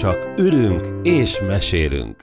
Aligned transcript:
csak 0.00 0.34
ülünk 0.38 0.86
és 1.02 1.40
mesélünk. 1.46 2.16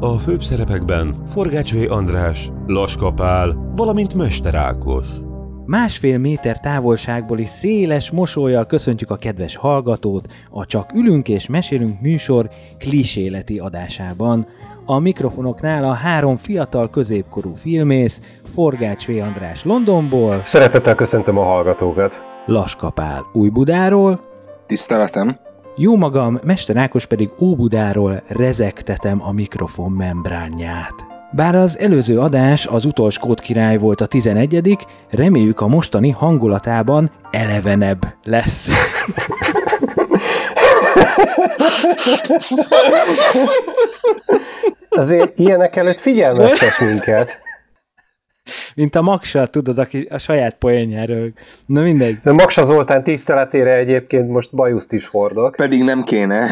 A 0.00 0.18
főbb 0.18 0.42
szerepekben 0.42 1.22
Forgács 1.26 1.74
V. 1.74 1.92
András, 1.92 2.50
Laska 2.66 3.12
Pál, 3.12 3.72
valamint 3.76 4.14
Mester 4.14 4.54
Ákos. 4.54 5.06
Másfél 5.64 6.18
méter 6.18 6.60
távolságból 6.60 7.38
is 7.38 7.48
széles 7.48 8.10
mosolyjal 8.10 8.66
köszöntjük 8.66 9.10
a 9.10 9.16
kedves 9.16 9.56
hallgatót 9.56 10.26
a 10.50 10.66
Csak 10.66 10.92
ülünk 10.94 11.28
és 11.28 11.48
mesélünk 11.48 12.00
műsor 12.00 12.50
kliséleti 12.78 13.58
adásában. 13.58 14.46
A 14.88 14.98
mikrofonoknál 14.98 15.84
a 15.84 15.92
három 15.92 16.36
fiatal 16.36 16.90
középkorú 16.90 17.54
filmész, 17.54 18.20
Forgács 18.54 19.06
V. 19.06 19.10
András 19.10 19.64
Londonból, 19.64 20.40
Szeretettel 20.42 20.94
köszöntöm 20.94 21.38
a 21.38 21.42
hallgatókat. 21.42 22.22
Laskapál 22.46 23.26
Újbudáról, 23.32 24.20
Tiszteletem. 24.66 25.28
jó 25.76 25.96
magam, 25.96 26.40
Mester 26.44 26.76
Ákos 26.76 27.06
pedig 27.06 27.30
Óbudáról 27.40 28.22
rezektetem 28.28 29.22
a 29.22 29.32
mikrofon 29.32 29.92
membránját. 29.92 30.94
Bár 31.32 31.54
az 31.54 31.78
előző 31.78 32.18
adás 32.18 32.66
az 32.66 32.84
utolsó 32.84 33.34
király 33.34 33.76
volt 33.78 34.00
a 34.00 34.06
11 34.06 34.86
reméljük 35.10 35.60
a 35.60 35.66
mostani 35.66 36.10
hangulatában 36.10 37.10
elevenebb 37.30 38.14
lesz. 38.22 38.68
Azért 44.88 45.38
ilyenek 45.38 45.76
előtt 45.76 46.00
figyelmeztes 46.00 46.78
minket. 46.78 47.38
Mint 48.74 48.94
a 48.94 49.02
Maksa, 49.02 49.46
tudod, 49.46 49.78
aki 49.78 50.08
a 50.10 50.18
saját 50.18 50.54
poénjáról. 50.54 51.32
Na 51.66 51.80
mindegy. 51.80 52.18
De 52.22 52.32
Maksa 52.32 52.64
Zoltán 52.64 53.04
tiszteletére 53.04 53.72
egyébként 53.72 54.28
most 54.28 54.54
bajuszt 54.54 54.92
is 54.92 55.06
hordok. 55.06 55.56
Pedig 55.56 55.82
nem 55.82 56.02
kéne. 56.02 56.46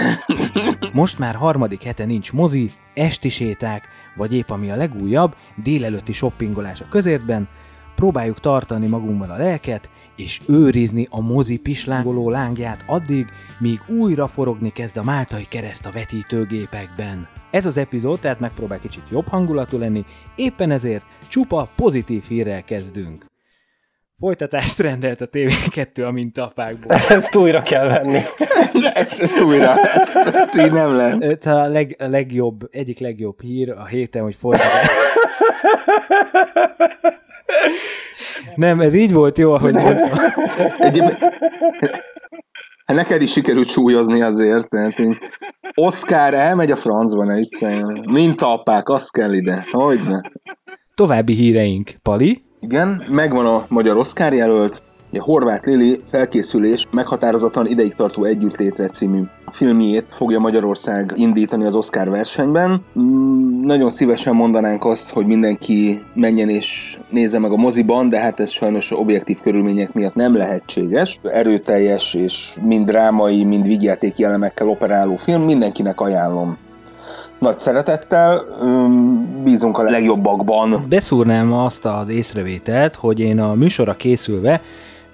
Most 0.92 1.19
már 1.19 1.34
harmadik 1.34 1.83
hete 1.83 2.05
nincs 2.05 2.33
mozi, 2.33 2.70
esti 2.95 3.29
séták, 3.29 3.83
vagy 4.17 4.34
épp 4.34 4.51
ami 4.51 4.70
a 4.70 4.77
legújabb, 4.77 5.34
délelőtti 5.62 6.12
shoppingolás 6.12 6.81
a 6.81 6.86
közértben, 6.91 7.48
próbáljuk 7.95 8.41
tartani 8.41 8.89
magunkban 8.89 9.31
a 9.31 9.36
lelket, 9.36 9.89
és 10.17 10.41
őrizni 10.48 11.07
a 11.11 11.20
mozi 11.20 11.61
pislángoló 11.61 12.31
lángját 12.31 12.84
addig, 12.87 13.27
míg 13.59 13.81
újra 13.89 14.27
forogni 14.27 14.73
kezd 14.73 14.97
a 14.97 15.03
Máltai 15.03 15.47
kereszt 15.48 15.87
a 15.87 15.91
vetítőgépekben. 15.91 17.29
Ez 17.51 17.67
az 17.67 17.77
epizód 17.77 18.20
tehát 18.20 18.41
megpróbál 18.41 18.81
kicsit 18.81 19.03
jobb 19.11 19.29
hangulatú 19.29 19.79
lenni, 19.79 20.03
éppen 20.35 20.70
ezért 20.70 21.05
csupa 21.29 21.69
pozitív 21.77 22.25
hírrel 22.29 22.65
kezdünk. 22.65 23.25
Folytatást 24.19 24.79
rendelt 24.79 25.20
a 25.20 25.29
TV2 25.29 26.07
a 26.07 26.11
mintapákból. 26.11 26.97
Ezt 27.09 27.37
újra 27.37 27.61
kell 27.61 27.89
venni. 27.89 28.20
ezt, 28.95 29.23
ezt 29.23 29.41
újra, 29.41 29.77
ezt, 29.77 30.17
ezt 30.17 30.59
így 30.59 30.73
nem 30.73 30.97
lehet. 30.97 31.23
Ez 31.23 31.47
a, 31.47 31.69
leg, 31.69 31.97
a 31.98 32.07
legjobb, 32.07 32.69
egyik 32.70 32.98
legjobb 32.98 33.41
hír 33.41 33.70
a 33.70 33.87
héten, 33.87 34.23
hogy 34.23 34.35
folytatás. 34.35 34.89
Nem, 38.55 38.81
ez 38.81 38.95
így 38.95 39.12
volt 39.12 39.39
jó, 39.39 39.53
ahogy 39.53 39.73
mondtam. 39.73 40.11
Hát 42.86 42.97
neked 42.97 43.23
is 43.23 43.33
sikerült 43.33 43.69
súlyozni 43.69 44.23
azért, 44.23 44.69
tehát 44.69 44.98
így. 44.98 45.19
Oscar 45.75 46.34
elmegy 46.34 46.70
a 46.70 46.77
francba, 46.77 47.25
ne 47.25 47.34
egyszerűen. 47.34 48.05
Mint 48.11 48.41
apák, 48.41 48.89
az 48.89 49.09
kell 49.09 49.33
ide. 49.33 49.64
Hogyne. 49.70 50.20
További 50.95 51.34
híreink. 51.34 51.95
Pali? 52.03 52.42
Igen, 52.61 53.05
megvan 53.09 53.47
a 53.47 53.64
magyar 53.69 53.97
Oscar 53.97 54.33
jelölt, 54.33 54.83
Ugye 55.14 55.23
Horváth 55.23 55.67
Lili 55.67 56.01
felkészülés 56.11 56.86
meghatározatlan 56.91 57.67
ideig 57.67 57.95
tartó 57.95 58.25
együttlétre 58.25 58.89
című 58.89 59.20
filmjét 59.47 60.07
fogja 60.11 60.39
Magyarország 60.39 61.13
indítani 61.14 61.64
az 61.64 61.75
Oscar 61.75 62.11
versenyben. 62.11 62.85
Mm, 62.98 63.64
nagyon 63.64 63.91
szívesen 63.91 64.35
mondanánk 64.35 64.85
azt, 64.85 65.11
hogy 65.11 65.27
mindenki 65.27 66.02
menjen 66.14 66.48
és 66.48 66.98
nézze 67.11 67.39
meg 67.39 67.52
a 67.52 67.57
moziban, 67.57 68.08
de 68.08 68.19
hát 68.19 68.41
ez 68.41 68.51
sajnos 68.51 68.91
objektív 68.98 69.41
körülmények 69.41 69.92
miatt 69.92 70.14
nem 70.14 70.36
lehetséges. 70.36 71.20
Erőteljes 71.23 72.14
és 72.14 72.57
mind 72.63 72.86
drámai, 72.86 73.45
mind 73.45 73.67
vigyátéki 73.67 74.25
elemekkel 74.25 74.69
operáló 74.69 75.17
film, 75.17 75.42
mindenkinek 75.42 76.01
ajánlom 76.01 76.58
nagy 77.39 77.58
szeretettel, 77.58 78.41
öm, 78.61 79.42
bízunk 79.45 79.79
a 79.79 79.83
legjobbakban. 79.83 80.77
Beszúrnám 80.89 81.52
azt 81.52 81.85
az 81.85 82.08
észrevételt, 82.08 82.95
hogy 82.95 83.20
én 83.20 83.41
a 83.41 83.55
műsorra 83.55 83.95
készülve 83.95 84.63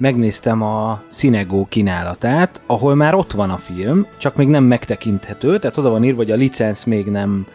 megnéztem 0.01 0.63
a 0.63 1.03
Cinegó 1.09 1.67
kínálatát, 1.69 2.61
ahol 2.67 2.95
már 2.95 3.15
ott 3.15 3.33
van 3.33 3.51
a 3.51 3.57
film, 3.57 4.07
csak 4.19 4.37
még 4.37 4.49
nem 4.49 4.65
megtekinthető, 4.65 5.59
tehát 5.59 5.79
oda 5.79 5.91
van 5.91 6.05
írva, 6.05 6.17
hogy 6.17 6.31
a 6.31 6.37
licenc 6.37 6.85
még 6.85 7.07
nem 7.07 7.47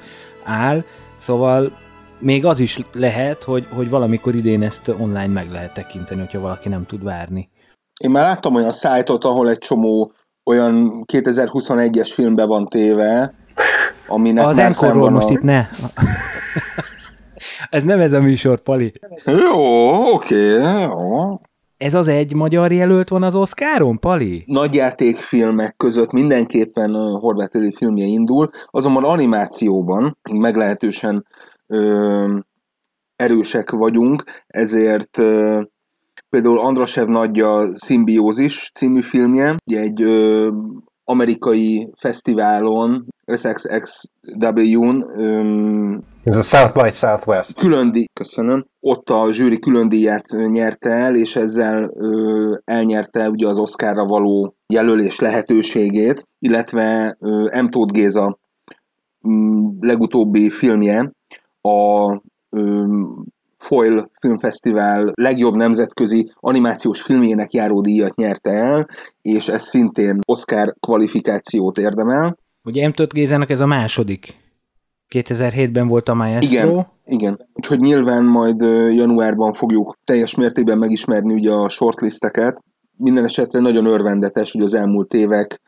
áll, 0.43 0.83
szóval 1.17 1.77
még 2.19 2.45
az 2.45 2.59
is 2.59 2.79
lehet, 2.91 3.43
hogy, 3.43 3.67
hogy 3.75 3.89
valamikor 3.89 4.35
idén 4.35 4.63
ezt 4.63 4.87
online 4.87 5.27
meg 5.27 5.51
lehet 5.51 5.73
tekinteni, 5.73 6.19
hogyha 6.19 6.39
valaki 6.39 6.69
nem 6.69 6.85
tud 6.85 7.03
várni. 7.03 7.49
Én 7.99 8.11
már 8.11 8.23
láttam 8.23 8.55
olyan 8.55 8.71
szájtot, 8.71 9.23
ahol 9.23 9.49
egy 9.49 9.57
csomó 9.57 10.11
olyan 10.45 11.03
2021-es 11.13 12.09
filmbe 12.13 12.45
van 12.45 12.67
téve, 12.67 13.33
aminek 14.07 14.47
Az 14.47 14.79
van 14.79 15.11
most 15.11 15.29
a... 15.29 15.31
itt 15.31 15.41
ne. 15.41 15.67
ez 17.69 17.83
nem 17.83 17.99
ez 17.99 18.11
a 18.11 18.19
műsor, 18.19 18.59
Pali. 18.59 18.93
Jó, 19.25 20.13
oké, 20.13 20.57
jó. 20.81 21.39
Ez 21.77 21.93
az 21.93 22.07
egy 22.07 22.33
magyar 22.33 22.71
jelölt 22.71 23.09
van 23.09 23.23
az 23.23 23.35
Oscaron, 23.35 23.99
Pali? 23.99 24.43
Nagyjátékfilmek 24.47 25.75
között 25.77 26.11
mindenképpen 26.11 26.95
Horváth 26.95 27.55
Éli 27.55 27.73
filmje 27.73 28.05
indul, 28.05 28.49
azonban 28.65 29.03
animációban 29.03 30.17
meglehetősen 30.33 31.25
ö, 31.67 32.37
erősek 33.15 33.69
vagyunk, 33.69 34.23
ezért 34.47 35.17
ö, 35.17 35.61
például 36.29 36.59
Andrasev 36.59 37.07
nagyja 37.07 37.75
Szimbiózis 37.75 38.71
című 38.73 39.01
filmje, 39.01 39.55
egy 39.65 40.01
ö, 40.01 40.49
amerikai 41.05 41.89
fesztiválon, 41.97 43.05
SXXW-n 43.25 45.03
öm, 45.17 46.03
Ez 46.23 46.35
a 46.35 46.41
South 46.41 46.83
by 46.83 46.89
Southwest. 46.91 47.59
külön 47.59 47.91
díj, 47.91 48.05
köszönöm, 48.13 48.65
ott 48.79 49.09
a 49.09 49.33
zsűri 49.33 49.59
külön 49.59 49.89
díját 49.89 50.23
nyerte 50.47 50.89
el, 50.89 51.15
és 51.15 51.35
ezzel 51.35 51.89
ö, 51.93 52.55
elnyerte 52.63 53.29
ugye 53.29 53.47
az 53.47 53.57
Oscarra 53.57 54.05
való 54.05 54.55
jelölés 54.73 55.19
lehetőségét, 55.19 56.27
illetve 56.39 57.17
ö, 57.19 57.61
M. 57.61 57.65
Tóth 57.69 57.93
Géza 57.93 58.39
m, 59.21 59.61
legutóbbi 59.79 60.49
filmje 60.49 61.11
a 61.61 62.11
ö, 62.49 62.85
Foil 63.65 64.09
Filmfesztivál 64.21 65.11
legjobb 65.13 65.55
nemzetközi 65.55 66.31
animációs 66.39 67.01
filmjének 67.01 67.53
járó 67.53 67.81
díjat 67.81 68.15
nyerte 68.15 68.51
el, 68.51 68.87
és 69.21 69.47
ez 69.47 69.61
szintén 69.61 70.19
Oscar 70.25 70.73
kvalifikációt 70.79 71.77
érdemel. 71.77 72.37
Ugye 72.63 72.87
M. 72.87 72.93
Gézának 73.09 73.49
ez 73.49 73.59
a 73.59 73.65
második. 73.65 74.43
2007-ben 75.09 75.87
volt 75.87 76.09
a 76.09 76.13
Maestro. 76.13 76.69
Igen, 76.69 76.87
igen. 77.05 77.47
Úgyhogy 77.53 77.79
nyilván 77.79 78.25
majd 78.25 78.61
januárban 78.95 79.53
fogjuk 79.53 79.97
teljes 80.03 80.35
mértékben 80.35 80.77
megismerni 80.77 81.33
ugye 81.33 81.51
a 81.51 81.69
shortlisteket. 81.69 82.63
Minden 82.97 83.25
esetre 83.25 83.59
nagyon 83.59 83.85
örvendetes, 83.85 84.51
hogy 84.51 84.61
az 84.61 84.73
elmúlt 84.73 85.13
évek 85.13 85.61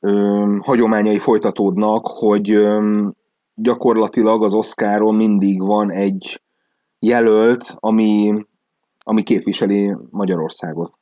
ö, 0.00 0.56
hagyományai 0.60 1.18
folytatódnak, 1.18 2.06
hogy 2.06 2.50
ö, 2.50 3.00
gyakorlatilag 3.54 4.44
az 4.44 4.54
Oscaron 4.54 5.14
mindig 5.14 5.62
van 5.62 5.90
egy 5.90 6.42
jelölt, 7.06 7.76
ami, 7.80 8.32
ami 8.98 9.22
képviseli 9.22 9.96
Magyarországot. 10.10 10.92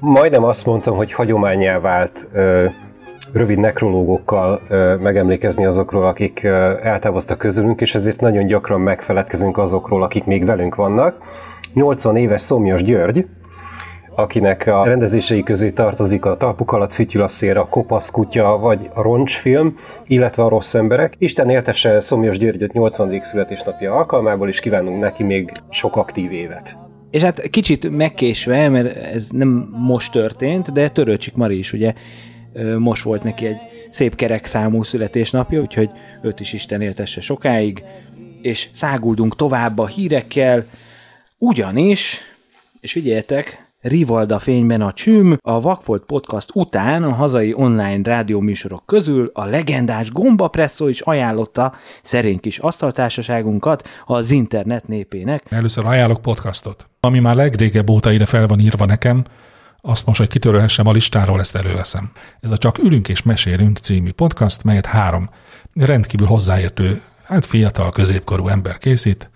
Majdnem 0.00 0.44
azt 0.44 0.66
mondtam, 0.66 0.96
hogy 0.96 1.12
hagyományá 1.12 1.78
vált 1.78 2.28
ö, 2.32 2.66
rövid 3.32 3.58
nekrológokkal 3.58 4.60
ö, 4.68 4.96
megemlékezni 4.96 5.64
azokról, 5.64 6.06
akik 6.06 6.40
ö, 6.44 6.48
eltávoztak 6.82 7.38
közülünk, 7.38 7.80
és 7.80 7.94
ezért 7.94 8.20
nagyon 8.20 8.46
gyakran 8.46 8.80
megfeledkezünk 8.80 9.58
azokról, 9.58 10.02
akik 10.02 10.24
még 10.24 10.44
velünk 10.44 10.74
vannak. 10.74 11.18
80 11.74 12.16
éves 12.16 12.42
Szomjas 12.42 12.82
György, 12.82 13.26
akinek 14.16 14.66
a 14.66 14.84
rendezései 14.84 15.42
közé 15.42 15.70
tartozik 15.70 16.24
a 16.24 16.36
Talpuk 16.36 16.72
alatt 16.72 16.92
fütyül 16.92 17.22
a 17.22 17.28
szél, 17.28 17.56
a 17.56 17.68
Kopasz 17.68 18.10
kutya, 18.10 18.58
vagy 18.58 18.88
a 18.94 19.02
Roncsfilm, 19.02 19.76
illetve 20.06 20.42
a 20.42 20.48
Rossz 20.48 20.74
emberek. 20.74 21.14
Isten 21.18 21.50
éltesse 21.50 22.00
Szomjas 22.00 22.38
Györgyöt 22.38 22.72
80. 22.72 23.20
születésnapja 23.22 23.94
alkalmából, 23.94 24.48
és 24.48 24.60
kívánunk 24.60 25.00
neki 25.00 25.22
még 25.22 25.52
sok 25.70 25.96
aktív 25.96 26.32
évet. 26.32 26.76
És 27.10 27.22
hát 27.22 27.40
kicsit 27.50 27.90
megkésve, 27.90 28.68
mert 28.68 28.96
ez 28.96 29.28
nem 29.30 29.68
most 29.72 30.12
történt, 30.12 30.72
de 30.72 30.90
Törőcsik 30.90 31.34
Mari 31.34 31.58
is 31.58 31.72
ugye 31.72 31.92
most 32.78 33.02
volt 33.02 33.22
neki 33.22 33.46
egy 33.46 33.58
szép 33.90 34.14
kerek 34.14 34.46
számú 34.46 34.82
születésnapja, 34.82 35.60
úgyhogy 35.60 35.90
őt 36.22 36.40
is 36.40 36.52
Isten 36.52 36.80
éltesse 36.80 37.20
sokáig, 37.20 37.82
és 38.42 38.68
száguldunk 38.72 39.36
tovább 39.36 39.78
a 39.78 39.86
hírekkel, 39.86 40.64
ugyanis, 41.38 42.20
és 42.80 42.92
figyeljetek, 42.92 43.65
Rivalda 43.88 44.38
fényben 44.38 44.80
a 44.80 44.92
csüm, 44.92 45.36
a 45.42 45.60
Vakfolt 45.60 46.02
Podcast 46.02 46.50
után 46.54 47.02
a 47.02 47.12
hazai 47.12 47.54
online 47.54 48.00
rádió 48.02 48.40
műsorok 48.40 48.82
közül 48.86 49.30
a 49.34 49.44
legendás 49.44 50.10
Gomba 50.10 50.48
Presszó 50.48 50.88
is 50.88 51.00
ajánlotta 51.00 51.74
szerény 52.02 52.40
kis 52.40 52.58
asztaltársaságunkat 52.58 53.88
az 54.06 54.30
internet 54.30 54.88
népének. 54.88 55.42
Először 55.48 55.86
ajánlok 55.86 56.20
podcastot. 56.20 56.86
Ami 57.00 57.18
már 57.18 57.34
legrégebb 57.34 57.90
óta 57.90 58.12
ide 58.12 58.26
fel 58.26 58.46
van 58.46 58.60
írva 58.60 58.84
nekem, 58.84 59.24
azt 59.80 60.06
most, 60.06 60.18
hogy 60.18 60.28
kitörölhessem 60.28 60.86
a 60.86 60.92
listáról, 60.92 61.40
ezt 61.40 61.56
előveszem. 61.56 62.10
Ez 62.40 62.50
a 62.50 62.56
Csak 62.56 62.78
ülünk 62.78 63.08
és 63.08 63.22
mesélünk 63.22 63.78
című 63.78 64.10
podcast, 64.10 64.64
melyet 64.64 64.86
három 64.86 65.30
rendkívül 65.74 66.26
hozzáértő, 66.26 67.02
hát 67.24 67.46
fiatal, 67.46 67.90
középkorú 67.90 68.48
ember 68.48 68.78
készít. 68.78 69.30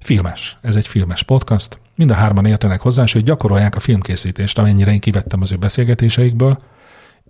Filmes. 0.00 0.56
Ez 0.60 0.76
egy 0.76 0.86
filmes 0.86 1.22
podcast. 1.22 1.78
Mind 1.96 2.10
a 2.10 2.14
hárman 2.14 2.46
értenek 2.46 2.80
hozzá, 2.80 3.02
és 3.02 3.12
hogy 3.12 3.24
gyakorolják 3.24 3.76
a 3.76 3.80
filmkészítést, 3.80 4.58
amennyire 4.58 4.92
én 4.92 5.00
kivettem 5.00 5.40
az 5.40 5.52
ő 5.52 5.56
beszélgetéseikből, 5.56 6.62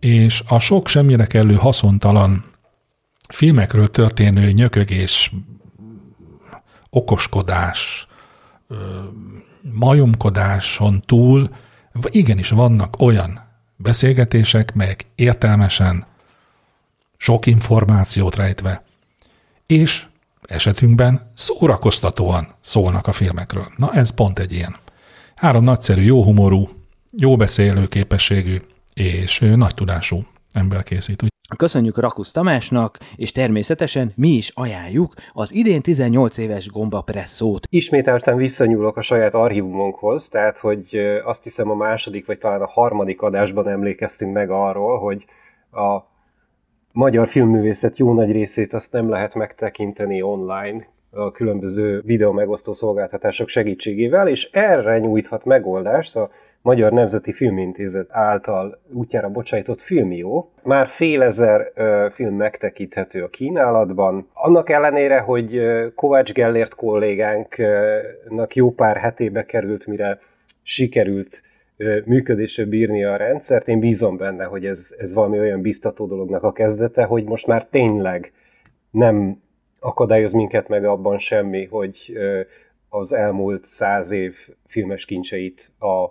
és 0.00 0.42
a 0.46 0.58
sok 0.58 0.88
semmire 0.88 1.26
kellő 1.26 1.54
haszontalan 1.54 2.44
filmekről 3.28 3.90
történő 3.90 4.50
nyökögés, 4.50 5.32
okoskodás, 6.90 8.06
majomkodáson 9.72 11.00
túl 11.06 11.50
igenis 12.10 12.48
vannak 12.48 13.00
olyan 13.00 13.40
beszélgetések, 13.76 14.74
melyek 14.74 15.06
értelmesen, 15.14 16.06
sok 17.16 17.46
információt 17.46 18.36
rejtve, 18.36 18.82
és 19.66 20.06
esetünkben 20.46 21.30
szórakoztatóan 21.34 22.46
szólnak 22.60 23.06
a 23.06 23.12
filmekről. 23.12 23.66
Na 23.76 23.92
ez 23.92 24.14
pont 24.14 24.38
egy 24.38 24.52
ilyen. 24.52 24.76
Három 25.34 25.64
nagyszerű, 25.64 26.02
jó 26.02 26.24
humorú, 26.24 26.68
jó 27.10 27.36
beszélő 27.36 27.86
képességű 27.86 28.56
és 28.94 29.38
nagy 29.38 29.74
tudású 29.74 30.22
ember 30.52 30.82
készít. 30.82 31.24
Köszönjük 31.56 31.98
Rakusz 31.98 32.30
Tamásnak, 32.30 32.98
és 33.16 33.32
természetesen 33.32 34.12
mi 34.16 34.28
is 34.28 34.52
ajánljuk 34.54 35.14
az 35.32 35.54
idén 35.54 35.82
18 35.82 36.38
éves 36.38 36.68
Gomba 36.68 37.00
Presszót. 37.00 37.66
Ismételten 37.70 38.36
visszanyúlok 38.36 38.96
a 38.96 39.00
saját 39.00 39.34
archívumunkhoz, 39.34 40.28
tehát 40.28 40.58
hogy 40.58 40.96
azt 41.24 41.44
hiszem 41.44 41.70
a 41.70 41.74
második 41.74 42.26
vagy 42.26 42.38
talán 42.38 42.60
a 42.60 42.66
harmadik 42.66 43.22
adásban 43.22 43.68
emlékeztünk 43.68 44.32
meg 44.32 44.50
arról, 44.50 44.98
hogy 44.98 45.24
a 45.70 46.14
magyar 46.96 47.28
filmművészet 47.28 47.96
jó 47.96 48.12
nagy 48.12 48.32
részét 48.32 48.72
azt 48.72 48.92
nem 48.92 49.08
lehet 49.08 49.34
megtekinteni 49.34 50.22
online 50.22 50.86
a 51.10 51.30
különböző 51.30 52.00
videó 52.04 52.32
megosztó 52.32 52.72
szolgáltatások 52.72 53.48
segítségével, 53.48 54.28
és 54.28 54.48
erre 54.52 54.98
nyújthat 54.98 55.44
megoldást 55.44 56.16
a 56.16 56.30
Magyar 56.62 56.92
Nemzeti 56.92 57.32
Filmintézet 57.32 58.08
által 58.10 58.80
útjára 58.92 59.28
bocsájtott 59.28 59.80
Filmió. 59.80 60.50
Már 60.62 60.86
fél 60.86 61.22
ezer 61.22 61.70
ö, 61.74 62.06
film 62.12 62.34
megtekinthető 62.34 63.22
a 63.22 63.28
kínálatban. 63.28 64.28
Annak 64.32 64.70
ellenére, 64.70 65.18
hogy 65.18 65.60
Kovács 65.94 66.32
Gellért 66.32 66.74
kollégánknak 66.74 68.54
jó 68.54 68.70
pár 68.70 68.96
hetébe 68.96 69.44
került, 69.44 69.86
mire 69.86 70.18
sikerült 70.62 71.42
működésre 72.04 72.64
bírni 72.64 73.04
a 73.04 73.16
rendszert. 73.16 73.68
Én 73.68 73.80
bízom 73.80 74.16
benne, 74.16 74.44
hogy 74.44 74.66
ez, 74.66 74.94
ez 74.98 75.14
valami 75.14 75.38
olyan 75.38 75.60
biztató 75.60 76.06
dolognak 76.06 76.42
a 76.42 76.52
kezdete, 76.52 77.04
hogy 77.04 77.24
most 77.24 77.46
már 77.46 77.66
tényleg 77.66 78.32
nem 78.90 79.42
akadályoz 79.80 80.32
minket 80.32 80.68
meg 80.68 80.84
abban 80.84 81.18
semmi, 81.18 81.64
hogy 81.64 82.18
az 82.88 83.12
elmúlt 83.12 83.64
száz 83.64 84.10
év 84.10 84.48
filmes 84.66 85.04
kincseit 85.04 85.72
a 85.78 86.06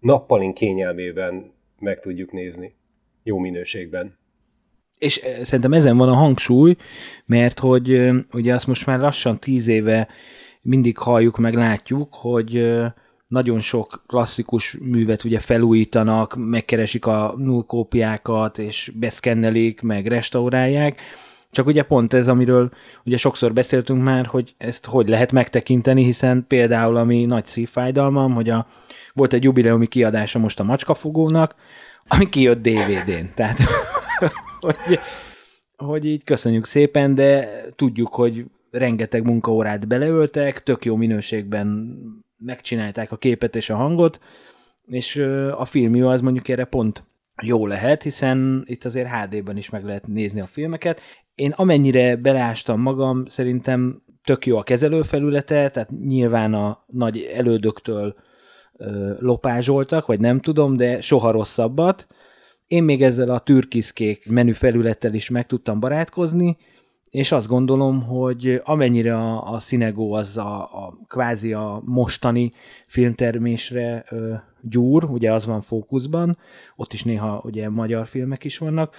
nappalink 0.00 0.54
kényelmében 0.54 1.52
meg 1.78 2.00
tudjuk 2.00 2.32
nézni. 2.32 2.74
Jó 3.22 3.38
minőségben. 3.38 4.18
És 4.98 5.20
szerintem 5.42 5.72
ezen 5.72 5.96
van 5.96 6.08
a 6.08 6.14
hangsúly, 6.14 6.76
mert 7.26 7.58
hogy 7.58 8.10
ugye 8.32 8.54
azt 8.54 8.66
most 8.66 8.86
már 8.86 8.98
lassan 8.98 9.38
tíz 9.38 9.68
éve 9.68 10.08
mindig 10.62 10.98
halljuk, 10.98 11.38
meg 11.38 11.54
látjuk, 11.54 12.14
hogy 12.14 12.74
nagyon 13.32 13.60
sok 13.60 14.02
klasszikus 14.06 14.76
művet 14.80 15.24
ugye 15.24 15.38
felújítanak, 15.38 16.34
megkeresik 16.36 17.06
a 17.06 17.34
nullkópiákat, 17.36 18.58
és 18.58 18.92
beszkennelik, 18.94 19.80
meg 19.80 20.06
restaurálják, 20.06 21.00
csak 21.50 21.66
ugye 21.66 21.82
pont 21.82 22.12
ez, 22.12 22.28
amiről 22.28 22.70
ugye 23.04 23.16
sokszor 23.16 23.52
beszéltünk 23.52 24.02
már, 24.02 24.26
hogy 24.26 24.54
ezt 24.58 24.86
hogy 24.86 25.08
lehet 25.08 25.32
megtekinteni, 25.32 26.04
hiszen 26.04 26.44
például 26.48 26.96
ami 26.96 27.24
nagy 27.24 27.46
szívfájdalmam, 27.46 28.34
hogy 28.34 28.50
a, 28.50 28.66
volt 29.12 29.32
egy 29.32 29.42
jubileumi 29.42 29.86
kiadása 29.86 30.38
most 30.38 30.60
a 30.60 30.64
macskafogónak, 30.64 31.54
ami 32.08 32.28
kijött 32.28 32.62
DVD-n. 32.62 33.34
Tehát, 33.34 33.58
hogy, 34.60 35.00
hogy 35.76 36.04
így 36.04 36.24
köszönjük 36.24 36.64
szépen, 36.64 37.14
de 37.14 37.48
tudjuk, 37.76 38.14
hogy 38.14 38.44
rengeteg 38.70 39.24
munkaórát 39.24 39.88
beleöltek, 39.88 40.62
tök 40.62 40.84
jó 40.84 40.96
minőségben 40.96 41.98
megcsinálták 42.44 43.12
a 43.12 43.16
képet 43.16 43.56
és 43.56 43.70
a 43.70 43.76
hangot, 43.76 44.20
és 44.86 45.16
a 45.56 45.64
film 45.64 45.94
jó, 45.94 46.08
az 46.08 46.20
mondjuk 46.20 46.48
erre 46.48 46.64
pont 46.64 47.04
jó 47.42 47.66
lehet, 47.66 48.02
hiszen 48.02 48.62
itt 48.66 48.84
azért 48.84 49.08
HD-ben 49.08 49.56
is 49.56 49.70
meg 49.70 49.84
lehet 49.84 50.06
nézni 50.06 50.40
a 50.40 50.46
filmeket. 50.46 51.00
Én 51.34 51.50
amennyire 51.50 52.16
beleástam 52.16 52.80
magam, 52.80 53.26
szerintem 53.26 54.02
tök 54.24 54.46
jó 54.46 54.56
a 54.56 54.62
kezelőfelülete, 54.62 55.70
tehát 55.70 55.90
nyilván 55.90 56.54
a 56.54 56.84
nagy 56.86 57.20
elődöktől 57.20 58.14
ö, 58.76 59.14
lopázsoltak, 59.18 60.06
vagy 60.06 60.20
nem 60.20 60.40
tudom, 60.40 60.76
de 60.76 61.00
soha 61.00 61.30
rosszabbat. 61.30 62.06
Én 62.66 62.82
még 62.82 63.02
ezzel 63.02 63.30
a 63.30 63.40
türkiszkék 63.40 64.30
menü 64.30 64.52
felülettel 64.52 65.14
is 65.14 65.30
meg 65.30 65.46
tudtam 65.46 65.80
barátkozni, 65.80 66.56
és 67.12 67.32
azt 67.32 67.46
gondolom, 67.46 68.02
hogy 68.02 68.60
amennyire 68.64 69.16
a, 69.16 69.52
a 69.54 69.58
Cinego 69.58 70.10
az 70.12 70.36
a, 70.36 70.62
a 70.62 70.98
kvázi 71.08 71.52
a 71.52 71.82
mostani 71.84 72.52
filmtermésre 72.86 74.04
ö, 74.10 74.34
gyúr, 74.60 75.04
ugye 75.04 75.32
az 75.32 75.46
van 75.46 75.60
fókuszban, 75.60 76.38
ott 76.76 76.92
is 76.92 77.02
néha 77.02 77.40
ugye 77.44 77.68
magyar 77.68 78.06
filmek 78.06 78.44
is 78.44 78.58
vannak, 78.58 78.94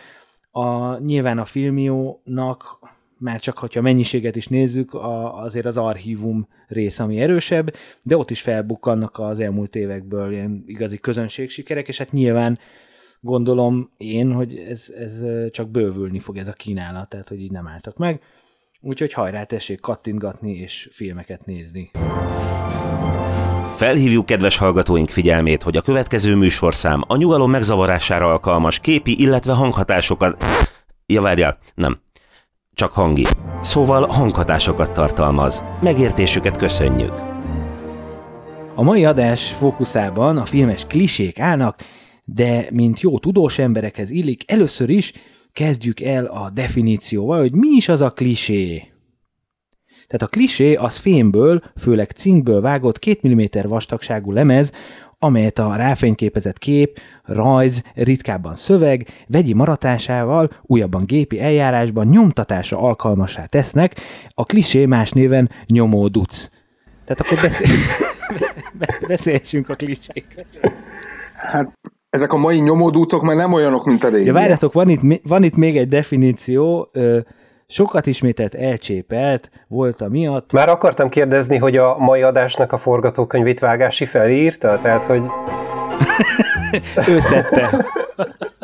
a, 0.51 0.98
nyilván 0.98 1.38
a 1.38 1.46
filmiónak 1.46 2.79
már 3.17 3.39
csak 3.39 3.58
ha 3.58 3.82
mennyiséget 3.82 4.36
is 4.36 4.48
nézzük, 4.48 4.93
a, 4.93 5.41
azért 5.41 5.65
az 5.65 5.77
archívum 5.77 6.48
rész, 6.67 7.00
ami 7.00 7.22
erősebb, 7.22 7.74
de 8.01 8.17
ott 8.17 8.32
is 8.32 8.41
felbukkannak 8.41 9.20
az 9.20 9.39
elmúlt 9.39 9.75
évekből 9.75 10.32
ilyen 10.32 10.63
igazi 10.65 10.98
közönségsikerek, 10.98 11.88
és 11.88 11.98
hát 11.98 12.12
nyilván 12.12 12.60
gondolom 13.24 13.89
én, 13.98 14.32
hogy 14.32 14.58
ez, 14.58 14.94
ez 14.98 15.24
csak 15.51 15.70
bővülni 15.70 16.20
fog 16.20 16.38
ez 16.38 16.48
a 16.48 16.53
kínálat, 16.53 17.10
tehát 17.10 17.27
hogy 17.27 17.42
így 17.42 17.51
nem 17.51 17.68
álltak 17.68 17.98
meg. 17.98 18.22
Úgyhogy 18.82 19.13
hajrá, 19.13 19.44
tessék 19.44 19.80
kattintgatni 19.80 20.51
és 20.51 20.89
filmeket 20.92 21.46
nézni. 21.46 21.92
Felhívjuk 23.75 24.25
kedves 24.25 24.58
hallgatóink 24.58 25.10
figyelmét, 25.10 25.63
hogy 25.63 25.77
a 25.77 25.82
következő 25.82 26.36
műsorszám 26.36 27.01
a 27.08 27.15
nyugalom 27.15 27.51
megzavarására 27.51 28.32
alkalmas 28.32 28.80
képi, 28.80 29.22
illetve 29.22 29.53
hanghatásokat... 29.53 30.44
Ja, 31.06 31.22
várjál, 31.22 31.58
nem. 31.75 32.01
Csak 32.74 32.92
hangi. 32.92 33.25
Szóval 33.62 34.08
hanghatásokat 34.08 34.92
tartalmaz. 34.92 35.63
Megértésüket 35.82 36.58
köszönjük. 36.58 37.13
A 38.75 38.82
mai 38.82 39.06
adás 39.06 39.51
fókuszában 39.51 40.38
a 40.38 40.46
filmes 40.46 40.86
klisék 40.86 41.39
állnak, 41.39 41.82
de 42.25 42.68
mint 42.72 43.00
jó 43.00 43.20
tudós 43.20 43.60
emberekhez 43.60 44.12
illik, 44.12 44.51
először 44.51 44.89
is 44.89 45.13
kezdjük 45.53 46.00
el 46.00 46.25
a 46.25 46.50
definícióval, 46.50 47.39
hogy 47.39 47.53
mi 47.53 47.68
is 47.68 47.89
az 47.89 48.01
a 48.01 48.10
klisé. 48.10 48.88
Tehát 50.08 50.22
a 50.22 50.27
klisé 50.27 50.75
az 50.75 50.98
fémből, 50.98 51.63
főleg 51.77 52.12
cinkből 52.12 52.62
vágott 52.62 53.00
2 53.00 53.34
mm 53.34 53.68
vastagságú 53.68 54.32
lemez, 54.32 54.72
amelyet 55.20 55.60
a 55.60 55.75
ráfényképezett 55.75 56.58
kép, 56.58 57.00
rajz, 57.24 57.84
ritkábban 57.94 58.56
szöveg, 58.56 59.08
vegyi 59.27 59.53
maratásával, 59.53 60.51
újabban 60.62 61.06
gépi 61.06 61.39
eljárásban 61.39 62.08
nyomtatása 62.08 62.77
alkalmasá 62.77 63.46
tesznek, 63.46 63.96
a 64.30 64.46
klisé 64.46 64.86
más 64.86 65.12
néven 65.12 65.50
nyomóduc. 65.65 66.50
Tehát 67.06 67.20
akkor 67.20 67.42
beszél... 67.42 67.68
beszélsünk 69.08 69.70
a 69.70 69.75
klisékről. 69.75 70.46
Hát 71.36 71.74
ezek 72.13 72.34
a 72.34 72.38
mai 72.38 72.60
nyomódúcok 72.60 73.22
már 73.22 73.36
nem 73.36 73.53
olyanok, 73.53 73.86
mint 73.86 74.03
a 74.03 74.10
régi. 74.10 74.25
Ja, 74.25 74.34
várjátok, 74.34 74.74
van 74.74 74.89
itt, 74.89 75.22
van 75.24 75.43
itt 75.43 75.55
még 75.55 75.77
egy 75.77 75.88
definíció, 75.88 76.89
ö, 76.91 77.20
sokat 77.67 78.05
ismételt 78.05 78.55
elcsépelt 78.55 79.50
volt 79.67 80.01
a 80.01 80.08
miatt. 80.10 80.51
Már 80.51 80.70
akartam 80.70 81.10
kérdezni, 81.10 81.58
hogy 81.58 81.77
a 81.77 81.98
mai 81.98 82.22
adásnak 82.22 82.72
a 82.72 82.77
forgatókönyvét 82.77 83.60
Vágási 83.60 84.05
felírta? 84.05 84.79
Tehát, 84.82 85.03
hogy... 85.03 85.22
ő 87.13 87.20
szedte. 87.20 87.86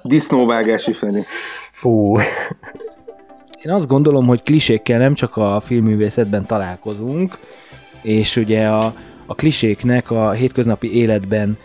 Disznóvágási 0.04 0.94
felé. 0.94 1.24
Fú. 1.72 2.18
Én 3.64 3.72
azt 3.72 3.88
gondolom, 3.88 4.26
hogy 4.26 4.44
klisékkel 4.44 4.98
nem 4.98 5.14
csak 5.14 5.38
a 5.38 5.62
filmművészetben 5.66 6.46
találkozunk, 6.46 7.40
és 8.02 8.36
ugye 8.36 8.68
a, 8.68 8.94
a 9.26 9.36
kliséknek 9.36 10.12
a 10.12 10.32
hétköznapi 10.32 10.96
életben 10.96 11.58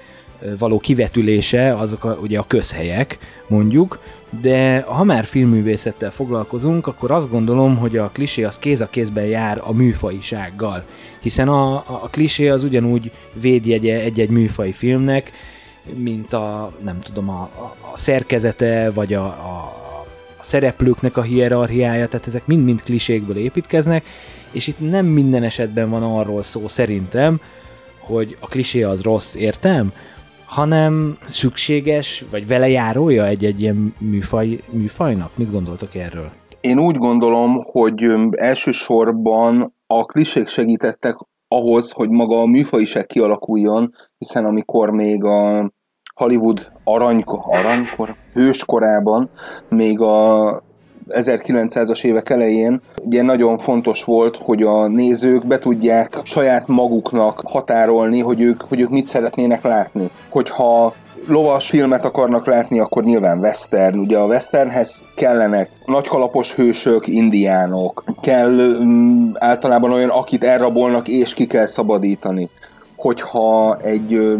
való 0.59 0.79
kivetülése, 0.79 1.75
azok 1.75 2.05
a, 2.05 2.19
ugye 2.23 2.39
a 2.39 2.47
közhelyek, 2.47 3.19
mondjuk, 3.47 3.99
de 4.41 4.81
ha 4.81 5.05
már 5.05 5.25
filmművészettel 5.25 6.11
foglalkozunk, 6.11 6.87
akkor 6.87 7.11
azt 7.11 7.31
gondolom, 7.31 7.77
hogy 7.77 7.97
a 7.97 8.11
klisé 8.13 8.43
az 8.43 8.59
kéz 8.59 8.81
a 8.81 8.87
kézben 8.87 9.25
jár 9.25 9.61
a 9.65 9.73
műfajisággal, 9.73 10.85
hiszen 11.21 11.49
a, 11.49 11.75
a, 11.75 11.85
a 11.87 12.09
klisé 12.11 12.49
az 12.49 12.65
ugyanúgy 12.65 13.11
védjegye 13.33 14.01
egy-egy 14.01 14.31
műfai 14.31 14.73
filmnek, 14.73 15.33
mint 15.97 16.33
a, 16.33 16.73
nem 16.85 17.01
tudom, 17.01 17.29
a, 17.29 17.41
a, 17.43 17.77
a 17.93 17.99
szerkezete, 17.99 18.91
vagy 18.91 19.15
a, 19.15 19.25
a, 19.25 19.83
a 20.41 20.45
szereplőknek 20.45 21.17
a 21.17 21.23
hierarchiája, 21.23 22.09
tehát 22.09 22.27
ezek 22.27 22.47
mind-mind 22.47 22.83
klisékből 22.83 23.37
építkeznek, 23.37 24.05
és 24.51 24.67
itt 24.67 24.91
nem 24.91 25.07
minden 25.07 25.43
esetben 25.43 25.91
van 25.91 26.03
arról 26.03 26.43
szó 26.43 26.69
szerintem, 26.69 27.41
hogy 27.99 28.37
a 28.41 28.47
klisé 28.47 28.83
az 28.83 29.01
rossz, 29.01 29.35
értem? 29.35 29.93
Hanem 30.47 31.19
szükséges, 31.29 32.25
vagy 32.31 32.47
vele 32.47 32.69
járója 32.69 33.27
egy-egy 33.27 33.61
ilyen 33.61 33.95
műfaj, 33.99 34.61
műfajnak? 34.71 35.37
Mit 35.37 35.51
gondoltok 35.51 35.95
erről? 35.95 36.31
Én 36.61 36.79
úgy 36.79 36.97
gondolom, 36.97 37.61
hogy 37.63 38.07
elsősorban 38.31 39.75
a 39.87 40.05
klisék 40.05 40.49
segítettek 40.49 41.17
ahhoz, 41.49 41.91
hogy 41.91 42.09
maga 42.09 42.41
a 42.41 42.47
műfaj 42.47 42.83
is 42.83 42.97
kialakuljon, 43.07 43.95
hiszen 44.19 44.45
amikor 44.45 44.91
még 44.91 45.25
a 45.25 45.73
Hollywood 46.15 46.73
aranykor, 46.85 47.39
aranykor, 47.43 48.15
hőskorában, 48.33 49.31
még 49.69 50.01
a 50.01 50.61
1900-as 51.09 52.05
évek 52.05 52.31
elején 52.31 52.81
ugye 53.03 53.23
nagyon 53.23 53.59
fontos 53.59 54.05
volt, 54.05 54.37
hogy 54.37 54.63
a 54.63 54.87
nézők 54.87 55.47
be 55.47 55.59
tudják 55.59 56.21
saját 56.23 56.69
maguknak 56.69 57.43
határolni, 57.45 58.21
hogy 58.21 58.41
ők, 58.41 58.63
hogy 58.63 58.81
ők 58.81 58.91
mit 58.91 59.07
szeretnének 59.07 59.63
látni. 59.63 60.11
Hogyha 60.29 60.95
lovas 61.27 61.69
filmet 61.69 62.05
akarnak 62.05 62.47
látni, 62.47 62.81
akkor 62.81 63.05
nyilván 63.05 63.39
western. 63.39 63.99
Ugye 63.99 64.19
a 64.19 64.27
westernhez 64.27 65.07
kellenek 65.15 65.71
nagykalapos 65.87 66.55
hősök, 66.55 67.07
indiánok, 67.07 68.05
kell 68.21 68.59
um, 68.59 69.33
általában 69.39 69.93
olyan, 69.93 70.09
akit 70.09 70.45
elrabolnak 70.45 71.09
és 71.09 71.35
ki 71.35 71.47
kell 71.47 71.67
szabadítani. 71.67 72.49
Hogyha 72.97 73.77
egy 73.77 74.37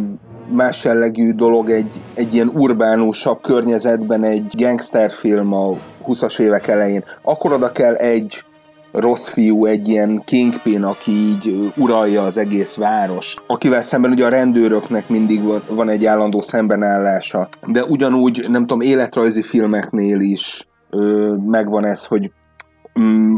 más 0.53 0.85
jellegű 0.85 1.33
dolog 1.33 1.71
egy, 1.71 2.03
egy 2.15 2.35
ilyen 2.35 2.51
urbánusabb 2.55 3.41
környezetben 3.43 4.25
egy 4.25 4.45
gangsterfilm 4.57 5.53
a 5.53 5.77
20-as 6.07 6.41
évek 6.41 6.67
elején, 6.67 7.05
akkor 7.23 7.53
oda 7.53 7.73
kell 7.73 7.95
egy 7.95 8.45
rossz 8.93 9.29
fiú, 9.29 9.65
egy 9.65 9.89
ilyen 9.89 10.23
kingpin, 10.25 10.83
aki 10.83 11.11
így 11.11 11.73
uralja 11.77 12.23
az 12.23 12.37
egész 12.37 12.75
város, 12.75 13.37
akivel 13.47 13.83
szemben 13.83 14.11
ugye 14.11 14.25
a 14.25 14.29
rendőröknek 14.29 15.09
mindig 15.09 15.43
van 15.69 15.89
egy 15.91 16.07
állandó 16.07 16.41
szembenállása, 16.41 17.49
de 17.67 17.85
ugyanúgy, 17.85 18.45
nem 18.49 18.61
tudom, 18.61 18.81
életrajzi 18.81 19.43
filmeknél 19.43 20.21
is 20.21 20.69
ö, 20.91 21.35
megvan 21.47 21.85
ez, 21.87 22.05
hogy 22.05 22.31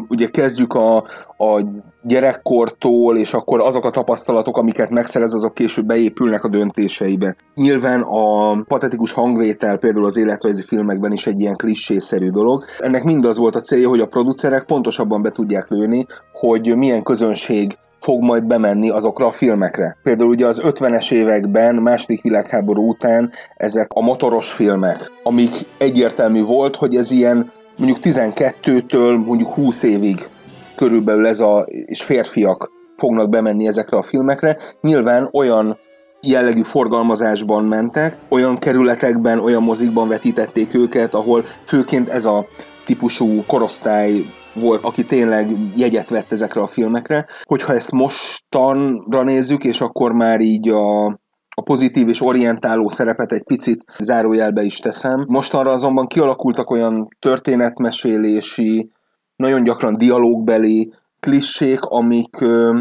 ugye 0.09 0.27
kezdjük 0.27 0.75
a, 0.75 0.97
a 1.37 1.61
gyerekkortól, 2.03 3.17
és 3.17 3.33
akkor 3.33 3.61
azok 3.61 3.85
a 3.85 3.91
tapasztalatok, 3.91 4.57
amiket 4.57 4.91
megszerez, 4.91 5.35
azok 5.35 5.55
később 5.55 5.87
beépülnek 5.87 6.45
a 6.45 6.49
döntéseibe. 6.49 7.37
Nyilván 7.55 8.01
a 8.01 8.57
patetikus 8.63 9.13
hangvétel 9.13 9.77
például 9.77 10.05
az 10.05 10.17
életrajzi 10.17 10.63
filmekben 10.63 11.13
is 11.13 11.27
egy 11.27 11.41
ilyen 11.41 11.57
klissészerű 11.57 12.31
dolog. 12.31 12.65
Ennek 12.79 13.05
mind 13.05 13.25
az 13.25 13.37
volt 13.37 13.55
a 13.55 13.61
célja, 13.61 13.89
hogy 13.89 14.01
a 14.01 14.07
producerek 14.07 14.65
pontosabban 14.65 15.23
be 15.23 15.31
tudják 15.31 15.69
lőni, 15.69 16.07
hogy 16.33 16.77
milyen 16.77 17.03
közönség 17.03 17.77
fog 18.01 18.23
majd 18.23 18.47
bemenni 18.47 18.91
azokra 18.91 19.27
a 19.27 19.31
filmekre. 19.31 19.97
Például 20.03 20.31
ugye 20.31 20.47
az 20.47 20.61
50-es 20.63 21.13
években, 21.13 21.75
második 21.75 22.23
világháború 22.23 22.89
után 22.89 23.31
ezek 23.57 23.93
a 23.93 24.03
motoros 24.03 24.53
filmek, 24.53 25.13
amik 25.23 25.51
egyértelmű 25.79 26.43
volt, 26.43 26.77
hogy 26.77 26.95
ez 26.95 27.11
ilyen 27.11 27.53
mondjuk 27.77 27.99
12-től 28.03 29.25
mondjuk 29.25 29.53
20 29.55 29.83
évig 29.83 30.29
körülbelül 30.77 31.27
ez 31.27 31.41
a, 31.41 31.65
és 31.69 32.03
férfiak 32.03 32.71
fognak 32.97 33.29
bemenni 33.29 33.67
ezekre 33.67 33.97
a 33.97 34.03
filmekre. 34.03 34.57
Nyilván 34.81 35.29
olyan 35.33 35.79
jellegű 36.21 36.63
forgalmazásban 36.63 37.65
mentek, 37.65 38.19
olyan 38.29 38.59
kerületekben, 38.59 39.39
olyan 39.39 39.63
mozikban 39.63 40.09
vetítették 40.09 40.75
őket, 40.75 41.15
ahol 41.15 41.45
főként 41.67 42.09
ez 42.09 42.25
a 42.25 42.47
típusú 42.85 43.45
korosztály 43.47 44.25
volt, 44.55 44.85
aki 44.85 45.05
tényleg 45.05 45.51
jegyet 45.77 46.11
vett 46.11 46.33
ezekre 46.33 46.61
a 46.61 46.67
filmekre. 46.67 47.27
Hogyha 47.43 47.75
ezt 47.75 47.91
mostanra 47.91 49.23
nézzük, 49.23 49.65
és 49.65 49.81
akkor 49.81 50.13
már 50.13 50.41
így 50.41 50.69
a, 50.69 51.19
a 51.59 51.63
pozitív 51.63 52.09
és 52.09 52.23
orientáló 52.23 52.89
szerepet 52.89 53.33
egy 53.33 53.43
picit 53.43 53.85
zárójelbe 53.99 54.63
is 54.63 54.79
teszem. 54.79 55.25
Mostanra 55.29 55.71
azonban 55.71 56.07
kialakultak 56.07 56.71
olyan 56.71 57.09
történetmesélési, 57.19 58.91
nagyon 59.37 59.65
gyakran 59.65 59.97
dialógbeli 59.97 60.93
klissék, 61.21 61.81
amik 61.81 62.41
ö, 62.41 62.81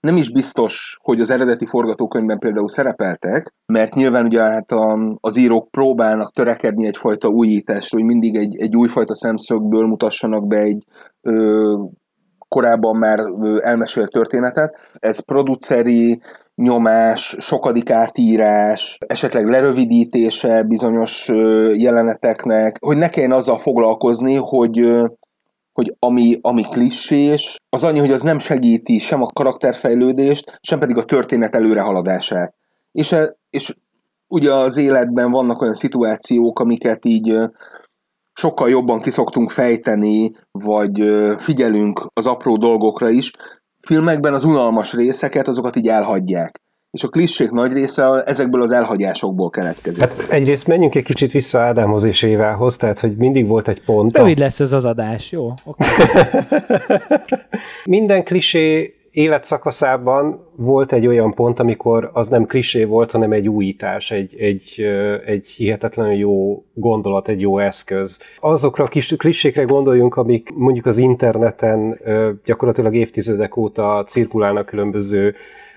nem 0.00 0.16
is 0.16 0.32
biztos, 0.32 0.98
hogy 1.02 1.20
az 1.20 1.30
eredeti 1.30 1.66
forgatókönyvben 1.66 2.38
például 2.38 2.68
szerepeltek, 2.68 3.52
mert 3.66 3.94
nyilván 3.94 4.24
ugye 4.24 4.40
hát 4.40 4.72
a, 4.72 5.16
az 5.20 5.36
írók 5.36 5.70
próbálnak 5.70 6.32
törekedni 6.32 6.86
egyfajta 6.86 7.28
újításra, 7.28 7.98
hogy 7.98 8.06
mindig 8.06 8.36
egy, 8.36 8.56
egy 8.56 8.76
újfajta 8.76 9.14
szemszögből 9.14 9.86
mutassanak 9.86 10.46
be 10.46 10.58
egy 10.58 10.84
ö, 11.22 11.74
korábban 12.48 12.96
már 12.96 13.18
elmesélt 13.60 14.10
történetet. 14.10 14.76
Ez 14.98 15.20
produceri 15.20 16.20
nyomás, 16.60 17.36
sokadik 17.38 17.90
átírás, 17.90 18.98
esetleg 19.06 19.46
lerövidítése 19.46 20.62
bizonyos 20.62 21.28
jeleneteknek, 21.74 22.76
hogy 22.80 22.96
ne 22.96 23.08
kelljen 23.08 23.32
azzal 23.32 23.58
foglalkozni, 23.58 24.34
hogy 24.34 25.00
hogy 25.72 25.96
ami, 25.98 26.36
ami 26.40 26.62
klissés, 26.62 27.56
az 27.68 27.84
annyi, 27.84 27.98
hogy 27.98 28.10
az 28.10 28.22
nem 28.22 28.38
segíti 28.38 28.98
sem 28.98 29.22
a 29.22 29.26
karakterfejlődést, 29.26 30.58
sem 30.62 30.78
pedig 30.78 30.96
a 30.96 31.04
történet 31.04 31.54
előrehaladását. 31.54 32.54
És, 32.92 33.12
e, 33.12 33.36
és 33.50 33.74
ugye 34.28 34.52
az 34.52 34.76
életben 34.76 35.30
vannak 35.30 35.62
olyan 35.62 35.74
szituációk, 35.74 36.60
amiket 36.60 37.04
így 37.04 37.36
sokkal 38.32 38.68
jobban 38.68 39.00
kiszoktunk 39.00 39.50
fejteni, 39.50 40.30
vagy 40.50 41.02
figyelünk 41.38 42.06
az 42.12 42.26
apró 42.26 42.56
dolgokra 42.56 43.08
is. 43.08 43.30
Filmekben 43.80 44.34
az 44.34 44.44
unalmas 44.44 44.92
részeket, 44.92 45.48
azokat 45.48 45.76
így 45.76 45.88
elhagyják 45.88 46.60
és 46.90 47.02
a 47.02 47.08
klissék 47.08 47.50
nagy 47.50 47.72
része 47.72 48.22
ezekből 48.24 48.62
az 48.62 48.70
elhagyásokból 48.70 49.50
keletkezik. 49.50 50.02
Hát 50.02 50.18
egyrészt 50.28 50.66
menjünk 50.66 50.94
egy 50.94 51.02
kicsit 51.02 51.32
vissza 51.32 51.60
Ádámhoz 51.60 52.04
és 52.04 52.22
Évához, 52.22 52.76
tehát 52.76 52.98
hogy 52.98 53.16
mindig 53.16 53.46
volt 53.46 53.68
egy 53.68 53.84
pont. 53.84 54.16
Rövid 54.16 54.38
lesz 54.38 54.60
ez 54.60 54.72
az 54.72 54.84
adás, 54.84 55.32
jó? 55.32 55.52
Okay. 55.64 55.88
Minden 57.84 58.24
klisé 58.24 58.94
életszakaszában 59.10 60.46
volt 60.56 60.92
egy 60.92 61.06
olyan 61.06 61.34
pont, 61.34 61.60
amikor 61.60 62.10
az 62.12 62.28
nem 62.28 62.46
klisé 62.46 62.84
volt, 62.84 63.10
hanem 63.10 63.32
egy 63.32 63.48
újítás, 63.48 64.10
egy, 64.10 64.34
egy, 64.38 64.86
egy 65.26 65.46
hihetetlenül 65.46 66.12
jó 66.12 66.64
gondolat, 66.74 67.28
egy 67.28 67.40
jó 67.40 67.58
eszköz. 67.58 68.20
Azokra 68.40 68.84
a 68.84 68.88
kis 68.88 69.16
klisékre 69.16 69.62
gondoljunk, 69.62 70.16
amik 70.16 70.48
mondjuk 70.54 70.86
az 70.86 70.98
interneten 70.98 71.98
gyakorlatilag 72.44 72.94
évtizedek 72.94 73.56
óta 73.56 74.04
cirkulálnak 74.06 74.66
különböző 74.66 75.34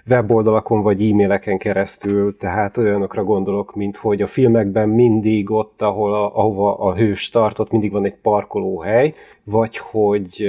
weboldalakon 0.09 0.81
vagy 0.81 1.09
e-maileken 1.09 1.57
keresztül, 1.57 2.37
tehát 2.37 2.77
olyanokra 2.77 3.23
gondolok, 3.23 3.75
mint 3.75 3.97
hogy 3.97 4.21
a 4.21 4.27
filmekben 4.27 4.89
mindig 4.89 5.51
ott, 5.51 5.81
ahol 5.81 6.13
a, 6.13 6.37
ahova 6.37 6.77
a 6.77 6.95
hős 6.95 7.29
tartott, 7.29 7.71
mindig 7.71 7.91
van 7.91 8.05
egy 8.05 8.15
parkolóhely, 8.21 9.13
vagy 9.43 9.77
hogy 9.77 10.47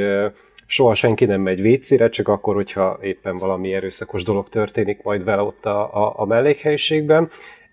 soha 0.67 0.95
senki 0.95 1.25
nem 1.25 1.41
megy 1.41 1.61
vécére, 1.61 2.09
csak 2.09 2.29
akkor, 2.29 2.55
hogyha 2.55 2.99
éppen 3.03 3.39
valami 3.39 3.75
erőszakos 3.75 4.23
dolog 4.23 4.49
történik 4.49 5.03
majd 5.03 5.25
vele 5.25 5.43
ott 5.43 5.67
a, 5.67 6.05
a, 6.05 6.13
a 6.17 6.25
mellékhelyiségben. 6.25 7.31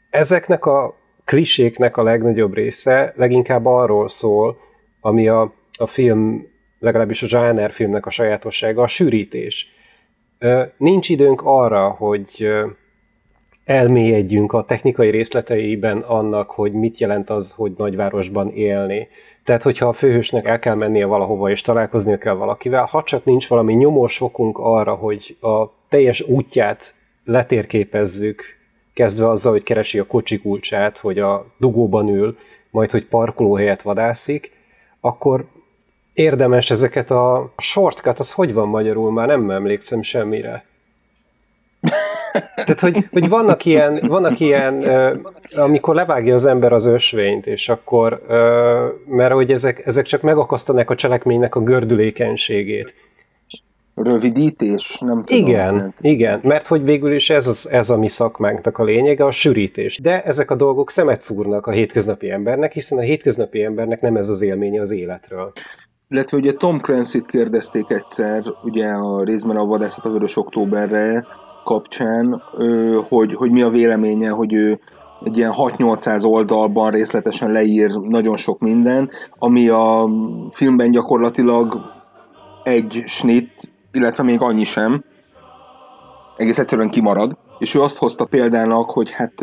Ezeknek 0.09 0.65
a 0.65 0.95
kliséknek 1.25 1.97
a 1.97 2.03
legnagyobb 2.03 2.53
része 2.53 3.13
leginkább 3.15 3.65
arról 3.65 4.09
szól, 4.09 4.57
ami 4.99 5.27
a, 5.27 5.53
a 5.77 5.87
film, 5.87 6.47
legalábbis 6.79 7.23
a 7.23 7.27
zsáner 7.27 7.71
filmnek 7.71 8.05
a 8.05 8.09
sajátossága, 8.09 8.81
a 8.81 8.87
sűrítés 8.87 9.79
Nincs 10.77 11.09
időnk 11.09 11.41
arra, 11.43 11.89
hogy 11.89 12.47
elmélyedjünk 13.65 14.53
a 14.53 14.65
technikai 14.65 15.09
részleteiben 15.09 15.97
annak, 15.97 16.49
hogy 16.49 16.71
mit 16.71 16.99
jelent 16.99 17.29
az, 17.29 17.51
hogy 17.51 17.73
nagyvárosban 17.77 18.53
élni. 18.53 19.07
Tehát, 19.43 19.63
hogyha 19.63 19.87
a 19.87 19.93
főhősnek 19.93 20.45
el 20.45 20.59
kell 20.59 20.75
mennie 20.75 21.05
valahova 21.05 21.49
és 21.49 21.61
találkoznia 21.61 22.17
kell 22.17 22.33
valakivel, 22.33 22.85
ha 22.85 23.03
csak 23.03 23.25
nincs 23.25 23.47
valami 23.47 23.73
nyomós 23.73 24.17
fokunk 24.17 24.57
arra, 24.57 24.95
hogy 24.95 25.37
a 25.41 25.65
teljes 25.89 26.21
útját 26.21 26.95
letérképezzük, 27.25 28.43
kezdve 28.93 29.29
azzal, 29.29 29.51
hogy 29.51 29.63
keresi 29.63 29.99
a 29.99 30.05
kocsi 30.05 30.39
kulcsát, 30.39 30.97
hogy 30.97 31.19
a 31.19 31.45
dugóban 31.57 32.07
ül, 32.07 32.37
majd 32.69 32.91
hogy 32.91 33.05
parkolóhelyet 33.05 33.81
vadászik, 33.81 34.51
akkor 34.99 35.45
érdemes 36.13 36.71
ezeket 36.71 37.11
a 37.11 37.53
shortcut, 37.57 38.19
az 38.19 38.31
hogy 38.31 38.53
van 38.53 38.67
magyarul? 38.67 39.11
Már 39.11 39.27
nem 39.27 39.51
emlékszem 39.51 40.01
semmire. 40.01 40.65
Tehát, 42.55 42.79
hogy, 42.79 42.97
hogy 43.11 43.29
vannak 43.29 43.65
ilyen, 43.65 43.99
vannak 44.07 44.39
ilyen 44.39 44.83
amikor 45.55 45.95
levágja 45.95 46.33
az 46.33 46.45
ember 46.45 46.73
az 46.73 46.85
ösvényt, 46.85 47.47
és 47.47 47.69
akkor, 47.69 48.21
mert 49.07 49.33
hogy 49.33 49.51
ezek, 49.51 49.85
ezek 49.85 50.05
csak 50.05 50.21
megakasztanak 50.21 50.89
a 50.89 50.95
cselekménynek 50.95 51.55
a 51.55 51.59
gördülékenységét. 51.59 52.93
Rövidítés? 53.95 54.97
Nem 54.99 55.23
tudom. 55.23 55.47
Igen, 55.47 55.73
mert... 55.73 55.97
igen, 56.01 56.39
mert 56.43 56.67
hogy 56.67 56.83
végül 56.83 57.13
is 57.13 57.29
ez, 57.29 57.47
az, 57.47 57.69
ez 57.69 57.89
a 57.89 57.97
mi 57.97 58.07
szakmánknak 58.07 58.77
a 58.77 58.83
lényege, 58.83 59.25
a 59.25 59.31
sűrítés. 59.31 59.99
De 59.99 60.23
ezek 60.23 60.51
a 60.51 60.55
dolgok 60.55 60.91
szemet 60.91 61.21
szúrnak 61.21 61.67
a 61.67 61.71
hétköznapi 61.71 62.29
embernek, 62.29 62.73
hiszen 62.73 62.97
a 62.97 63.01
hétköznapi 63.01 63.63
embernek 63.63 64.01
nem 64.01 64.15
ez 64.15 64.29
az 64.29 64.41
élménye 64.41 64.81
az 64.81 64.91
életről. 64.91 65.51
Illetve 66.09 66.37
ugye 66.37 66.51
Tom 66.51 66.79
Clancy-t 66.79 67.25
kérdezték 67.25 67.85
egyszer, 67.87 68.43
ugye 68.63 68.87
a 68.87 69.23
részben 69.23 69.57
a 69.57 69.65
vadászat 69.65 70.05
a 70.05 70.09
Vörös 70.09 70.37
Októberre 70.37 71.25
kapcsán, 71.63 72.41
hogy, 73.09 73.33
hogy 73.33 73.51
mi 73.51 73.61
a 73.61 73.69
véleménye, 73.69 74.29
hogy 74.29 74.53
ő 74.53 74.79
egy 75.23 75.37
ilyen 75.37 75.53
6-800 75.57 76.25
oldalban 76.25 76.91
részletesen 76.91 77.51
leír 77.51 77.91
nagyon 77.95 78.37
sok 78.37 78.59
minden, 78.59 79.09
ami 79.39 79.67
a 79.67 80.09
filmben 80.49 80.91
gyakorlatilag 80.91 81.79
egy 82.63 83.03
snit, 83.05 83.71
illetve 83.91 84.23
még 84.23 84.41
annyi 84.41 84.63
sem, 84.63 85.03
egész 86.37 86.57
egyszerűen 86.57 86.89
kimarad, 86.89 87.37
és 87.59 87.75
ő 87.75 87.81
azt 87.81 87.97
hozta 87.97 88.25
példának, 88.25 88.89
hogy 88.91 89.11
hát 89.11 89.33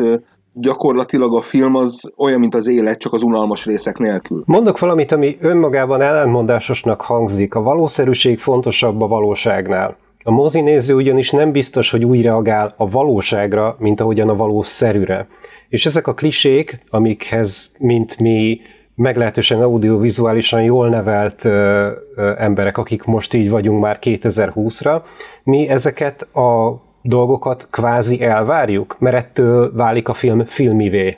gyakorlatilag 0.53 1.35
a 1.35 1.41
film 1.41 1.75
az 1.75 2.13
olyan, 2.17 2.39
mint 2.39 2.55
az 2.55 2.67
élet, 2.67 2.99
csak 2.99 3.13
az 3.13 3.23
unalmas 3.23 3.65
részek 3.65 3.97
nélkül. 3.97 4.43
Mondok 4.45 4.79
valamit, 4.79 5.11
ami 5.11 5.37
önmagában 5.41 6.01
ellentmondásosnak 6.01 7.01
hangzik. 7.01 7.55
A 7.55 7.61
valószerűség 7.61 8.39
fontosabb 8.39 9.01
a 9.01 9.07
valóságnál. 9.07 9.97
A 10.29 10.31
mozinéző 10.31 10.95
ugyanis 10.95 11.31
nem 11.31 11.51
biztos, 11.51 11.91
hogy 11.91 12.05
úgy 12.05 12.21
reagál 12.21 12.73
a 12.77 12.89
valóságra, 12.89 13.75
mint 13.79 14.01
ahogyan 14.01 14.29
a 14.29 14.35
valószerűre. 14.35 15.27
És 15.69 15.85
ezek 15.85 16.07
a 16.07 16.13
klisék, 16.13 16.79
amikhez, 16.89 17.75
mint 17.79 18.19
mi 18.19 18.61
meglehetősen 18.95 19.61
audiovizuálisan 19.61 20.63
jól 20.63 20.89
nevelt 20.89 21.45
ö, 21.45 21.91
ö, 22.15 22.33
emberek, 22.37 22.77
akik 22.77 23.03
most 23.03 23.33
így 23.33 23.49
vagyunk 23.49 23.81
már 23.81 23.99
2020-ra, 24.01 25.01
mi 25.43 25.67
ezeket 25.67 26.21
a 26.21 26.81
dolgokat 27.01 27.67
kvázi 27.71 28.23
elvárjuk, 28.23 28.95
mert 28.99 29.15
ettől 29.15 29.75
válik 29.75 30.07
a 30.07 30.13
film 30.13 30.45
filmivé. 30.45 31.17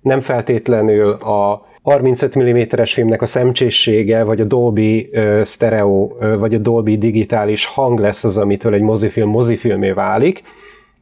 Nem 0.00 0.20
feltétlenül 0.20 1.10
a 1.12 1.66
35 1.82 2.38
mm-es 2.38 2.94
filmnek 2.94 3.22
a 3.22 3.26
szemcsészsége, 3.26 4.22
vagy 4.22 4.40
a 4.40 4.44
Dolby 4.44 5.10
uh, 5.12 5.44
stereo, 5.44 6.04
uh, 6.04 6.38
vagy 6.38 6.54
a 6.54 6.58
Dolby 6.58 6.98
digitális 6.98 7.66
hang 7.66 7.98
lesz 7.98 8.24
az, 8.24 8.38
amitől 8.38 8.74
egy 8.74 8.82
mozifilm 8.82 9.28
mozifilmé 9.28 9.90
válik. 9.90 10.42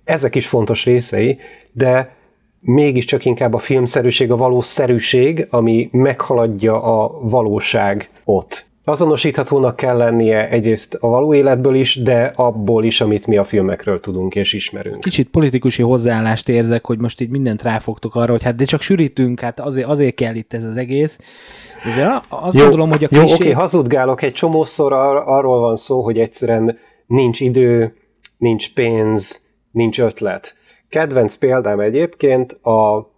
Ezek 0.05 0.35
is 0.35 0.47
fontos 0.47 0.85
részei, 0.85 1.39
de 1.73 2.15
mégiscsak 2.61 3.25
inkább 3.25 3.55
a 3.55 3.59
filmszerűség, 3.59 4.31
a 4.31 4.37
valószerűség, 4.37 5.47
ami 5.51 5.89
meghaladja 5.93 6.83
a 6.83 7.21
valóság 7.23 8.11
ott. 8.25 8.70
Azonosíthatónak 8.91 9.77
kell 9.77 9.97
lennie 9.97 10.49
egyrészt 10.49 10.95
a 10.95 11.09
való 11.09 11.35
életből 11.35 11.75
is, 11.75 12.03
de 12.03 12.33
abból 12.37 12.85
is, 12.85 13.01
amit 13.01 13.27
mi 13.27 13.37
a 13.37 13.45
filmekről 13.45 14.01
tudunk 14.01 14.35
és 14.35 14.53
ismerünk. 14.53 15.01
Kicsit 15.01 15.29
politikusi 15.29 15.83
hozzáállást 15.83 16.49
érzek, 16.49 16.87
hogy 16.87 16.99
most 16.99 17.21
így 17.21 17.29
mindent 17.29 17.63
ráfogtok 17.63 18.15
arra, 18.15 18.31
hogy 18.31 18.43
hát 18.43 18.55
de 18.55 18.65
csak 18.65 18.81
sűrítünk, 18.81 19.41
hát 19.41 19.61
azért, 19.61 19.87
azért 19.87 20.15
kell 20.15 20.35
itt 20.35 20.53
ez 20.53 20.65
az 20.65 20.77
egész. 20.77 21.19
De 21.97 22.23
azt 22.29 22.57
jó, 22.57 22.63
gondolom, 22.63 22.91
hogy 22.91 23.05
a 23.05 23.09
klisé... 23.09 23.27
Jó, 23.27 23.35
oké, 23.35 23.51
hazudgálok, 23.51 24.23
egy 24.23 24.33
csomószor 24.33 24.93
ar- 24.93 25.27
arról 25.27 25.61
van 25.61 25.77
szó, 25.77 26.03
hogy 26.03 26.19
egyszerűen 26.19 26.79
nincs 27.07 27.41
idő, 27.41 27.95
nincs 28.37 28.75
pénz, 28.75 29.45
nincs 29.71 30.01
ötlet. 30.01 30.55
Kedvenc 30.89 31.35
példám 31.35 31.81
egyébként 31.81 32.53
a, 32.53 33.11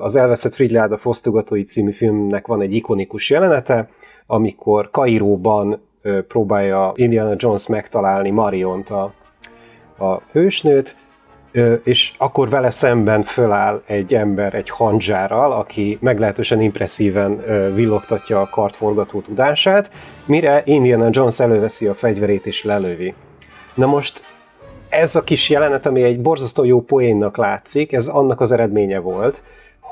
az 0.00 0.16
Elveszett 0.16 0.54
Frigyláda 0.54 0.98
fosztogatói 0.98 1.64
című 1.64 1.92
filmnek 1.92 2.46
van 2.46 2.60
egy 2.60 2.74
ikonikus 2.74 3.30
jelenete, 3.30 3.88
amikor 4.26 4.90
Kairóban 4.90 5.80
próbálja 6.28 6.92
Indiana 6.94 7.34
Jones 7.36 7.66
megtalálni 7.66 8.30
Mariont, 8.30 8.90
a, 8.90 9.12
a 9.98 10.20
hősnőt, 10.32 10.96
és 11.84 12.12
akkor 12.18 12.48
vele 12.48 12.70
szemben 12.70 13.22
föláll 13.22 13.82
egy 13.86 14.14
ember 14.14 14.54
egy 14.54 14.70
handzsárral, 14.70 15.52
aki 15.52 15.98
meglehetősen 16.00 16.60
impresszíven 16.60 17.42
villogtatja 17.74 18.40
a 18.40 18.48
kartforgató 18.50 19.20
tudását, 19.20 19.90
mire 20.24 20.62
Indiana 20.64 21.08
Jones 21.10 21.40
előveszi 21.40 21.86
a 21.86 21.94
fegyverét 21.94 22.46
és 22.46 22.64
lelövi. 22.64 23.14
Na 23.74 23.86
most 23.86 24.24
ez 24.88 25.16
a 25.16 25.22
kis 25.22 25.50
jelenet, 25.50 25.86
ami 25.86 26.02
egy 26.02 26.20
borzasztó 26.20 26.64
jó 26.64 26.80
poénnak 26.80 27.36
látszik, 27.36 27.92
ez 27.92 28.08
annak 28.08 28.40
az 28.40 28.52
eredménye 28.52 28.98
volt, 28.98 29.42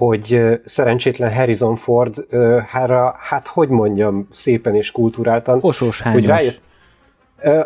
hogy 0.01 0.61
szerencsétlen 0.65 1.35
Harrison 1.35 1.77
Ford, 1.77 2.27
hára, 2.67 3.17
hát 3.19 3.47
hogy 3.47 3.69
mondjam, 3.69 4.27
szépen 4.31 4.75
és 4.75 4.91
kulturáltan. 4.91 5.59
Fosós 5.59 6.03
hányos. 6.03 6.21
Hogy 6.21 6.29
rájött, 6.29 6.61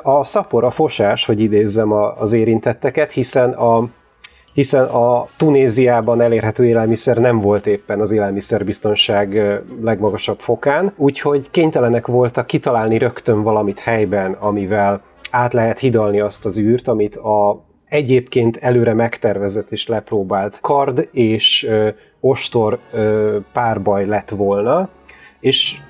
a 0.03 0.25
szapor, 0.25 0.65
a 0.65 0.71
fosás, 0.71 1.25
hogy 1.25 1.41
idézzem 1.41 1.93
az 1.93 2.33
érintetteket, 2.33 3.11
hiszen 3.13 3.51
a, 3.51 3.89
hiszen 4.53 4.85
a 4.85 5.27
Tunéziában 5.37 6.21
elérhető 6.21 6.67
élelmiszer 6.67 7.17
nem 7.17 7.41
volt 7.41 7.67
éppen 7.67 8.01
az 8.01 8.11
élelmiszerbiztonság 8.11 9.61
legmagasabb 9.83 10.39
fokán, 10.39 10.93
úgyhogy 10.97 11.51
kénytelenek 11.51 12.07
voltak 12.07 12.47
kitalálni 12.47 12.99
rögtön 12.99 13.43
valamit 13.43 13.79
helyben, 13.79 14.33
amivel 14.33 15.03
át 15.31 15.53
lehet 15.53 15.79
hidalni 15.79 16.21
azt 16.21 16.47
az 16.47 16.59
űrt, 16.59 16.89
amit 16.89 17.17
a 17.17 17.65
egyébként 17.95 18.57
előre 18.57 18.95
megtervezett 18.95 19.71
és 19.71 19.87
lepróbált 19.87 20.59
kard 20.61 21.09
és 21.13 21.69
ostor 22.25 22.79
párbaj 23.53 24.07
lett 24.07 24.31
volna, 24.31 24.89
és 25.41 25.81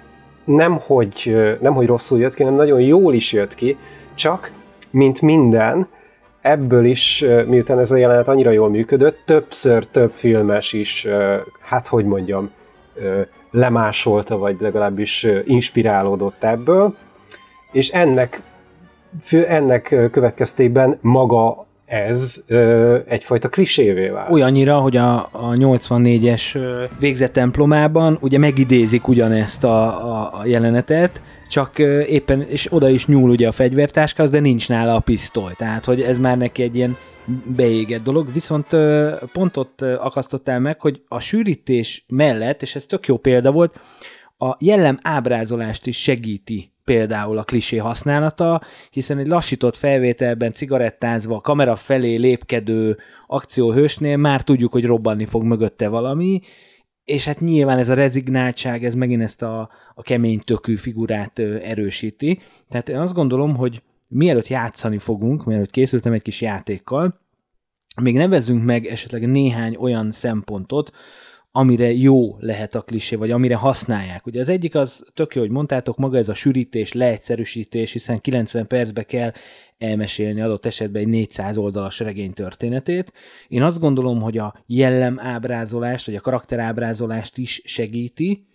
nem 0.45 0.79
hogy, 0.79 1.37
nem, 1.61 1.75
hogy 1.75 1.87
rosszul 1.87 2.19
jött 2.19 2.35
ki, 2.35 2.43
hanem 2.43 2.59
nagyon 2.59 2.81
jól 2.81 3.15
is 3.15 3.33
jött 3.33 3.55
ki, 3.55 3.77
csak, 4.15 4.53
mint 4.91 5.21
minden, 5.21 5.89
ebből 6.41 6.85
is, 6.85 7.25
miután 7.47 7.79
ez 7.79 7.91
a 7.91 7.97
jelenet 7.97 8.29
annyira 8.29 8.51
jól 8.51 8.69
működött, 8.69 9.19
többször 9.25 9.87
több 9.87 10.11
filmes 10.15 10.73
is, 10.73 11.07
hát 11.61 11.87
hogy 11.89 12.05
mondjam, 12.05 12.51
lemásolta, 13.51 14.39
vagy 14.39 14.57
legalábbis 14.61 15.27
inspirálódott 15.45 16.45
ebből, 16.45 16.95
és 17.73 17.91
ennek, 17.91 18.43
ennek 19.31 19.83
következtében 20.11 20.99
maga 21.01 21.64
ez 21.87 22.45
ö, 22.47 22.99
egyfajta 23.09 23.49
klisévé 23.49 24.09
vált. 24.09 24.31
Olyannyira, 24.31 24.79
hogy 24.79 24.97
a, 24.97 25.19
a 25.33 25.51
84-es 25.51 26.59
végzett 26.99 27.33
templomában 27.33 28.19
ugye 28.21 28.39
megidézik 28.39 29.09
ugyanezt 29.09 29.65
a, 29.65 30.07
a, 30.13 30.39
a 30.41 30.47
jelenetet, 30.47 31.23
csak 31.49 31.79
éppen, 32.09 32.43
és 32.43 32.73
oda 32.73 32.89
is 32.89 33.07
nyúl 33.07 33.31
ugye 33.31 33.49
a 33.49 33.53
fegyvertáskához, 33.53 34.33
de 34.33 34.41
nincs 34.41 34.69
nála 34.69 34.95
a 34.95 35.01
pisztoly. 35.01 35.53
Tehát, 35.57 35.85
hogy 35.85 36.01
ez 36.03 36.19
már 36.19 36.39
neki 36.39 36.63
egy 36.63 36.77
ilyen 36.77 36.97
beégett 37.57 38.03
dolog, 38.03 38.33
viszont 38.33 38.67
pont 39.33 39.57
ott 39.57 39.83
akasztottál 39.83 40.61
meg, 40.61 40.81
hogy 40.81 41.01
a 41.09 41.21
sűrítés 41.21 42.05
mellett, 42.09 42.63
és 42.63 42.75
ez 42.75 42.85
tök 42.85 43.07
jó 43.07 43.17
példa 43.17 43.53
volt, 43.53 43.81
a 44.39 44.57
jellem 44.59 44.99
ábrázolást 45.03 45.87
is 45.87 46.03
segíti 46.03 46.73
például 46.85 47.39
a 47.39 47.45
klisé 47.45 47.77
használata, 47.77 48.63
hiszen 48.91 49.19
egy 49.19 49.27
lassított 49.27 49.77
felvételben 49.77 50.53
cigarettázva, 50.53 51.41
kamera 51.41 51.77
felé 51.77 52.15
lépkedő 52.15 52.99
akcióhősnél 53.27 54.17
már 54.17 54.43
tudjuk, 54.43 54.73
hogy 54.73 54.85
robbanni 54.85 55.25
fog 55.25 55.43
mögötte 55.43 55.89
valami, 55.89 56.41
és 57.05 57.25
hát 57.25 57.41
nyilván 57.41 57.79
ez 57.79 57.89
a 57.89 57.95
rezignáltság, 57.95 58.85
ez 58.85 58.95
megint 58.95 59.23
ezt 59.23 59.43
a, 59.43 59.71
a 59.95 60.03
kemény 60.03 60.41
tökű 60.41 60.77
figurát 60.77 61.39
erősíti. 61.39 62.41
Tehát 62.69 62.89
én 62.89 62.99
azt 62.99 63.15
gondolom, 63.15 63.57
hogy 63.57 63.83
mielőtt 64.09 64.49
játszani 64.49 64.99
fogunk, 64.99 65.45
mielőtt 65.45 65.71
készültem 65.71 66.13
egy 66.13 66.23
kis 66.23 66.41
játékkal, 66.41 67.21
még 68.03 68.15
nevezzünk 68.15 68.65
meg 68.65 68.87
esetleg 68.87 69.27
néhány 69.27 69.77
olyan 69.77 70.13
szempontot, 70.13 70.93
amire 71.57 71.93
jó 71.93 72.37
lehet 72.39 72.75
a 72.75 72.83
klisé, 72.83 73.17
vagy 73.17 73.31
amire 73.31 73.55
használják. 73.55 74.27
Ugye 74.27 74.41
az 74.41 74.49
egyik 74.49 74.75
az 74.75 75.05
tök 75.15 75.35
jó, 75.35 75.41
hogy 75.41 75.51
mondtátok, 75.51 75.97
maga 75.97 76.19
ez 76.19 76.29
a 76.29 76.35
sűrítés, 76.35 76.93
leegyszerűsítés, 76.93 77.93
hiszen 77.93 78.21
90 78.21 78.67
percbe 78.67 79.03
kell 79.03 79.33
elmesélni 79.79 80.41
adott 80.41 80.67
esetben 80.67 81.03
egy 81.03 81.09
400 81.09 81.57
oldalas 81.57 82.01
regény 82.01 82.33
történetét. 82.33 83.13
Én 83.49 83.63
azt 83.63 83.79
gondolom, 83.79 84.21
hogy 84.21 84.39
a 84.39 84.55
jellem 84.67 85.21
ábrázolást, 85.21 86.07
vagy 86.07 86.15
a 86.15 86.21
karakterábrázolást 86.21 87.39
is 87.39 87.63
segíti, 87.65 88.47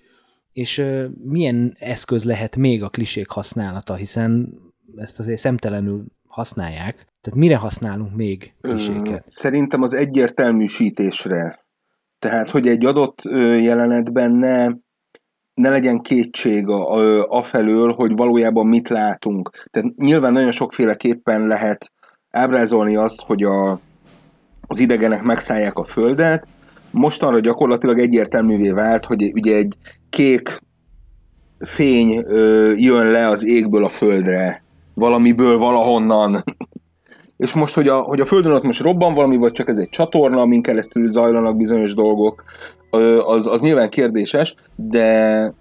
és 0.53 0.85
milyen 1.23 1.75
eszköz 1.79 2.23
lehet 2.23 2.55
még 2.55 2.83
a 2.83 2.89
klisék 2.89 3.29
használata, 3.29 3.95
hiszen 3.95 4.53
ezt 4.95 5.19
azért 5.19 5.39
szemtelenül 5.39 6.05
használják. 6.27 6.93
Tehát 7.21 7.39
mire 7.39 7.55
használunk 7.55 8.15
még 8.15 8.53
kliséket? 8.61 9.23
Szerintem 9.27 9.81
az 9.81 9.93
egyértelműsítésre 9.93 11.67
Tehát, 12.19 12.51
hogy 12.51 12.67
egy 12.67 12.85
adott 12.85 13.21
jelenetben 13.61 14.31
ne, 14.31 14.67
ne 15.53 15.69
legyen 15.69 16.01
kétség 16.01 16.67
a, 16.67 16.93
a, 16.93 17.25
hogy 17.91 18.15
valójában 18.15 18.67
mit 18.67 18.89
látunk. 18.89 19.67
Tehát 19.71 19.95
nyilván 19.95 20.33
nagyon 20.33 20.51
sokféleképpen 20.51 21.47
lehet 21.47 21.91
ábrázolni 22.31 22.95
azt, 22.95 23.21
hogy 23.21 23.43
a, 23.43 23.79
az 24.67 24.79
idegenek 24.79 25.21
megszállják 25.23 25.77
a 25.77 25.83
földet, 25.83 26.47
mostanra 26.91 27.39
gyakorlatilag 27.39 27.99
egyértelművé 27.99 28.69
vált, 28.69 29.05
hogy 29.05 29.31
ugye 29.33 29.55
egy 29.55 29.77
kék 30.09 30.61
fény 31.59 32.23
ö, 32.25 32.71
jön 32.75 33.11
le 33.11 33.27
az 33.27 33.45
égből 33.45 33.85
a 33.85 33.89
földre, 33.89 34.63
valamiből, 34.93 35.57
valahonnan. 35.57 36.43
És 37.39 37.53
most, 37.53 37.75
hogy 37.75 37.87
a, 37.87 37.99
hogy 37.99 38.19
a 38.19 38.25
földön 38.25 38.51
ott 38.51 38.63
most 38.63 38.81
robban 38.81 39.13
valami, 39.13 39.37
vagy 39.37 39.51
csak 39.51 39.69
ez 39.69 39.77
egy 39.77 39.89
csatorna, 39.89 40.41
amin 40.41 40.61
keresztül 40.61 41.11
zajlanak 41.11 41.57
bizonyos 41.57 41.93
dolgok, 41.93 42.43
az, 43.25 43.47
az 43.47 43.61
nyilván 43.61 43.89
kérdéses, 43.89 44.55
de 44.75 45.53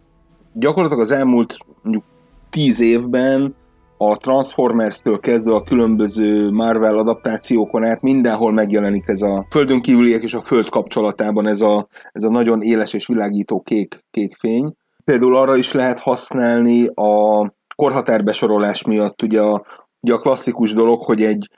gyakorlatilag 0.52 1.02
az 1.02 1.10
elmúlt 1.10 1.56
mondjuk 1.82 2.04
tíz 2.50 2.80
évben 2.80 3.54
a 3.96 4.16
Transformers-től 4.16 5.20
kezdve 5.20 5.54
a 5.54 5.62
különböző 5.62 6.50
Marvel 6.50 6.98
adaptációkon 6.98 7.84
át 7.84 8.02
mindenhol 8.02 8.52
megjelenik 8.52 9.08
ez 9.08 9.22
a 9.22 9.46
földön 9.50 9.80
kívüliek 9.80 10.22
és 10.22 10.34
a 10.34 10.42
föld 10.42 10.68
kapcsolatában 10.68 11.46
ez 11.46 11.60
a, 11.60 11.88
ez 12.12 12.22
a 12.22 12.30
nagyon 12.30 12.60
éles 12.60 12.92
és 12.92 13.06
világító 13.06 13.60
kék, 13.60 14.04
kék 14.10 14.34
fény. 14.34 14.74
Például 15.04 15.36
arra 15.36 15.56
is 15.56 15.72
lehet 15.72 15.98
használni 15.98 16.86
a 16.94 17.42
korhatárbesorolás 17.76 18.84
miatt, 18.84 19.22
ugye 19.22 19.40
a, 19.40 19.66
ugye 20.00 20.14
a 20.14 20.18
klasszikus 20.18 20.72
dolog, 20.72 21.04
hogy 21.04 21.22
egy 21.22 21.50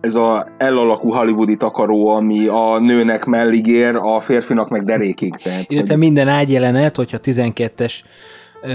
ez 0.00 0.14
a 0.14 0.46
L-alakú 0.58 1.12
hollywoodi 1.12 1.56
takaró, 1.56 2.08
ami 2.08 2.46
a 2.46 2.78
nőnek 2.78 3.24
mellig 3.24 3.66
ér, 3.66 3.94
a 3.94 4.20
férfinak 4.20 4.68
meg 4.68 4.84
derékig. 4.84 5.36
Tehát, 5.36 5.72
Illetve 5.72 5.92
hogy... 5.92 6.02
minden 6.02 6.28
ágyjelenet, 6.28 6.96
hogyha 6.96 7.18
12-es 7.22 7.94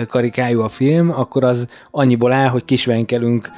karikájú 0.08 0.62
a 0.62 0.70
film, 0.70 1.10
akkor 1.10 1.44
az 1.44 1.68
annyiból 1.92 2.32
áll, 2.32 2.48
hogy 2.48 2.66
kisvenkelünk 2.66 3.50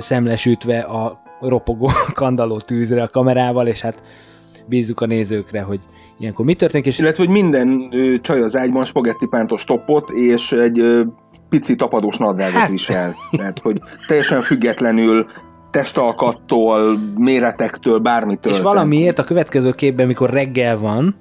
szemlesütve 0.00 0.78
a 0.78 1.22
ropogó 1.40 1.90
kandaló 2.14 2.58
tűzre 2.58 3.02
a 3.02 3.08
kamerával, 3.08 3.66
és 3.66 3.80
hát 3.80 4.02
bízzuk 4.66 5.00
a 5.00 5.06
nézőkre, 5.06 5.60
hogy 5.60 5.80
ilyenkor 6.18 6.44
mi 6.44 6.54
történik. 6.54 6.86
És... 6.86 6.98
Illetve, 6.98 7.22
hogy 7.24 7.32
minden 7.32 7.88
ö, 7.92 8.14
csaj 8.20 8.40
az 8.40 8.56
ágyban 8.56 8.84
spagetti 8.84 9.26
pántos 9.26 9.64
toppot, 9.64 10.10
és 10.10 10.52
egy 10.52 10.78
ö, 10.78 11.02
pici 11.48 11.76
tapadós 11.76 12.16
nadrágot 12.16 12.60
hát... 12.60 12.70
visel. 12.70 13.14
Tehát, 13.30 13.58
hogy 13.58 13.80
teljesen 14.06 14.42
függetlenül 14.42 15.26
testalkattól, 15.70 16.98
méretektől, 17.16 17.98
bármitől. 17.98 18.52
És 18.52 18.60
valamiért 18.60 19.18
a 19.18 19.24
következő 19.24 19.72
képben, 19.72 20.06
mikor 20.06 20.30
reggel 20.30 20.78
van, 20.78 21.16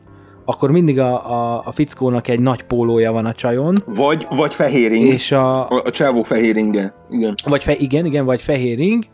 akkor 0.45 0.71
mindig 0.71 0.99
a, 0.99 1.31
a, 1.31 1.61
a 1.65 1.71
fickónak 1.71 2.27
egy 2.27 2.39
nagy 2.39 2.63
pólója 2.63 3.11
van 3.11 3.25
a 3.25 3.33
csajon. 3.33 3.83
Vagy, 3.85 4.27
vagy 4.29 4.53
fehéring. 4.53 5.13
És 5.13 5.31
a, 5.31 5.67
a, 5.67 5.81
a 5.83 5.91
csávó 5.91 6.23
fehéringe. 6.23 6.93
Igen. 7.09 7.33
Vagy 7.45 7.63
fe, 7.63 7.73
igen, 7.73 8.05
igen, 8.05 8.25
vagy 8.25 8.41
fehéring. 8.41 9.05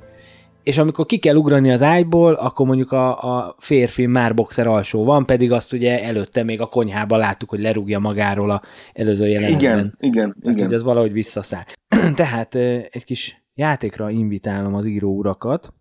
És 0.64 0.78
amikor 0.78 1.06
ki 1.06 1.18
kell 1.18 1.36
ugrani 1.36 1.72
az 1.72 1.82
ágyból, 1.82 2.34
akkor 2.34 2.66
mondjuk 2.66 2.92
a, 2.92 3.18
a 3.18 3.56
férfi 3.60 4.06
már 4.06 4.34
boxer 4.34 4.68
alsó 4.68 5.04
van, 5.04 5.26
pedig 5.26 5.52
azt 5.52 5.74
ugye 5.74 6.04
előtte 6.04 6.44
még 6.44 6.62
a 6.62 6.66
konyhában 6.66 7.20
láttuk, 7.20 7.50
hogy 7.50 7.62
lerúgja 7.62 8.00
magáról 8.00 8.50
a 8.52 8.62
előző 8.94 9.28
jelenetben. 9.28 9.60
Igen, 9.60 9.96
igen, 10.00 10.36
Tehát, 10.42 10.58
igen. 10.58 10.74
ez 10.74 10.84
valahogy 10.84 11.12
visszaszáll. 11.12 11.64
Tehát 12.16 12.56
egy 12.90 13.04
kis 13.06 13.43
játékra 13.54 14.10
invitálom 14.10 14.74
az 14.74 14.86
író 14.86 15.18
urakat, 15.18 15.74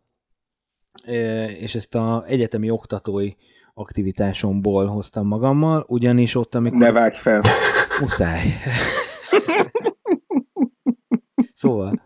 és 1.59 1.75
ezt 1.75 1.95
a 1.95 2.25
egyetemi 2.27 2.71
oktatói 2.71 3.31
aktivitásomból 3.75 4.87
hoztam 4.87 5.27
magammal, 5.27 5.85
ugyanis 5.89 6.35
ott, 6.35 6.55
amikor... 6.55 6.79
Ne 6.79 6.93
vágj 6.93 7.17
fel! 7.17 7.43
Muszáj. 8.01 8.43
szóval, 11.55 12.03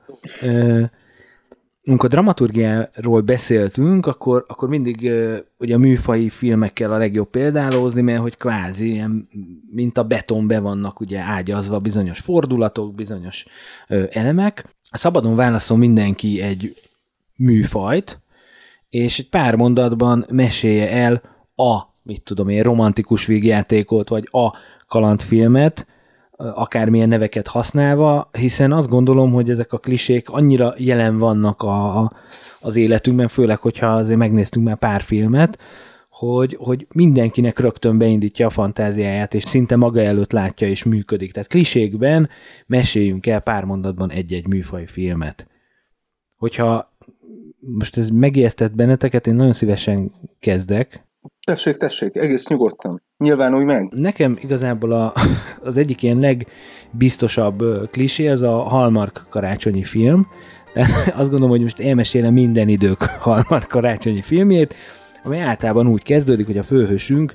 amikor 1.87 2.09
dramaturgiáról 2.09 3.21
beszéltünk, 3.21 4.07
akkor, 4.07 4.45
akkor 4.49 4.69
mindig 4.69 5.11
ugye 5.59 5.75
a 5.75 5.79
műfai 5.79 6.29
filmekkel 6.29 6.93
a 6.93 6.97
legjobb 6.97 7.31
példálózni, 7.31 8.01
mert 8.01 8.21
hogy 8.21 8.37
kvázi 8.37 8.91
ilyen, 8.91 9.29
mint 9.71 9.99
a 9.99 10.05
beton 10.05 10.47
be 10.47 10.59
vannak 10.59 11.01
ugye 11.01 11.19
ágyazva 11.19 11.79
bizonyos 11.79 12.21
fordulatok, 12.21 12.95
bizonyos 12.95 13.47
elemek. 14.11 14.77
Szabadon 14.91 15.35
válaszol 15.35 15.77
mindenki 15.77 16.41
egy 16.41 16.75
műfajt, 17.37 18.21
és 18.91 19.19
egy 19.19 19.29
pár 19.29 19.55
mondatban 19.55 20.27
mesélje 20.31 20.91
el 20.91 21.23
a, 21.57 21.81
mit 22.03 22.23
tudom 22.23 22.49
én, 22.49 22.63
romantikus 22.63 23.27
végjátékot, 23.27 24.09
vagy 24.09 24.29
a 24.31 24.53
kalandfilmet, 24.87 25.87
akármilyen 26.37 27.09
neveket 27.09 27.47
használva, 27.47 28.31
hiszen 28.33 28.73
azt 28.73 28.89
gondolom, 28.89 29.33
hogy 29.33 29.51
ezek 29.51 29.73
a 29.73 29.79
klisék 29.79 30.31
annyira 30.31 30.75
jelen 30.77 31.19
vannak 31.19 31.63
a, 31.63 31.99
a, 31.99 32.13
az 32.61 32.77
életünkben, 32.77 33.29
főleg, 33.29 33.59
hogyha 33.59 33.87
azért 33.87 34.19
megnéztünk 34.19 34.67
már 34.67 34.77
pár 34.77 35.03
filmet, 35.03 35.59
hogy, 36.09 36.57
hogy 36.61 36.87
mindenkinek 36.93 37.59
rögtön 37.59 37.99
beindítja 37.99 38.47
a 38.47 38.51
fantáziáját, 38.51 39.35
és 39.35 39.43
szinte 39.43 39.77
maga 39.77 40.01
előtt 40.01 40.33
látja 40.33 40.69
és 40.69 40.85
működik. 40.85 41.33
Tehát 41.33 41.49
klisékben 41.49 42.29
meséljünk 42.67 43.27
el 43.27 43.41
pár 43.41 43.65
mondatban 43.65 44.11
egy-egy 44.11 44.47
műfaj 44.47 44.87
filmet. 44.87 45.47
Hogyha 46.37 46.97
most 47.61 47.97
ez 47.97 48.09
megijesztett 48.09 48.75
benneteket, 48.75 49.27
én 49.27 49.35
nagyon 49.35 49.53
szívesen 49.53 50.13
kezdek, 50.41 51.06
Tessék, 51.53 51.77
tessék, 51.77 52.17
egész 52.17 52.49
nyugodtan. 52.49 53.03
Nyilvánulj 53.19 53.65
meg. 53.65 53.89
Nekem 53.91 54.39
igazából 54.41 54.93
a, 54.93 55.13
az 55.69 55.77
egyik 55.77 56.03
ilyen 56.03 56.19
legbiztosabb 56.19 57.63
klisé 57.91 58.29
az 58.29 58.43
a 58.43 58.53
Hallmark 58.53 59.27
karácsonyi 59.31 59.83
film. 59.83 60.27
Tehát 60.75 61.09
azt 61.21 61.31
gondolom, 61.31 61.49
hogy 61.49 61.61
most 61.61 61.81
elmesélem 61.81 62.33
minden 62.33 62.69
idők 62.69 63.03
Hallmark 63.27 63.69
karácsonyi 63.69 64.23
filmjét, 64.23 64.75
ami 65.25 65.39
általában 65.39 65.87
úgy 65.87 66.03
kezdődik, 66.03 66.47
hogy 66.47 66.59
a 66.59 66.63
főhősünk 66.63 67.33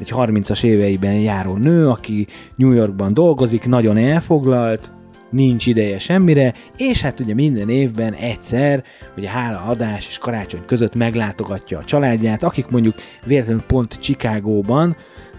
egy 0.00 0.12
30-as 0.14 0.64
éveiben 0.64 1.14
járó 1.14 1.56
nő, 1.56 1.88
aki 1.88 2.26
New 2.56 2.72
Yorkban 2.72 3.14
dolgozik, 3.14 3.66
nagyon 3.66 3.96
elfoglalt, 3.96 4.90
nincs 5.30 5.66
ideje 5.66 5.98
semmire, 5.98 6.52
és 6.76 7.02
hát 7.02 7.20
ugye 7.20 7.34
minden 7.34 7.68
évben 7.68 8.12
egyszer, 8.12 8.84
ugye 9.16 9.30
adás 9.66 10.06
és 10.08 10.18
karácsony 10.18 10.64
között 10.66 10.94
meglátogatja 10.94 11.78
a 11.78 11.84
családját, 11.84 12.42
akik 12.42 12.66
mondjuk 12.66 12.94
véletlenül 13.24 13.62
pont 13.62 13.98
Chicagóban, 13.98 14.96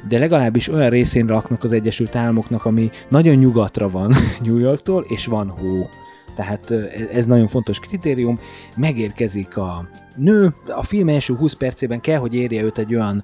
de 0.08 0.19
legalábbis 0.19 0.67
olyan 0.67 0.89
részén 0.89 1.26
laknak 1.26 1.63
az 1.63 1.74
Egyesült 1.74 2.15
Államoknak, 2.15 2.65
ami 2.65 2.89
nagyon 3.10 3.36
nyugatra 3.36 3.89
van 3.89 4.13
New 4.45 4.58
Yorktól, 4.58 5.06
és 5.08 5.26
van 5.26 5.50
hó. 5.50 5.89
Tehát 6.36 6.71
ez 7.12 7.26
nagyon 7.26 7.48
fontos 7.48 7.80
kritérium. 7.80 8.39
Megérkezik 8.78 9.58
a 9.58 9.88
nő, 10.15 10.56
a 10.67 10.84
film 10.84 11.10
első 11.10 11.36
20 11.36 11.54
percében 11.54 12.02
kell, 12.02 12.19
hogy 12.19 12.36
érje 12.36 12.63
őt 12.63 12.78
egy 12.78 12.95
olyan 12.95 13.24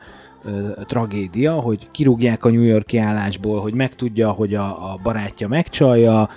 tragédia, 0.85 1.53
hogy 1.53 1.91
kirúgják 1.91 2.45
a 2.45 2.49
New 2.49 2.61
Yorki 2.61 2.97
állásból, 2.97 3.61
hogy 3.61 3.73
megtudja, 3.73 4.31
hogy 4.31 4.55
a, 4.55 4.91
a 4.91 4.99
barátja 5.03 5.47
megcsalja, 5.47 6.29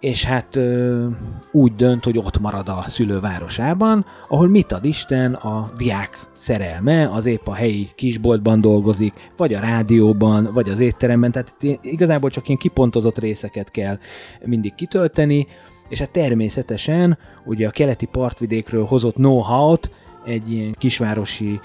és 0.00 0.24
hát 0.24 0.56
ö, 0.56 1.06
úgy 1.52 1.74
dönt, 1.74 2.04
hogy 2.04 2.18
ott 2.18 2.38
marad 2.38 2.68
a 2.68 2.84
szülővárosában, 2.86 4.06
ahol 4.28 4.48
mit 4.48 4.72
ad 4.72 4.84
Isten, 4.84 5.34
a 5.34 5.72
diák 5.76 6.26
szerelme, 6.36 7.10
az 7.12 7.26
épp 7.26 7.46
a 7.46 7.54
helyi 7.54 7.88
kisboltban 7.94 8.60
dolgozik, 8.60 9.30
vagy 9.36 9.54
a 9.54 9.60
rádióban, 9.60 10.50
vagy 10.52 10.68
az 10.68 10.80
étteremben, 10.80 11.32
tehát 11.32 11.54
igazából 11.82 12.30
csak 12.30 12.46
ilyen 12.46 12.58
kipontozott 12.58 13.18
részeket 13.18 13.70
kell 13.70 13.98
mindig 14.44 14.74
kitölteni, 14.74 15.46
és 15.88 15.98
hát 15.98 16.10
természetesen 16.10 17.18
ugye 17.44 17.66
a 17.66 17.70
keleti 17.70 18.06
partvidékről 18.06 18.84
hozott 18.84 19.14
know-how-t 19.14 19.90
egy 20.24 20.52
ilyen 20.52 20.74
kisvárosi 20.78 21.60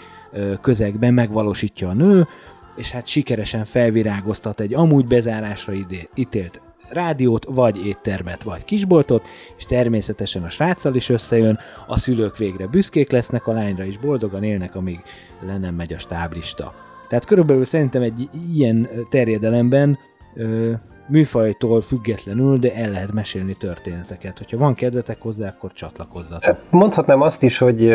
közegben 0.62 1.14
megvalósítja 1.14 1.90
a 1.90 1.94
nő, 1.94 2.28
és 2.76 2.92
hát 2.92 3.08
sikeresen 3.08 3.66
felvirágoztat 3.66 4.60
egy 4.60 4.74
amúgy 4.74 5.06
bezárásra 5.06 5.74
ítélt 6.16 6.62
rádiót, 6.90 7.46
vagy 7.50 7.86
éttermet, 7.86 8.44
vagy 8.44 8.64
kisboltot, 8.64 9.28
és 9.58 9.66
természetesen 9.66 10.44
a 10.44 10.50
sráccal 10.50 10.96
is 10.96 11.10
összejön, 11.10 11.60
a 11.88 11.98
szülők 11.98 12.38
végre 12.38 12.68
büszkék 12.68 13.12
lesznek 13.12 13.48
a 13.48 13.52
lányra, 13.52 13.86
és 13.86 13.98
boldogan 13.98 14.44
élnek, 14.44 14.76
amíg 14.76 15.00
le 15.46 15.58
nem 15.58 15.76
megy 15.76 15.94
a 15.94 16.00
stáblista. 16.00 16.74
Tehát 17.10 17.26
körülbelül 17.26 17.66
szerintem 17.66 18.02
egy 18.02 18.30
ilyen 18.54 18.90
terjedelemben 19.10 19.98
ö, 20.36 20.72
műfajtól 21.08 21.82
függetlenül, 21.82 22.58
de 22.58 22.76
el 22.76 22.90
lehet 22.90 23.12
mesélni 23.12 23.54
történeteket. 23.54 24.38
Hogyha 24.38 24.58
van 24.58 24.74
kedvetek 24.74 25.22
hozzá, 25.22 25.48
akkor 25.48 25.74
csatlakozzatok. 25.74 26.58
Mondhatnám 26.70 27.22
azt 27.22 27.44
is, 27.44 27.58
hogy 27.58 27.94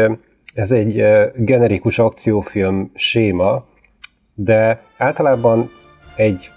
ez 0.55 0.71
egy 0.71 1.03
generikus 1.35 1.99
akciófilm 1.99 2.91
séma, 2.95 3.65
de 4.35 4.83
általában 4.97 5.71
egy 6.17 6.51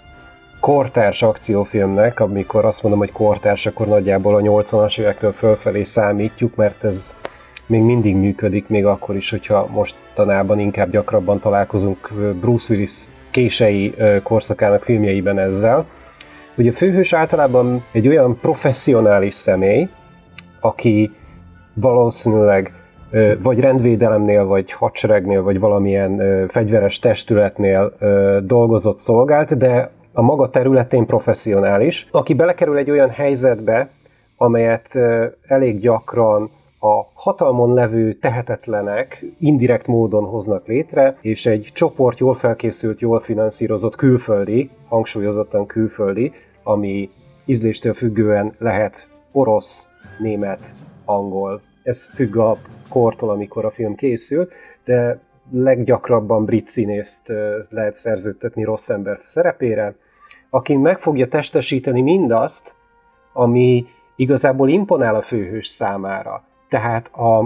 kortárs 0.64 1.22
akciófilmnek, 1.22 2.20
amikor 2.20 2.64
azt 2.64 2.82
mondom, 2.82 3.00
hogy 3.00 3.12
kortárs, 3.12 3.66
akkor 3.66 3.86
nagyjából 3.86 4.34
a 4.34 4.40
80-as 4.40 4.98
évektől 4.98 5.32
fölfelé 5.32 5.82
számítjuk, 5.82 6.56
mert 6.56 6.84
ez 6.84 7.16
még 7.66 7.82
mindig 7.82 8.16
működik, 8.16 8.68
még 8.68 8.86
akkor 8.86 9.16
is, 9.16 9.30
hogyha 9.30 9.68
mostanában 9.72 10.58
inkább 10.58 10.90
gyakrabban 10.90 11.38
találkozunk 11.38 12.12
Bruce 12.40 12.72
Willis 12.72 12.92
kései 13.30 13.94
korszakának 14.22 14.82
filmjeiben 14.82 15.38
ezzel. 15.38 15.86
Ugye 16.56 16.70
a 16.70 16.74
főhős 16.74 17.12
általában 17.12 17.84
egy 17.92 18.08
olyan 18.08 18.38
professzionális 18.40 19.34
személy, 19.34 19.88
aki 20.60 21.12
valószínűleg 21.74 22.72
vagy 23.42 23.60
rendvédelemnél, 23.60 24.44
vagy 24.44 24.72
hadseregnél, 24.72 25.42
vagy 25.42 25.58
valamilyen 25.58 26.22
fegyveres 26.48 26.98
testületnél 26.98 27.92
dolgozott, 28.42 28.98
szolgált, 28.98 29.56
de 29.56 29.90
a 30.14 30.22
maga 30.22 30.50
területén 30.50 31.06
professzionális, 31.06 32.06
aki 32.10 32.34
belekerül 32.34 32.76
egy 32.76 32.90
olyan 32.90 33.10
helyzetbe, 33.10 33.90
amelyet 34.36 34.98
elég 35.46 35.80
gyakran 35.80 36.50
a 36.78 37.06
hatalmon 37.14 37.74
levő 37.74 38.12
tehetetlenek 38.12 39.24
indirekt 39.38 39.86
módon 39.86 40.24
hoznak 40.24 40.66
létre, 40.66 41.16
és 41.20 41.46
egy 41.46 41.70
csoport 41.72 42.18
jól 42.18 42.34
felkészült, 42.34 43.00
jól 43.00 43.20
finanszírozott 43.20 43.96
külföldi, 43.96 44.70
hangsúlyozottan 44.88 45.66
külföldi, 45.66 46.32
ami 46.62 47.10
ízléstől 47.44 47.94
függően 47.94 48.54
lehet 48.58 49.08
orosz, 49.32 49.88
német, 50.18 50.74
angol. 51.04 51.60
Ez 51.82 52.10
függ 52.14 52.36
a 52.36 52.58
kortól, 52.88 53.30
amikor 53.30 53.64
a 53.64 53.70
film 53.70 53.94
készül, 53.94 54.48
de 54.84 55.20
leggyakrabban 55.54 56.44
brit 56.44 56.68
színészt 56.68 57.32
lehet 57.70 57.96
szerződtetni 57.96 58.64
rossz 58.64 58.88
ember 58.88 59.18
szerepére, 59.22 59.94
aki 60.50 60.76
meg 60.76 60.98
fogja 60.98 61.28
testesíteni 61.28 62.00
mindazt, 62.00 62.74
ami 63.32 63.86
igazából 64.16 64.68
imponál 64.68 65.14
a 65.14 65.22
főhős 65.22 65.66
számára. 65.66 66.44
Tehát 66.68 67.10
a, 67.14 67.38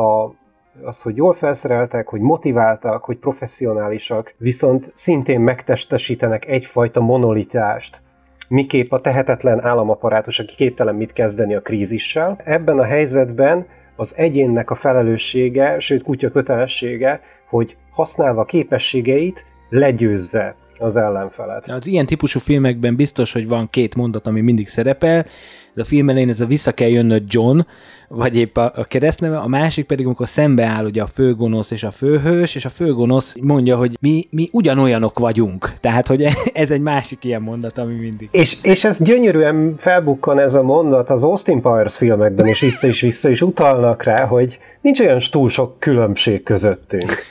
a, 0.00 0.34
az, 0.82 1.02
hogy 1.02 1.16
jól 1.16 1.32
felszereltek, 1.32 2.08
hogy 2.08 2.20
motiváltak, 2.20 3.04
hogy 3.04 3.16
professzionálisak, 3.16 4.34
viszont 4.38 4.90
szintén 4.94 5.40
megtestesítenek 5.40 6.46
egyfajta 6.46 7.00
monolitást, 7.00 8.02
miképp 8.48 8.92
a 8.92 9.00
tehetetlen 9.00 9.64
államaparátus, 9.64 10.38
aki 10.38 10.54
képtelen 10.54 10.94
mit 10.94 11.12
kezdeni 11.12 11.54
a 11.54 11.60
krízissel. 11.60 12.36
Ebben 12.44 12.78
a 12.78 12.84
helyzetben 12.84 13.66
az 13.96 14.14
egyénnek 14.16 14.70
a 14.70 14.74
felelőssége, 14.74 15.78
sőt 15.78 16.02
kutya 16.02 16.30
kötelessége, 16.30 17.20
hogy 17.50 17.76
használva 17.90 18.44
képességeit 18.44 19.46
legyőzze 19.68 20.56
az 20.78 20.96
ellenfelet. 20.96 21.70
Az 21.70 21.86
ilyen 21.86 22.06
típusú 22.06 22.38
filmekben 22.38 22.96
biztos, 22.96 23.32
hogy 23.32 23.48
van 23.48 23.70
két 23.70 23.94
mondat, 23.94 24.26
ami 24.26 24.40
mindig 24.40 24.68
szerepel. 24.68 25.26
Ez 25.74 25.82
a 25.82 25.84
film 25.84 26.08
elején 26.08 26.28
ez 26.28 26.40
a 26.40 26.46
vissza 26.46 26.72
kell 26.72 26.88
jönnöd 26.88 27.22
John, 27.26 27.60
vagy 28.08 28.36
épp 28.36 28.56
a, 28.56 28.72
a 28.76 28.84
keresztneve, 28.84 29.38
a 29.38 29.48
másik 29.48 29.86
pedig, 29.86 30.06
amikor 30.06 30.28
szembeáll 30.28 30.84
ugye 30.84 31.02
a 31.02 31.06
főgonosz 31.06 31.70
és 31.70 31.82
a 31.82 31.90
főhős, 31.90 32.54
és 32.54 32.64
a 32.64 32.68
főgonosz 32.68 33.34
mondja, 33.40 33.76
hogy 33.76 33.96
mi, 34.00 34.24
mi 34.30 34.48
ugyanolyanok 34.52 35.18
vagyunk. 35.18 35.72
Tehát, 35.80 36.06
hogy 36.06 36.26
ez 36.52 36.70
egy 36.70 36.80
másik 36.80 37.24
ilyen 37.24 37.42
mondat, 37.42 37.78
ami 37.78 37.94
mindig. 37.94 38.28
És, 38.32 38.56
és 38.62 38.84
ez 38.84 38.98
gyönyörűen 39.02 39.74
felbukkan 39.76 40.38
ez 40.38 40.54
a 40.54 40.62
mondat 40.62 41.10
az 41.10 41.24
Austin 41.24 41.60
Powers 41.60 41.96
filmekben, 41.96 42.46
és 42.46 42.60
vissza 42.60 42.86
is 42.86 43.00
vissza 43.00 43.28
is 43.28 43.42
utalnak 43.42 44.02
rá, 44.02 44.24
hogy 44.24 44.58
nincs 44.80 45.00
olyan 45.00 45.18
túl 45.30 45.48
sok 45.48 45.78
különbség 45.78 46.42
közöttünk. 46.42 47.26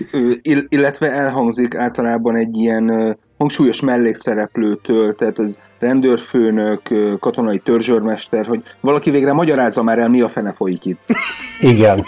illetve 0.69 1.11
elhangzik 1.11 1.75
általában 1.75 2.35
egy 2.35 2.57
ilyen 2.57 3.17
hangsúlyos 3.37 3.81
mellékszereplőtől, 3.81 5.13
tehát 5.13 5.37
az 5.37 5.57
rendőrfőnök, 5.79 6.81
katonai 7.19 7.57
törzsörmester, 7.57 8.45
hogy 8.45 8.61
valaki 8.81 9.11
végre 9.11 9.33
magyarázza 9.33 9.83
már 9.83 9.99
el, 9.99 10.09
mi 10.09 10.21
a 10.21 10.27
fene 10.27 10.53
folyik 10.53 10.85
itt. 10.85 10.99
Igen. 11.61 12.05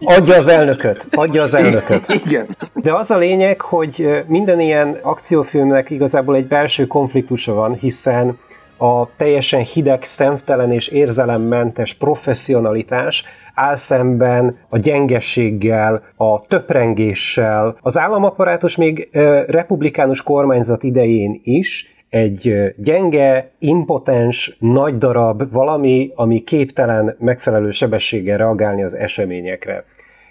Adja 0.00 0.36
az 0.36 0.48
elnököt, 0.48 1.06
adja 1.10 1.42
az 1.42 1.54
elnököt. 1.54 2.06
Igen. 2.24 2.56
De 2.74 2.92
az 2.92 3.10
a 3.10 3.18
lényeg, 3.18 3.60
hogy 3.60 4.24
minden 4.26 4.60
ilyen 4.60 4.96
akciófilmnek 5.02 5.90
igazából 5.90 6.36
egy 6.36 6.46
belső 6.46 6.86
konfliktusa 6.86 7.52
van, 7.52 7.74
hiszen 7.74 8.38
a 8.78 9.08
teljesen 9.16 9.60
hideg, 9.60 10.04
szemtelen 10.04 10.72
és 10.72 10.88
érzelemmentes 10.88 11.94
professzionalitás 11.94 13.24
áll 13.54 13.76
szemben 13.76 14.58
a 14.68 14.78
gyengességgel, 14.78 16.02
a 16.16 16.40
töprengéssel. 16.40 17.76
Az 17.80 17.98
államaparátus 17.98 18.76
még 18.76 19.08
republikánus 19.46 20.22
kormányzat 20.22 20.82
idején 20.82 21.40
is 21.44 21.99
egy 22.10 22.74
gyenge, 22.76 23.50
impotens, 23.58 24.56
nagy 24.58 24.98
darab, 24.98 25.52
valami, 25.52 26.12
ami 26.14 26.44
képtelen 26.44 27.16
megfelelő 27.18 27.70
sebességgel 27.70 28.38
reagálni 28.38 28.82
az 28.82 28.94
eseményekre. 28.94 29.84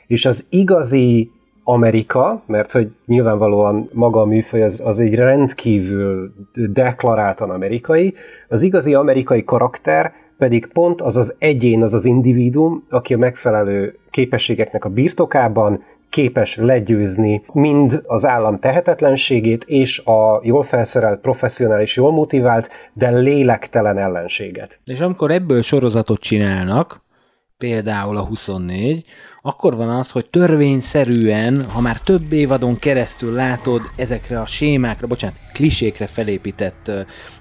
És 0.07 0.25
az 0.25 0.45
igazi 0.49 1.31
Amerika, 1.63 2.43
mert 2.45 2.71
hogy 2.71 2.91
nyilvánvalóan 3.05 3.89
maga 3.93 4.21
a 4.21 4.25
műfaj 4.25 4.63
az, 4.63 4.81
az 4.85 4.99
egy 4.99 5.15
rendkívül 5.15 6.33
deklaráltan 6.53 7.49
amerikai, 7.49 8.13
az 8.47 8.61
igazi 8.61 8.93
amerikai 8.93 9.43
karakter 9.43 10.13
pedig 10.37 10.67
pont 10.73 11.01
az 11.01 11.17
az 11.17 11.35
egyén, 11.37 11.81
az 11.81 11.93
az 11.93 12.05
individuum, 12.05 12.83
aki 12.89 13.13
a 13.13 13.17
megfelelő 13.17 13.97
képességeknek 14.09 14.85
a 14.85 14.89
birtokában 14.89 15.83
képes 16.09 16.55
legyőzni 16.55 17.43
mind 17.53 18.01
az 18.03 18.25
állam 18.25 18.59
tehetetlenségét 18.59 19.63
és 19.63 19.99
a 19.99 20.39
jól 20.43 20.63
felszerelt, 20.63 21.21
professzionális, 21.21 21.95
jól 21.95 22.11
motivált, 22.11 22.69
de 22.93 23.09
lélektelen 23.09 23.97
ellenséget. 23.97 24.79
És 24.85 24.99
amikor 24.99 25.31
ebből 25.31 25.61
sorozatot 25.61 26.19
csinálnak, 26.19 27.01
például 27.57 28.17
a 28.17 28.25
24, 28.25 29.05
akkor 29.41 29.75
van 29.75 29.89
az, 29.89 30.11
hogy 30.11 30.29
törvényszerűen, 30.29 31.65
ha 31.69 31.81
már 31.81 32.01
több 32.01 32.31
évadon 32.31 32.79
keresztül 32.79 33.33
látod 33.33 33.81
ezekre 33.95 34.39
a 34.39 34.45
sémákra, 34.45 35.07
bocsánat, 35.07 35.37
klisékre 35.53 36.05
felépített 36.05 36.91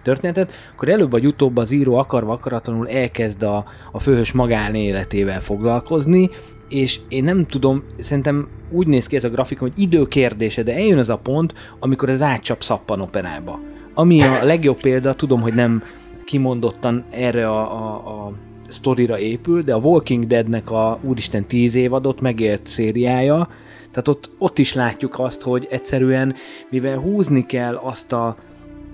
történetet, 0.02 0.52
akkor 0.74 0.88
előbb 0.88 1.10
vagy 1.10 1.26
utóbb 1.26 1.56
az 1.56 1.72
író 1.72 1.94
akarva 1.94 2.32
akaratlanul 2.32 2.88
elkezd 2.88 3.42
a, 3.42 3.64
a 3.92 3.98
főhős 3.98 4.32
magánéletével 4.32 5.40
foglalkozni, 5.40 6.30
és 6.68 7.00
én 7.08 7.24
nem 7.24 7.46
tudom, 7.46 7.82
szerintem 8.00 8.48
úgy 8.70 8.86
néz 8.86 9.06
ki 9.06 9.16
ez 9.16 9.24
a 9.24 9.28
grafikon, 9.28 9.68
hogy 9.68 9.82
időkérdése, 9.82 10.62
de 10.62 10.74
eljön 10.74 10.98
az 10.98 11.08
a 11.08 11.18
pont, 11.18 11.54
amikor 11.78 12.08
ez 12.08 12.22
átcsap 12.22 12.62
szappanoperába. 12.62 13.60
Ami 13.94 14.22
a 14.22 14.44
legjobb 14.44 14.80
példa, 14.80 15.14
tudom, 15.14 15.40
hogy 15.40 15.54
nem 15.54 15.82
kimondottan 16.24 17.04
erre 17.10 17.48
a, 17.48 17.60
a, 17.60 18.26
a 18.26 18.32
sztorira 18.68 19.18
épül, 19.18 19.62
de 19.62 19.74
a 19.74 19.78
Walking 19.78 20.26
Deadnek 20.26 20.70
a 20.70 20.98
úristen 21.02 21.44
tíz 21.44 21.74
évadot 21.74 22.20
megélt 22.20 22.66
szériája, 22.66 23.48
tehát 23.90 24.08
ott, 24.08 24.30
ott 24.38 24.58
is 24.58 24.74
látjuk 24.74 25.18
azt, 25.18 25.42
hogy 25.42 25.66
egyszerűen, 25.70 26.34
mivel 26.70 26.98
húzni 26.98 27.46
kell 27.46 27.74
azt 27.74 28.12
a 28.12 28.36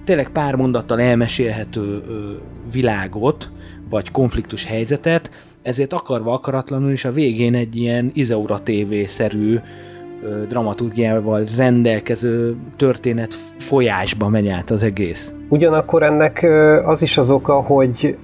tényleg 0.05 0.29
pár 0.29 0.55
mondattal 0.55 1.01
elmesélhető 1.01 2.03
világot, 2.73 3.51
vagy 3.91 4.11
konfliktus 4.11 4.65
helyzetet, 4.65 5.31
ezért 5.65 5.93
akarva 5.93 6.33
akaratlanul 6.33 6.91
is 6.91 7.05
a 7.05 7.13
végén 7.13 7.55
egy 7.55 7.77
ilyen 7.77 8.11
Izaura 8.15 8.61
TV-szerű 8.63 9.59
dramaturgiával 10.49 11.45
rendelkező 11.57 12.57
történet 12.77 13.35
folyásba 13.59 14.29
megy 14.29 14.49
át 14.49 14.71
az 14.71 14.83
egész. 14.83 15.33
Ugyanakkor 15.49 16.03
ennek 16.03 16.47
az 16.85 17.03
is 17.03 17.19
az 17.19 17.31
oka, 17.31 17.55
hogy 17.55 18.17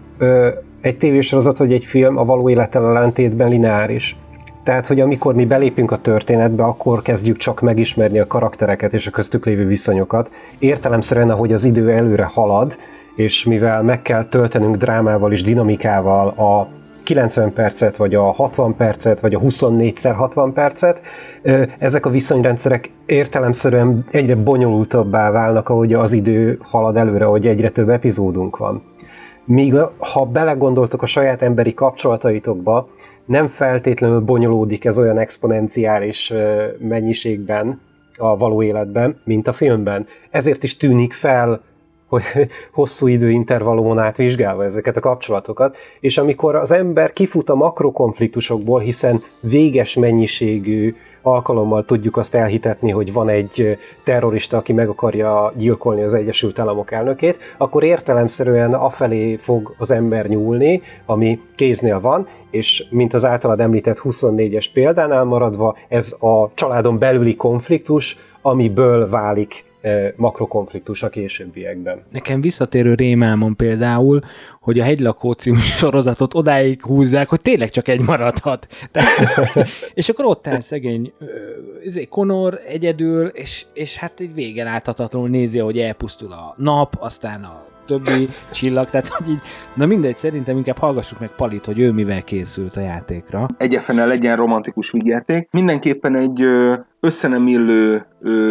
egy 0.81 0.97
tévésorozat 0.97 1.59
vagy 1.59 1.73
egy 1.73 1.85
film 1.85 2.17
a 2.17 2.25
való 2.25 2.51
élettel 2.51 2.85
ellentétben 2.85 3.49
lineáris. 3.49 4.17
Tehát, 4.63 4.87
hogy 4.87 5.01
amikor 5.01 5.35
mi 5.35 5.45
belépünk 5.45 5.91
a 5.91 6.01
történetbe, 6.01 6.63
akkor 6.63 7.03
kezdjük 7.03 7.37
csak 7.37 7.61
megismerni 7.61 8.19
a 8.19 8.27
karaktereket 8.27 8.95
és 8.95 9.07
a 9.07 9.11
köztük 9.11 9.47
lévő 9.47 9.67
viszonyokat. 9.67 10.31
Értelemszerűen, 10.59 11.31
ahogy 11.31 11.53
az 11.53 11.65
idő 11.65 11.91
előre 11.91 12.25
halad, 12.25 12.77
és 13.17 13.45
mivel 13.45 13.83
meg 13.83 14.03
kell 14.03 14.25
töltenünk 14.25 14.77
drámával 14.77 15.33
és 15.33 15.43
dinamikával 15.43 16.29
a 16.29 16.69
90 17.11 17.53
percet, 17.53 17.97
vagy 17.97 18.15
a 18.15 18.23
60 18.23 18.77
percet, 18.77 19.21
vagy 19.21 19.35
a 19.35 19.39
24x60 19.39 20.51
percet, 20.55 21.01
ezek 21.79 22.07
a 22.07 22.11
viszonyrendszerek 22.11 22.91
értelemszerűen 23.07 24.05
egyre 24.11 24.35
bonyolultabbá 24.35 25.31
válnak, 25.31 25.69
ahogy 25.69 25.93
az 25.93 26.13
idő 26.13 26.59
halad 26.63 26.97
előre, 26.97 27.25
hogy 27.25 27.47
egyre 27.47 27.71
több 27.71 27.89
epizódunk 27.89 28.57
van. 28.57 28.83
Míg 29.45 29.75
ha 29.99 30.25
belegondoltok 30.25 31.03
a 31.03 31.07
saját 31.07 31.43
emberi 31.43 31.75
kapcsolataitokba, 31.75 32.89
nem 33.25 33.47
feltétlenül 33.47 34.21
bonyolódik 34.21 34.85
ez 34.85 34.99
olyan 34.99 35.19
exponenciális 35.19 36.33
mennyiségben 36.79 37.81
a 38.17 38.37
való 38.37 38.63
életben, 38.63 39.21
mint 39.25 39.49
a 39.49 39.53
filmben. 39.53 40.07
Ezért 40.31 40.63
is 40.63 40.77
tűnik 40.77 41.13
fel 41.13 41.61
hogy 42.11 42.23
hosszú 42.73 43.07
időintervallumon 43.07 43.99
át 43.99 44.17
vizsgálva 44.17 44.65
ezeket 44.65 44.97
a 44.97 45.01
kapcsolatokat, 45.01 45.77
és 46.01 46.19
amikor 46.19 46.55
az 46.55 46.73
ember 46.73 47.13
kifut 47.13 47.51
a 47.51 47.55
makrokonfliktusokból, 47.55 48.81
hiszen 48.81 49.23
véges 49.41 49.95
mennyiségű 49.95 50.95
alkalommal 51.23 51.85
tudjuk 51.85 52.17
azt 52.17 52.35
elhitetni, 52.35 52.91
hogy 52.91 53.13
van 53.13 53.29
egy 53.29 53.79
terrorista, 54.05 54.57
aki 54.57 54.73
meg 54.73 54.89
akarja 54.89 55.53
gyilkolni 55.57 56.03
az 56.03 56.15
Egyesült 56.15 56.59
Államok 56.59 56.93
elnökét, 56.93 57.39
akkor 57.59 57.83
értelemszerűen 57.83 58.75
afelé 58.75 59.37
fog 59.37 59.75
az 59.79 59.91
ember 59.91 60.27
nyúlni, 60.27 60.83
ami 61.07 61.41
kéznél 61.55 62.01
van, 62.01 62.29
és 62.51 62.85
mint 62.91 63.15
az 63.15 63.25
általad 63.25 63.61
említett 63.61 64.01
24-es 64.05 64.67
példánál 64.73 65.25
maradva, 65.25 65.77
ez 65.89 66.17
a 66.21 66.51
családon 66.55 66.99
belüli 66.99 67.37
konfliktus, 67.37 68.17
amiből 68.43 69.09
válik 69.09 69.65
makrokonfliktus 70.17 71.03
a 71.03 71.09
későbbiekben. 71.09 72.03
Nekem 72.11 72.41
visszatérő 72.41 72.95
rémálmon 72.95 73.57
például, 73.57 74.21
hogy 74.61 74.81
a 74.81 74.85
Hegylakó 74.85 75.33
című 75.33 75.59
sorozatot 75.81 76.35
odáig 76.35 76.83
húzzák, 76.83 77.29
hogy 77.29 77.41
tényleg 77.41 77.71
csak 77.71 77.89
egy 77.89 78.01
maradhat. 78.01 78.67
Tehát, 78.93 79.69
és 79.95 80.09
akkor 80.09 80.25
ott 80.25 80.47
áll 80.47 80.61
szegény 80.61 81.13
izé, 81.85 82.05
Conor 82.05 82.61
egyedül, 82.67 83.27
és, 83.27 83.67
és 83.73 83.97
hát 83.97 84.21
egy 84.21 84.35
vége 84.35 84.65
láthatatlanul 84.65 85.29
nézi, 85.29 85.59
hogy 85.59 85.79
elpusztul 85.79 86.33
a 86.33 86.55
nap, 86.57 86.97
aztán 86.99 87.45
a 87.45 87.70
többi 87.91 88.29
csillag, 88.51 88.91
tehát 88.91 89.07
hogy 89.07 89.31
így, 89.31 89.41
na 89.75 89.87
mindegy, 89.87 90.17
szerintem 90.17 90.57
inkább 90.57 90.79
hallgassuk 90.79 91.21
meg 91.21 91.29
Palit, 91.37 91.65
hogy 91.65 91.79
ő 91.79 91.93
mivel 91.93 92.23
készült 92.23 92.77
a 92.77 92.81
játékra. 92.81 93.47
Egyefene 93.57 94.07
legyen 94.07 94.37
romantikus 94.37 94.91
vígjáték. 94.91 95.49
Mindenképpen 95.51 96.15
egy 96.15 96.43
össze 97.01 97.29
nem 97.29 97.47
illő 97.47 98.07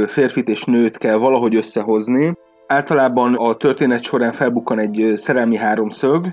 férfit 0.07 0.49
és 0.49 0.63
nőt 0.63 0.97
kell 0.97 1.15
valahogy 1.15 1.55
összehozni. 1.55 2.33
Általában 2.67 3.35
a 3.35 3.53
történet 3.53 4.03
során 4.03 4.31
felbukkan 4.31 4.79
egy 4.79 5.13
szerelmi 5.15 5.55
háromszög, 5.55 6.25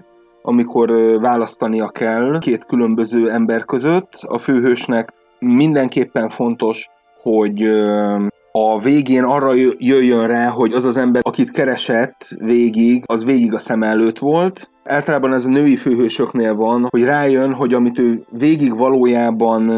amikor 0.43 0.91
választania 1.21 1.89
kell 1.89 2.39
két 2.39 2.65
különböző 2.65 3.31
ember 3.31 3.65
között. 3.65 4.13
A 4.21 4.39
főhősnek 4.39 5.13
mindenképpen 5.39 6.29
fontos, 6.29 6.87
hogy 7.23 7.63
a 8.59 8.79
végén 8.79 9.25
arra 9.25 9.53
jöjjön 9.79 10.27
rá, 10.27 10.49
hogy 10.49 10.73
az 10.73 10.85
az 10.85 10.97
ember, 10.97 11.23
akit 11.25 11.51
keresett 11.51 12.37
végig, 12.39 13.05
az 13.07 13.25
végig 13.25 13.55
a 13.55 13.59
szem 13.59 13.83
előtt 13.83 14.19
volt. 14.19 14.71
Általában 14.85 15.33
ez 15.33 15.45
a 15.45 15.49
női 15.49 15.77
főhősöknél 15.77 16.55
van, 16.55 16.87
hogy 16.91 17.05
rájön, 17.05 17.55
hogy 17.55 17.75
amit 17.75 17.99
ő 17.99 18.25
végig 18.31 18.77
valójában 18.77 19.71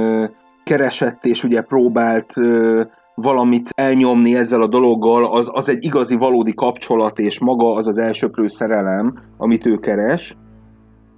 keresett 0.64 1.24
és 1.24 1.44
ugye 1.44 1.60
próbált 1.60 2.34
valamit 3.14 3.68
elnyomni 3.74 4.36
ezzel 4.36 4.62
a 4.62 4.66
dologgal, 4.66 5.24
az, 5.24 5.50
az 5.52 5.68
egy 5.68 5.84
igazi, 5.84 6.16
valódi 6.16 6.54
kapcsolat, 6.54 7.18
és 7.18 7.38
maga 7.38 7.74
az 7.74 7.86
az 7.86 7.98
elsőprő 7.98 8.48
szerelem, 8.48 9.14
amit 9.38 9.66
ő 9.66 9.76
keres. 9.76 10.36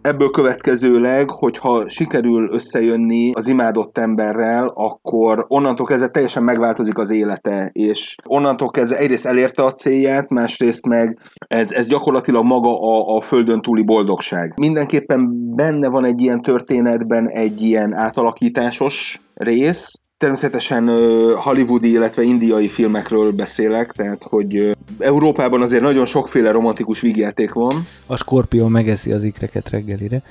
Ebből 0.03 0.31
következőleg, 0.31 1.31
hogyha 1.31 1.89
sikerül 1.89 2.49
összejönni 2.53 3.33
az 3.33 3.47
imádott 3.47 3.99
emberrel, 3.99 4.73
akkor 4.75 5.45
onnantól 5.49 5.87
kezdve 5.87 6.09
teljesen 6.09 6.43
megváltozik 6.43 6.99
az 6.99 7.11
élete, 7.11 7.71
és 7.73 8.17
onnantól 8.27 8.71
kezdve 8.71 8.99
egyrészt 8.99 9.27
elérte 9.27 9.63
a 9.63 9.73
célját, 9.73 10.29
másrészt 10.29 10.87
meg 10.87 11.19
ez, 11.39 11.73
ez 11.73 11.87
gyakorlatilag 11.87 12.45
maga 12.45 12.81
a, 12.81 13.17
a 13.17 13.21
földön 13.21 13.61
túli 13.61 13.83
boldogság. 13.83 14.55
Mindenképpen 14.57 15.55
benne 15.55 15.89
van 15.89 16.05
egy 16.05 16.21
ilyen 16.21 16.43
történetben 16.43 17.29
egy 17.29 17.63
ilyen 17.63 17.95
átalakításos 17.95 19.21
rész, 19.35 19.93
Természetesen 20.21 20.89
hollywoodi, 21.37 21.91
illetve 21.91 22.23
indiai 22.23 22.69
filmekről 22.69 23.33
beszélek, 23.33 23.93
tehát 23.93 24.23
hogy 24.23 24.77
Európában 24.99 25.63
azért 25.63 25.83
nagyon 25.83 26.07
sokféle 26.07 26.51
romantikus 26.51 27.01
vígjáték 27.01 27.53
van. 27.53 27.87
A 28.07 28.17
skorpió 28.17 28.67
megeszi 28.67 29.13
az 29.13 29.23
ikreket 29.23 29.69
reggelire. 29.69 30.23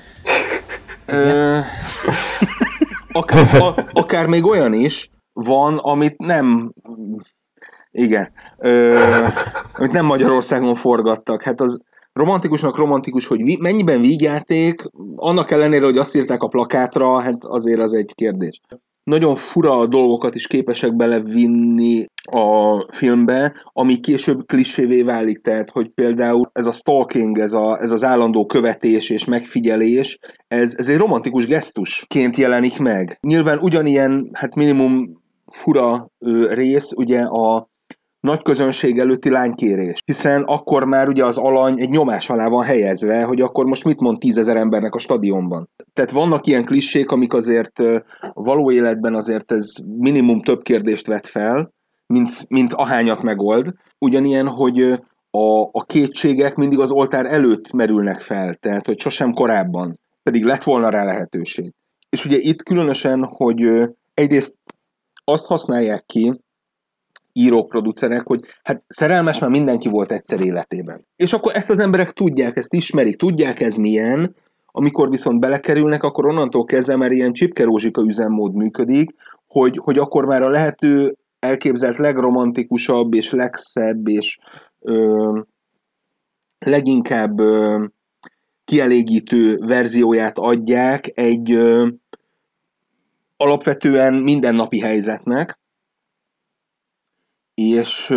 akár, 3.12 3.54
a, 3.54 3.88
akár 3.92 4.26
még 4.26 4.44
olyan 4.44 4.72
is 4.72 5.10
van, 5.32 5.76
amit 5.76 6.18
nem 6.18 6.72
igen. 7.90 8.32
Ö, 8.58 8.98
amit 9.72 9.92
nem 9.92 10.06
Magyarországon 10.06 10.74
forgattak. 10.74 11.42
Hát 11.42 11.60
az 11.60 11.82
romantikusnak 12.12 12.76
romantikus, 12.76 13.26
hogy 13.26 13.58
mennyiben 13.60 14.00
vígjáték, 14.00 14.82
annak 15.16 15.50
ellenére, 15.50 15.84
hogy 15.84 15.98
azt 15.98 16.16
írták 16.16 16.42
a 16.42 16.48
plakátra, 16.48 17.20
hát 17.20 17.44
azért 17.44 17.80
az 17.80 17.94
egy 17.94 18.12
kérdés 18.14 18.60
nagyon 19.10 19.36
fura 19.36 19.86
dolgokat 19.86 20.34
is 20.34 20.46
képesek 20.46 20.96
belevinni 20.96 22.04
a 22.22 22.86
filmbe, 22.88 23.52
ami 23.72 24.00
később 24.00 24.46
klisévé 24.46 25.02
válik, 25.02 25.38
tehát 25.38 25.70
hogy 25.70 25.88
például 25.88 26.50
ez 26.52 26.66
a 26.66 26.72
stalking, 26.72 27.38
ez, 27.38 27.52
a, 27.52 27.80
ez 27.80 27.90
az 27.90 28.04
állandó 28.04 28.46
követés 28.46 29.10
és 29.10 29.24
megfigyelés, 29.24 30.18
ez, 30.48 30.74
ez 30.76 30.88
egy 30.88 30.96
romantikus 30.96 31.46
gesztusként 31.46 32.36
jelenik 32.36 32.78
meg. 32.78 33.18
Nyilván 33.20 33.58
ugyanilyen, 33.58 34.30
hát 34.32 34.54
minimum 34.54 35.22
fura 35.46 36.10
ö, 36.18 36.54
rész, 36.54 36.92
ugye 36.92 37.20
a 37.22 37.68
nagy 38.20 38.42
közönség 38.42 38.98
előtti 38.98 39.30
lánykérés. 39.30 40.02
Hiszen 40.04 40.42
akkor 40.42 40.84
már 40.84 41.08
ugye 41.08 41.24
az 41.24 41.36
alany 41.36 41.80
egy 41.80 41.88
nyomás 41.88 42.30
alá 42.30 42.48
van 42.48 42.64
helyezve, 42.64 43.24
hogy 43.24 43.40
akkor 43.40 43.64
most 43.64 43.84
mit 43.84 44.00
mond 44.00 44.18
tízezer 44.18 44.56
embernek 44.56 44.94
a 44.94 44.98
stadionban. 44.98 45.68
Tehát 45.92 46.10
vannak 46.10 46.46
ilyen 46.46 46.64
klissék, 46.64 47.10
amik 47.10 47.32
azért 47.32 47.82
való 48.32 48.70
életben 48.70 49.14
azért 49.14 49.52
ez 49.52 49.66
minimum 49.98 50.42
több 50.42 50.62
kérdést 50.62 51.06
vet 51.06 51.26
fel, 51.26 51.72
mint, 52.06 52.30
mint 52.48 52.72
ahányat 52.72 53.22
megold. 53.22 53.74
Ugyanilyen, 53.98 54.48
hogy 54.48 54.80
a, 55.30 55.62
a 55.70 55.84
kétségek 55.86 56.54
mindig 56.54 56.78
az 56.78 56.90
oltár 56.90 57.26
előtt 57.26 57.72
merülnek 57.72 58.20
fel, 58.20 58.54
tehát 58.54 58.86
hogy 58.86 58.98
sosem 58.98 59.32
korábban, 59.32 60.00
pedig 60.22 60.44
lett 60.44 60.62
volna 60.62 60.88
rá 60.88 61.04
lehetőség. 61.04 61.74
És 62.10 62.24
ugye 62.24 62.36
itt 62.36 62.62
különösen, 62.62 63.24
hogy 63.24 63.90
egyrészt 64.14 64.54
azt 65.24 65.46
használják 65.46 66.06
ki, 66.06 66.40
írók, 67.32 67.68
producerek, 67.68 68.26
hogy 68.26 68.40
hát 68.62 68.82
szerelmes 68.88 69.38
már 69.38 69.50
mindenki 69.50 69.88
volt 69.88 70.12
egyszer 70.12 70.40
életében. 70.40 71.06
És 71.16 71.32
akkor 71.32 71.52
ezt 71.54 71.70
az 71.70 71.78
emberek 71.78 72.12
tudják, 72.12 72.56
ezt 72.56 72.74
ismerik, 72.74 73.16
tudják 73.16 73.60
ez 73.60 73.76
milyen, 73.76 74.34
amikor 74.72 75.10
viszont 75.10 75.40
belekerülnek, 75.40 76.02
akkor 76.02 76.26
onnantól 76.26 76.64
kezdve 76.64 76.96
már 76.96 77.10
ilyen 77.10 77.32
csipkerózsika 77.32 78.02
üzemmód 78.02 78.54
működik, 78.54 79.10
hogy, 79.48 79.78
hogy 79.82 79.98
akkor 79.98 80.24
már 80.24 80.42
a 80.42 80.48
lehető 80.48 81.16
elképzelt 81.38 81.96
legromantikusabb 81.96 83.14
és 83.14 83.30
legszebb 83.30 84.08
és 84.08 84.38
ö, 84.80 85.40
leginkább 86.58 87.40
ö, 87.40 87.84
kielégítő 88.64 89.58
verzióját 89.58 90.38
adják 90.38 91.10
egy 91.14 91.52
ö, 91.52 91.88
alapvetően 93.36 94.14
mindennapi 94.14 94.80
helyzetnek, 94.80 95.59
és, 97.60 98.14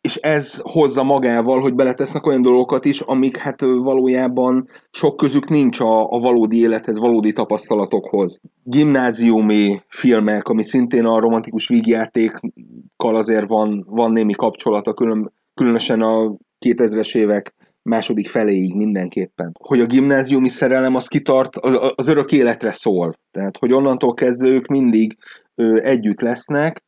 és 0.00 0.16
ez 0.16 0.60
hozza 0.62 1.02
magával, 1.02 1.60
hogy 1.60 1.74
beletesznek 1.74 2.26
olyan 2.26 2.42
dolgokat 2.42 2.84
is, 2.84 3.00
amik 3.00 3.36
hát 3.36 3.60
valójában 3.60 4.68
sok 4.90 5.16
közük 5.16 5.48
nincs 5.48 5.80
a, 5.80 6.12
a 6.12 6.20
valódi 6.20 6.60
élethez, 6.60 6.98
valódi 6.98 7.32
tapasztalatokhoz. 7.32 8.40
Gimnáziumi 8.62 9.80
filmek, 9.88 10.48
ami 10.48 10.62
szintén 10.62 11.04
a 11.04 11.20
romantikus 11.20 11.68
vígjátékkal 11.68 13.16
azért 13.16 13.48
van, 13.48 13.86
van 13.88 14.12
némi 14.12 14.32
kapcsolata, 14.32 14.94
külön, 14.94 15.32
különösen 15.54 16.00
a 16.00 16.36
2000-es 16.66 17.16
évek 17.16 17.54
második 17.82 18.28
feléig 18.28 18.74
mindenképpen. 18.74 19.52
Hogy 19.64 19.80
a 19.80 19.86
gimnáziumi 19.86 20.48
szerelem 20.48 20.94
az 20.94 21.06
kitart, 21.06 21.56
az, 21.56 21.92
az 21.94 22.08
örök 22.08 22.32
életre 22.32 22.72
szól. 22.72 23.14
Tehát, 23.30 23.58
hogy 23.58 23.72
onnantól 23.72 24.14
kezdve 24.14 24.48
ők 24.48 24.66
mindig 24.66 25.16
ö, 25.54 25.80
együtt 25.82 26.20
lesznek, 26.20 26.82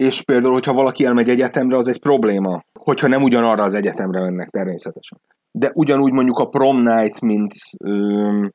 és 0.00 0.22
például, 0.22 0.52
hogyha 0.52 0.72
valaki 0.72 1.04
elmegy 1.04 1.28
egyetemre, 1.28 1.76
az 1.76 1.88
egy 1.88 2.00
probléma, 2.00 2.60
hogyha 2.78 3.08
nem 3.08 3.22
ugyanarra 3.22 3.62
az 3.62 3.74
egyetemre 3.74 4.20
mennek 4.20 4.48
természetesen. 4.48 5.20
De 5.50 5.70
ugyanúgy 5.74 6.12
mondjuk 6.12 6.38
a 6.38 6.48
prom 6.48 6.82
night, 6.82 7.20
mint 7.20 7.52
öm, 7.84 8.52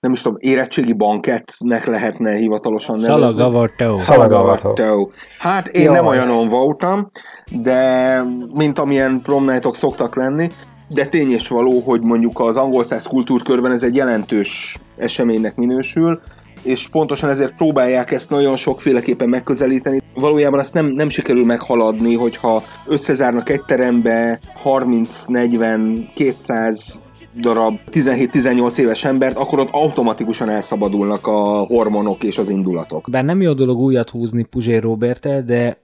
nem 0.00 0.12
is 0.12 0.22
tudom, 0.22 0.36
érettségi 0.40 0.92
banketnek 0.92 1.86
lehetne 1.86 2.34
hivatalosan 2.34 2.98
nevezni. 2.98 3.22
Szalagavartó. 3.22 3.94
Szalagavartó. 3.94 5.12
Hát 5.38 5.68
én 5.68 5.84
Jaj. 5.84 5.94
nem 5.94 6.06
olyanon 6.06 6.48
voltam, 6.48 7.10
de 7.62 8.22
mint 8.54 8.78
amilyen 8.78 9.20
prom 9.22 9.44
night-ok 9.44 9.76
szoktak 9.76 10.16
lenni, 10.16 10.48
de 10.88 11.06
tény 11.06 11.30
és 11.30 11.48
való, 11.48 11.80
hogy 11.80 12.00
mondjuk 12.00 12.40
az 12.40 12.56
angol 12.56 12.84
száz 12.84 13.06
kultúrkörben 13.06 13.72
ez 13.72 13.82
egy 13.82 13.96
jelentős 13.96 14.78
eseménynek 14.96 15.56
minősül, 15.56 16.20
és 16.64 16.88
pontosan 16.88 17.30
ezért 17.30 17.54
próbálják 17.54 18.10
ezt 18.10 18.30
nagyon 18.30 18.56
sokféleképpen 18.56 19.28
megközelíteni. 19.28 20.00
Valójában 20.14 20.58
azt 20.58 20.74
nem, 20.74 20.86
nem 20.86 21.08
sikerül 21.08 21.44
meghaladni, 21.44 22.14
hogyha 22.14 22.62
összezárnak 22.86 23.48
egy 23.48 23.62
terembe 23.62 24.38
30-40-200 24.64 26.94
darab 27.40 27.78
17-18 27.92 28.78
éves 28.78 29.04
embert, 29.04 29.36
akkor 29.36 29.58
ott 29.58 29.68
automatikusan 29.70 30.48
elszabadulnak 30.48 31.26
a 31.26 31.64
hormonok 31.66 32.22
és 32.22 32.38
az 32.38 32.50
indulatok. 32.50 33.06
Bár 33.10 33.24
nem 33.24 33.40
jó 33.40 33.52
dolog 33.52 33.78
újat 33.78 34.10
húzni 34.10 34.42
Puzsér 34.42 34.82
Robertel, 34.82 35.42
de 35.42 35.82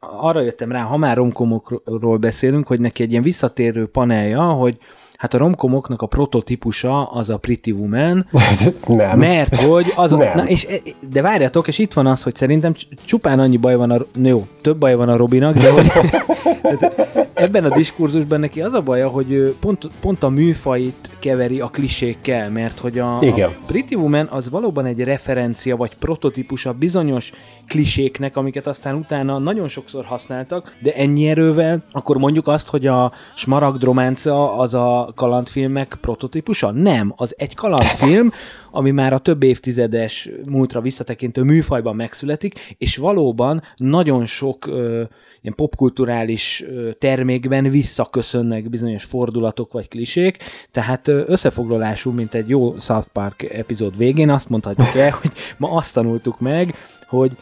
arra 0.00 0.40
jöttem 0.40 0.72
rá, 0.72 0.82
ha 0.82 0.96
már 0.96 1.16
romkomokról 1.16 2.16
beszélünk, 2.16 2.66
hogy 2.66 2.80
neki 2.80 3.02
egy 3.02 3.10
ilyen 3.10 3.22
visszatérő 3.22 3.86
panelja, 3.86 4.42
hogy 4.42 4.78
Hát 5.16 5.34
a 5.34 5.38
romkomoknak 5.38 6.02
a 6.02 6.06
prototípusa 6.06 7.04
az 7.04 7.28
a 7.30 7.36
Pretty 7.36 7.70
Woman, 7.70 8.26
nem. 8.86 9.18
mert 9.18 9.60
hogy 9.60 9.92
az 9.96 10.12
a, 10.12 10.16
Nem. 10.16 10.32
na, 10.34 10.48
és, 10.48 10.66
de 11.10 11.22
várjatok, 11.22 11.68
és 11.68 11.78
itt 11.78 11.92
van 11.92 12.06
az, 12.06 12.22
hogy 12.22 12.34
szerintem 12.34 12.72
cs- 12.72 12.86
csupán 13.04 13.38
annyi 13.38 13.56
baj 13.56 13.76
van 13.76 13.90
a, 13.90 13.96
no, 14.14 14.28
jó, 14.28 14.46
több 14.62 14.78
baj 14.78 14.94
van 14.94 15.08
a 15.08 15.16
Robinak, 15.16 15.54
de 15.54 15.70
hogy 15.70 15.86
ebben 17.34 17.64
a 17.64 17.74
diskurzusban 17.74 18.40
neki 18.40 18.60
az 18.62 18.72
a 18.72 18.82
baja, 18.82 19.08
hogy 19.08 19.56
pont, 19.60 19.88
pont 20.00 20.22
a 20.22 20.28
műfait 20.28 21.10
keveri 21.18 21.60
a 21.60 21.66
klisékkel, 21.66 22.50
mert 22.50 22.78
hogy 22.78 22.98
a, 22.98 23.18
Igen. 23.20 23.48
a 23.48 23.52
Pretty 23.66 23.94
Woman 23.94 24.26
az 24.30 24.50
valóban 24.50 24.86
egy 24.86 25.00
referencia, 25.00 25.76
vagy 25.76 25.94
prototípusa 25.94 26.72
bizonyos 26.72 27.32
kliséknek, 27.68 28.36
amiket 28.36 28.66
aztán 28.66 28.94
utána 28.94 29.38
nagyon 29.38 29.68
sokszor 29.68 30.04
használtak, 30.04 30.76
de 30.82 30.92
ennyi 30.92 31.28
erővel, 31.28 31.84
akkor 31.92 32.16
mondjuk 32.16 32.48
azt, 32.48 32.68
hogy 32.68 32.86
a 32.86 33.12
Smaragd 33.34 33.82
románca 33.82 34.58
az 34.58 34.74
a 34.74 35.12
kalandfilmek 35.14 35.98
prototípusa? 36.00 36.70
Nem, 36.70 37.12
az 37.16 37.34
egy 37.38 37.54
kalandfilm, 37.54 38.32
ami 38.70 38.90
már 38.90 39.12
a 39.12 39.18
több 39.18 39.42
évtizedes 39.42 40.30
múltra 40.48 40.80
visszatekintő 40.80 41.42
műfajban 41.42 41.96
megszületik, 41.96 42.74
és 42.78 42.96
valóban 42.96 43.62
nagyon 43.76 44.26
sok 44.26 44.66
ö, 44.66 45.02
ilyen 45.42 45.54
popkulturális 45.54 46.64
ö, 46.68 46.90
termékben 46.92 47.70
visszaköszönnek 47.70 48.68
bizonyos 48.68 49.04
fordulatok 49.04 49.72
vagy 49.72 49.88
klisék, 49.88 50.38
tehát 50.70 51.08
ö, 51.08 51.22
összefoglalásul, 51.26 52.12
mint 52.12 52.34
egy 52.34 52.48
jó 52.48 52.78
South 52.78 53.08
Park 53.12 53.42
epizód 53.42 53.96
végén 53.96 54.30
azt 54.30 54.48
mondhatjuk 54.48 54.94
el, 54.94 55.10
hogy 55.20 55.32
ma 55.56 55.70
azt 55.70 55.94
tanultuk 55.94 56.40
meg, 56.40 56.74
hogy 57.06 57.36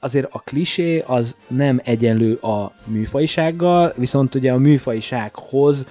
azért 0.00 0.28
a 0.30 0.38
klisé 0.38 1.04
az 1.06 1.36
nem 1.46 1.80
egyenlő 1.84 2.34
a 2.34 2.72
műfajisággal, 2.84 3.92
viszont 3.96 4.34
ugye 4.34 4.52
a 4.52 4.56
műfajisághoz 4.56 5.86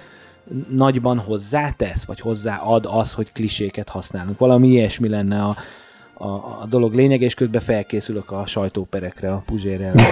nagyban 0.70 1.18
hozzátesz, 1.18 2.04
vagy 2.04 2.20
hozzáad 2.20 2.86
az, 2.90 3.12
hogy 3.12 3.32
kliséket 3.32 3.88
használunk. 3.88 4.38
Valami 4.38 4.68
ilyesmi 4.68 5.08
lenne 5.08 5.42
a, 5.42 5.56
a, 6.14 6.26
a 6.26 6.66
dolog 6.68 6.94
lényeg, 6.94 7.20
és 7.20 7.34
közben 7.34 7.60
felkészülök 7.60 8.30
a 8.30 8.46
sajtóperekre 8.46 9.32
a 9.32 9.42
Puzsérrel. 9.46 9.94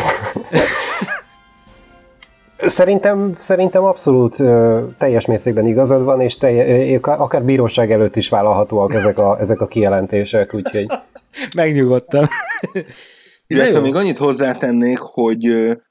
Szerintem, 2.66 3.32
szerintem 3.34 3.84
abszolút 3.84 4.40
ö, 4.40 4.84
teljes 4.98 5.26
mértékben 5.26 5.66
igazad 5.66 6.04
van, 6.04 6.20
és 6.20 6.36
telje, 6.36 6.94
ö, 6.94 6.98
akár 7.02 7.42
bíróság 7.42 7.92
előtt 7.92 8.16
is 8.16 8.28
vállalhatóak 8.28 8.94
ezek 8.94 9.18
a, 9.18 9.36
ezek 9.38 9.60
a 9.60 9.66
kijelentések, 9.66 10.54
úgyhogy 10.54 10.86
Megnyugodtam. 11.56 12.28
Illetve 13.54 13.80
még 13.80 13.94
annyit 13.94 14.18
hozzátennék, 14.18 14.98
hogy 14.98 15.44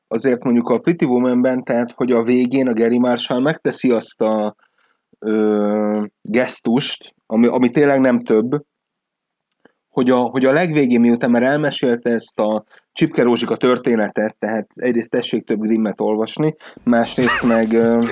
azért 0.08 0.44
mondjuk 0.44 0.70
a 0.70 0.80
Pretty 0.80 1.06
Woman-ben, 1.06 1.64
tehát 1.64 1.92
hogy 1.92 2.12
a 2.12 2.24
végén 2.24 2.68
a 2.68 2.74
Gary 2.74 3.00
Marshall 3.00 3.40
megteszi 3.40 3.92
azt 3.92 4.22
a 4.22 4.56
ö, 5.20 6.06
gesztust, 6.22 7.16
ami, 7.26 7.48
ami 7.48 7.70
tényleg 7.70 8.00
nem 8.00 8.20
több, 8.20 8.50
hogy 9.90 10.10
a, 10.10 10.18
hogy 10.18 10.46
a 10.46 10.52
legvégén, 10.52 11.00
miután 11.00 11.32
már 11.32 11.44
elmesélte 11.44 12.10
ezt 12.10 12.40
a 12.40 12.64
Csipke 12.92 13.24
Rózsika 13.24 13.56
történetet, 13.56 14.36
tehát 14.40 14.68
egyrészt 14.76 15.10
tessék 15.10 15.44
több 15.44 15.60
Grimmet 15.60 16.02
olvasni, 16.02 16.56
másrészt 16.84 17.44
meg 17.44 17.74
ö, 17.74 18.06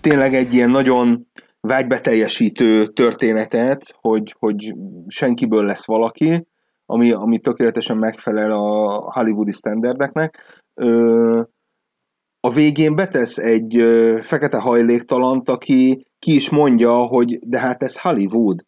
tényleg 0.00 0.34
egy 0.34 0.52
ilyen 0.52 0.70
nagyon 0.70 1.26
vágybeteljesítő 1.60 2.86
történetet, 2.86 3.94
hogy, 4.00 4.34
hogy 4.38 4.74
senkiből 5.06 5.64
lesz 5.64 5.86
valaki, 5.86 6.46
ami, 6.90 7.12
ami 7.12 7.38
tökéletesen 7.38 7.96
megfelel 7.96 8.50
a 8.50 9.12
hollywoodi 9.12 9.52
standardeknek. 9.52 10.62
Ö, 10.74 11.42
a 12.40 12.50
végén 12.50 12.94
betesz 12.94 13.38
egy 13.38 13.76
ö, 13.76 14.18
fekete 14.22 14.58
hajléktalant, 14.58 15.48
aki 15.48 16.06
ki 16.18 16.34
is 16.34 16.50
mondja, 16.50 16.92
hogy 16.92 17.38
de 17.38 17.58
hát 17.58 17.82
ez 17.82 18.00
Hollywood. 18.00 18.64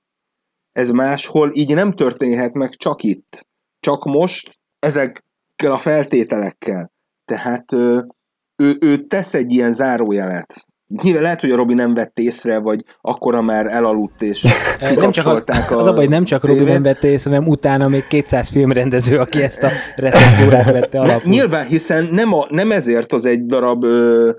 Ez 0.73 0.91
máshol 0.91 1.51
így 1.55 1.75
nem 1.75 1.93
történhet 1.93 2.53
meg, 2.53 2.71
csak 2.71 3.03
itt. 3.03 3.47
Csak 3.81 4.05
most, 4.05 4.59
ezekkel 4.79 5.73
a 5.73 5.79
feltételekkel. 5.79 6.93
Tehát 7.25 7.73
ö, 7.73 8.01
ő, 8.57 8.77
ő 8.81 9.07
tesz 9.07 9.35
egy 9.35 9.53
ilyen 9.53 9.73
zárójelet. 9.73 10.66
Nyilván 11.03 11.22
lehet, 11.22 11.41
hogy 11.41 11.51
a 11.51 11.57
Robi 11.57 11.74
nem 11.74 11.95
vett 11.95 12.18
észre, 12.18 12.59
vagy 12.59 12.84
akkora 13.01 13.43
már 13.43 13.66
elaludt, 13.66 14.22
és 14.22 14.43
nem 14.80 14.80
csak 14.80 14.86
a, 14.86 14.88
kikapcsolták 14.91 15.70
az 15.70 15.86
a 15.86 15.93
baj, 15.93 16.07
nem 16.07 16.24
csak 16.24 16.45
Robi 16.45 16.59
tévét. 16.59 16.72
nem 16.72 16.82
vette 16.82 17.09
észre, 17.09 17.30
hanem 17.30 17.49
utána 17.49 17.88
még 17.88 18.07
200 18.07 18.49
filmrendező, 18.49 19.18
aki 19.18 19.43
ezt 19.43 19.62
a 19.62 19.70
receptúrát 19.97 20.70
vette 20.70 21.01
alapul. 21.01 21.30
nyilván, 21.30 21.66
hiszen 21.66 22.09
nem, 22.11 22.34
a, 22.34 22.47
nem 22.49 22.70
ezért 22.70 23.12
az 23.12 23.24
egy 23.24 23.47
darab 23.47 23.84
ö, 23.84 24.30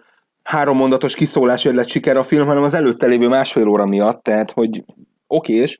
három 0.43 0.77
mondatos 0.77 1.15
kiszólásért 1.15 1.75
lett 1.75 1.87
siker 1.87 2.17
a 2.17 2.23
film, 2.23 2.47
hanem 2.47 2.63
az 2.63 2.73
előtte 2.73 3.05
lévő 3.05 3.27
másfél 3.27 3.67
óra 3.67 3.85
miatt, 3.85 4.23
tehát 4.23 4.51
hogy 4.51 4.83
okés, 5.27 5.79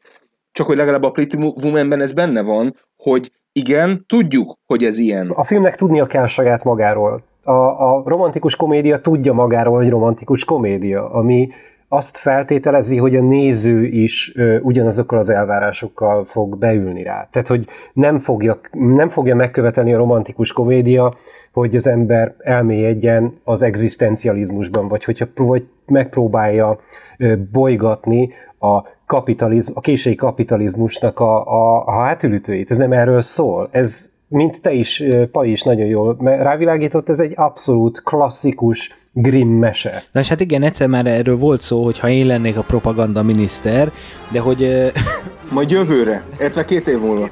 csak 0.51 0.67
hogy 0.67 0.77
legalább 0.77 1.03
a 1.03 1.11
Pretty 1.11 1.35
Woman-ben 1.35 2.01
ez 2.01 2.13
benne 2.13 2.41
van, 2.41 2.75
hogy 2.97 3.31
igen, 3.51 4.05
tudjuk, 4.07 4.57
hogy 4.65 4.83
ez 4.83 4.97
ilyen. 4.97 5.29
a 5.29 5.43
filmnek 5.43 5.75
tudnia 5.75 6.05
kell 6.05 6.25
saját 6.25 6.63
magáról. 6.63 7.23
A, 7.43 7.51
a 7.51 8.03
romantikus 8.05 8.55
komédia 8.55 8.97
tudja 8.97 9.33
magáról, 9.33 9.75
hogy 9.77 9.89
romantikus 9.89 10.45
komédia, 10.45 11.09
ami 11.09 11.49
azt 11.93 12.17
feltételezi, 12.17 12.97
hogy 12.97 13.15
a 13.15 13.21
néző 13.21 13.83
is 13.85 14.35
ö, 14.35 14.59
ugyanazokkal 14.59 15.17
az 15.17 15.29
elvárásokkal 15.29 16.25
fog 16.25 16.57
beülni 16.57 17.03
rá. 17.03 17.27
Tehát, 17.31 17.47
hogy 17.47 17.67
nem 17.93 18.19
fogja, 18.19 18.59
nem 18.71 19.07
fogja 19.07 19.35
megkövetelni 19.35 19.93
a 19.93 19.97
romantikus 19.97 20.51
komédia, 20.51 21.13
hogy 21.53 21.75
az 21.75 21.87
ember 21.87 22.35
elmélyedjen 22.39 23.39
az 23.43 23.61
egzisztencializmusban, 23.61 24.87
vagy 24.87 25.03
hogyha 25.03 25.25
vagy 25.35 25.67
megpróbálja 25.85 26.79
ö, 27.17 27.33
bolygatni 27.51 28.29
a 28.59 28.81
kapitalizm, 29.05 29.71
a 29.75 29.79
késői 29.79 30.15
kapitalizmusnak 30.15 31.19
a, 31.19 31.47
a, 31.47 31.85
a 31.85 31.91
hátülütőit. 31.91 32.71
Ez 32.71 32.77
nem 32.77 32.91
erről 32.91 33.21
szól. 33.21 33.69
Ez, 33.71 34.10
mint 34.31 34.61
te 34.61 34.71
is, 34.71 35.03
Pali 35.31 35.51
is 35.51 35.61
nagyon 35.61 35.87
jól 35.87 36.17
rávilágított, 36.19 37.09
ez 37.09 37.19
egy 37.19 37.33
abszolút 37.35 38.03
klasszikus 38.03 38.91
Grimm 39.13 39.59
mese. 39.59 40.03
Na 40.11 40.19
és 40.19 40.27
hát 40.27 40.39
igen, 40.39 40.63
egyszer 40.63 40.87
már 40.87 41.05
erről 41.05 41.37
volt 41.37 41.61
szó, 41.61 41.83
hogy 41.83 41.99
ha 41.99 42.09
én 42.09 42.25
lennék 42.25 42.57
a 42.57 42.63
propaganda 42.63 43.23
miniszter, 43.23 43.91
de 44.31 44.39
hogy, 44.39 44.91
Majd 45.51 45.71
jövőre, 45.71 46.23
illetve 46.39 46.65
két 46.65 46.87
év 46.87 46.99
múlva. 46.99 47.29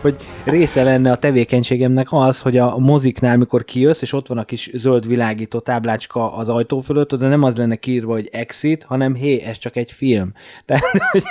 hogy 0.00 0.16
része 0.44 0.82
lenne 0.82 1.10
a 1.10 1.16
tevékenységemnek 1.16 2.06
az, 2.10 2.40
hogy 2.40 2.56
a 2.56 2.78
moziknál, 2.78 3.36
mikor 3.36 3.64
kijössz, 3.64 4.02
és 4.02 4.12
ott 4.12 4.26
van 4.26 4.38
a 4.38 4.44
kis 4.44 4.70
zöld 4.74 5.06
világító 5.06 5.58
táblácska 5.58 6.36
az 6.36 6.48
ajtó 6.48 6.80
fölött, 6.80 7.14
de 7.14 7.28
nem 7.28 7.42
az 7.42 7.56
lenne 7.56 7.76
kiírva, 7.76 8.12
hogy 8.12 8.28
exit, 8.32 8.82
hanem 8.82 9.14
hé, 9.14 9.40
ez 9.40 9.58
csak 9.58 9.76
egy 9.76 9.92
film. 9.92 10.32
Tehát 10.66 10.84
hogy 11.10 11.22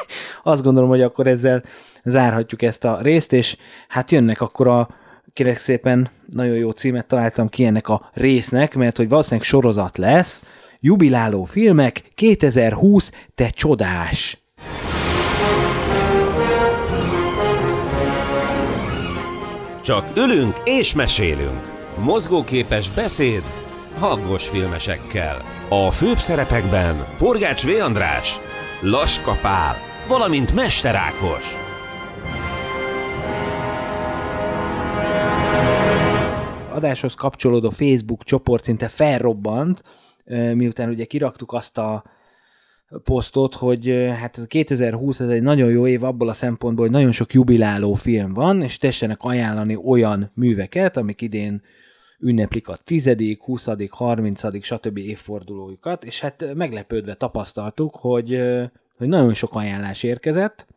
azt 0.44 0.64
gondolom, 0.64 0.90
hogy 0.90 1.02
akkor 1.02 1.28
ezzel 1.28 1.64
zárhatjuk 2.04 2.62
ezt 2.62 2.86
a 2.86 3.00
részt, 3.02 3.34
és 3.34 3.58
hát 3.88 4.12
jönnek 4.12 4.42
akkor 4.42 4.68
a 4.68 4.88
kérek 5.34 5.58
szépen, 5.58 6.10
nagyon 6.26 6.56
jó 6.56 6.70
címet 6.70 7.08
találtam 7.08 7.50
ki 7.50 7.66
ennek 7.66 7.90
a 7.90 8.10
résznek, 8.14 8.76
mert 8.76 8.98
hogy 8.98 9.10
valószínűleg 9.10 9.46
sorozat 9.46 9.98
lesz, 9.98 10.44
jubiláló 10.80 11.44
filmek 11.44 12.12
2020, 12.16 13.12
te 13.36 13.50
csodás! 13.50 14.42
Csak 19.82 20.06
ülünk 20.18 20.62
és 20.64 20.94
mesélünk. 20.94 21.72
Mozgóképes 21.98 22.90
beszéd 22.90 23.44
hangos 24.00 24.48
filmesekkel. 24.48 25.42
A 25.70 25.92
főbb 25.92 26.18
szerepekben 26.18 27.08
Forgács 27.16 27.66
V. 27.66 27.70
András, 27.82 28.40
Laska 28.82 29.38
valamint 30.08 30.54
Mester 30.54 30.96
Ákos. 30.96 31.71
Adáshoz 36.72 37.14
kapcsolódó 37.14 37.70
Facebook 37.70 38.24
csoport 38.24 38.64
szinte 38.64 38.88
felrobbant, 38.88 39.84
miután 40.54 40.90
ugye 40.90 41.06
kiraktuk 41.06 41.54
azt 41.54 41.78
a 41.78 42.04
posztot, 43.04 43.56
hogy 43.56 43.88
hát 44.20 44.38
ez 44.38 44.44
a 44.44 44.48
2020 44.48 45.20
ez 45.20 45.30
egy 45.30 45.42
nagyon 45.42 45.70
jó 45.70 45.88
év 45.88 46.04
abból 46.04 46.30
a 46.30 46.34
szempontból, 46.34 46.86
hogy 46.86 46.96
nagyon 46.96 47.12
sok 47.12 47.34
jubiláló 47.34 47.94
film 47.94 48.34
van, 48.34 48.62
és 48.62 48.78
tessenek 48.78 49.18
ajánlani 49.22 49.76
olyan 49.76 50.32
műveket, 50.34 50.98
amik 50.98 51.22
idén 51.22 51.62
ünneplik 52.20 52.68
a 52.68 52.78
10., 52.84 53.16
20., 53.40 53.68
30., 53.90 54.64
stb. 54.66 54.98
évfordulójukat, 54.98 56.04
és 56.04 56.22
hát 56.22 56.54
meglepődve 56.54 57.14
tapasztaltuk, 57.14 57.96
hogy, 57.96 58.42
hogy 58.98 59.08
nagyon 59.08 59.34
sok 59.34 59.56
ajánlás 59.56 60.04
érkezett, 60.04 60.68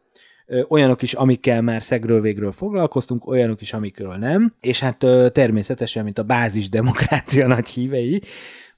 olyanok 0.69 1.03
is, 1.03 1.13
amikkel 1.13 1.63
már 1.63 1.83
szegről 1.83 2.21
végről 2.21 2.53
foglalkoztunk, 2.53 3.27
olyanok 3.27 3.61
is, 3.61 3.73
amikről 3.73 4.15
nem, 4.15 4.55
és 4.61 4.81
hát 4.81 4.99
természetesen, 5.33 6.05
mint 6.05 6.19
a 6.19 6.23
bázis 6.23 6.69
demokrácia 6.69 7.47
nagy 7.55 7.69
hívei, 7.69 8.23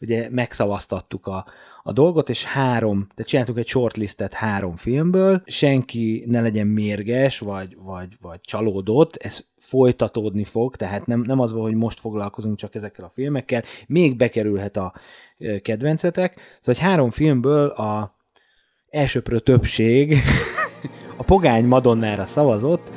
ugye 0.00 0.28
megszavaztattuk 0.30 1.26
a, 1.26 1.46
a 1.82 1.92
dolgot, 1.92 2.28
és 2.28 2.44
három, 2.44 3.06
de 3.14 3.22
csináltuk 3.22 3.58
egy 3.58 3.66
shortlistet 3.66 4.32
három 4.32 4.76
filmből, 4.76 5.42
senki 5.46 6.24
ne 6.26 6.40
legyen 6.40 6.66
mérges, 6.66 7.38
vagy, 7.38 7.76
vagy, 7.84 8.16
vagy 8.20 8.40
csalódott, 8.40 9.16
ez 9.16 9.44
folytatódni 9.58 10.44
fog, 10.44 10.76
tehát 10.76 11.06
nem, 11.06 11.20
nem 11.20 11.40
az 11.40 11.52
van, 11.52 11.62
hogy 11.62 11.74
most 11.74 12.00
foglalkozunk 12.00 12.56
csak 12.56 12.74
ezekkel 12.74 13.04
a 13.04 13.10
filmekkel, 13.14 13.62
még 13.86 14.16
bekerülhet 14.16 14.76
a 14.76 14.92
kedvencetek. 15.62 16.32
Szóval, 16.32 16.58
hogy 16.60 16.78
három 16.78 17.10
filmből 17.10 17.68
a 17.68 18.14
elsőprő 18.90 19.38
többség 19.38 20.22
a 21.16 21.22
Pogány 21.22 21.64
Madonnára 21.64 22.26
szavazott, 22.26 22.90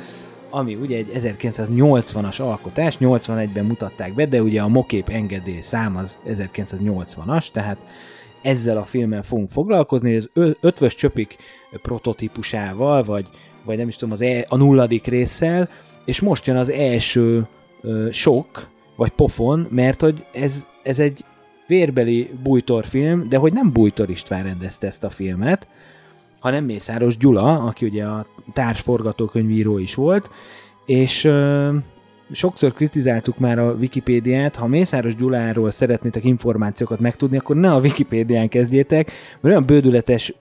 ami 0.50 0.74
ugye 0.74 0.96
egy 0.96 1.10
1980-as 1.14 2.40
alkotás, 2.40 2.96
81-ben 3.00 3.64
mutatták 3.64 4.14
be, 4.14 4.26
de 4.26 4.42
ugye 4.42 4.62
a 4.62 4.68
mokép 4.68 5.08
engedély 5.08 5.60
szám 5.60 5.96
az 5.96 6.16
1980-as, 6.26 7.50
tehát 7.52 7.78
ezzel 8.42 8.76
a 8.76 8.84
filmmel 8.84 9.22
fogunk 9.22 9.50
foglalkozni, 9.50 10.16
az 10.16 10.30
ötvös 10.60 10.94
csöpik 10.94 11.36
prototípusával, 11.82 13.02
vagy, 13.02 13.26
vagy 13.64 13.76
nem 13.76 13.88
is 13.88 13.96
tudom, 13.96 14.12
az 14.12 14.20
e, 14.20 14.44
a 14.48 14.56
nulladik 14.56 15.06
résszel, 15.06 15.68
és 16.04 16.20
most 16.20 16.46
jön 16.46 16.56
az 16.56 16.70
első 16.70 17.46
ö, 17.80 18.08
sok, 18.10 18.68
vagy 18.96 19.10
pofon, 19.10 19.66
mert 19.70 20.00
hogy 20.00 20.24
ez, 20.32 20.66
ez 20.82 20.98
egy 20.98 21.24
vérbeli 21.66 22.30
bújtorfilm, 22.42 23.28
de 23.28 23.36
hogy 23.36 23.52
nem 23.52 23.72
Bújtor 23.72 24.10
István 24.10 24.42
rendezte 24.42 24.86
ezt 24.86 25.04
a 25.04 25.10
filmet, 25.10 25.66
hanem 26.40 26.64
Mészáros 26.64 27.16
Gyula, 27.16 27.58
aki 27.58 27.86
ugye 27.86 28.04
a 28.04 28.26
társforgatókönyvíró 28.52 29.78
is 29.78 29.94
volt, 29.94 30.30
és 30.86 31.30
sokszor 32.32 32.72
kritizáltuk 32.72 33.38
már 33.38 33.58
a 33.58 33.72
Wikipédiát, 33.72 34.56
ha 34.56 34.66
Mészáros 34.66 35.16
Gyuláról 35.16 35.70
szeretnétek 35.70 36.24
információkat 36.24 37.00
megtudni, 37.00 37.36
akkor 37.36 37.56
ne 37.56 37.72
a 37.72 37.80
Wikipédián 37.80 38.48
kezdjétek, 38.48 39.06
mert 39.40 39.54
olyan 39.54 39.66
bődületes 39.66 40.34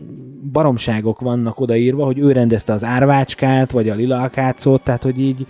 baromságok 0.52 1.20
vannak 1.20 1.60
odaírva, 1.60 2.06
hogy 2.06 2.20
ő 2.20 2.32
rendezte 2.32 2.74
az 2.74 2.84
árvácskát, 2.84 3.72
vagy 3.72 3.89
a 3.89 3.95
lilaakácot, 3.95 4.84
tehát 4.84 5.04
hogy 5.04 5.20
így 5.20 5.47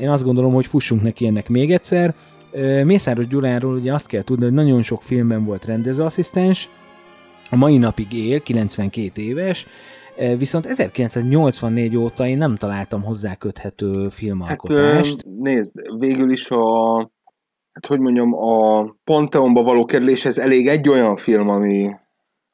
én 0.00 0.08
azt 0.08 0.24
gondolom, 0.24 0.52
hogy 0.52 0.66
fussunk 0.66 1.02
neki 1.02 1.26
ennek 1.26 1.48
még 1.48 1.72
egyszer. 1.72 2.14
Mészáros 2.84 3.26
Gyuláról 3.26 3.74
ugye 3.74 3.92
azt 3.92 4.06
kell 4.06 4.22
tudni, 4.22 4.44
hogy 4.44 4.54
nagyon 4.54 4.82
sok 4.82 5.02
filmben 5.02 5.44
volt 5.44 5.64
rendezőasszisztens, 5.64 6.68
a 7.50 7.56
mai 7.56 7.78
napig 7.78 8.12
él, 8.12 8.42
92 8.42 9.22
éves, 9.22 9.66
e, 10.16 10.36
Viszont 10.36 10.66
1984 10.66 11.96
óta 11.96 12.26
én 12.26 12.38
nem 12.38 12.56
találtam 12.56 13.02
hozzá 13.02 13.34
köthető 13.34 14.08
filmalkotást. 14.08 15.22
Hát, 15.24 15.34
nézd, 15.38 15.98
végül 15.98 16.30
is 16.30 16.50
a, 16.50 16.96
hát 17.72 17.86
hogy 17.86 18.00
mondjam, 18.00 18.34
a 18.34 18.84
Pantheonba 19.04 19.62
való 19.62 19.84
kerülés, 19.84 20.24
ez 20.24 20.38
elég 20.38 20.66
egy 20.66 20.88
olyan 20.88 21.16
film, 21.16 21.48
ami, 21.48 21.90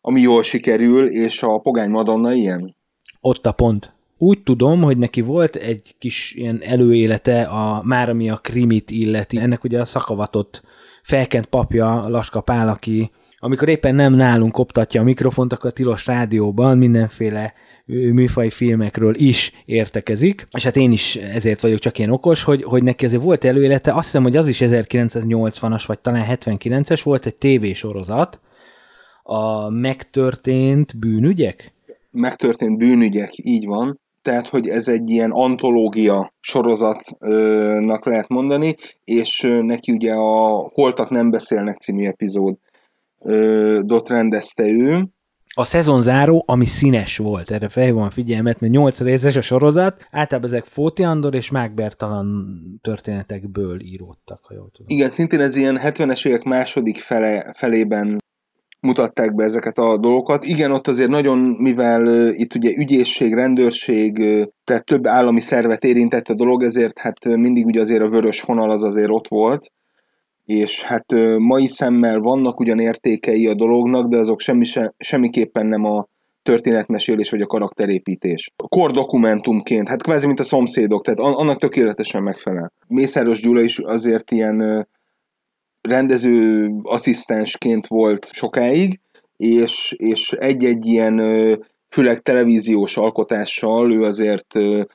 ami 0.01 0.21
jól 0.21 0.43
sikerül, 0.43 1.07
és 1.09 1.43
a 1.43 1.59
Pogány 1.59 1.91
Madonna 1.91 2.33
ilyen. 2.33 2.77
Ott 3.21 3.47
a 3.47 3.53
pont. 3.53 3.93
Úgy 4.19 4.43
tudom, 4.43 4.83
hogy 4.83 4.99
neki 4.99 5.21
volt 5.21 5.57
egy 5.57 5.95
kis 5.99 6.35
ilyen 6.37 6.63
előélete, 6.63 7.43
a, 7.43 7.83
már 7.83 8.09
ami 8.09 8.31
a 8.31 8.37
krimit 8.37 8.91
illeti. 8.91 9.39
Ennek 9.39 9.65
ugye 9.65 9.81
a 9.81 9.85
szakavatott 9.85 10.63
felkent 11.03 11.47
papja 11.47 12.09
Laska 12.09 12.41
Pál, 12.41 12.69
aki 12.69 13.11
amikor 13.45 13.69
éppen 13.69 13.95
nem 13.95 14.15
nálunk 14.15 14.53
koptatja 14.53 15.01
a 15.01 15.05
mikrofont, 15.05 15.53
akkor 15.53 15.71
a 15.71 15.73
Tilos 15.73 16.07
Rádióban 16.07 16.79
mindenféle 16.79 17.53
műfaj 17.87 18.51
filmekről 18.51 19.15
is 19.17 19.53
értekezik, 19.65 20.47
és 20.57 20.65
hát 20.65 20.77
én 20.77 20.93
is 20.93 21.17
ezért 21.17 21.61
vagyok 21.61 21.79
csak 21.79 21.99
ilyen 21.99 22.11
okos, 22.11 22.43
hogy, 22.43 22.63
hogy 22.63 22.83
neki 22.83 23.05
azért 23.05 23.23
volt 23.23 23.45
előélete, 23.45 23.93
azt 23.93 24.05
hiszem, 24.05 24.23
hogy 24.23 24.37
az 24.37 24.49
is 24.49 24.59
1980-as, 24.65 25.85
vagy 25.87 25.99
talán 25.99 26.39
79-es 26.41 27.01
volt 27.03 27.27
egy 27.27 27.35
tévésorozat, 27.35 28.41
a 29.23 29.69
megtörtént 29.69 30.99
bűnügyek? 30.99 31.73
Megtörtént 32.11 32.79
bűnügyek, 32.79 33.31
így 33.37 33.67
van. 33.67 34.01
Tehát, 34.23 34.49
hogy 34.49 34.69
ez 34.69 34.89
egy 34.89 35.11
ilyen 35.11 35.31
antológia 35.31 36.33
sorozatnak 36.41 38.07
lehet 38.07 38.29
mondani, 38.29 38.77
és 39.05 39.41
neki 39.63 39.93
ugye 39.93 40.13
a 40.13 40.71
Holtak 40.73 41.11
nem 41.11 41.31
beszélnek 41.31 41.81
című 41.81 42.05
epizód 42.05 42.57
dot 43.81 44.09
rendezte 44.09 44.65
ő. 44.65 45.09
A 45.57 45.65
szezon 45.65 46.03
záró, 46.03 46.45
ami 46.47 46.67
színes 46.67 47.17
volt, 47.17 47.51
erre 47.51 47.69
felhívom 47.69 48.03
a 48.03 48.11
figyelmet, 48.11 48.61
mert 48.61 48.73
8 48.73 49.01
részes 49.01 49.37
a 49.37 49.41
sorozat, 49.41 50.07
általában 50.11 50.51
ezek 50.51 50.65
Fóti 50.65 51.03
Andor 51.03 51.35
és 51.35 51.51
Mágbertalan 51.51 52.57
történetekből 52.83 53.81
íródtak, 53.81 54.41
ha 54.43 54.55
jól 54.55 54.71
tudom. 54.73 54.87
Igen, 54.97 55.11
szintén 55.11 55.41
ez 55.41 55.57
ilyen 55.57 55.81
70-es 55.83 56.27
évek 56.27 56.43
második 56.43 56.97
fele, 56.97 57.53
felében 57.57 58.19
mutatták 58.81 59.35
be 59.35 59.45
ezeket 59.45 59.79
a 59.79 59.99
dolgokat. 59.99 60.45
Igen, 60.45 60.73
ott 60.73 60.89
azért 60.89 61.09
nagyon, 61.09 61.39
mivel 61.39 62.07
uh, 62.07 62.39
itt 62.39 62.55
ugye 62.55 62.71
ügyészség, 62.77 63.35
rendőrség, 63.35 64.19
uh, 64.19 64.43
tehát 64.65 64.85
több 64.85 65.07
állami 65.07 65.41
szervet 65.41 65.85
érintett 65.85 66.29
a 66.29 66.35
dolog, 66.35 66.63
ezért 66.63 66.99
hát 66.99 67.25
mindig 67.25 67.67
ugye 67.67 67.81
azért 67.81 68.03
a 68.03 68.09
vörös 68.09 68.41
honal 68.41 68.71
az 68.71 68.83
azért 68.83 69.11
ott 69.11 69.29
volt 69.29 69.73
és 70.45 70.83
hát 70.83 71.15
mai 71.39 71.67
szemmel 71.67 72.19
vannak 72.19 72.61
ugyan 72.61 72.79
értékei 72.79 73.47
a 73.47 73.55
dolognak, 73.55 74.07
de 74.07 74.17
azok 74.17 74.41
semmi, 74.41 74.65
se, 74.65 74.95
semmiképpen 74.99 75.67
nem 75.67 75.85
a 75.85 76.07
történetmesélés 76.43 77.31
vagy 77.31 77.41
a 77.41 77.47
karakterépítés. 77.47 78.53
Kordokumentumként, 78.69 79.89
hát 79.89 80.03
kvázi 80.03 80.27
mint 80.27 80.41
a 80.41 80.45
szomszédok, 80.45 81.05
tehát 81.05 81.19
annak 81.19 81.59
tökéletesen 81.59 82.23
megfelel. 82.23 82.73
Mészáros 82.87 83.41
Gyula 83.41 83.61
is 83.61 83.79
azért 83.79 84.31
ilyen 84.31 84.89
rendező 85.81 86.71
asszisztensként 86.83 87.87
volt 87.87 88.27
sokáig, 88.33 89.01
és, 89.37 89.95
és 89.97 90.33
egy-egy 90.33 90.87
ilyen 90.87 91.19
főleg 91.89 92.21
televíziós 92.21 92.97
alkotással 92.97 93.93
ő 93.93 94.03
azért 94.03 94.55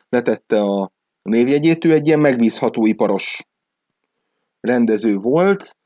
letette 0.10 0.62
a 0.62 0.92
névjegyét, 1.22 1.86
ő 1.86 1.94
egy 1.94 2.08
ilyen 2.08 2.20
megbízható 2.20 2.86
iparos 2.86 3.48
rendező 4.62 5.16
volt, 5.16 5.78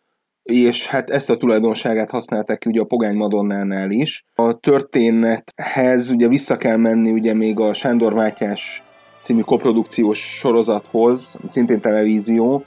és 0.43 0.88
hát 0.88 1.09
ezt 1.09 1.30
a 1.30 1.38
tulajdonságát 1.38 2.09
használták 2.09 2.59
ki 2.59 2.69
ugye 2.69 2.82
a 2.82 2.86
Pogány 2.86 3.15
Madonnánál 3.15 3.91
is. 3.91 4.26
A 4.36 4.53
történethez 4.53 6.09
ugye 6.09 6.28
vissza 6.28 6.57
kell 6.57 6.78
menni 6.78 7.11
ugye 7.11 7.34
még 7.34 7.59
a 7.59 7.74
Sándor 7.74 8.13
Mátyás 8.13 8.84
című 9.21 9.41
koprodukciós 9.41 10.19
sorozathoz, 10.19 11.38
szintén 11.43 11.82
televízió, 11.82 12.65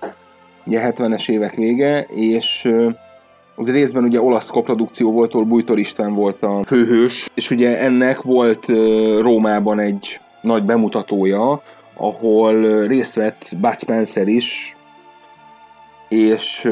ugye 0.67 0.93
70-es 0.93 1.31
évek 1.31 1.55
vége, 1.55 2.01
és 2.01 2.69
az 3.57 3.73
részben 3.73 4.05
ugye 4.05 4.21
olasz 4.21 4.51
koprodukció 4.51 5.13
volt, 5.13 5.33
ahol 5.33 5.45
Bújtor 5.45 5.79
István 5.79 6.15
volt 6.15 6.43
a 6.43 6.63
főhős, 6.65 7.29
és 7.35 7.51
ugye 7.51 7.81
ennek 7.81 8.23
volt 8.23 8.67
Rómában 9.19 9.79
egy 9.79 10.21
nagy 10.41 10.65
bemutatója, 10.65 11.63
ahol 11.95 12.87
részt 12.87 13.15
vett 13.15 13.57
Bud 13.61 13.79
Spencer 13.79 14.27
is, 14.27 14.76
és 16.09 16.69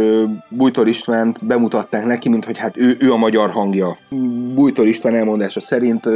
Bújtor 0.48 0.88
Istvánt 0.88 1.46
bemutatták 1.46 2.04
neki, 2.04 2.28
mint 2.28 2.44
hogy 2.44 2.58
hát 2.58 2.76
ő, 2.76 2.96
ő 2.98 3.12
a 3.12 3.16
magyar 3.16 3.50
hangja. 3.50 3.98
Bújtor 4.54 4.86
István 4.86 5.14
elmondása 5.14 5.60
szerint 5.60 6.06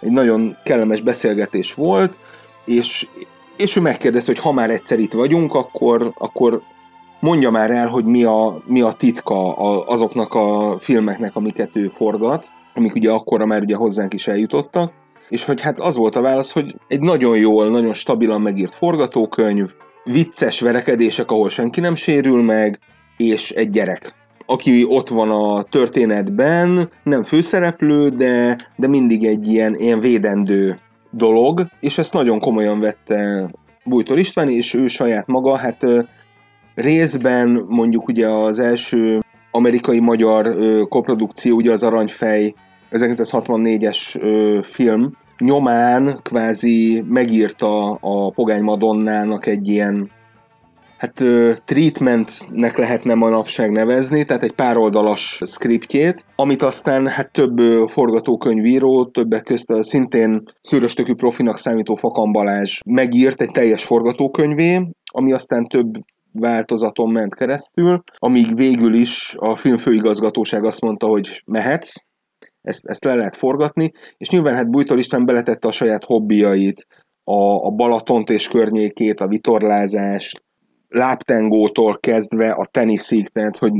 egy 0.00 0.10
nagyon 0.10 0.56
kellemes 0.64 1.00
beszélgetés 1.00 1.74
volt, 1.74 2.16
és, 2.64 3.08
és 3.56 3.76
ő 3.76 3.80
megkérdezte, 3.80 4.32
hogy 4.32 4.40
ha 4.40 4.52
már 4.52 4.70
egyszer 4.70 4.98
itt 4.98 5.12
vagyunk, 5.12 5.54
akkor, 5.54 6.12
akkor 6.18 6.62
mondja 7.20 7.50
már 7.50 7.70
el, 7.70 7.88
hogy 7.88 8.04
mi 8.04 8.24
a, 8.24 8.62
mi 8.66 8.80
a 8.80 8.92
titka 8.92 9.52
azoknak 9.84 10.34
a 10.34 10.76
filmeknek, 10.80 11.36
amiket 11.36 11.70
ő 11.72 11.88
forgat, 11.88 12.50
amik 12.74 12.94
ugye 12.94 13.10
akkora 13.10 13.46
már 13.46 13.62
ugye 13.62 13.76
hozzánk 13.76 14.14
is 14.14 14.26
eljutottak, 14.26 14.92
és 15.28 15.44
hogy 15.44 15.60
hát 15.60 15.80
az 15.80 15.96
volt 15.96 16.16
a 16.16 16.20
válasz, 16.20 16.52
hogy 16.52 16.76
egy 16.88 17.00
nagyon 17.00 17.36
jól, 17.36 17.68
nagyon 17.68 17.94
stabilan 17.94 18.40
megírt 18.40 18.74
forgatókönyv, 18.74 19.74
vicces 20.06 20.60
verekedések, 20.60 21.30
ahol 21.30 21.48
senki 21.48 21.80
nem 21.80 21.94
sérül 21.94 22.42
meg, 22.42 22.78
és 23.16 23.50
egy 23.50 23.70
gyerek 23.70 24.14
aki 24.46 24.84
ott 24.88 25.08
van 25.08 25.30
a 25.30 25.62
történetben, 25.62 26.90
nem 27.02 27.22
főszereplő, 27.22 28.08
de, 28.08 28.56
de 28.76 28.88
mindig 28.88 29.24
egy 29.24 29.46
ilyen, 29.46 29.74
ilyen 29.74 30.00
védendő 30.00 30.78
dolog, 31.10 31.66
és 31.80 31.98
ezt 31.98 32.12
nagyon 32.12 32.40
komolyan 32.40 32.80
vette 32.80 33.50
Bújtor 33.84 34.18
István, 34.18 34.48
és 34.48 34.74
ő 34.74 34.88
saját 34.88 35.26
maga, 35.26 35.56
hát 35.56 35.86
részben 36.74 37.64
mondjuk 37.68 38.08
ugye 38.08 38.28
az 38.28 38.58
első 38.58 39.20
amerikai-magyar 39.50 40.56
koprodukció, 40.88 41.56
ugye 41.56 41.72
az 41.72 41.82
Aranyfej 41.82 42.54
1964-es 42.90 43.98
film, 44.62 45.16
nyomán 45.38 46.20
kvázi 46.22 47.04
megírta 47.08 47.92
a 47.92 48.30
Pogány 48.30 48.62
Madonnának 48.62 49.46
egy 49.46 49.68
ilyen 49.68 50.10
hát 50.98 51.22
treatmentnek 51.64 52.76
lehetne 52.76 53.14
manapság 53.14 53.70
nevezni, 53.70 54.24
tehát 54.24 54.44
egy 54.44 54.54
pároldalas 54.54 55.40
skriptjét, 55.44 56.24
amit 56.36 56.62
aztán 56.62 57.06
hát 57.06 57.32
több 57.32 57.58
forgatókönyvíró, 57.88 59.04
többek 59.04 59.42
közt 59.42 59.70
a 59.70 59.82
szintén 59.82 60.42
szőröstökű 60.60 61.14
profinak 61.14 61.58
számító 61.58 61.94
Fakan 61.94 62.32
Balázs 62.32 62.80
megírt 62.86 63.42
egy 63.42 63.50
teljes 63.50 63.84
forgatókönyvé, 63.84 64.88
ami 65.12 65.32
aztán 65.32 65.66
több 65.66 65.92
változaton 66.32 67.10
ment 67.10 67.34
keresztül, 67.34 68.02
amíg 68.18 68.56
végül 68.56 68.94
is 68.94 69.34
a 69.38 69.56
filmfőigazgatóság 69.56 70.64
azt 70.64 70.80
mondta, 70.80 71.06
hogy 71.06 71.42
mehetsz, 71.46 71.94
ezt, 72.66 72.84
ezt 72.84 73.04
le 73.04 73.14
lehet 73.14 73.36
forgatni, 73.36 73.92
és 74.16 74.28
nyilván 74.28 74.54
hát 74.54 74.70
Bújtor 74.70 74.98
István 74.98 75.26
beletette 75.26 75.68
a 75.68 75.72
saját 75.72 76.04
hobbiait, 76.04 76.86
a, 77.24 77.66
a 77.66 77.70
Balatont 77.70 78.30
és 78.30 78.48
környékét, 78.48 79.20
a 79.20 79.28
vitorlázást, 79.28 80.44
láptengótól 80.88 81.98
kezdve 81.98 82.50
a 82.50 82.66
teniszig, 82.66 83.28
tehát 83.28 83.56
hogy 83.56 83.72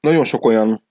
nagyon 0.00 0.24
sok 0.24 0.44
olyan 0.44 0.84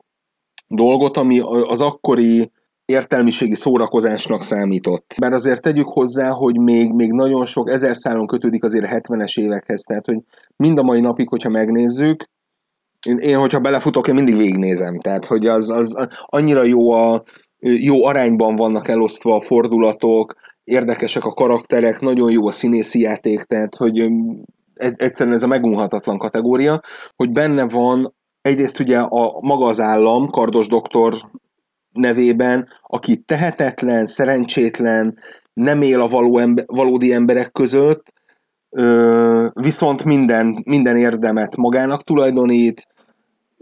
dolgot, 0.68 1.18
ami 1.18 1.40
az 1.68 1.82
akkori 1.82 2.52
értelmiségi 2.86 3.56
szórakozásnak 3.56 4.44
számított. 4.44 5.14
Bár 5.20 5.32
azért 5.32 5.62
tegyük 5.62 5.88
hozzá, 5.88 6.30
hogy 6.30 6.60
még, 6.60 6.94
még 6.94 7.12
nagyon 7.12 7.46
sok 7.46 7.70
ezer 7.70 7.96
szálon 7.96 8.28
kötődik 8.28 8.64
azért 8.64 8.86
a 8.86 8.88
70-es 8.88 9.40
évekhez, 9.40 9.82
tehát 9.82 10.06
hogy 10.06 10.20
mind 10.56 10.80
a 10.80 10.84
mai 10.84 11.00
napig, 11.00 11.28
hogyha 11.30 11.50
megnézzük, 11.50 12.30
én, 13.06 13.18
én 13.18 13.38
hogyha 13.38 13.60
belefutok, 13.60 14.08
én 14.08 14.14
mindig 14.14 14.38
végignézem, 14.38 15.00
tehát 15.00 15.26
hogy 15.26 15.48
az, 15.48 15.70
az 15.70 16.08
annyira 16.26 16.64
jó 16.64 16.92
a 16.92 17.24
jó 17.60 18.06
arányban 18.06 18.56
vannak 18.56 18.88
elosztva 18.88 19.36
a 19.36 19.42
fordulatok, 19.42 20.36
érdekesek 20.64 21.24
a 21.24 21.34
karakterek, 21.34 22.00
nagyon 22.00 22.32
jó 22.32 22.48
a 22.48 22.52
színészi 22.52 23.00
játék, 23.00 23.44
tehát 23.44 23.76
hogy 23.76 24.10
egyszerűen 24.76 25.36
ez 25.36 25.44
a 25.44 25.48
megunhatatlan 25.48 26.18
kategória, 26.18 26.82
hogy 27.16 27.32
benne 27.32 27.68
van 27.68 28.14
egyrészt 28.42 28.80
ugye 28.80 29.00
a 29.00 29.40
maga 29.42 29.66
az 29.66 29.80
állam, 29.80 30.30
Kardos 30.30 30.68
doktor 30.68 31.16
nevében, 31.92 32.68
aki 32.82 33.18
tehetetlen, 33.18 34.06
szerencsétlen, 34.06 35.18
nem 35.54 35.82
él 35.82 36.02
a 36.02 36.08
való 36.08 36.38
ember, 36.38 36.66
valódi 36.68 37.14
emberek 37.14 37.52
között, 37.52 38.14
viszont 39.54 40.04
minden, 40.04 40.64
minden 40.66 40.98
érdemet 40.98 41.56
magának 41.56 42.04
tulajdonít, 42.04 42.88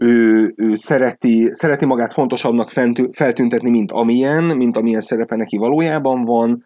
ő, 0.04 0.52
ő 0.56 0.74
szereti, 0.74 1.48
szereti 1.52 1.86
magát 1.86 2.12
fontosabbnak 2.12 2.70
feltüntetni, 3.12 3.70
mint 3.70 3.92
amilyen, 3.92 4.44
mint 4.44 4.76
amilyen 4.76 5.00
szerepe 5.00 5.36
neki 5.36 5.56
valójában 5.56 6.24
van, 6.24 6.64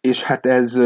és 0.00 0.22
hát 0.22 0.46
ez 0.46 0.80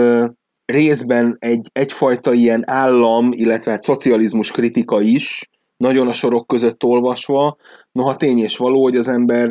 részben 0.65 1.37
egy, 1.39 1.69
egyfajta 1.73 2.33
ilyen 2.33 2.63
állam, 2.67 3.33
illetve 3.33 3.71
hát 3.71 3.83
szocializmus 3.83 4.51
kritika 4.51 5.01
is, 5.01 5.51
nagyon 5.77 6.09
a 6.09 6.13
sorok 6.13 6.47
között 6.47 6.85
olvasva, 6.85 7.57
noha 7.93 8.17
tény 8.17 8.39
és 8.39 8.57
való, 8.57 8.83
hogy 8.83 8.97
az 8.97 9.09
ember 9.09 9.51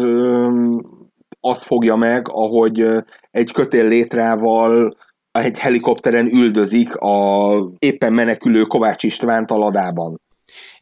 azt 1.40 1.64
fogja 1.64 1.96
meg, 1.96 2.28
ahogy 2.30 2.86
egy 3.32 3.52
kötél 3.52 3.88
létrával 3.88 4.96
egy 5.32 5.58
helikopteren 5.60 6.28
üldözik 6.28 6.96
a 6.96 7.56
éppen 7.80 8.14
menekülő 8.14 8.62
Kovács 8.62 9.04
István 9.04 9.46
taladában. 9.46 10.22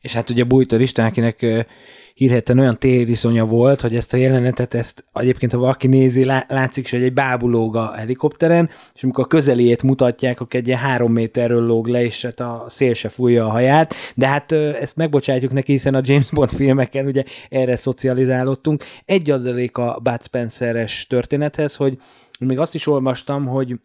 És 0.02 0.14
hát 0.14 0.30
ugye 0.30 0.43
Bújtor 0.43 0.82
István, 0.82 1.08
akinek 1.08 1.66
hírheten 2.14 2.60
olyan 2.60 2.80
tériszonya 2.80 3.45
volt, 3.45 3.82
hogy 3.82 3.95
ezt 3.95 4.14
a 4.14 4.18
jelenetet, 4.18 4.74
ezt 4.74 5.06
egyébként, 5.14 5.52
ha 5.52 5.58
valaki 5.58 5.88
nézi, 5.88 6.26
látszik 6.47 6.89
hogy 6.89 7.04
egy 7.04 7.14
bábulóg 7.14 7.76
a 7.76 7.93
helikopteren, 7.95 8.70
és 8.93 9.04
amikor 9.04 9.24
a 9.24 9.28
közeliét 9.28 9.84
mutatják, 9.84 10.39
akkor 10.39 10.60
egy 10.60 10.68
ilyen 10.68 10.80
három 10.80 11.12
méterről 11.12 11.66
lóg 11.66 11.88
le, 11.88 12.04
és 12.04 12.22
hát 12.22 12.39
a 12.39 12.66
szél 12.70 12.93
se 12.93 13.10
fújja 13.10 13.45
a 13.45 13.49
haját, 13.49 13.93
de 14.16 14.28
hát 14.28 14.52
ezt 14.52 14.95
megbocsátjuk 14.95 15.52
neki, 15.52 15.72
hiszen 15.72 15.95
a 15.95 16.02
James 16.04 16.30
Bond 16.30 16.49
filmeken 16.49 17.06
ugye 17.06 17.24
erre 17.49 17.76
szocializálódtunk. 17.76 18.84
Egy 19.06 19.30
adalék 19.30 19.78
a 19.78 19.99
Bud 20.04 20.24
Spencer-es 20.24 21.08
történethez, 21.08 21.76
hogy 21.76 21.97
még 22.39 22.60
azt 22.60 22.74
is 22.74 22.88
olvastam, 22.88 23.45
hogy 23.45 23.76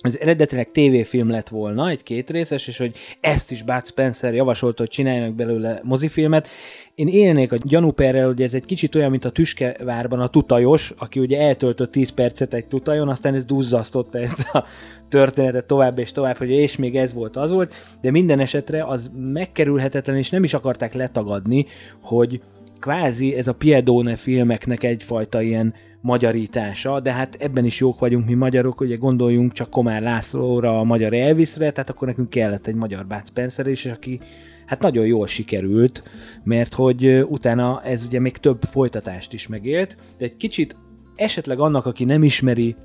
ez 0.00 0.16
eredetileg 0.20 0.70
tévéfilm 0.70 1.30
lett 1.30 1.48
volna, 1.48 1.88
egy 1.88 2.02
kétrészes, 2.02 2.68
és 2.68 2.78
hogy 2.78 2.96
ezt 3.20 3.50
is 3.50 3.62
Bud 3.62 3.86
Spencer 3.86 4.34
javasolta, 4.34 4.82
hogy 4.82 4.90
csináljanak 4.90 5.34
belőle 5.34 5.80
mozifilmet. 5.82 6.48
Én 6.94 7.08
élnék 7.08 7.52
a 7.52 7.58
gyanúperrel, 7.62 8.26
hogy 8.26 8.42
ez 8.42 8.54
egy 8.54 8.64
kicsit 8.64 8.94
olyan, 8.94 9.10
mint 9.10 9.24
a 9.24 9.30
Tüskevárban 9.30 10.20
a 10.20 10.28
tutajos, 10.28 10.94
aki 10.98 11.20
ugye 11.20 11.40
eltöltött 11.40 11.92
10 11.92 12.10
percet 12.10 12.54
egy 12.54 12.66
tutajon, 12.66 13.08
aztán 13.08 13.34
ez 13.34 13.44
duzzasztotta 13.44 14.18
ezt 14.18 14.48
a 14.52 14.64
történetet 15.08 15.66
tovább 15.66 15.98
és 15.98 16.12
tovább, 16.12 16.36
hogy 16.36 16.50
és 16.50 16.76
még 16.76 16.96
ez 16.96 17.14
volt, 17.14 17.36
az 17.36 17.50
volt, 17.50 17.74
de 18.00 18.10
minden 18.10 18.40
esetre 18.40 18.84
az 18.84 19.10
megkerülhetetlen, 19.16 20.16
és 20.16 20.30
nem 20.30 20.44
is 20.44 20.54
akarták 20.54 20.94
letagadni, 20.94 21.66
hogy 22.02 22.40
kvázi 22.80 23.34
ez 23.34 23.48
a 23.48 23.54
Piedone 23.54 24.16
filmeknek 24.16 24.82
egyfajta 24.82 25.42
ilyen 25.42 25.74
magyarítása, 26.06 27.00
de 27.00 27.12
hát 27.12 27.36
ebben 27.38 27.64
is 27.64 27.80
jók 27.80 27.98
vagyunk 27.98 28.26
mi 28.26 28.34
magyarok, 28.34 28.80
ugye 28.80 28.96
gondoljunk 28.96 29.52
csak 29.52 29.70
Komár 29.70 30.02
Lászlóra, 30.02 30.78
a 30.78 30.84
magyar 30.84 31.12
Elvisre, 31.12 31.70
tehát 31.70 31.90
akkor 31.90 32.08
nekünk 32.08 32.30
kellett 32.30 32.66
egy 32.66 32.74
magyar 32.74 33.06
Bud 33.06 33.26
Spencer 33.26 33.66
is, 33.66 33.84
és 33.84 33.92
aki 33.92 34.20
hát 34.66 34.82
nagyon 34.82 35.06
jól 35.06 35.26
sikerült, 35.26 36.02
mert 36.44 36.74
hogy 36.74 37.24
utána 37.28 37.82
ez 37.82 38.04
ugye 38.04 38.20
még 38.20 38.36
több 38.36 38.62
folytatást 38.62 39.32
is 39.32 39.48
megélt, 39.48 39.96
de 40.18 40.24
egy 40.24 40.36
kicsit 40.36 40.76
esetleg 41.14 41.60
annak, 41.60 41.86
aki 41.86 42.04
nem 42.04 42.22
ismeri 42.22 42.76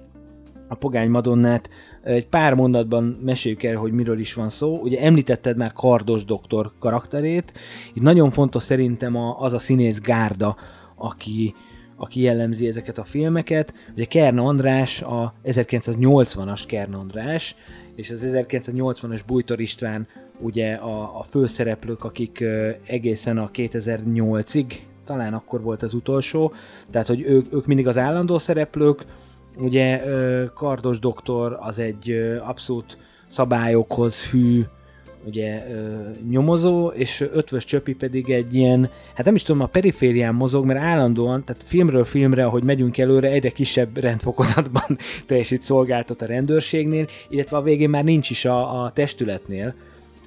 a 0.67 0.75
Pogány 0.75 1.09
Madonnát, 1.09 1.69
egy 2.03 2.27
pár 2.27 2.53
mondatban 2.53 3.03
meséljük 3.23 3.63
el, 3.63 3.75
hogy 3.75 3.91
miről 3.91 4.19
is 4.19 4.33
van 4.33 4.49
szó. 4.49 4.79
Ugye 4.81 5.01
említetted 5.01 5.57
már 5.57 5.73
Kardos 5.73 6.25
doktor 6.25 6.71
karakterét. 6.79 7.53
Itt 7.93 8.01
nagyon 8.01 8.31
fontos 8.31 8.63
szerintem 8.63 9.15
az 9.37 9.53
a 9.53 9.59
színész 9.59 9.99
Gárda, 9.99 10.55
aki, 10.95 11.53
aki 12.01 12.21
jellemzi 12.21 12.67
ezeket 12.67 12.97
a 12.97 13.03
filmeket. 13.03 13.73
Ugye 13.95 14.05
Kern 14.05 14.37
András, 14.37 15.01
a 15.01 15.33
1980-as 15.45 16.63
Kern 16.67 16.93
András, 16.93 17.55
és 17.95 18.09
az 18.09 18.31
1980-as 18.33 19.21
Bújtor 19.27 19.59
István 19.59 20.07
ugye 20.39 20.73
a, 20.73 21.19
a 21.19 21.23
főszereplők, 21.23 22.03
akik 22.03 22.43
egészen 22.85 23.37
a 23.37 23.49
2008-ig, 23.53 24.65
talán 25.05 25.33
akkor 25.33 25.61
volt 25.61 25.83
az 25.83 25.93
utolsó, 25.93 26.53
tehát 26.91 27.07
hogy 27.07 27.21
ők, 27.21 27.53
ők 27.53 27.65
mindig 27.65 27.87
az 27.87 27.97
állandó 27.97 28.37
szereplők, 28.37 29.05
ugye 29.57 30.01
Kardos 30.53 30.99
doktor 30.99 31.57
az 31.59 31.79
egy 31.79 32.11
abszolút 32.45 32.97
szabályokhoz 33.27 34.29
hű 34.29 34.63
ugye 35.25 35.67
ö, 35.71 36.09
nyomozó, 36.29 36.87
és 36.87 37.21
Ötvös 37.33 37.65
Csöpi 37.65 37.93
pedig 37.93 38.29
egy 38.29 38.55
ilyen, 38.55 38.89
hát 39.13 39.25
nem 39.25 39.35
is 39.35 39.43
tudom, 39.43 39.61
a 39.61 39.65
periférián 39.65 40.35
mozog, 40.35 40.65
mert 40.65 40.79
állandóan, 40.79 41.43
tehát 41.43 41.63
filmről 41.65 42.03
filmre, 42.03 42.45
ahogy 42.45 42.63
megyünk 42.63 42.97
előre, 42.97 43.29
egyre 43.29 43.49
kisebb 43.49 43.97
rendfokozatban 43.97 44.97
teljesít 45.27 45.61
szolgáltat 45.61 46.21
a 46.21 46.25
rendőrségnél, 46.25 47.07
illetve 47.29 47.57
a 47.57 47.61
végén 47.61 47.89
már 47.89 48.03
nincs 48.03 48.29
is 48.29 48.45
a, 48.45 48.83
a 48.83 48.91
testületnél, 48.91 49.75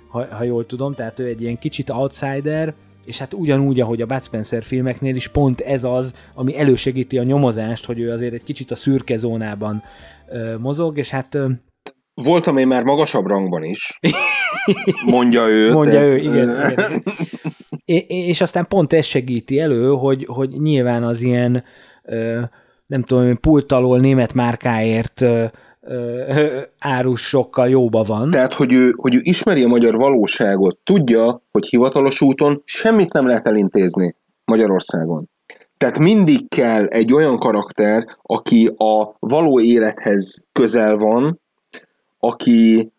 ha, 0.09 0.26
ha 0.30 0.45
jól 0.45 0.66
tudom, 0.66 0.95
tehát 0.95 1.18
ő 1.18 1.26
egy 1.26 1.42
ilyen 1.42 1.59
kicsit 1.59 1.90
outsider, 1.90 2.74
és 3.05 3.18
hát 3.18 3.34
ugyanúgy, 3.34 3.80
ahogy 3.80 4.03
a 4.03 4.07
Bud 4.07 4.24
Spencer 4.24 4.62
filmeknél 4.62 5.14
is 5.14 5.28
pont 5.28 5.61
ez 5.61 5.84
az, 5.84 6.12
ami 6.34 6.59
elősegíti 6.59 7.18
a 7.18 7.22
nyomozást, 7.22 7.84
hogy 7.84 8.01
ő 8.01 8.11
azért 8.11 8.34
egy 8.34 8.45
kicsit 8.45 8.70
a 8.70 8.74
szürke 8.74 9.16
zónában 9.16 9.82
ö, 10.28 10.59
mozog, 10.59 10.99
és 10.99 11.11
hát 11.11 11.34
ö, 11.34 11.49
Voltam 12.15 12.57
én 12.57 12.67
már 12.67 12.83
magasabb 12.83 13.27
rangban 13.27 13.62
is, 13.62 13.99
mondja 15.07 15.49
ő. 15.49 15.73
Mondja 15.73 15.93
tehát, 15.93 16.12
ő, 16.12 16.17
igen. 16.17 16.71
igen. 16.71 17.03
és 18.07 18.41
aztán 18.41 18.67
pont 18.69 18.93
ez 18.93 19.05
segíti 19.05 19.59
elő, 19.59 19.89
hogy, 19.89 20.27
hogy 20.29 20.49
nyilván 20.49 21.03
az 21.03 21.21
ilyen, 21.21 21.65
nem 22.87 23.03
tudom, 23.03 23.41
pult 23.41 23.73
alól 23.73 23.99
német 23.99 24.33
márkáért 24.33 25.25
árus 26.79 27.21
sokkal 27.21 27.69
jóba 27.69 28.03
van. 28.03 28.31
Tehát, 28.31 28.55
hogy 28.55 28.73
ő, 28.73 28.95
hogy 28.97 29.15
ő 29.15 29.19
ismeri 29.23 29.62
a 29.62 29.69
magyar 29.69 29.95
valóságot, 29.95 30.79
tudja, 30.85 31.43
hogy 31.51 31.67
hivatalos 31.67 32.21
úton 32.21 32.62
semmit 32.65 33.12
nem 33.12 33.27
lehet 33.27 33.49
elintézni 33.49 34.15
Magyarországon. 34.45 35.29
Tehát 35.79 35.99
mindig 35.99 36.49
kell 36.49 36.85
egy 36.85 37.12
olyan 37.12 37.39
karakter, 37.39 38.05
aki 38.23 38.75
a 38.77 39.17
való 39.19 39.61
élethez 39.61 40.43
közel 40.53 40.97
van, 40.97 41.41
aki 42.27 42.93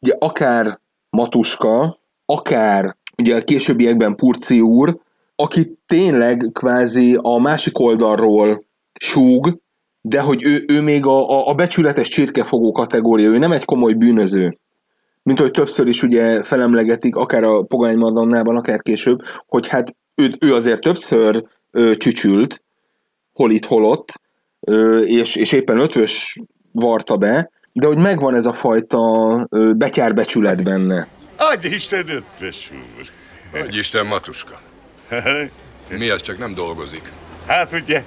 ugye 0.00 0.14
akár 0.18 0.80
Matuska, 1.10 2.00
akár 2.24 2.96
ugye 3.16 3.36
a 3.36 3.42
későbbiekben 3.42 4.16
Purci 4.16 4.60
úr, 4.60 4.98
aki 5.36 5.78
tényleg 5.86 6.48
kvázi 6.52 7.18
a 7.22 7.38
másik 7.38 7.78
oldalról 7.78 8.62
súg, 8.92 9.60
de 10.00 10.20
hogy 10.20 10.42
ő, 10.44 10.64
ő 10.68 10.80
még 10.80 11.06
a, 11.06 11.30
a, 11.30 11.48
a 11.48 11.54
becsületes 11.54 12.08
csirkefogó 12.08 12.72
kategória, 12.72 13.28
ő 13.28 13.38
nem 13.38 13.52
egy 13.52 13.64
komoly 13.64 13.92
bűnöző. 13.92 14.58
Mint 15.22 15.38
hogy 15.38 15.50
többször 15.50 15.86
is 15.86 16.02
ugye 16.02 16.42
felemlegetik, 16.42 17.16
akár 17.16 17.42
a 17.42 17.62
Pogány 17.62 17.98
Madonnában, 17.98 18.56
akár 18.56 18.82
később, 18.82 19.18
hogy 19.46 19.68
hát 19.68 19.96
ő, 20.14 20.34
ő 20.40 20.54
azért 20.54 20.80
többször 20.80 21.44
ö, 21.70 21.96
csücsült, 21.96 22.62
hol 23.32 23.50
itt, 23.50 23.64
hol 23.64 23.84
ott, 23.84 24.20
ö, 24.60 25.00
és, 25.00 25.36
és 25.36 25.52
éppen 25.52 25.78
ötvös 25.78 26.40
varta 26.72 27.16
be, 27.16 27.50
de 27.72 27.86
hogy 27.86 27.98
megvan 27.98 28.34
ez 28.34 28.46
a 28.46 28.52
fajta 28.52 29.00
betyárbecsület 29.76 30.62
benne. 30.62 31.06
Adj 31.36 31.66
Isten 31.66 32.08
ötvös 32.08 32.70
úr! 32.72 33.06
Adj 33.60 33.78
Isten 33.78 34.06
matuska! 34.06 34.60
Mi 35.98 36.08
az 36.08 36.20
csak 36.20 36.38
nem 36.38 36.54
dolgozik? 36.54 37.12
Hát 37.46 37.72
ugye, 37.72 38.04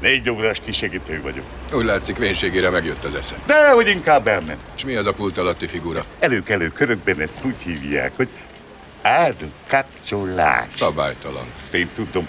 Négy 0.00 0.30
órás 0.30 0.60
kisegítő 0.64 1.20
vagyok. 1.22 1.44
Úgy 1.72 1.84
látszik, 1.84 2.16
vénségére 2.16 2.70
megjött 2.70 3.04
az 3.04 3.14
esze. 3.14 3.36
De 3.46 3.70
hogy 3.70 3.88
inkább 3.88 4.26
elment. 4.26 4.60
És 4.76 4.84
mi 4.84 4.94
az 4.94 5.06
a 5.06 5.12
pult 5.12 5.38
alatti 5.38 5.66
figura? 5.66 6.04
Előkelő 6.18 6.68
körökben 6.68 7.20
ezt 7.20 7.38
úgy 7.44 7.62
hívják, 7.64 8.12
hogy 8.16 8.28
árukapcsolás. 9.02 10.66
Szabálytalan. 10.76 11.44
Ezt 11.58 11.74
én 11.74 11.88
tudom, 11.94 12.28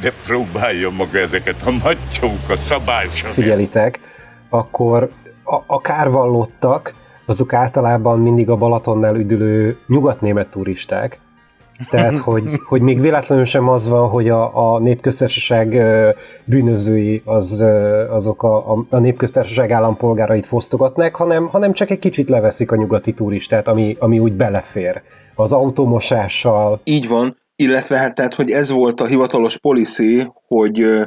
de 0.00 0.12
próbálja 0.24 0.90
maga 0.90 1.18
ezeket 1.18 1.62
a 1.64 1.70
macsókat 1.70 2.60
szabályosan. 2.66 3.30
figyelitek, 3.30 4.00
akkor 4.48 5.10
a, 5.46 5.62
a 5.66 5.80
kárvallottak, 5.80 6.94
azok 7.26 7.52
általában 7.52 8.20
mindig 8.20 8.50
a 8.50 8.56
Balatonnál 8.56 9.16
üdülő 9.16 9.78
nyugatnémet 9.86 10.48
turisták. 10.48 11.20
Tehát, 11.90 12.18
hogy, 12.18 12.44
hogy 12.68 12.80
még 12.80 13.00
véletlenül 13.00 13.44
sem 13.44 13.68
az 13.68 13.88
van, 13.88 14.08
hogy 14.08 14.28
a, 14.28 14.74
a 14.74 14.78
népköztársaság 14.78 15.82
bűnözői 16.44 17.22
az, 17.24 17.64
azok 18.10 18.42
a, 18.42 18.72
a, 18.72 18.86
a 18.90 18.98
népköztársaság 18.98 19.70
állampolgárait 19.70 20.46
fosztogatnak, 20.46 21.16
hanem, 21.16 21.46
hanem 21.46 21.72
csak 21.72 21.90
egy 21.90 21.98
kicsit 21.98 22.28
leveszik 22.28 22.72
a 22.72 22.76
nyugati 22.76 23.12
turistát, 23.12 23.68
ami, 23.68 23.96
ami 23.98 24.18
úgy 24.18 24.32
belefér. 24.32 25.02
Az 25.34 25.52
automosással, 25.52 26.80
Így 26.84 27.08
van, 27.08 27.36
illetve 27.56 27.96
hát 27.96 28.14
tehát, 28.14 28.34
hogy 28.34 28.50
ez 28.50 28.70
volt 28.70 29.00
a 29.00 29.06
hivatalos 29.06 29.58
policy, 29.58 30.32
hogy 30.46 30.80
ö, 30.80 31.02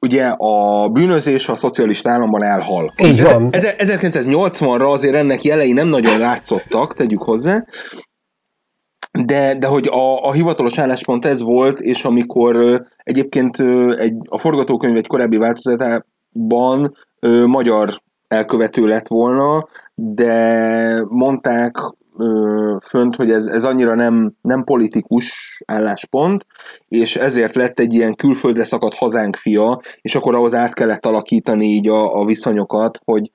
ugye 0.00 0.26
a 0.36 0.88
bűnözés 0.88 1.48
a 1.48 1.56
szocialista 1.56 2.10
államban 2.10 2.42
elhal. 2.42 2.92
Így 3.02 3.22
van. 3.22 3.48
Ezer- 3.50 3.82
1980-ra 3.82 4.92
azért 4.92 5.14
ennek 5.14 5.42
jelei 5.42 5.72
nem 5.72 5.88
nagyon 5.88 6.18
látszottak, 6.18 6.94
tegyük 6.94 7.22
hozzá, 7.22 7.64
de, 9.24 9.54
de 9.54 9.66
hogy 9.66 9.88
a, 9.92 10.26
a 10.26 10.32
hivatalos 10.32 10.78
álláspont 10.78 11.24
ez 11.24 11.42
volt, 11.42 11.80
és 11.80 12.04
amikor 12.04 12.82
egyébként 12.96 13.56
egy, 13.96 14.14
a 14.28 14.38
forgatókönyv 14.38 14.96
egy 14.96 15.06
korábbi 15.06 15.36
változatában 15.36 16.96
magyar 17.46 18.02
elkövető 18.28 18.86
lett 18.86 19.08
volna, 19.08 19.68
de 19.94 21.04
mondták 21.08 21.76
ö, 22.18 22.76
fönt, 22.82 23.16
hogy 23.16 23.30
ez, 23.30 23.46
ez 23.46 23.64
annyira 23.64 23.94
nem, 23.94 24.34
nem 24.42 24.64
politikus 24.64 25.62
álláspont, 25.66 26.46
és 26.88 27.16
ezért 27.16 27.56
lett 27.56 27.80
egy 27.80 27.94
ilyen 27.94 28.14
külföldre 28.14 28.64
szakadt 28.64 28.96
hazánk 28.96 29.36
fia, 29.36 29.80
és 30.00 30.14
akkor 30.14 30.34
ahhoz 30.34 30.54
át 30.54 30.74
kellett 30.74 31.06
alakítani 31.06 31.64
így 31.64 31.88
a, 31.88 32.20
a 32.20 32.24
viszonyokat, 32.24 32.98
hogy 33.04 33.30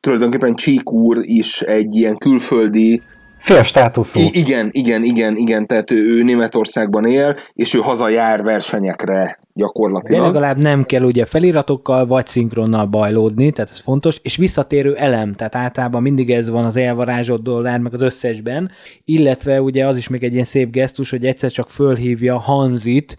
tulajdonképpen 0.00 0.54
Csík 0.54 0.90
úr 0.90 1.18
is 1.22 1.60
egy 1.60 1.94
ilyen 1.94 2.16
külföldi 2.16 3.02
fél 3.40 3.62
státuszú. 3.62 4.20
I- 4.20 4.30
igen, 4.32 4.68
igen, 4.72 5.02
igen, 5.04 5.36
igen, 5.36 5.66
tehát 5.66 5.90
ő, 5.90 6.16
ő 6.18 6.22
Németországban 6.22 7.06
él, 7.06 7.36
és 7.54 7.74
ő 7.74 7.78
hazajár 7.78 8.42
versenyekre 8.42 9.14
De 9.14 9.36
gyakorlatilag. 9.54 10.22
legalább 10.22 10.58
nem 10.58 10.84
kell 10.84 11.02
ugye 11.02 11.24
feliratokkal 11.24 12.06
vagy 12.06 12.26
szinkronnal 12.26 12.86
bajlódni, 12.86 13.50
tehát 13.52 13.70
ez 13.70 13.78
fontos, 13.78 14.18
és 14.22 14.36
visszatérő 14.36 14.94
elem, 14.96 15.34
tehát 15.34 15.54
általában 15.54 16.02
mindig 16.02 16.30
ez 16.30 16.50
van 16.50 16.64
az 16.64 16.76
elvarázsolt 16.76 17.42
dollár, 17.42 17.78
meg 17.78 17.94
az 17.94 18.00
összesben, 18.00 18.70
illetve 19.04 19.62
ugye 19.62 19.86
az 19.86 19.96
is 19.96 20.08
még 20.08 20.24
egy 20.24 20.32
ilyen 20.32 20.44
szép 20.44 20.70
gesztus, 20.70 21.10
hogy 21.10 21.26
egyszer 21.26 21.50
csak 21.50 21.70
fölhívja 21.70 22.38
Hanzit, 22.38 23.16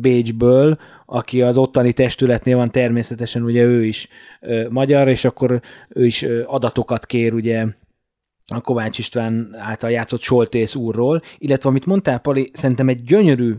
Bécsből, 0.00 0.78
aki 1.06 1.42
az 1.42 1.56
ottani 1.56 1.92
testületnél 1.92 2.56
van, 2.56 2.70
természetesen 2.70 3.42
ugye 3.42 3.62
ő 3.62 3.84
is 3.84 4.08
ö, 4.40 4.66
magyar, 4.70 5.08
és 5.08 5.24
akkor 5.24 5.60
ő 5.88 6.04
is 6.04 6.22
ö, 6.22 6.42
adatokat 6.46 7.06
kér 7.06 7.32
ugye 7.32 7.64
a 8.46 8.60
Kovács 8.60 8.98
István 8.98 9.54
által 9.58 9.90
játszott 9.90 10.20
Soltész 10.20 10.74
úrról, 10.74 11.22
illetve 11.38 11.68
amit 11.68 11.86
mondtál, 11.86 12.18
Pali, 12.18 12.50
szerintem 12.54 12.88
egy 12.88 13.02
gyönyörű 13.02 13.54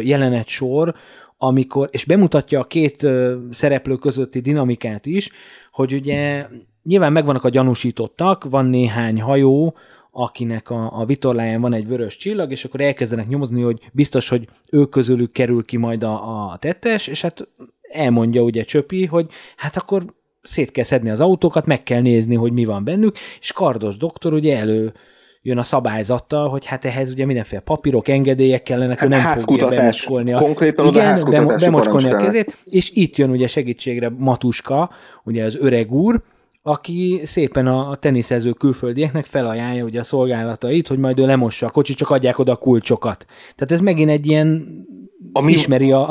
jelenet 0.00 0.46
sor, 0.46 0.94
amikor, 1.36 1.88
és 1.92 2.04
bemutatja 2.04 2.60
a 2.60 2.64
két 2.64 3.06
szereplő 3.50 3.96
közötti 3.96 4.40
dinamikát 4.40 5.06
is, 5.06 5.30
hogy 5.72 5.92
ugye 5.92 6.46
nyilván 6.82 7.12
megvannak 7.12 7.44
a 7.44 7.48
gyanúsítottak, 7.48 8.44
van 8.44 8.66
néhány 8.66 9.20
hajó, 9.20 9.76
akinek 10.10 10.70
a, 10.70 11.00
a 11.00 11.04
vitorláján 11.04 11.60
van 11.60 11.72
egy 11.72 11.86
vörös 11.86 12.16
csillag, 12.16 12.50
és 12.50 12.64
akkor 12.64 12.80
elkezdenek 12.80 13.28
nyomozni, 13.28 13.62
hogy 13.62 13.88
biztos, 13.92 14.28
hogy 14.28 14.48
ők 14.70 14.90
közülük 14.90 15.32
kerül 15.32 15.64
ki 15.64 15.76
majd 15.76 16.02
a, 16.02 16.50
a 16.50 16.56
tettes, 16.56 17.06
és 17.06 17.22
hát 17.22 17.48
elmondja 17.80 18.42
ugye 18.42 18.64
Csöpi, 18.64 19.06
hogy 19.06 19.28
hát 19.56 19.76
akkor 19.76 20.04
szét 20.42 20.70
kell 20.70 20.84
szedni 20.84 21.10
az 21.10 21.20
autókat, 21.20 21.66
meg 21.66 21.82
kell 21.82 22.00
nézni, 22.00 22.34
hogy 22.34 22.52
mi 22.52 22.64
van 22.64 22.84
bennük, 22.84 23.16
és 23.40 23.52
Kardos 23.52 23.96
doktor 23.96 24.32
ugye 24.32 24.58
elő 24.58 24.92
jön 25.42 25.58
a 25.58 25.62
szabályzattal, 25.62 26.48
hogy 26.48 26.66
hát 26.66 26.84
ehhez 26.84 27.10
ugye 27.12 27.26
mindenféle 27.26 27.60
papírok, 27.60 28.08
engedélyek 28.08 28.62
kellenek, 28.62 28.98
Hát 28.98 29.06
ő 29.06 29.08
nem 29.08 29.36
fogja 29.36 29.68
bemocskolni 29.68 30.32
a, 30.32 30.38
Konkrétan 30.38 30.86
oda 30.86 30.98
igen, 30.98 31.30
bemo- 31.30 31.60
bemocskolni 31.60 32.10
a 32.10 32.16
kezét, 32.16 32.56
és 32.64 32.90
itt 32.94 33.16
jön 33.16 33.30
ugye 33.30 33.46
segítségre 33.46 34.08
Matuska, 34.18 34.90
ugye 35.24 35.44
az 35.44 35.56
öreg 35.56 35.92
úr, 35.92 36.22
aki 36.62 37.20
szépen 37.24 37.66
a 37.66 37.90
a 37.90 37.96
teniszező 37.96 38.50
külföldieknek 38.50 39.26
felajánlja 39.26 39.84
ugye 39.84 40.00
a 40.00 40.02
szolgálatait, 40.02 40.88
hogy 40.88 40.98
majd 40.98 41.18
ő 41.18 41.26
lemossa 41.26 41.66
a 41.66 41.70
kocsit, 41.70 41.96
csak 41.96 42.10
adják 42.10 42.38
oda 42.38 42.52
a 42.52 42.56
kulcsokat. 42.56 43.24
Tehát 43.26 43.72
ez 43.72 43.80
megint 43.80 44.10
egy 44.10 44.26
ilyen 44.26 44.66
Ami- 45.32 45.52
ismeri 45.52 45.92
a... 45.92 46.08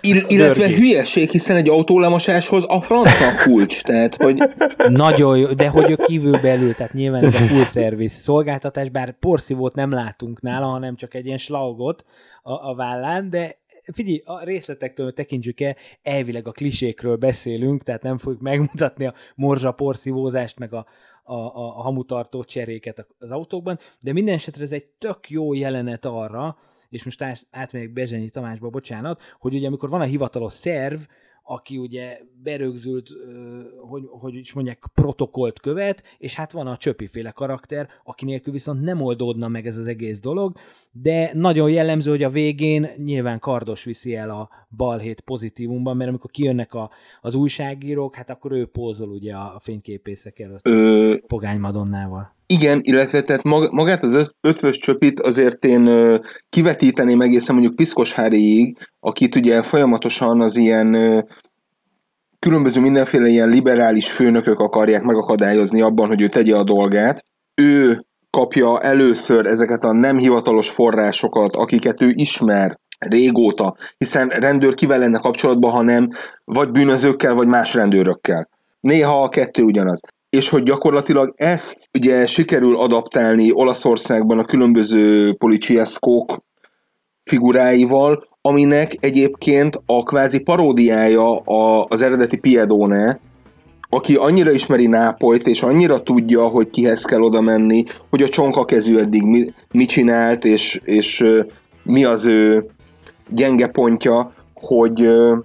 Ill- 0.00 0.30
illetve 0.32 0.66
Dörgés. 0.66 0.76
hülyeség, 0.78 1.30
hiszen 1.30 1.56
egy 1.56 1.68
autólemosáshoz 1.68 2.64
a 2.68 2.80
francia 2.80 3.28
a 3.28 3.42
kulcs, 3.42 3.82
tehát 3.82 4.16
hogy 4.16 4.42
Nagyon 4.88 5.38
jó, 5.38 5.52
de 5.52 5.68
hogy 5.68 5.90
ő 5.90 5.96
kívül 5.96 6.40
belül, 6.40 6.74
tehát 6.74 6.92
nyilván 6.92 7.24
ez 7.24 7.40
a 7.40 7.44
full 7.44 7.64
service 7.82 8.16
szolgáltatás, 8.16 8.88
bár 8.88 9.18
porszívót 9.18 9.74
nem 9.74 9.92
látunk 9.92 10.40
nála, 10.40 10.66
hanem 10.66 10.96
csak 10.96 11.14
egy 11.14 11.26
ilyen 11.26 11.38
slaugot 11.38 12.04
a, 12.42 12.52
a 12.52 12.74
vállán, 12.74 13.30
de 13.30 13.58
figyelj, 13.92 14.22
a 14.24 14.44
részletektől 14.44 15.12
tekintsük 15.12 15.60
el, 15.60 15.76
elvileg 16.02 16.46
a 16.46 16.52
klisékről 16.52 17.16
beszélünk, 17.16 17.82
tehát 17.82 18.02
nem 18.02 18.18
fogjuk 18.18 18.42
megmutatni 18.42 19.06
a 19.06 19.14
morzsa 19.34 19.72
porszívózást, 19.72 20.58
meg 20.58 20.72
a, 20.72 20.86
a, 21.24 21.34
a, 21.34 21.78
a 21.78 21.82
hamutartó 21.82 22.44
cseréket 22.44 23.06
az 23.18 23.30
autókban, 23.30 23.78
de 24.00 24.12
minden 24.12 24.34
esetre 24.34 24.62
ez 24.62 24.72
egy 24.72 24.86
tök 24.98 25.30
jó 25.30 25.54
jelenet 25.54 26.04
arra, 26.04 26.56
és 26.90 27.04
most 27.04 27.22
át, 27.22 27.46
átmegyek 27.50 27.92
Bezsenyi 27.92 28.28
Tamásba, 28.28 28.68
bocsánat, 28.68 29.22
hogy 29.38 29.54
ugye 29.54 29.66
amikor 29.66 29.88
van 29.88 30.00
a 30.00 30.04
hivatalos 30.04 30.52
szerv, 30.52 31.00
aki 31.50 31.78
ugye 31.78 32.18
berögzült, 32.42 33.08
hogy, 33.88 34.02
hogy 34.08 34.34
is 34.34 34.52
mondják, 34.52 34.84
protokollt 34.94 35.60
követ, 35.60 36.02
és 36.18 36.34
hát 36.34 36.52
van 36.52 36.66
a 36.66 36.76
csöpiféle 36.76 37.30
karakter, 37.30 37.88
aki 38.04 38.24
nélkül 38.24 38.52
viszont 38.52 38.82
nem 38.82 39.00
oldódna 39.00 39.48
meg 39.48 39.66
ez 39.66 39.76
az 39.76 39.86
egész 39.86 40.20
dolog, 40.20 40.56
de 40.92 41.30
nagyon 41.34 41.70
jellemző, 41.70 42.10
hogy 42.10 42.22
a 42.22 42.30
végén 42.30 42.90
nyilván 42.96 43.38
Kardos 43.38 43.84
viszi 43.84 44.14
el 44.14 44.30
a 44.30 44.48
balhét 44.76 45.20
pozitívumban, 45.20 45.96
mert 45.96 46.08
amikor 46.08 46.30
kijönnek 46.30 46.74
a, 46.74 46.90
az 47.20 47.34
újságírók, 47.34 48.14
hát 48.14 48.30
akkor 48.30 48.52
ő 48.52 48.66
pózol 48.66 49.08
ugye 49.08 49.34
a 49.34 49.58
fényképészek 49.60 50.38
előtt 50.38 50.66
ö, 50.66 51.16
Pogány 51.26 51.60
Madonnával. 51.60 52.38
Igen, 52.50 52.80
illetve 52.82 53.22
tehát 53.22 53.42
mag- 53.42 53.72
magát 53.72 54.02
az 54.02 54.12
öt- 54.12 54.34
ötvös 54.40 54.78
csöpit 54.78 55.20
azért 55.20 55.64
én 55.64 55.90
kivetíteném 56.48 57.20
egészen 57.20 57.54
mondjuk 57.54 57.76
Piszkos 57.76 58.12
Háriig, 58.12 58.76
akit 59.00 59.36
ugye 59.36 59.62
folyamatosan 59.62 60.40
az 60.40 60.56
ilyen 60.56 60.96
különböző 62.38 62.80
mindenféle 62.80 63.28
ilyen 63.28 63.48
liberális 63.48 64.10
főnökök 64.10 64.58
akarják 64.58 65.02
megakadályozni 65.02 65.80
abban, 65.80 66.06
hogy 66.06 66.22
ő 66.22 66.28
tegye 66.28 66.56
a 66.56 66.64
dolgát. 66.64 67.24
Ő 67.54 68.04
kapja 68.30 68.80
először 68.80 69.46
ezeket 69.46 69.84
a 69.84 69.92
nem 69.92 70.18
hivatalos 70.18 70.70
forrásokat, 70.70 71.56
akiket 71.56 72.02
ő 72.02 72.10
ismer 72.14 72.78
régóta, 72.98 73.76
hiszen 73.98 74.28
rendőr 74.28 74.74
kivel 74.74 74.98
lenne 74.98 75.18
kapcsolatban, 75.18 75.70
hanem 75.70 76.08
vagy 76.44 76.70
bűnözőkkel, 76.70 77.34
vagy 77.34 77.46
más 77.46 77.74
rendőrökkel. 77.74 78.48
Néha 78.80 79.22
a 79.22 79.28
kettő 79.28 79.62
ugyanaz. 79.62 80.00
És 80.30 80.48
hogy 80.48 80.62
gyakorlatilag 80.62 81.32
ezt 81.36 81.88
ugye 81.98 82.26
sikerül 82.26 82.76
adaptálni 82.76 83.52
Olaszországban 83.52 84.38
a 84.38 84.44
különböző 84.44 85.32
policiaszkók 85.32 86.44
figuráival, 87.24 88.28
aminek 88.40 88.96
egyébként 89.00 89.82
a 89.86 90.02
kvázi 90.02 90.38
paródiája 90.38 91.36
a, 91.36 91.86
az 91.88 92.02
eredeti 92.02 92.36
Piedone, 92.36 93.20
aki 93.88 94.14
annyira 94.14 94.50
ismeri 94.50 94.86
Nápolyt, 94.86 95.46
és 95.46 95.62
annyira 95.62 96.02
tudja, 96.02 96.46
hogy 96.46 96.70
kihez 96.70 97.02
kell 97.02 97.20
oda 97.20 97.40
menni, 97.40 97.84
hogy 98.10 98.22
a 98.22 98.28
csonka 98.28 98.64
kezű 98.64 98.96
eddig 98.96 99.22
mi, 99.22 99.44
mit 99.72 99.88
csinált, 99.88 100.44
és, 100.44 100.80
és 100.84 101.24
mi 101.82 102.04
az 102.04 102.24
ő 102.24 102.70
gyenge 103.28 103.66
pontja, 103.66 104.32
hogy, 104.60 104.94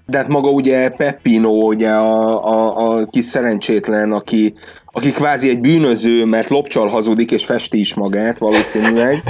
de 0.06 0.18
hát 0.18 0.28
maga 0.28 0.50
ugye 0.50 0.90
Peppino, 0.90 1.50
ugye 1.50 1.90
a, 1.90 2.46
a, 2.46 2.98
a 2.98 3.06
kis 3.06 3.26
szerencsétlen, 3.26 4.12
aki, 4.12 4.54
aki 4.86 5.12
kvázi 5.12 5.50
egy 5.50 5.62
bűnöző, 5.62 6.26
mert 6.26 6.50
lopcsal 6.50 6.88
hazudik, 6.88 7.32
és 7.32 7.46
festi 7.46 7.80
is 7.80 7.94
magát 7.94 8.38
valószínűleg, 8.38 9.24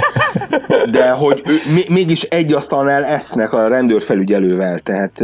de 0.90 1.10
hogy 1.10 1.42
ő, 1.46 1.72
mi- 1.74 1.94
mégis 1.94 2.22
egy 2.22 2.52
asztalnál 2.52 3.04
esznek 3.04 3.52
a 3.52 3.68
rendőrfelügyelővel, 3.68 4.78
tehát 4.78 5.22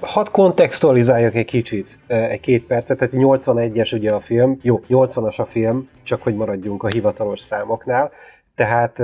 Hadd 0.00 0.26
kontextualizáljak 0.30 1.34
egy 1.34 1.46
kicsit, 1.46 1.98
egy 2.06 2.40
két 2.40 2.64
percet, 2.64 2.98
tehát 2.98 3.14
81-es 3.16 3.94
ugye 3.94 4.10
a 4.10 4.20
film, 4.20 4.58
jó, 4.62 4.80
80-as 4.88 5.36
a 5.36 5.44
film, 5.44 5.88
csak 6.02 6.22
hogy 6.22 6.34
maradjunk 6.34 6.82
a 6.82 6.88
hivatalos 6.88 7.40
számoknál, 7.40 8.12
tehát 8.54 9.02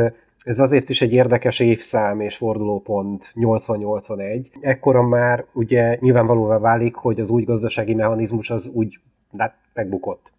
ez 0.48 0.58
azért 0.58 0.88
is 0.88 1.00
egy 1.00 1.12
érdekes 1.12 1.60
évszám 1.60 2.20
és 2.20 2.36
fordulópont 2.36 3.32
80-81. 3.34 4.46
Ekkora 4.60 5.02
már 5.02 5.44
ugye 5.52 5.96
nyilvánvalóvá 6.00 6.58
válik, 6.58 6.94
hogy 6.94 7.20
az 7.20 7.30
új 7.30 7.42
gazdasági 7.42 7.94
mechanizmus 7.94 8.50
az 8.50 8.70
úgy 8.74 9.00
hát, 9.38 9.54
megbukott. 9.74 10.32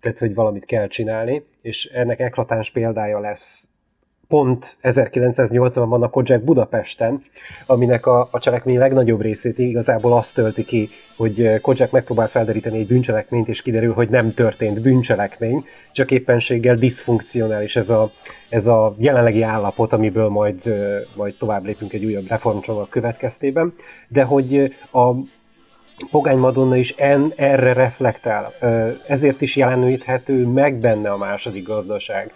Tehát, 0.00 0.18
hogy 0.18 0.34
valamit 0.34 0.64
kell 0.64 0.86
csinálni, 0.86 1.44
és 1.62 1.84
ennek 1.84 2.20
eklatáns 2.20 2.70
példája 2.70 3.18
lesz 3.20 3.68
pont 4.34 4.76
1980-ban 4.82 6.00
a 6.00 6.08
Kojak 6.08 6.42
Budapesten, 6.42 7.24
aminek 7.66 8.06
a, 8.06 8.28
a 8.30 8.38
cselekmény 8.38 8.78
legnagyobb 8.78 9.20
részét 9.20 9.58
igazából 9.58 10.12
azt 10.12 10.34
tölti 10.34 10.62
ki, 10.62 10.90
hogy 11.16 11.60
Kojak 11.60 11.90
megpróbál 11.90 12.28
felderíteni 12.28 12.78
egy 12.78 12.86
bűncselekményt, 12.86 13.48
és 13.48 13.62
kiderül, 13.62 13.92
hogy 13.92 14.08
nem 14.08 14.34
történt 14.34 14.82
bűncselekmény, 14.82 15.64
csak 15.92 16.10
éppenséggel 16.10 16.74
diszfunkcionális 16.74 17.76
ez 17.76 17.90
a, 17.90 18.10
ez 18.48 18.66
a 18.66 18.94
jelenlegi 18.98 19.42
állapot, 19.42 19.92
amiből 19.92 20.28
majd, 20.28 20.74
majd 21.16 21.34
tovább 21.34 21.64
lépünk 21.64 21.92
egy 21.92 22.04
újabb 22.04 22.28
reformcsomag 22.28 22.88
következtében, 22.88 23.74
de 24.08 24.22
hogy 24.22 24.74
a 24.92 25.12
Pogány 26.10 26.38
Madonna 26.38 26.76
is 26.76 26.90
en, 26.90 27.32
erre 27.36 27.72
reflektál, 27.72 28.52
ezért 29.08 29.40
is 29.40 29.56
jeleníthető 29.56 30.46
meg 30.46 30.74
benne 30.74 31.10
a 31.10 31.16
második 31.16 31.66
gazdaság 31.66 32.32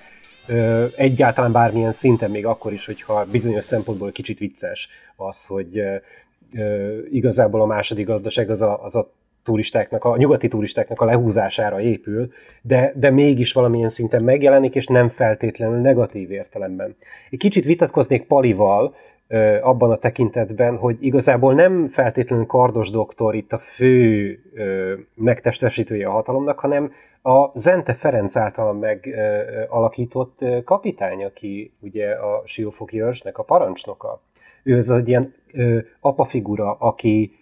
egyáltalán 0.96 1.52
bármilyen 1.52 1.92
szinten, 1.92 2.30
még 2.30 2.46
akkor 2.46 2.72
is, 2.72 2.86
hogyha 2.86 3.24
bizonyos 3.30 3.64
szempontból 3.64 4.12
kicsit 4.12 4.38
vicces 4.38 4.88
az, 5.16 5.46
hogy 5.46 5.82
igazából 7.10 7.60
a 7.60 7.66
második 7.66 8.06
gazdaság 8.06 8.50
az 8.50 8.62
a, 8.62 8.84
az 8.84 8.96
a 8.96 9.10
turistáknak, 9.42 10.04
a 10.04 10.16
nyugati 10.16 10.48
turistáknak 10.48 11.00
a 11.00 11.04
lehúzására 11.04 11.80
épül, 11.80 12.32
de, 12.62 12.92
de 12.96 13.10
mégis 13.10 13.52
valamilyen 13.52 13.88
szinten 13.88 14.24
megjelenik, 14.24 14.74
és 14.74 14.86
nem 14.86 15.08
feltétlenül 15.08 15.80
negatív 15.80 16.30
értelemben. 16.30 16.96
Egy 17.30 17.38
kicsit 17.38 17.64
vitatkoznék 17.64 18.22
Palival, 18.22 18.94
abban 19.62 19.90
a 19.90 19.96
tekintetben, 19.96 20.76
hogy 20.76 20.96
igazából 21.00 21.54
nem 21.54 21.86
feltétlenül 21.86 22.46
Kardos 22.46 22.90
doktor 22.90 23.34
itt 23.34 23.52
a 23.52 23.58
fő 23.58 24.38
megtestesítője 25.14 26.06
a 26.06 26.10
hatalomnak, 26.10 26.58
hanem 26.58 26.92
a 27.22 27.58
Zente 27.58 27.92
Ferenc 27.92 28.36
által 28.36 28.72
megalakított 28.72 30.44
kapitány, 30.64 31.24
aki 31.24 31.72
ugye 31.80 32.10
a 32.10 32.42
Siófoki 32.44 33.02
őrsnek 33.02 33.38
a 33.38 33.42
parancsnoka. 33.42 34.22
Ő 34.62 34.76
az 34.76 34.90
egy 34.90 35.08
ilyen 35.08 35.34
apafigura, 36.00 36.72
aki 36.72 37.32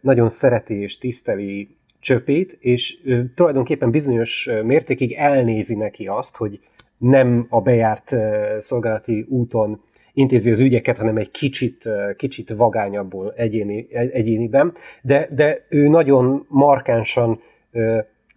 nagyon 0.00 0.28
szereti 0.28 0.80
és 0.80 0.98
tiszteli 0.98 1.76
Csöpét, 2.00 2.56
és 2.60 2.98
tulajdonképpen 3.34 3.90
bizonyos 3.90 4.50
mértékig 4.64 5.12
elnézi 5.12 5.74
neki 5.74 6.06
azt, 6.06 6.36
hogy 6.36 6.60
nem 6.98 7.46
a 7.48 7.60
bejárt 7.60 8.16
szolgálati 8.58 9.26
úton 9.28 9.82
intézi 10.14 10.50
az 10.50 10.60
ügyeket, 10.60 10.98
hanem 10.98 11.16
egy 11.16 11.30
kicsit, 11.30 11.88
kicsit 12.16 12.50
vagányabbul 12.56 13.32
egyéni, 13.36 13.86
egyéniben, 13.90 14.72
de, 15.02 15.28
de 15.30 15.64
ő 15.68 15.88
nagyon 15.88 16.46
markánsan 16.48 17.40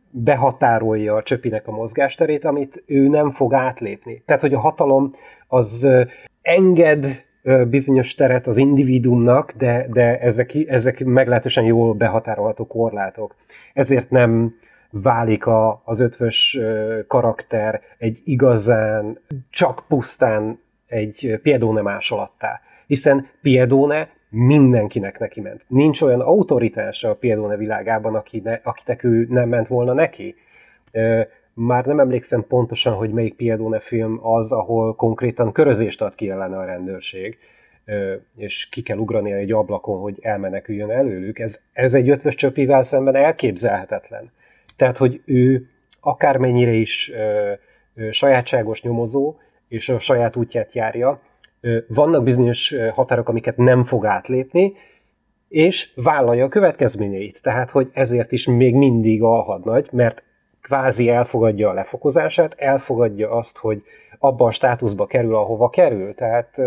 behatárolja 0.10 1.16
a 1.16 1.24
csöpinek 1.24 1.68
a 1.68 1.72
mozgásterét, 1.72 2.46
amit 2.46 2.84
ő 2.86 3.08
nem 3.08 3.32
fog 3.32 3.54
átlépni. 3.54 4.24
Tehát, 4.26 4.42
hogy 4.42 4.54
a 4.54 4.60
hatalom 4.60 5.16
az 5.48 5.88
enged 6.42 7.26
bizonyos 7.68 8.16
teret 8.16 8.48
az 8.48 8.58
individuumnak, 8.58 9.52
de, 9.52 9.88
de 9.90 10.20
ezek, 10.20 10.56
ezek 10.68 11.04
meglehetősen 11.04 11.64
jól 11.64 11.94
behatárolható 11.94 12.68
korlátok. 12.68 13.36
Ezért 13.74 14.10
nem 14.10 14.56
válik 14.90 15.46
a, 15.46 15.82
az 15.86 16.00
ötvös 16.00 16.60
karakter 17.08 17.82
egy 17.98 18.22
igazán, 18.24 19.20
csak 19.50 19.84
pusztán 19.88 20.60
egy 20.88 21.40
Piedone 21.42 21.82
másolattá. 21.82 22.62
Hiszen 22.88 23.28
Piedone 23.42 24.10
mindenkinek 24.30 25.20
neki 25.20 25.42
ment. 25.42 25.66
Nincs 25.68 26.02
olyan 26.02 26.22
autoritása 26.22 27.10
a 27.10 27.16
Piedone 27.16 27.58
világában, 27.58 28.16
akine, 28.16 28.62
akinek 28.64 29.04
ő 29.04 29.28
nem 29.30 29.50
ment 29.50 29.68
volna 29.68 29.94
neki. 29.94 30.36
Már 31.54 31.86
nem 31.86 32.00
emlékszem 32.00 32.46
pontosan, 32.48 32.94
hogy 32.94 33.10
melyik 33.10 33.36
Piedone 33.36 33.80
film 33.80 34.20
az, 34.26 34.52
ahol 34.52 34.96
konkrétan 34.96 35.52
körözést 35.52 36.02
ad 36.02 36.16
ki 36.16 36.30
ellene 36.30 36.58
a 36.58 36.66
rendőrség, 36.66 37.38
és 38.38 38.70
ki 38.70 38.82
kell 38.82 38.98
ugrani 38.98 39.32
egy 39.32 39.52
ablakon, 39.52 40.02
hogy 40.02 40.18
elmeneküljön 40.22 40.92
előlük. 40.92 41.40
Ez, 41.40 41.62
ez 41.74 41.94
egy 41.94 42.10
ötvös 42.10 42.36
csöpivel 42.36 42.84
szemben 42.84 43.16
elképzelhetetlen. 43.16 44.32
Tehát, 44.78 44.98
hogy 44.98 45.22
ő 45.26 45.70
akármennyire 46.00 46.72
is 46.72 47.12
sajátságos 48.10 48.82
nyomozó, 48.82 49.36
és 49.68 49.90
a 49.90 50.00
saját 50.00 50.36
útját 50.36 50.74
járja, 50.74 51.22
vannak 51.88 52.24
bizonyos 52.24 52.76
határok, 52.94 53.30
amiket 53.30 53.58
nem 53.58 53.84
fog 53.84 54.06
átlépni, 54.06 54.74
és 55.50 55.92
vállalja 55.96 56.46
a 56.46 56.50
következményeit. 56.50 57.42
Tehát, 57.42 57.72
hogy 57.72 57.90
ezért 57.94 58.32
is 58.32 58.46
még 58.46 58.76
mindig 58.76 59.24
a 59.24 59.42
hadnagy, 59.42 59.88
mert 59.92 60.24
kvázi 60.62 61.10
elfogadja 61.10 61.70
a 61.70 61.74
lefokozását, 61.74 62.54
elfogadja 62.58 63.32
azt, 63.32 63.58
hogy 63.58 63.84
abban 64.20 64.48
a 64.48 64.52
státuszba 64.52 65.06
kerül, 65.06 65.36
ahova 65.36 65.70
kerül. 65.70 66.14
Tehát 66.14 66.62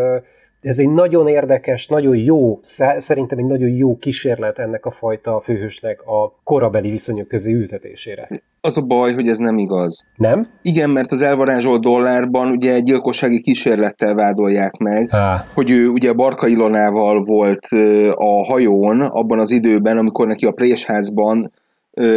ez 0.61 0.78
egy 0.78 0.90
nagyon 0.90 1.28
érdekes, 1.28 1.86
nagyon 1.86 2.16
jó, 2.16 2.59
szerintem 2.98 3.38
egy 3.38 3.44
nagyon 3.44 3.68
jó 3.68 3.96
kísérlet 3.96 4.59
ennek 4.59 4.86
a 4.86 4.90
fajta 4.90 5.40
főhősnek 5.40 6.02
a 6.06 6.40
korabeli 6.44 6.90
viszonyok 6.90 7.28
közé 7.28 7.52
ültetésére. 7.52 8.28
Az 8.61 8.76
a 8.76 8.82
baj, 8.82 9.12
hogy 9.12 9.28
ez 9.28 9.38
nem 9.38 9.59
igaz. 9.59 10.04
Nem? 10.16 10.48
Igen, 10.62 10.90
mert 10.90 11.12
az 11.12 11.22
elvarázsolt 11.22 11.80
dollárban 11.80 12.50
ugye 12.50 12.74
egy 12.74 12.82
gyilkossági 12.82 13.40
kísérlettel 13.40 14.14
vádolják 14.14 14.76
meg, 14.76 15.11
Há. 15.11 15.46
hogy 15.54 15.70
ő 15.70 15.88
ugye 15.88 16.12
Barka 16.12 16.46
Ilonával 16.46 17.24
volt 17.24 17.66
a 18.14 18.44
hajón 18.44 19.00
abban 19.00 19.40
az 19.40 19.50
időben, 19.50 19.98
amikor 19.98 20.26
neki 20.26 20.46
a 20.46 20.52
présházban 20.52 21.52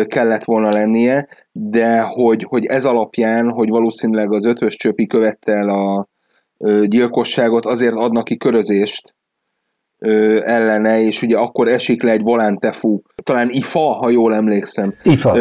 kellett 0.05 0.43
volna 0.43 0.69
lennie, 0.69 1.27
de 1.51 2.01
hogy, 2.01 2.43
hogy 2.49 2.65
ez 2.65 2.85
alapján, 2.85 3.49
hogy 3.49 3.69
valószínűleg 3.69 4.33
az 4.33 4.45
ötös 4.45 4.75
csöpi 4.75 5.07
követte 5.07 5.53
el 5.53 5.69
a 5.69 6.07
gyilkosságot, 6.83 7.65
azért 7.65 7.95
adnak 7.95 8.23
ki 8.23 8.37
körözést 8.37 9.15
ellene, 10.43 11.01
és 11.01 11.21
ugye 11.21 11.37
akkor 11.37 11.67
esik 11.67 12.03
le 12.03 12.11
egy 12.11 12.21
volántefu, 12.21 13.01
talán 13.23 13.49
Ifa, 13.49 13.79
ha 13.79 14.09
jól 14.09 14.35
emlékszem, 14.35 14.95
Ifa, 15.03 15.37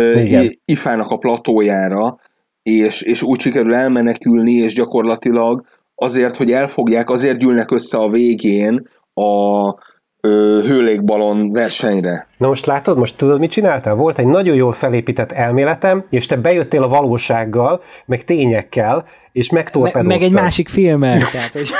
Ifának 0.64 1.10
a 1.10 1.16
platójára, 1.16 2.18
és, 2.62 3.02
és 3.02 3.22
úgy 3.22 3.40
sikerül 3.40 3.74
elmenekülni, 3.74 4.52
és 4.52 4.74
gyakorlatilag 4.74 5.64
azért, 5.94 6.36
hogy 6.36 6.52
elfogják, 6.52 7.10
azért 7.10 7.38
gyűlnek 7.38 7.70
össze 7.70 7.98
a 7.98 8.08
végén 8.08 8.88
a 9.14 9.74
ö, 10.20 10.60
hőlékbalon 10.66 11.52
versenyre. 11.52 12.26
Na 12.38 12.46
most 12.46 12.66
látod, 12.66 12.98
most 12.98 13.16
tudod, 13.16 13.38
mit 13.38 13.50
csináltál? 13.50 13.94
Volt 13.94 14.18
egy 14.18 14.26
nagyon 14.26 14.54
jól 14.54 14.72
felépített 14.72 15.32
elméletem, 15.32 16.04
és 16.10 16.26
te 16.26 16.36
bejöttél 16.36 16.82
a 16.82 16.88
valósággal, 16.88 17.82
meg 18.06 18.24
tényekkel, 18.24 19.04
és 19.32 19.50
megtorpedóztad. 19.50 20.06
Me- 20.06 20.18
meg 20.18 20.28
egy 20.28 20.34
másik 20.34 20.68
filmmel. 20.68 21.18
tehát, 21.32 21.52
hogy... 21.52 21.70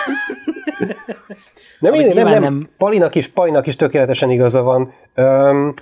nem, 1.81 1.95
én, 1.95 2.15
nem, 2.15 2.29
nem, 2.29 2.43
nem, 2.43 2.69
Palinak 2.79 3.15
is, 3.15 3.29
Palinak 3.29 3.67
is 3.67 3.77
tökéletesen 3.77 4.31
igaza 4.31 4.63
van. 4.63 4.93
Um, 5.17 5.75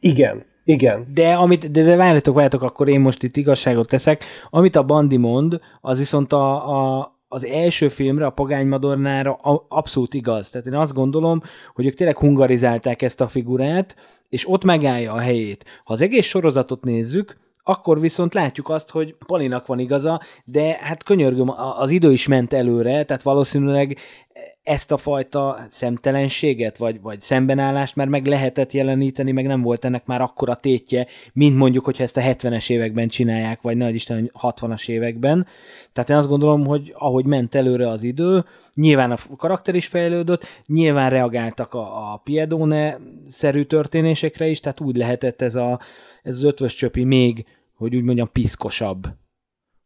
igen, 0.00 0.44
igen. 0.64 1.06
De, 1.14 1.32
amit, 1.34 1.70
de 1.70 1.96
várjatok, 1.96 2.34
várjatok, 2.34 2.62
akkor 2.62 2.88
én 2.88 3.00
most 3.00 3.22
itt 3.22 3.36
igazságot 3.36 3.88
teszek. 3.88 4.24
Amit 4.50 4.76
a 4.76 4.82
Bandi 4.82 5.16
mond, 5.16 5.60
az 5.80 5.98
viszont 5.98 6.32
a, 6.32 6.70
a, 6.98 7.12
az 7.32 7.46
első 7.46 7.88
filmre, 7.88 8.26
a 8.26 8.30
Pagány 8.30 8.66
Madornára 8.66 9.34
abszolút 9.68 10.14
igaz. 10.14 10.50
Tehát 10.50 10.66
én 10.66 10.74
azt 10.74 10.92
gondolom, 10.92 11.42
hogy 11.74 11.86
ők 11.86 11.94
tényleg 11.94 12.18
hungarizálták 12.18 13.02
ezt 13.02 13.20
a 13.20 13.28
figurát, 13.28 13.96
és 14.28 14.48
ott 14.48 14.64
megállja 14.64 15.12
a 15.12 15.18
helyét. 15.18 15.64
Ha 15.84 15.92
az 15.92 16.00
egész 16.00 16.26
sorozatot 16.26 16.84
nézzük, 16.84 17.36
akkor 17.64 18.00
viszont 18.00 18.34
látjuk 18.34 18.68
azt, 18.68 18.90
hogy 18.90 19.14
Palinak 19.26 19.66
van 19.66 19.78
igaza, 19.78 20.20
de 20.44 20.78
hát 20.80 21.02
könyörgöm, 21.02 21.52
az 21.78 21.90
idő 21.90 22.12
is 22.12 22.26
ment 22.26 22.52
előre, 22.52 23.04
tehát 23.04 23.22
valószínűleg 23.22 23.98
ezt 24.62 24.92
a 24.92 24.96
fajta 24.96 25.66
szemtelenséget, 25.70 26.76
vagy, 26.76 27.00
vagy 27.00 27.22
szembenállást 27.22 27.96
már 27.96 28.08
meg 28.08 28.26
lehetett 28.26 28.72
jeleníteni, 28.72 29.32
meg 29.32 29.46
nem 29.46 29.62
volt 29.62 29.84
ennek 29.84 30.06
már 30.06 30.20
akkora 30.20 30.54
tétje, 30.54 31.06
mint 31.32 31.56
mondjuk, 31.56 31.84
hogyha 31.84 32.02
ezt 32.02 32.16
a 32.16 32.20
70-es 32.20 32.70
években 32.70 33.08
csinálják, 33.08 33.60
vagy 33.60 33.76
nagy 33.76 33.94
Isten 33.94 34.30
60-as 34.42 34.88
években. 34.88 35.46
Tehát 35.92 36.10
én 36.10 36.16
azt 36.16 36.28
gondolom, 36.28 36.66
hogy 36.66 36.94
ahogy 36.96 37.24
ment 37.24 37.54
előre 37.54 37.88
az 37.88 38.02
idő, 38.02 38.44
nyilván 38.74 39.10
a 39.10 39.16
karakter 39.36 39.74
is 39.74 39.86
fejlődött, 39.86 40.44
nyilván 40.66 41.10
reagáltak 41.10 41.74
a, 41.74 42.12
a 42.12 42.20
Piedone-szerű 42.24 43.62
történésekre 43.62 44.46
is, 44.46 44.60
tehát 44.60 44.80
úgy 44.80 44.96
lehetett 44.96 45.42
ez, 45.42 45.54
a, 45.54 45.80
ez 46.22 46.36
az 46.36 46.42
ötvös 46.42 46.74
csöpi 46.74 47.04
még, 47.04 47.46
hogy 47.76 47.96
úgy 47.96 48.02
mondjam, 48.02 48.30
piszkosabb 48.32 49.06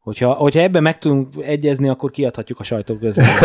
Hogyha, 0.06 0.32
hogyha 0.32 0.60
ebben 0.60 0.82
meg 0.82 0.98
tudunk 0.98 1.28
egyezni, 1.46 1.88
akkor 1.88 2.10
kiadhatjuk 2.10 2.60
a 2.60 2.62
sajtó. 2.62 2.94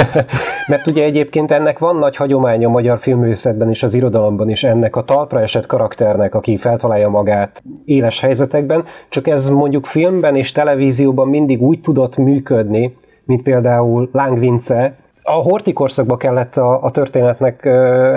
Mert 0.68 0.88
ugye 0.88 1.04
egyébként 1.04 1.52
ennek 1.52 1.80
van 1.80 1.96
nagy 1.96 2.16
hagyománya 2.16 2.68
a 2.68 2.72
magyar 2.72 3.00
filmőszetben 3.00 3.70
és 3.70 3.84
az 3.84 3.94
irodalomban 3.94 4.50
is 4.50 4.64
ennek 4.64 4.96
a 4.96 5.04
talpra 5.04 5.42
esett 5.42 5.66
karakternek, 5.66 6.36
aki 6.36 6.58
feltalálja 6.58 7.10
magát 7.10 7.64
éles 7.86 8.20
helyzetekben, 8.20 8.86
csak 9.10 9.28
ez 9.28 9.50
mondjuk 9.50 9.86
filmben 9.86 10.36
és 10.36 10.52
televízióban 10.52 11.28
mindig 11.28 11.62
úgy 11.62 11.82
tudott 11.82 12.18
működni, 12.18 12.98
mint 13.26 13.44
például 13.44 14.10
Láng 14.12 14.40
Vince, 14.40 14.96
a 15.24 15.32
hortikorszakba 15.32 16.18
kellett 16.18 16.58
a, 16.58 16.84
a 16.84 16.92
történetnek 16.92 17.62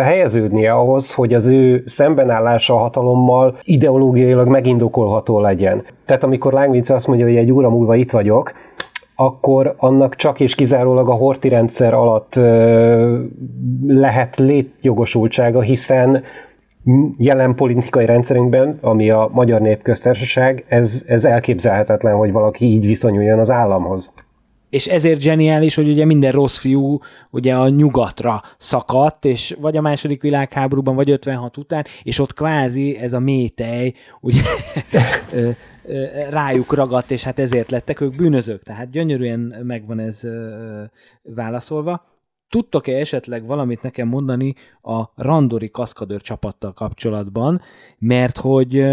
helyeződnie 0.02 0.72
ahhoz, 0.72 1.14
hogy 1.14 1.34
az 1.34 1.46
ő 1.46 1.82
szembenállása 1.86 2.74
a 2.74 2.78
hatalommal 2.78 3.58
ideológiailag 3.62 4.48
megindokolható 4.48 5.40
legyen. 5.40 5.84
Tehát 6.04 6.24
amikor 6.24 6.52
Láng 6.52 6.70
Vince 6.70 6.94
azt 6.94 7.06
mondja, 7.06 7.26
hogy 7.26 7.36
egy 7.36 7.52
óra 7.52 7.70
múlva 7.70 7.94
itt 7.94 8.10
vagyok, 8.10 8.52
akkor 9.16 9.74
annak 9.76 10.14
csak 10.14 10.40
és 10.40 10.54
kizárólag 10.54 11.08
a 11.08 11.14
horti 11.14 11.48
rendszer 11.48 11.94
alatt 11.94 12.34
lehet 13.86 14.36
létjogosultsága, 14.36 15.60
hiszen 15.60 16.22
jelen 17.16 17.54
politikai 17.54 18.06
rendszerünkben, 18.06 18.78
ami 18.80 19.10
a 19.10 19.30
Magyar 19.32 19.60
Népköztársaság, 19.60 20.64
ez, 20.68 21.04
ez 21.06 21.24
elképzelhetetlen, 21.24 22.14
hogy 22.16 22.32
valaki 22.32 22.64
így 22.64 22.86
viszonyuljon 22.86 23.38
az 23.38 23.50
államhoz. 23.50 24.14
És 24.74 24.86
ezért 24.86 25.20
zseniális, 25.20 25.74
hogy 25.74 25.88
ugye 25.88 26.04
minden 26.04 26.32
rossz 26.32 26.58
fiú 26.58 26.98
ugye 27.30 27.54
a 27.54 27.68
nyugatra 27.68 28.42
szakadt, 28.56 29.24
és 29.24 29.56
vagy 29.60 29.76
a 29.76 29.80
második 29.80 30.22
világháborúban, 30.22 30.94
vagy 30.94 31.10
56 31.10 31.56
után, 31.56 31.84
és 32.02 32.18
ott 32.18 32.34
kvázi 32.34 32.96
ez 32.96 33.12
a 33.12 33.18
métej 33.18 33.94
ugye 34.20 34.40
rájuk 36.30 36.72
ragadt, 36.72 37.10
és 37.10 37.22
hát 37.22 37.38
ezért 37.38 37.70
lettek 37.70 38.00
ők 38.00 38.16
bűnözők. 38.16 38.62
Tehát 38.62 38.90
gyönyörűen 38.90 39.40
megvan 39.62 39.98
ez 39.98 40.20
válaszolva. 41.22 42.04
Tudtok-e 42.48 42.98
esetleg 42.98 43.46
valamit 43.46 43.82
nekem 43.82 44.08
mondani 44.08 44.54
a 44.82 45.04
randori 45.14 45.70
kaszkadőr 45.70 46.20
csapattal 46.20 46.72
kapcsolatban, 46.72 47.60
mert 47.98 48.38
hogy 48.38 48.84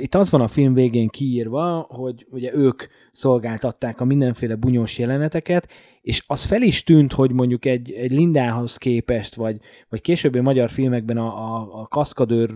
itt 0.00 0.14
az 0.14 0.30
van 0.30 0.40
a 0.40 0.48
film 0.48 0.74
végén 0.74 1.08
kiírva, 1.08 1.86
hogy 1.88 2.26
ugye 2.30 2.54
ők 2.54 2.82
szolgáltatták 3.12 4.00
a 4.00 4.04
mindenféle 4.04 4.54
bunyós 4.54 4.98
jeleneteket, 4.98 5.68
és 6.02 6.24
az 6.26 6.44
fel 6.44 6.62
is 6.62 6.84
tűnt, 6.84 7.12
hogy 7.12 7.32
mondjuk 7.32 7.64
egy, 7.64 7.92
egy 7.92 8.10
Lindához 8.10 8.76
képest, 8.76 9.34
vagy, 9.34 9.56
vagy 9.88 10.00
későbbi 10.00 10.40
magyar 10.40 10.70
filmekben 10.70 11.16
a, 11.16 11.26
a, 11.26 11.80
a 11.80 11.86
kaszkadőr 11.86 12.50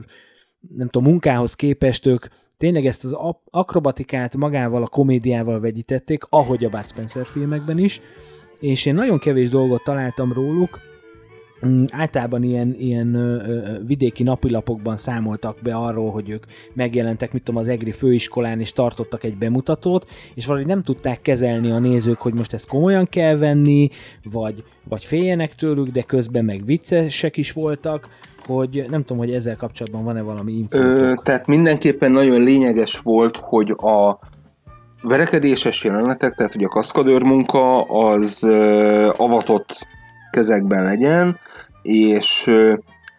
nem 0.77 0.89
tudom, 0.89 1.11
munkához 1.11 1.55
képest 1.55 2.07
ők 2.07 2.27
tényleg 2.59 2.87
ezt 2.87 3.05
az 3.05 3.17
akrobatikát 3.51 4.37
magával, 4.37 4.83
a 4.83 4.89
komédiával 4.89 5.61
vegyítették, 5.61 6.23
ahogy 6.29 6.65
a 6.65 6.69
Bud 6.69 6.89
Spencer 6.89 7.27
filmekben 7.27 7.79
is, 7.79 8.01
és 8.61 8.87
én 8.87 8.95
nagyon 8.95 9.19
kevés 9.19 9.49
dolgot 9.49 9.85
találtam 9.85 10.33
róluk, 10.33 10.92
általában 11.91 12.43
ilyen, 12.43 12.75
ilyen 12.79 13.15
ö, 13.15 13.35
ö, 13.35 13.85
vidéki 13.87 14.23
napilapokban 14.23 14.97
számoltak 14.97 15.57
be 15.63 15.75
arról, 15.75 16.11
hogy 16.11 16.31
ők 16.31 16.45
megjelentek, 16.75 17.33
mit 17.33 17.43
tudom, 17.43 17.61
az 17.61 17.69
EGRI 17.69 17.93
főiskolán, 17.93 18.61
és 18.61 18.73
tartottak 18.73 19.25
egy 19.25 19.37
bemutatót, 19.37 20.07
és 20.35 20.47
valahogy 20.47 20.69
nem 20.69 20.83
tudták 20.83 21.23
kezelni 21.23 21.71
a 21.71 21.79
nézők, 21.79 22.19
hogy 22.19 22.35
most 22.35 22.53
ezt 22.53 22.69
komolyan 22.69 23.07
kell 23.09 23.37
venni, 23.37 23.91
vagy, 24.23 24.65
vagy 24.89 25.05
féljenek 25.05 25.55
tőlük, 25.55 25.89
de 25.89 26.03
közben 26.03 26.45
meg 26.45 26.65
viccesek 26.65 27.37
is 27.37 27.53
voltak, 27.53 28.09
hogy 28.47 28.87
nem 28.89 29.01
tudom, 29.01 29.19
hogy 29.19 29.33
ezzel 29.33 29.57
kapcsolatban 29.57 30.05
van-e 30.05 30.23
valami 30.23 30.53
info. 30.53 30.79
Tehát 31.23 31.47
mindenképpen 31.47 32.13
nagyon 32.13 32.41
lényeges 32.41 32.99
volt, 32.99 33.37
hogy 33.37 33.71
a 33.71 34.19
verekedéses 35.03 35.85
jelenetek, 35.85 36.35
tehát 36.35 36.53
hogy 36.53 36.65
a 36.65 36.69
kaszkadőr 36.69 37.23
munka 37.23 37.83
az 37.83 38.45
avatott 39.17 39.87
kezekben 40.31 40.85
legyen, 40.85 41.39
és 41.83 42.51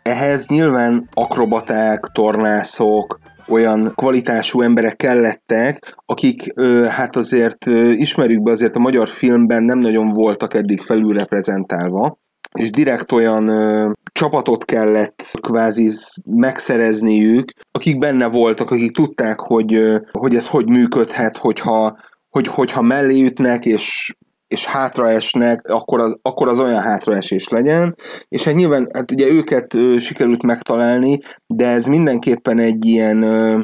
ehhez 0.01 0.47
nyilván 0.47 1.09
akrobaták, 1.13 2.05
tornászok, 2.13 3.19
olyan 3.47 3.91
kvalitású 3.95 4.61
emberek 4.61 4.95
kellettek, 4.95 5.95
akik 6.05 6.59
hát 6.89 7.15
azért 7.15 7.65
ismerjük 7.95 8.43
be, 8.43 8.51
azért 8.51 8.75
a 8.75 8.79
magyar 8.79 9.09
filmben 9.09 9.63
nem 9.63 9.79
nagyon 9.79 10.13
voltak 10.13 10.53
eddig 10.53 10.81
felülreprezentálva, 10.81 12.17
és 12.59 12.69
direkt 12.69 13.11
olyan 13.11 13.47
ö, 13.47 13.91
csapatot 14.11 14.65
kellett 14.65 15.23
kvázi 15.41 15.89
megszerezniük, 16.25 17.51
akik 17.71 17.97
benne 17.97 18.27
voltak, 18.27 18.71
akik 18.71 18.91
tudták, 18.91 19.39
hogy, 19.39 19.73
ö, 19.73 19.97
hogy 20.11 20.35
ez 20.35 20.47
hogy 20.47 20.69
működhet, 20.69 21.37
hogyha, 21.37 21.97
hogy, 22.29 22.47
hogyha 22.47 22.81
mellé 22.81 23.25
ütnek, 23.25 23.65
és 23.65 24.15
és 24.53 24.65
hátraesnek, 24.65 25.67
akkor 25.67 25.99
az, 25.99 26.17
akkor 26.21 26.47
az 26.47 26.59
olyan 26.59 26.81
hátraesés 26.81 27.47
legyen, 27.47 27.95
és 28.29 28.43
hát 28.43 28.53
nyilván 28.53 28.87
hát 28.93 29.11
ugye 29.11 29.27
őket 29.27 29.73
ö, 29.73 29.97
sikerült 29.97 30.43
megtalálni, 30.43 31.19
de 31.47 31.67
ez 31.67 31.85
mindenképpen 31.85 32.59
egy 32.59 32.85
ilyen 32.85 33.21
ö, 33.21 33.59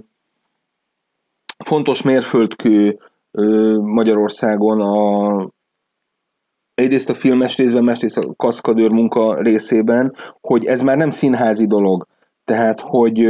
fontos 1.66 2.02
mérföldkő 2.02 3.00
ö, 3.32 3.78
Magyarországon 3.78 4.82
a, 4.82 5.52
egyrészt 6.74 7.10
a 7.10 7.16
filmes 7.16 7.58
részben, 7.58 7.84
másrészt 7.84 8.18
a 8.18 8.34
kaszkadőr 8.36 8.92
munka 8.92 9.42
részében, 9.42 10.16
hogy 10.42 10.66
ez 10.66 10.82
már 10.82 10.98
nem 10.98 11.10
színházi 11.10 11.66
dolog. 11.66 12.08
Tehát, 12.44 12.80
hogy 12.80 13.26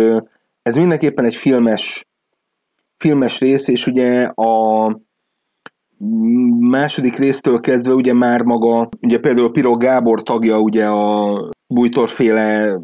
ez 0.61 0.75
mindenképpen 0.75 1.25
egy 1.25 1.35
filmes, 1.35 2.05
filmes 2.97 3.39
rész, 3.39 3.67
és 3.67 3.87
ugye 3.87 4.23
a 4.25 4.87
második 6.59 7.15
résztől 7.15 7.59
kezdve 7.59 7.93
ugye 7.93 8.13
már 8.13 8.41
maga, 8.41 8.89
ugye 9.01 9.19
például 9.19 9.51
Piro 9.51 9.77
Gábor 9.77 10.23
tagja 10.23 10.59
ugye 10.59 10.85
a 10.85 11.49
bújtorféle 11.67 12.79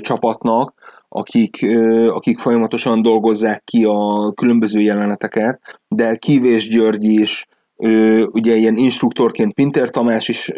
csapatnak, 0.00 0.74
akik, 1.08 1.66
akik 2.08 2.38
folyamatosan 2.38 3.02
dolgozzák 3.02 3.64
ki 3.64 3.84
a 3.84 4.32
különböző 4.32 4.80
jeleneteket, 4.80 5.60
de 5.88 6.16
Kívés 6.16 6.68
György 6.68 7.04
is, 7.04 7.46
ugye 8.32 8.56
ilyen 8.56 8.76
instruktorként 8.76 9.54
Pinter 9.54 9.90
Tamás 9.90 10.28
is 10.28 10.52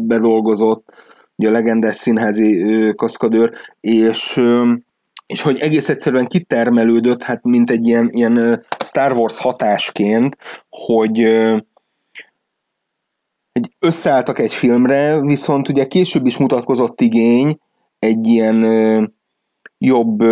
bedolgozott, 0.00 0.94
ugye 1.36 1.48
a 1.48 1.52
legendás 1.52 1.96
színházi 1.96 2.64
kaszkadőr, 2.94 3.52
és 3.80 4.40
és 5.26 5.42
hogy 5.42 5.58
egész 5.58 5.88
egyszerűen 5.88 6.26
kitermelődött, 6.26 7.22
hát 7.22 7.44
mint 7.44 7.70
egy 7.70 7.86
ilyen, 7.86 8.08
ilyen 8.12 8.64
Star 8.84 9.12
Wars 9.12 9.38
hatásként, 9.38 10.36
hogy 10.68 11.22
egy, 13.52 13.70
összeálltak 13.78 14.38
egy 14.38 14.54
filmre, 14.54 15.20
viszont 15.20 15.68
ugye 15.68 15.86
később 15.86 16.26
is 16.26 16.36
mutatkozott 16.36 17.00
igény 17.00 17.58
egy 17.98 18.26
ilyen 18.26 18.64
jobb 19.78 20.22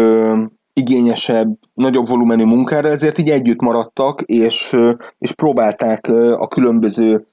igényesebb, 0.72 1.58
nagyobb 1.74 2.08
volumenű 2.08 2.44
munkára, 2.44 2.88
ezért 2.88 3.18
így 3.18 3.30
együtt 3.30 3.60
maradtak, 3.60 4.22
és, 4.22 4.76
és 5.18 5.32
próbálták 5.32 6.06
a 6.36 6.48
különböző 6.48 7.26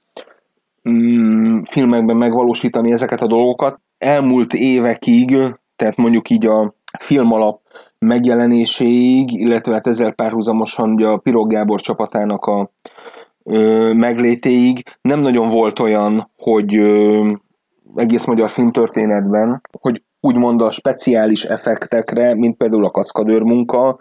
mm, 0.88 1.60
filmekben 1.62 2.16
megvalósítani 2.16 2.92
ezeket 2.92 3.20
a 3.20 3.26
dolgokat. 3.26 3.80
Elmúlt 3.98 4.52
évekig, 4.52 5.36
tehát 5.76 5.96
mondjuk 5.96 6.30
így 6.30 6.46
a 6.46 6.74
film 6.98 7.32
alap 7.32 7.60
megjelenéséig, 7.98 9.32
illetve 9.32 9.72
hát 9.72 9.86
ezzel 9.86 10.12
párhuzamosan 10.12 10.90
ugye 10.90 11.06
a 11.06 11.18
Pirog 11.18 11.50
Gábor 11.50 11.80
csapatának 11.80 12.44
a 12.44 12.70
ö, 13.44 13.92
meglétéig. 13.92 14.82
Nem 15.00 15.20
nagyon 15.20 15.48
volt 15.48 15.78
olyan, 15.78 16.30
hogy 16.36 16.76
ö, 16.76 17.30
egész 17.94 18.24
magyar 18.24 18.50
filmtörténetben, 18.50 19.60
hogy 19.80 20.02
úgymond 20.24 20.62
a 20.62 20.70
speciális 20.70 21.44
effektekre, 21.44 22.34
mint 22.34 22.56
például 22.56 22.84
a 22.84 22.90
kaszkadőr 22.90 23.42
munka, 23.42 23.98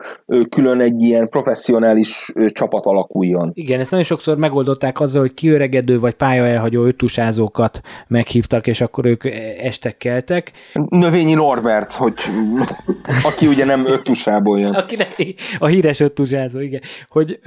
külön 0.49 0.79
egy 0.79 1.01
ilyen 1.01 1.29
professzionális 1.29 2.31
csapat 2.47 2.85
alakuljon. 2.85 3.51
Igen, 3.53 3.79
ezt 3.79 3.91
nagyon 3.91 4.05
sokszor 4.05 4.37
megoldották 4.37 4.99
azzal, 4.99 5.21
hogy 5.21 5.33
kiöregedő 5.33 5.99
vagy 5.99 6.13
pályaelhagyó 6.13 6.83
ötusázókat 6.83 7.81
meghívtak, 8.07 8.67
és 8.67 8.81
akkor 8.81 9.05
ők 9.05 9.25
estek 9.59 9.97
keltek. 9.97 10.51
Növényi 10.89 11.33
Norbert, 11.33 11.93
hogy 11.93 12.13
aki 13.29 13.47
ugye 13.47 13.65
nem 13.65 13.85
ötusából 13.85 14.59
jön. 14.59 14.73
Aki 14.73 15.35
a 15.59 15.67
híres 15.67 15.99
ötusázó, 15.99 16.59
igen. 16.59 16.81
Hogy 17.07 17.39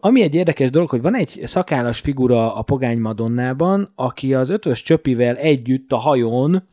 ami 0.00 0.22
egy 0.22 0.34
érdekes 0.34 0.70
dolog, 0.70 0.90
hogy 0.90 1.02
van 1.02 1.16
egy 1.16 1.40
szakállas 1.44 2.00
figura 2.00 2.54
a 2.54 2.62
Pogány 2.62 2.98
Madonnában, 2.98 3.92
aki 3.94 4.34
az 4.34 4.50
ötös 4.50 4.82
csöpivel 4.82 5.36
együtt 5.36 5.92
a 5.92 5.96
hajón 5.96 6.72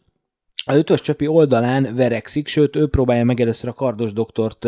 a 0.66 0.76
ötös 0.76 1.02
csöpi 1.02 1.28
oldalán 1.28 1.96
verekszik, 1.96 2.48
sőt, 2.48 2.76
ő 2.76 2.88
próbálja 2.88 3.24
meg 3.24 3.40
először 3.40 3.70
a 3.70 3.74
kardos 3.74 4.14
doktort 4.14 4.68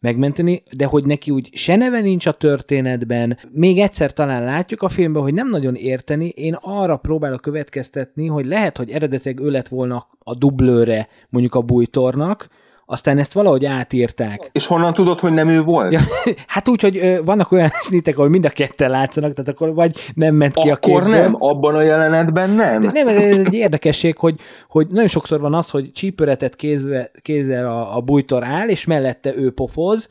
megmenteni, 0.00 0.62
de 0.76 0.84
hogy 0.84 1.04
neki 1.04 1.30
úgy 1.30 1.48
se 1.52 1.76
neve 1.76 2.00
nincs 2.00 2.26
a 2.26 2.32
történetben, 2.32 3.38
még 3.50 3.78
egyszer 3.78 4.12
talán 4.12 4.44
látjuk 4.44 4.82
a 4.82 4.88
filmben, 4.88 5.22
hogy 5.22 5.34
nem 5.34 5.48
nagyon 5.48 5.74
érteni, 5.74 6.28
én 6.28 6.54
arra 6.60 6.96
próbálok 6.96 7.40
következtetni, 7.40 8.26
hogy 8.26 8.46
lehet, 8.46 8.76
hogy 8.76 8.90
eredetileg 8.90 9.40
ő 9.40 9.50
lett 9.50 9.68
volna 9.68 10.06
a 10.18 10.34
dublőre 10.34 11.08
mondjuk 11.28 11.54
a 11.54 11.60
bújtornak, 11.60 12.48
aztán 12.90 13.18
ezt 13.18 13.32
valahogy 13.32 13.64
átírták. 13.64 14.50
És 14.52 14.66
honnan 14.66 14.94
tudod, 14.94 15.20
hogy 15.20 15.32
nem 15.32 15.48
ő 15.48 15.62
volt? 15.62 15.92
Ja, 15.92 16.00
hát 16.46 16.68
úgy, 16.68 16.80
hogy 16.80 17.20
vannak 17.24 17.52
olyan 17.52 17.70
snitek, 17.86 18.16
ahol 18.18 18.28
mind 18.28 18.44
a 18.44 18.48
ketten 18.48 18.90
látszanak, 18.90 19.32
tehát 19.32 19.50
akkor 19.50 19.74
vagy 19.74 19.96
nem 20.14 20.34
ment 20.34 20.54
ki 20.54 20.70
akkor 20.70 20.72
a 20.72 20.76
képből. 20.76 21.20
nem, 21.20 21.34
abban 21.38 21.74
a 21.74 21.80
jelenetben 21.80 22.50
nem. 22.50 22.80
De 22.80 22.90
nem, 22.92 23.08
ez 23.08 23.38
egy 23.38 23.54
érdekesség, 23.54 24.16
hogy, 24.16 24.40
hogy 24.68 24.86
nagyon 24.86 25.08
sokszor 25.08 25.40
van 25.40 25.54
az, 25.54 25.70
hogy 25.70 25.92
csípőretet 25.92 26.56
kézzel, 26.56 27.10
kézzel 27.22 27.66
a, 27.66 27.96
a 27.96 28.00
bújtor 28.00 28.44
áll, 28.44 28.68
és 28.68 28.84
mellette 28.84 29.36
ő 29.36 29.50
pofoz, 29.50 30.08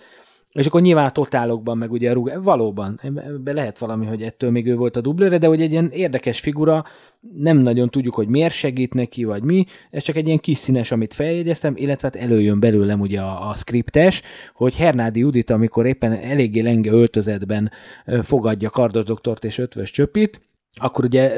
És 0.54 0.66
akkor 0.66 0.82
nyilván 0.82 1.06
a 1.06 1.12
totálokban, 1.12 1.78
meg 1.78 1.92
ugye 1.92 2.10
a 2.10 2.14
rúg... 2.14 2.44
valóban, 2.44 3.02
be 3.44 3.54
lehet 3.54 3.78
valami, 3.78 4.06
hogy 4.06 4.22
ettől 4.22 4.52
még 4.52 4.68
ő 4.68 4.76
volt 4.76 4.96
a 4.96 5.02
dublőre, 5.02 5.38
de 5.38 5.48
hogy 5.48 5.62
egy 5.62 5.72
ilyen 5.72 5.90
érdekes 5.90 6.40
figura, 6.40 6.86
nem 7.36 7.58
nagyon 7.58 7.90
tudjuk, 7.90 8.16
hogy 8.16 8.28
miért 8.28 8.54
segít 8.54 8.94
neki, 8.94 9.24
vagy 9.24 9.44
mi, 9.44 9.66
ez 9.92 10.04
csak 10.04 10.16
egy 10.16 10.26
ilyen 10.26 10.40
kis 10.40 10.58
színes, 10.58 10.92
amit 10.92 11.14
feljegyeztem, 11.14 11.74
illetve 11.76 12.10
hát 12.14 12.22
előjön 12.24 12.60
belőlem 12.60 13.00
ugye 13.00 13.22
a, 13.22 13.50
a 13.50 13.54
skriptes, 13.54 14.22
hogy 14.54 14.78
Hernádi 14.78 15.20
Judit, 15.20 15.50
amikor 15.50 15.86
éppen 15.86 16.12
eléggé 16.12 16.60
lenge 16.60 16.92
öltözetben 16.92 17.72
fogadja 18.22 18.70
Kardos 18.70 19.04
doktort 19.04 19.44
és 19.44 19.58
ötvös 19.58 19.92
csöpit, 19.92 20.42
akkor 20.74 21.06
ugye 21.06 21.38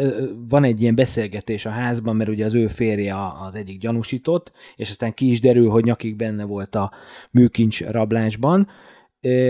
van 0.49 0.63
egy 0.63 0.81
ilyen 0.81 0.95
beszélgetés 0.95 1.65
a 1.65 1.69
házban, 1.69 2.15
mert 2.15 2.29
ugye 2.29 2.45
az 2.45 2.53
ő 2.53 2.67
férje 2.67 3.15
az 3.47 3.55
egyik 3.55 3.79
gyanúsított, 3.79 4.51
és 4.75 4.89
aztán 4.89 5.13
ki 5.13 5.29
is 5.29 5.41
derül, 5.41 5.69
hogy 5.69 5.83
nyakig 5.83 6.15
benne 6.15 6.43
volt 6.43 6.75
a 6.75 6.91
műkincs 7.31 7.83
rablásban, 7.83 8.67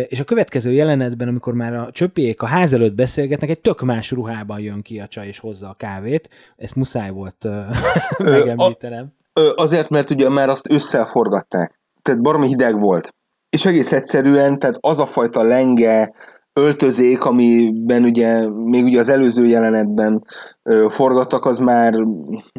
és 0.07 0.19
a 0.19 0.23
következő 0.23 0.71
jelenetben, 0.71 1.27
amikor 1.27 1.53
már 1.53 1.73
a 1.73 1.89
csöpék 1.91 2.41
a 2.41 2.45
ház 2.45 2.73
előtt 2.73 2.93
beszélgetnek, 2.93 3.49
egy 3.49 3.59
tök 3.59 3.81
más 3.81 4.11
ruhában 4.11 4.59
jön 4.59 4.81
ki 4.81 4.99
a 4.99 5.07
csaj 5.07 5.27
és 5.27 5.39
hozza 5.39 5.69
a 5.69 5.73
kávét. 5.73 6.29
Ezt 6.57 6.75
muszáj 6.75 7.09
volt 7.09 7.47
megemlítenem. 8.17 9.13
Azért, 9.55 9.89
mert 9.89 10.09
ugye 10.09 10.29
már 10.29 10.49
azt 10.49 10.71
összeforgatták. 10.71 11.79
Tehát 12.01 12.21
baromi 12.21 12.47
hideg 12.47 12.79
volt. 12.79 13.09
És 13.49 13.65
egész 13.65 13.91
egyszerűen, 13.91 14.59
tehát 14.59 14.77
az 14.79 14.99
a 14.99 15.05
fajta 15.05 15.43
lenge, 15.43 16.13
öltözék, 16.53 17.23
amiben 17.23 18.03
ugye 18.03 18.49
még 18.49 18.83
ugye 18.83 18.99
az 18.99 19.09
előző 19.09 19.45
jelenetben 19.45 20.25
ö, 20.63 20.85
forgattak, 20.89 21.45
az 21.45 21.59
már 21.59 21.93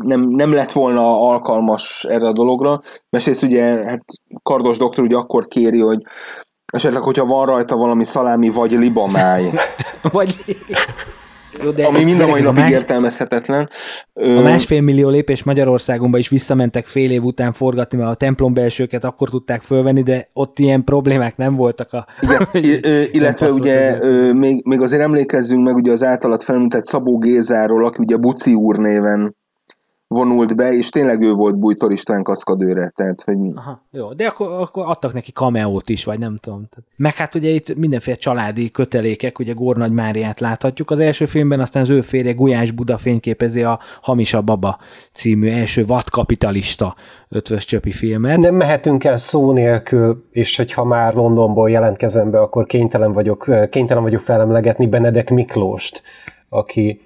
nem, 0.04 0.20
nem 0.20 0.52
lett 0.52 0.72
volna 0.72 1.28
alkalmas 1.28 2.04
erre 2.04 2.26
a 2.26 2.32
dologra. 2.32 2.80
Másrészt 3.10 3.42
ugye 3.42 3.62
hát 3.62 4.04
Kardos 4.42 4.78
doktor 4.78 5.04
ugye 5.04 5.16
akkor 5.16 5.46
kéri, 5.46 5.80
hogy 5.80 6.02
esetleg, 6.72 7.02
hogyha 7.02 7.26
van 7.26 7.46
rajta 7.46 7.76
valami 7.76 8.04
szalámi 8.04 8.48
vagy 8.48 8.72
libamáj. 8.72 9.42
vagy 10.12 10.36
jó, 11.62 11.70
de 11.70 11.86
ami 11.86 12.04
mind 12.04 12.20
a 12.20 12.26
mai 12.26 12.40
napig 12.40 12.68
értelmezhetetlen. 12.68 13.68
A 14.12 14.40
másfél 14.42 14.80
millió 14.80 15.08
lépés 15.08 15.42
Magyarországonba 15.42 16.18
is 16.18 16.28
visszamentek 16.28 16.86
fél 16.86 17.10
év 17.10 17.24
után 17.24 17.52
forgatni, 17.52 17.98
mert 17.98 18.10
a 18.10 18.14
templom 18.14 18.54
belsőket 18.54 19.04
akkor 19.04 19.30
tudták 19.30 19.62
fölvenni, 19.62 20.02
de 20.02 20.30
ott 20.32 20.58
ilyen 20.58 20.84
problémák 20.84 21.36
nem 21.36 21.56
voltak. 21.56 21.92
A, 21.92 22.06
Igen, 22.20 22.48
illetve 23.10 23.50
ugye 23.50 23.98
még, 24.32 24.64
még 24.64 24.80
azért 24.80 25.02
emlékezzünk 25.02 25.64
meg 25.64 25.74
ugye 25.74 25.92
az 25.92 26.02
általat 26.02 26.42
felmintett 26.42 26.84
Szabó 26.84 27.18
Gézáról, 27.18 27.84
aki 27.84 27.98
ugye 28.00 28.16
Buci 28.16 28.54
úr 28.54 28.76
néven 28.76 29.36
vonult 30.12 30.56
be, 30.56 30.72
és 30.72 30.88
tényleg 30.88 31.22
ő 31.22 31.32
volt 31.32 31.58
Bújtor 31.58 31.92
István 31.92 32.22
kaszkadőre, 32.22 32.92
tehát, 32.96 33.22
hogy... 33.22 33.36
Aha, 33.54 33.82
jó, 33.90 34.12
de 34.12 34.26
akkor, 34.26 34.60
akkor 34.60 34.84
adtak 34.86 35.12
neki 35.12 35.32
kameót 35.32 35.88
is, 35.88 36.04
vagy 36.04 36.18
nem 36.18 36.38
tudom. 36.40 36.68
Meg 36.96 37.14
hát 37.14 37.34
ugye 37.34 37.48
itt 37.48 37.76
mindenféle 37.76 38.16
családi 38.16 38.70
kötelékek, 38.70 39.38
ugye 39.38 39.52
Gornagy 39.52 39.92
Máriát 39.92 40.40
láthatjuk 40.40 40.90
az 40.90 40.98
első 40.98 41.24
filmben, 41.24 41.60
aztán 41.60 41.82
az 41.82 41.90
ő 41.90 42.00
férje 42.00 42.32
Gulyás 42.32 42.70
Buda 42.70 42.98
fényképezi 42.98 43.62
a 43.62 43.78
Hamisa 44.02 44.40
Baba 44.40 44.78
című 45.12 45.50
első 45.50 45.84
vadkapitalista 45.86 46.94
ötvös 47.28 47.64
csöpi 47.64 47.92
filmet. 47.92 48.38
Nem 48.38 48.54
mehetünk 48.54 49.04
el 49.04 49.16
szó 49.16 49.52
nélkül, 49.52 50.24
és 50.30 50.56
hogyha 50.56 50.84
már 50.84 51.14
Londonból 51.14 51.70
jelentkezem 51.70 52.30
be, 52.30 52.40
akkor 52.40 52.66
kénytelen 52.66 53.12
vagyok, 53.12 53.50
kénytelen 53.70 54.02
vagyok 54.02 54.20
felemlegetni 54.20 54.86
Benedek 54.86 55.30
Miklóst, 55.30 56.02
aki 56.48 57.00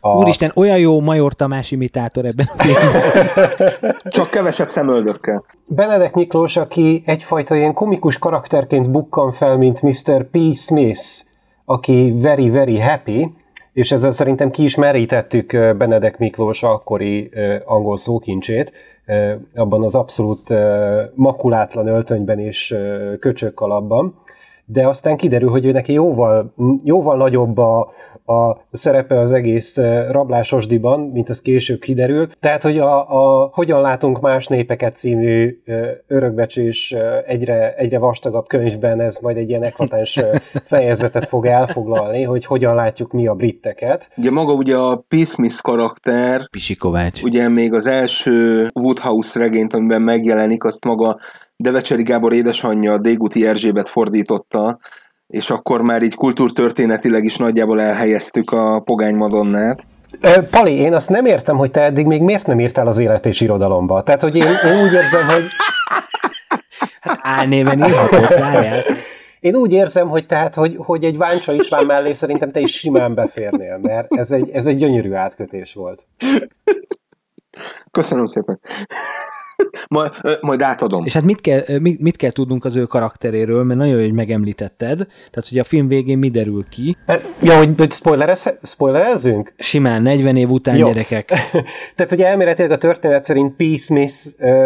a... 0.00 0.08
Úristen, 0.08 0.52
olyan 0.54 0.78
jó 0.78 1.00
Major 1.00 1.34
Tamás 1.34 1.70
imitátor 1.70 2.24
ebben 2.24 2.46
a 2.56 2.62
filmben. 2.62 3.96
Csak 4.16 4.30
kevesebb 4.30 4.68
szemöldökkel. 4.68 5.44
Benedek 5.66 6.14
Miklós, 6.14 6.56
aki 6.56 7.02
egyfajta 7.06 7.56
ilyen 7.56 7.74
komikus 7.74 8.18
karakterként 8.18 8.90
bukkan 8.90 9.32
fel, 9.32 9.56
mint 9.56 9.82
Mr. 9.82 10.30
P. 10.30 10.38
Smith, 10.54 11.02
aki 11.64 12.14
very, 12.20 12.50
very 12.50 12.78
happy, 12.78 13.32
és 13.72 13.92
ezzel 13.92 14.12
szerintem 14.12 14.50
ki 14.50 14.62
is 14.62 14.76
merítettük 14.76 15.50
Benedek 15.76 16.18
Miklós 16.18 16.62
akkori 16.62 17.30
angol 17.64 17.96
szókincsét, 17.96 18.72
abban 19.54 19.82
az 19.82 19.94
abszolút 19.94 20.54
makulátlan 21.14 21.86
öltönyben 21.86 22.38
és 22.38 22.76
köcsökkalapban, 23.20 24.14
de 24.64 24.86
aztán 24.86 25.16
kiderül, 25.16 25.50
hogy 25.50 25.64
ő 25.64 25.72
neki 25.72 25.92
jóval, 25.92 26.54
jóval 26.84 27.16
nagyobb 27.16 27.58
a, 27.58 27.92
a 28.28 28.66
szerepe 28.72 29.18
az 29.18 29.32
egész 29.32 29.76
rablásosdiban, 30.10 31.00
mint 31.00 31.28
az 31.28 31.42
később 31.42 31.80
kiderül. 31.80 32.28
Tehát, 32.40 32.62
hogy 32.62 32.78
a, 32.78 32.98
a 33.42 33.50
Hogyan 33.52 33.80
látunk 33.80 34.20
más 34.20 34.46
népeket 34.46 34.96
című 34.96 35.62
örökbecsés 36.06 36.94
egyre, 37.26 37.74
egyre 37.74 37.98
vastagabb 37.98 38.46
könyvben 38.46 39.00
ez 39.00 39.18
majd 39.18 39.36
egy 39.36 39.48
ilyen 39.48 39.62
eklatás 39.62 40.20
fejezetet 40.64 41.28
fog 41.28 41.46
elfoglalni, 41.46 42.22
hogy 42.22 42.44
hogyan 42.44 42.74
látjuk 42.74 43.12
mi 43.12 43.26
a 43.26 43.34
britteket. 43.34 44.10
Ugye 44.16 44.30
maga 44.30 44.52
ugye 44.52 44.76
a 44.76 45.04
Peace 45.08 45.60
karakter, 45.62 46.48
Pisi 46.50 46.74
Kovács. 46.76 47.22
ugye 47.22 47.48
még 47.48 47.72
az 47.72 47.86
első 47.86 48.68
Woodhouse 48.74 49.38
regényt, 49.38 49.74
amiben 49.74 50.02
megjelenik, 50.02 50.64
azt 50.64 50.84
maga 50.84 51.18
Devecseri 51.56 52.02
Gábor 52.02 52.32
édesanyja 52.32 52.98
Déguti 52.98 53.46
Erzsébet 53.46 53.88
fordította, 53.88 54.78
és 55.28 55.50
akkor 55.50 55.82
már 55.82 56.02
így 56.02 56.14
kultúrtörténetileg 56.14 57.24
is 57.24 57.36
nagyjából 57.36 57.80
elhelyeztük 57.80 58.50
a 58.50 58.80
Pogány 58.80 59.16
Madonnát. 59.16 59.86
Pali, 60.50 60.72
én 60.72 60.94
azt 60.94 61.08
nem 61.08 61.26
értem, 61.26 61.56
hogy 61.56 61.70
te 61.70 61.82
eddig 61.82 62.06
még 62.06 62.22
miért 62.22 62.46
nem 62.46 62.60
írtál 62.60 62.86
az 62.86 62.98
élet 62.98 63.26
és 63.26 63.40
irodalomba. 63.40 64.02
Tehát, 64.02 64.20
hogy 64.20 64.36
én, 64.36 64.42
én 64.42 64.84
úgy 64.84 64.92
érzem, 64.92 65.26
hogy... 65.26 65.42
Hát 67.00 67.18
álnéven 67.22 67.78
írhatok, 67.78 68.28
várjál. 68.28 68.82
Én 69.40 69.54
úgy 69.54 69.72
érzem, 69.72 70.08
hogy 70.08 70.26
tehát, 70.26 70.54
hogy, 70.54 70.74
hogy 70.78 71.04
egy 71.04 71.16
Váncsa 71.16 71.52
István 71.52 71.86
mellé 71.86 72.12
szerintem 72.12 72.50
te 72.50 72.60
is 72.60 72.72
simán 72.76 73.14
beférnél, 73.14 73.78
mert 73.82 74.16
ez 74.16 74.30
egy, 74.30 74.50
ez 74.50 74.66
egy 74.66 74.76
gyönyörű 74.76 75.12
átkötés 75.12 75.74
volt. 75.74 76.06
Köszönöm 77.90 78.26
szépen. 78.26 78.60
Majd, 79.88 80.12
majd 80.40 80.62
átadom. 80.62 81.04
És 81.04 81.12
hát 81.12 81.22
mit 81.22 81.40
kell, 81.40 81.78
mit, 81.78 82.00
mit 82.00 82.16
kell 82.16 82.30
tudnunk 82.30 82.64
az 82.64 82.76
ő 82.76 82.84
karakteréről, 82.84 83.62
mert 83.62 83.78
nagyon 83.78 83.94
jó, 83.94 84.00
hogy 84.00 84.12
megemlítetted, 84.12 84.96
tehát 85.06 85.48
hogy 85.48 85.58
a 85.58 85.64
film 85.64 85.88
végén 85.88 86.18
mi 86.18 86.30
derül 86.30 86.66
ki. 86.68 86.96
Ja, 87.42 87.56
hogy, 87.56 87.70
hogy 87.76 87.92
spoilerez, 87.92 88.58
spoilerezzünk? 88.62 89.52
Simán, 89.58 90.02
40 90.02 90.36
év 90.36 90.50
után 90.50 90.76
jó. 90.76 90.86
gyerekek. 90.86 91.28
tehát 91.96 92.12
ugye 92.12 92.26
elméletileg 92.26 92.70
a 92.70 92.76
történet 92.76 93.24
szerint 93.24 93.54
P. 93.56 93.62
Smith 93.76 94.14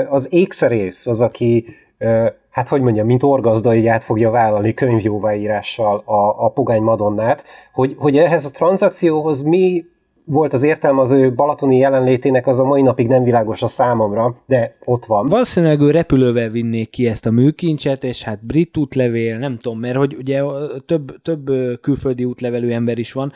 az 0.08 0.28
ékszerész, 0.30 1.06
az, 1.06 1.20
aki 1.20 1.64
hát 2.50 2.68
hogy 2.68 2.80
mondjam, 2.80 3.06
mint 3.06 3.22
orgazdai 3.22 3.86
át 3.86 4.04
fogja 4.04 4.30
vállalni 4.30 4.74
könyvjóváírással 4.74 6.02
a, 6.04 6.44
a 6.44 6.48
Pogány 6.48 6.82
Madonnát, 6.82 7.44
hogy, 7.72 7.94
hogy 7.98 8.18
ehhez 8.18 8.44
a 8.44 8.50
tranzakcióhoz 8.50 9.42
mi 9.42 9.84
volt 10.24 10.52
az 10.52 10.62
értelme 10.62 11.00
az 11.00 11.10
ő 11.10 11.34
balatoni 11.34 11.76
jelenlétének, 11.76 12.46
az 12.46 12.58
a 12.58 12.64
mai 12.64 12.82
napig 12.82 13.08
nem 13.08 13.22
világos 13.22 13.62
a 13.62 13.66
számomra, 13.66 14.36
de 14.46 14.76
ott 14.84 15.04
van. 15.04 15.26
Valószínűleg 15.26 15.80
ő 15.80 15.90
repülővel 15.90 16.48
vinnék 16.48 16.90
ki 16.90 17.06
ezt 17.06 17.26
a 17.26 17.30
műkincset, 17.30 18.04
és 18.04 18.22
hát 18.22 18.46
brit 18.46 18.76
útlevél, 18.76 19.38
nem 19.38 19.58
tudom, 19.58 19.78
mert 19.78 19.96
hogy 19.96 20.14
ugye 20.14 20.42
több, 20.86 21.22
több 21.22 21.50
külföldi 21.80 22.24
útlevelű 22.24 22.70
ember 22.70 22.98
is 22.98 23.12
van, 23.12 23.32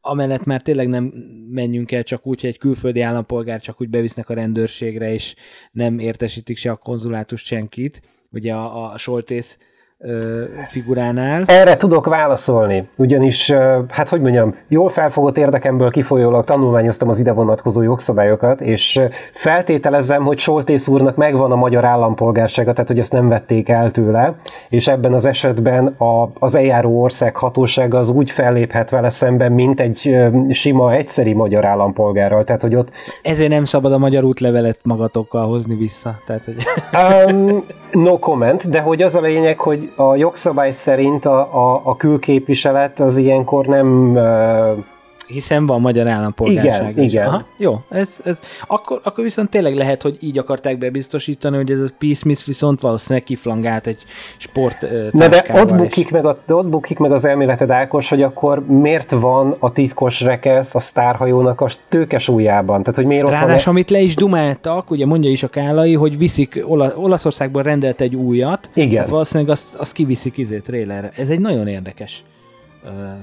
amellett 0.00 0.44
már 0.44 0.62
tényleg 0.62 0.88
nem 0.88 1.04
menjünk 1.50 1.92
el 1.92 2.02
csak 2.02 2.26
úgy, 2.26 2.40
hogy 2.40 2.50
egy 2.50 2.58
külföldi 2.58 3.00
állampolgár 3.00 3.60
csak 3.60 3.80
úgy 3.80 3.88
bevisznek 3.88 4.28
a 4.28 4.34
rendőrségre, 4.34 5.12
és 5.12 5.34
nem 5.72 5.98
értesítik 5.98 6.56
se 6.56 6.70
a 6.70 6.76
konzulátus 6.76 7.44
senkit. 7.44 8.02
Ugye 8.32 8.52
a, 8.52 8.92
a 8.92 8.96
Soltész 8.96 9.58
figuránál. 10.68 11.44
Erre 11.46 11.76
tudok 11.76 12.06
válaszolni, 12.06 12.88
ugyanis, 12.96 13.52
hát 13.88 14.08
hogy 14.08 14.20
mondjam, 14.20 14.54
jól 14.68 14.88
felfogott 14.88 15.38
érdekemből 15.38 15.90
kifolyólag 15.90 16.44
tanulmányoztam 16.44 17.08
az 17.08 17.18
ide 17.18 17.32
vonatkozó 17.32 17.82
jogszabályokat, 17.82 18.60
és 18.60 19.00
feltételezem, 19.32 20.22
hogy 20.22 20.38
Soltész 20.38 20.88
úrnak 20.88 21.16
megvan 21.16 21.52
a 21.52 21.56
magyar 21.56 21.84
állampolgársága, 21.84 22.72
tehát 22.72 22.88
hogy 22.88 22.98
ezt 22.98 23.12
nem 23.12 23.28
vették 23.28 23.68
el 23.68 23.90
tőle, 23.90 24.34
és 24.68 24.88
ebben 24.88 25.12
az 25.12 25.24
esetben 25.24 25.86
a, 25.86 26.30
az 26.38 26.54
eljáró 26.54 27.02
ország 27.02 27.36
hatósága 27.36 27.98
az 27.98 28.10
úgy 28.10 28.30
felléphet 28.30 28.90
vele 28.90 29.10
szemben, 29.10 29.52
mint 29.52 29.80
egy 29.80 30.16
sima, 30.50 30.92
egyszeri 30.92 31.32
magyar 31.32 31.64
állampolgárral, 31.64 32.44
tehát 32.44 32.62
hogy 32.62 32.74
ott... 32.74 32.90
Ezért 33.22 33.50
nem 33.50 33.64
szabad 33.64 33.92
a 33.92 33.98
magyar 33.98 34.24
útlevelet 34.24 34.78
magatokkal 34.82 35.46
hozni 35.46 35.74
vissza, 35.74 36.18
tehát 36.26 36.44
hogy... 36.44 36.56
um, 37.32 37.64
no 37.92 38.18
comment, 38.18 38.70
de 38.70 38.80
hogy 38.80 39.02
az 39.02 39.16
a 39.16 39.20
lényeg, 39.20 39.58
hogy 39.58 39.89
a 39.96 40.16
jogszabály 40.16 40.72
szerint 40.72 41.24
a, 41.24 41.38
a, 41.40 41.80
a 41.84 41.96
külképviselet 41.96 43.00
az 43.00 43.16
ilyenkor 43.16 43.66
nem 43.66 44.18
Hiszen 45.30 45.66
van 45.66 45.80
magyar 45.80 46.06
állampolgárság 46.08 46.90
Igen, 46.90 47.04
is. 47.04 47.12
igen. 47.12 47.26
Aha, 47.26 47.42
jó, 47.56 47.80
ez, 47.88 48.20
ez, 48.24 48.36
akkor, 48.66 49.00
akkor 49.04 49.24
viszont 49.24 49.50
tényleg 49.50 49.74
lehet, 49.74 50.02
hogy 50.02 50.16
így 50.20 50.38
akarták 50.38 50.78
bebiztosítani, 50.78 51.56
hogy 51.56 51.70
ez 51.70 51.80
a 51.80 51.86
P. 51.98 52.14
Smith 52.14 52.46
viszont 52.46 52.80
valószínűleg 52.80 53.22
kiflangált 53.24 53.86
egy 53.86 54.02
sport 54.36 54.80
Na 55.12 55.28
de 55.28 55.44
ott 55.52 55.70
és- 55.70 55.76
bukik, 55.76 56.10
meg 56.10 56.24
a, 56.24 56.38
ott 56.48 56.66
bukik 56.66 56.98
meg 56.98 57.12
az 57.12 57.24
elméleted, 57.24 57.70
Ákos, 57.70 58.08
hogy 58.08 58.22
akkor 58.22 58.66
miért 58.66 59.10
van 59.10 59.56
a 59.58 59.72
titkos 59.72 60.20
rekesz 60.20 60.74
a 60.74 60.80
sztárhajónak 60.80 61.60
a 61.60 61.66
tőkes 61.88 62.28
ujjában? 62.28 62.80
Tehát, 62.80 62.96
hogy 62.96 63.06
miért 63.06 63.24
ott 63.24 63.30
Ráadásul, 63.30 63.64
van... 63.64 63.74
amit 63.74 63.90
le 63.90 63.98
is 64.00 64.14
dumáltak, 64.14 64.90
ugye 64.90 65.06
mondja 65.06 65.30
is 65.30 65.42
a 65.42 65.48
Kálai, 65.48 65.94
hogy 65.94 66.18
viszik, 66.18 66.64
Ola, 66.66 66.92
Olaszországból 66.96 67.62
rendelt 67.62 68.00
egy 68.00 68.16
újat, 68.16 68.70
Igen. 68.74 68.98
hát 68.98 69.08
valószínűleg 69.08 69.50
azt, 69.52 69.74
azt 69.74 69.92
kiviszik 69.92 70.36
izé 70.38 70.58
trailerre. 70.58 71.10
Ez 71.16 71.28
egy 71.28 71.40
nagyon 71.40 71.66
érdekes 71.68 72.24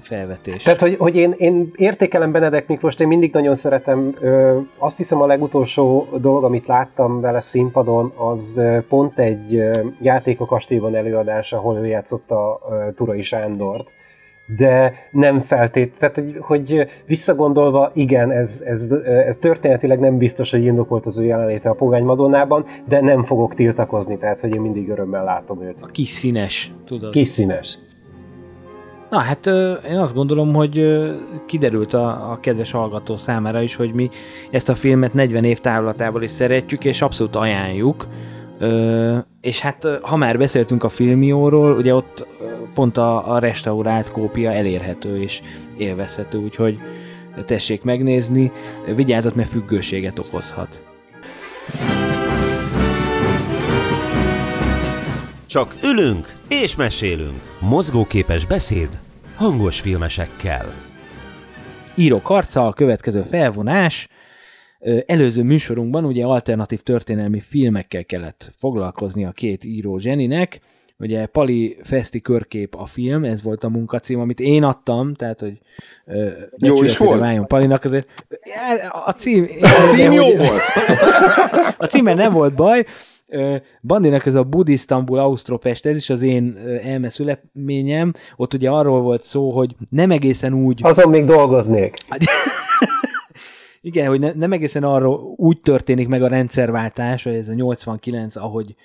felvetés. 0.02 0.64
Tehát, 0.64 0.82
hogy, 0.82 0.96
hogy 0.98 1.16
én, 1.16 1.34
én 1.38 1.72
értékelem 1.76 2.32
Benedek 2.32 2.68
Miklóst, 2.68 3.02
én 3.02 3.08
mindig 3.08 3.34
nagyon 3.34 3.56
szeretem. 3.56 4.14
Ö, 4.22 4.58
azt 4.78 4.98
hiszem 4.98 5.22
a 5.22 5.26
legutolsó 5.26 6.08
dolog, 6.22 6.44
amit 6.44 6.68
láttam 6.68 7.22
vele 7.22 7.42
színpadon, 7.42 8.14
az 8.16 8.62
pont 8.88 9.20
egy 9.20 9.56
ö, 9.56 9.80
játék 10.02 10.40
a 10.40 10.46
kastélyban 10.46 10.96
előadás, 10.96 11.54
ahol 11.54 11.78
ő 11.78 11.86
játszotta 11.86 12.60
ö, 12.70 12.92
Turai 12.96 13.22
Sándort. 13.22 13.94
De 14.58 14.94
nem 15.12 15.40
feltét, 15.40 15.94
tehát 15.98 16.16
hogy, 16.16 16.38
hogy 16.40 16.86
visszagondolva, 17.06 17.92
igen, 17.94 18.32
ez, 18.32 18.64
ez, 18.66 18.92
ez 19.06 19.36
történetileg 19.36 20.00
nem 20.00 20.18
biztos, 20.18 20.52
hogy 20.52 20.64
indokolt 20.64 21.06
az 21.06 21.20
ő 21.20 21.26
jelenléte 21.26 21.70
a 21.70 21.74
Pogány 21.74 22.04
Madonnában, 22.04 22.66
de 22.88 23.02
nem 23.02 23.24
fogok 23.24 23.54
tiltakozni, 23.54 24.18
tehát 24.18 24.40
hogy 24.40 24.56
én 24.56 24.62
mindig 24.62 24.90
örömmel 24.90 25.24
látom 25.24 25.62
őt. 25.62 25.82
a 25.82 25.86
kis 25.86 26.10
színes, 26.10 26.72
tudod. 26.86 27.12
Kis 27.12 27.28
színes. 27.28 27.78
Na 29.10 29.20
hát 29.20 29.46
én 29.90 29.98
azt 29.98 30.14
gondolom, 30.14 30.54
hogy 30.54 30.86
kiderült 31.46 31.94
a, 31.94 32.32
a 32.32 32.40
kedves 32.42 32.72
hallgató 32.72 33.18
számára 33.18 33.62
is, 33.62 33.76
hogy 33.76 33.94
mi 33.94 34.10
ezt 34.52 34.70
a 34.70 34.76
filmet 34.76 35.14
40 35.14 35.44
év 35.44 35.60
távlatából 35.60 36.24
is 36.24 36.32
szeretjük, 36.32 36.86
és 36.86 37.02
abszolút 37.02 37.36
ajánljuk. 37.36 38.08
És 39.42 39.62
hát 39.62 39.88
ha 40.02 40.16
már 40.16 40.38
beszéltünk 40.38 40.84
a 40.84 40.90
filmióról, 40.90 41.78
ugye 41.78 41.94
ott 41.94 42.26
pont 42.74 42.98
a, 42.98 43.34
a 43.34 43.40
restaurált 43.40 44.12
kópia 44.12 44.52
elérhető 44.52 45.22
és 45.22 45.42
élvezhető, 45.78 46.38
úgyhogy 46.38 46.80
tessék 47.46 47.84
megnézni, 47.84 48.52
vigyázzat, 48.96 49.36
mert 49.36 49.50
függőséget 49.50 50.20
okozhat. 50.20 50.82
Csak 55.48 55.76
ülünk 55.84 56.36
és 56.49 56.76
mesélünk. 56.76 57.41
Mozgóképes 57.60 58.45
beszéd 58.45 58.90
hangos 59.36 59.80
filmesekkel. 59.80 60.74
Író 61.95 62.22
karca, 62.22 62.68
a 62.68 62.74
következő 62.74 63.22
felvonás. 63.22 64.07
Előző 65.06 65.44
műsorunkban 65.44 66.06
ugye 66.06 66.26
alternatív 66.26 66.82
történelmi 66.82 67.40
filmekkel 67.40 68.06
kellett 68.06 68.52
foglalkozni 68.57 69.26
a 69.26 69.32
két 69.32 69.64
író 69.64 69.98
zseninek. 69.98 70.60
Ugye 70.99 71.26
Pali 71.26 71.78
Feszti 71.84 72.22
körkép 72.22 72.76
a 72.76 72.86
film, 72.86 73.24
ez 73.24 73.44
volt 73.44 73.64
a 73.64 73.69
munkacím, 73.69 74.19
amit 74.19 74.40
én 74.40 74.64
adtam, 74.64 75.14
tehát 75.14 75.40
hogy 75.40 75.57
ö, 76.06 76.30
Jó 76.57 76.84
is 76.84 76.98
volt? 76.98 77.19
Váljon 77.19 77.48
Palinak 77.48 77.84
azért. 77.84 78.07
A 79.06 79.11
cím, 79.11 79.48
A 79.61 79.88
cím 79.88 80.11
jó 80.11 80.36
volt. 80.36 80.64
a 81.78 81.86
címen 81.86 82.15
nem 82.15 82.34
volt 82.34 82.56
baj. 82.56 82.86
Bandinak 83.82 84.26
ez 84.26 84.36
a 84.36 84.44
Budisztambul 84.44 85.20
Ausztropest, 85.20 85.86
ez 85.86 85.98
is 85.98 86.10
az 86.10 86.22
én 86.22 86.58
ö, 86.66 86.76
elme 86.76 87.10
szüleményem. 87.10 88.14
Ott 88.36 88.54
ugye 88.54 88.70
arról 88.70 89.02
volt 89.02 89.24
szó, 89.24 89.52
hogy 89.52 89.76
nem 89.90 90.12
egészen 90.12 90.54
úgy 90.54 90.80
Azon 90.84 91.10
még 91.10 91.26
dolgoznék. 91.26 91.94
igen, 93.82 94.08
hogy 94.08 94.20
ne, 94.20 94.32
nem 94.34 94.52
egészen 94.52 94.84
arról 94.84 95.34
úgy 95.36 95.62
történik 95.62 96.08
meg 96.08 96.24
a 96.24 96.28
rendszerváltás, 96.28 97.24
hogy 97.24 97.34
ez 97.34 97.48
a 97.48 97.54
89, 97.54 98.36
ahogy 98.36 98.76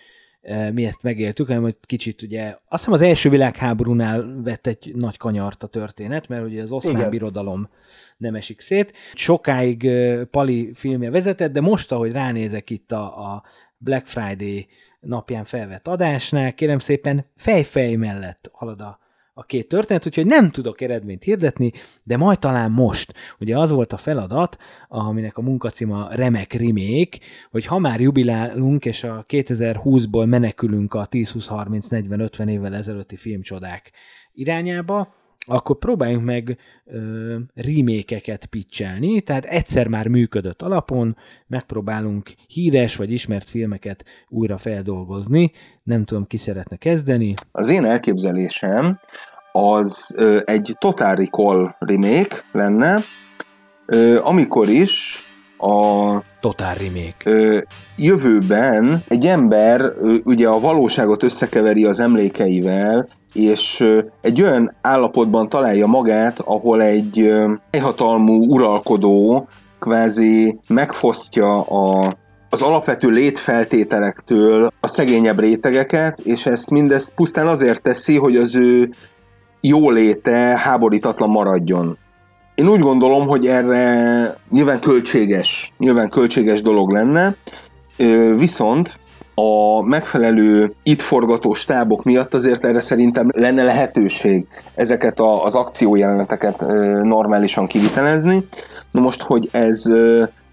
mi 0.73 0.85
ezt 0.85 1.03
megéltük, 1.03 1.47
hanem 1.47 1.63
hogy 1.63 1.77
kicsit 1.87 2.23
ugye, 2.23 2.45
azt 2.45 2.85
hiszem 2.85 2.93
az 2.93 3.03
első 3.03 3.29
világháborúnál 3.29 4.41
vett 4.45 4.67
egy 4.67 4.93
nagy 4.95 5.17
kanyart 5.17 5.63
a 5.63 5.67
történet, 5.67 6.29
mert 6.29 6.45
ugye 6.45 6.63
az 6.63 6.71
oszmán 6.71 6.97
Igen. 6.97 7.11
birodalom 7.11 7.69
nem 8.17 8.35
esik 8.35 8.61
szét. 8.61 8.93
Sokáig 9.15 9.91
Pali 10.31 10.71
filmje 10.75 11.11
vezetett, 11.11 11.53
de 11.53 11.61
most, 11.61 11.93
ahogy 11.93 12.13
ránézek 12.13 12.71
itt 12.71 12.93
a, 12.93 13.03
a 13.03 13.43
Black 13.83 14.07
Friday 14.07 14.67
napján 15.01 15.45
felvett 15.45 15.89
adásnál, 15.89 16.55
kérem 16.55 16.79
szépen 16.79 17.27
fej-fej 17.37 17.95
mellett 17.95 18.51
halad 18.53 18.81
a, 18.81 18.99
a 19.35 19.43
két 19.45 19.69
történet, 19.69 20.07
úgyhogy 20.07 20.27
nem 20.27 20.51
tudok 20.51 20.81
eredményt 20.81 21.23
hirdetni, 21.23 21.73
de 22.03 22.17
majd 22.17 22.39
talán 22.39 22.71
most. 22.71 23.15
Ugye 23.39 23.59
az 23.59 23.71
volt 23.71 23.93
a 23.93 23.97
feladat, 23.97 24.57
aminek 24.89 25.37
a 25.37 25.43
munkacíma 25.43 26.09
remek 26.11 26.53
remake, 26.53 27.19
hogy 27.51 27.67
ha 27.67 27.79
már 27.79 28.01
jubilálunk, 28.01 28.85
és 28.85 29.05
a 29.05 29.25
2020-ból 29.29 30.27
menekülünk 30.27 30.95
a 30.95 31.09
10-20-30-40-50 31.09 32.49
évvel 32.49 32.75
ezelőtti 32.75 33.17
filmcsodák 33.17 33.93
irányába, 34.33 35.15
akkor 35.47 35.79
próbáljunk 35.79 36.25
meg 36.25 36.59
ö, 36.85 37.37
remake-eket 37.55 38.47
pitchelni, 38.47 39.21
tehát 39.21 39.45
egyszer 39.45 39.89
már 39.89 40.09
működött 40.09 40.63
alapon, 40.63 41.17
megpróbálunk 41.47 42.35
híres 42.47 42.97
vagy 42.97 43.13
ismert 43.13 43.51
filmeket 43.51 44.05
újra 44.29 44.57
feldolgozni. 44.57 45.53
Nem 45.83 46.05
tudom, 46.05 46.27
ki 46.27 46.37
szeretne 46.37 46.77
kezdeni. 46.77 47.35
Az 47.53 47.69
én 47.69 47.85
elképzelésem 47.85 49.01
az 49.53 50.15
ö, 50.19 50.39
egy 50.45 50.75
Total 50.79 51.15
Recall 51.15 51.75
remake 51.79 52.37
lenne, 52.53 53.01
ö, 53.87 54.21
amikor 54.23 54.69
is 54.69 55.23
a 55.59 56.19
Totál 56.41 56.75
remake. 56.75 57.17
ö, 57.25 57.59
jövőben 57.97 59.03
egy 59.09 59.27
ember 59.27 59.81
ö, 59.81 60.15
ugye 60.25 60.49
a 60.49 60.61
valóságot 60.61 61.23
összekeveri 61.23 61.85
az 61.85 62.01
emlékeivel, 62.01 63.09
és 63.33 63.85
egy 64.21 64.43
olyan 64.43 64.75
állapotban 64.81 65.49
találja 65.49 65.87
magát, 65.87 66.39
ahol 66.39 66.83
egy 66.83 67.33
helyhatalmú 67.73 68.53
uralkodó 68.53 69.49
kvázi 69.79 70.59
megfosztja 70.69 71.61
a, 71.61 72.13
az 72.51 72.63
alapvető 72.63 73.09
létfeltételektől 73.09 74.71
a 74.81 74.87
szegényebb 74.87 75.41
rétegeket, 75.41 76.21
és 76.21 76.47
ezt 76.47 76.71
mindezt 76.71 77.13
pusztán 77.15 77.47
azért 77.47 77.83
teszi, 77.83 78.17
hogy 78.17 78.37
az 78.37 78.55
ő 78.55 78.95
jóléte 79.61 80.59
háborítatlan 80.59 81.31
maradjon. 81.31 81.99
Én 82.55 82.69
úgy 82.69 82.81
gondolom, 82.81 83.27
hogy 83.27 83.47
erre 83.47 84.37
nyilván 84.51 84.81
költséges, 84.81 85.73
nyilván 85.79 86.09
költséges 86.09 86.63
dolog 86.63 86.91
lenne, 86.91 87.37
viszont 88.37 88.99
a 89.35 89.83
megfelelő 89.83 90.75
itt 90.83 91.01
forgató 91.01 91.55
stábok 91.55 92.05
miatt 92.05 92.35
azért 92.35 92.65
erre 92.65 92.81
szerintem 92.81 93.29
lenne 93.35 93.65
lehetőség 93.65 94.47
ezeket 94.75 95.19
a, 95.19 95.45
az 95.45 95.55
akciójeleneteket 95.55 96.61
normálisan 97.03 97.67
kivitelezni. 97.67 98.47
Na 98.91 99.01
most, 99.01 99.23
hogy 99.23 99.49
ez 99.53 99.83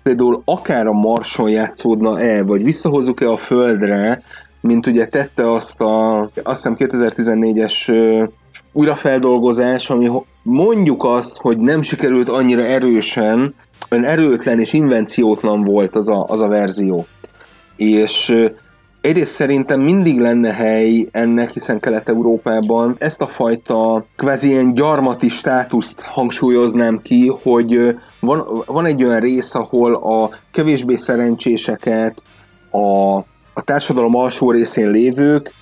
például 0.03 0.41
akár 0.45 0.87
a 0.87 0.93
Marson 0.93 1.49
játszódna-e, 1.49 2.43
vagy 2.43 2.63
visszahozzuk-e 2.63 3.29
a 3.29 3.37
Földre, 3.37 4.21
mint 4.61 4.87
ugye 4.87 5.05
tette 5.05 5.51
azt 5.51 5.81
a, 5.81 6.19
azt 6.43 6.67
hiszem 6.67 6.75
2014-es 6.77 7.89
ö, 7.89 8.23
újrafeldolgozás, 8.73 9.89
ami 9.89 10.09
mondjuk 10.43 11.03
azt, 11.03 11.37
hogy 11.37 11.57
nem 11.57 11.81
sikerült 11.81 12.29
annyira 12.29 12.63
erősen, 12.63 13.55
olyan 13.91 14.05
erőtlen 14.05 14.59
és 14.59 14.73
invenciótlan 14.73 15.63
volt 15.63 15.95
az 15.95 16.09
a, 16.09 16.25
az 16.27 16.41
a 16.41 16.47
verzió. 16.47 17.05
És 17.75 18.35
egyrészt 19.01 19.33
szerintem 19.33 19.81
mindig 19.81 20.19
lenne 20.19 20.53
hely 20.53 21.05
ennek, 21.11 21.49
hiszen 21.49 21.79
Kelet-Európában 21.79 22.95
ezt 22.99 23.21
a 23.21 23.27
fajta 23.27 24.05
kvázi 24.15 24.47
ilyen 24.47 24.73
gyarmati 24.73 25.29
státuszt 25.29 26.01
hangsúlyoznám 26.01 27.01
ki, 27.01 27.31
hogy 27.43 27.95
van, 28.19 28.63
van 28.65 28.85
egy 28.85 29.03
olyan 29.03 29.19
rész, 29.19 29.55
ahol 29.55 29.93
a 29.93 30.29
kevésbé 30.51 30.95
szerencséseket, 30.95 32.21
a, 32.71 33.17
a 33.53 33.61
társadalom 33.63 34.15
alsó 34.15 34.51
részén 34.51 34.91
lévők 34.91 35.53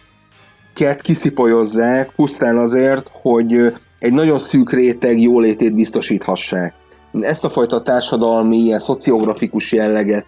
ket 0.74 1.02
kiszipolyozzák 1.02 2.12
pusztán 2.16 2.58
azért, 2.58 3.12
hogy 3.22 3.74
egy 4.00 4.14
nagyon 4.14 4.40
szűk 4.40 4.72
réteg 4.72 5.20
jólétét 5.20 5.76
biztosíthassák. 5.76 6.74
Ezt 7.22 7.44
a 7.44 7.50
fajta 7.50 7.82
társadalmi, 7.82 8.56
ilyen 8.56 8.80
szociografikus 8.80 9.72
jelleget 9.72 10.26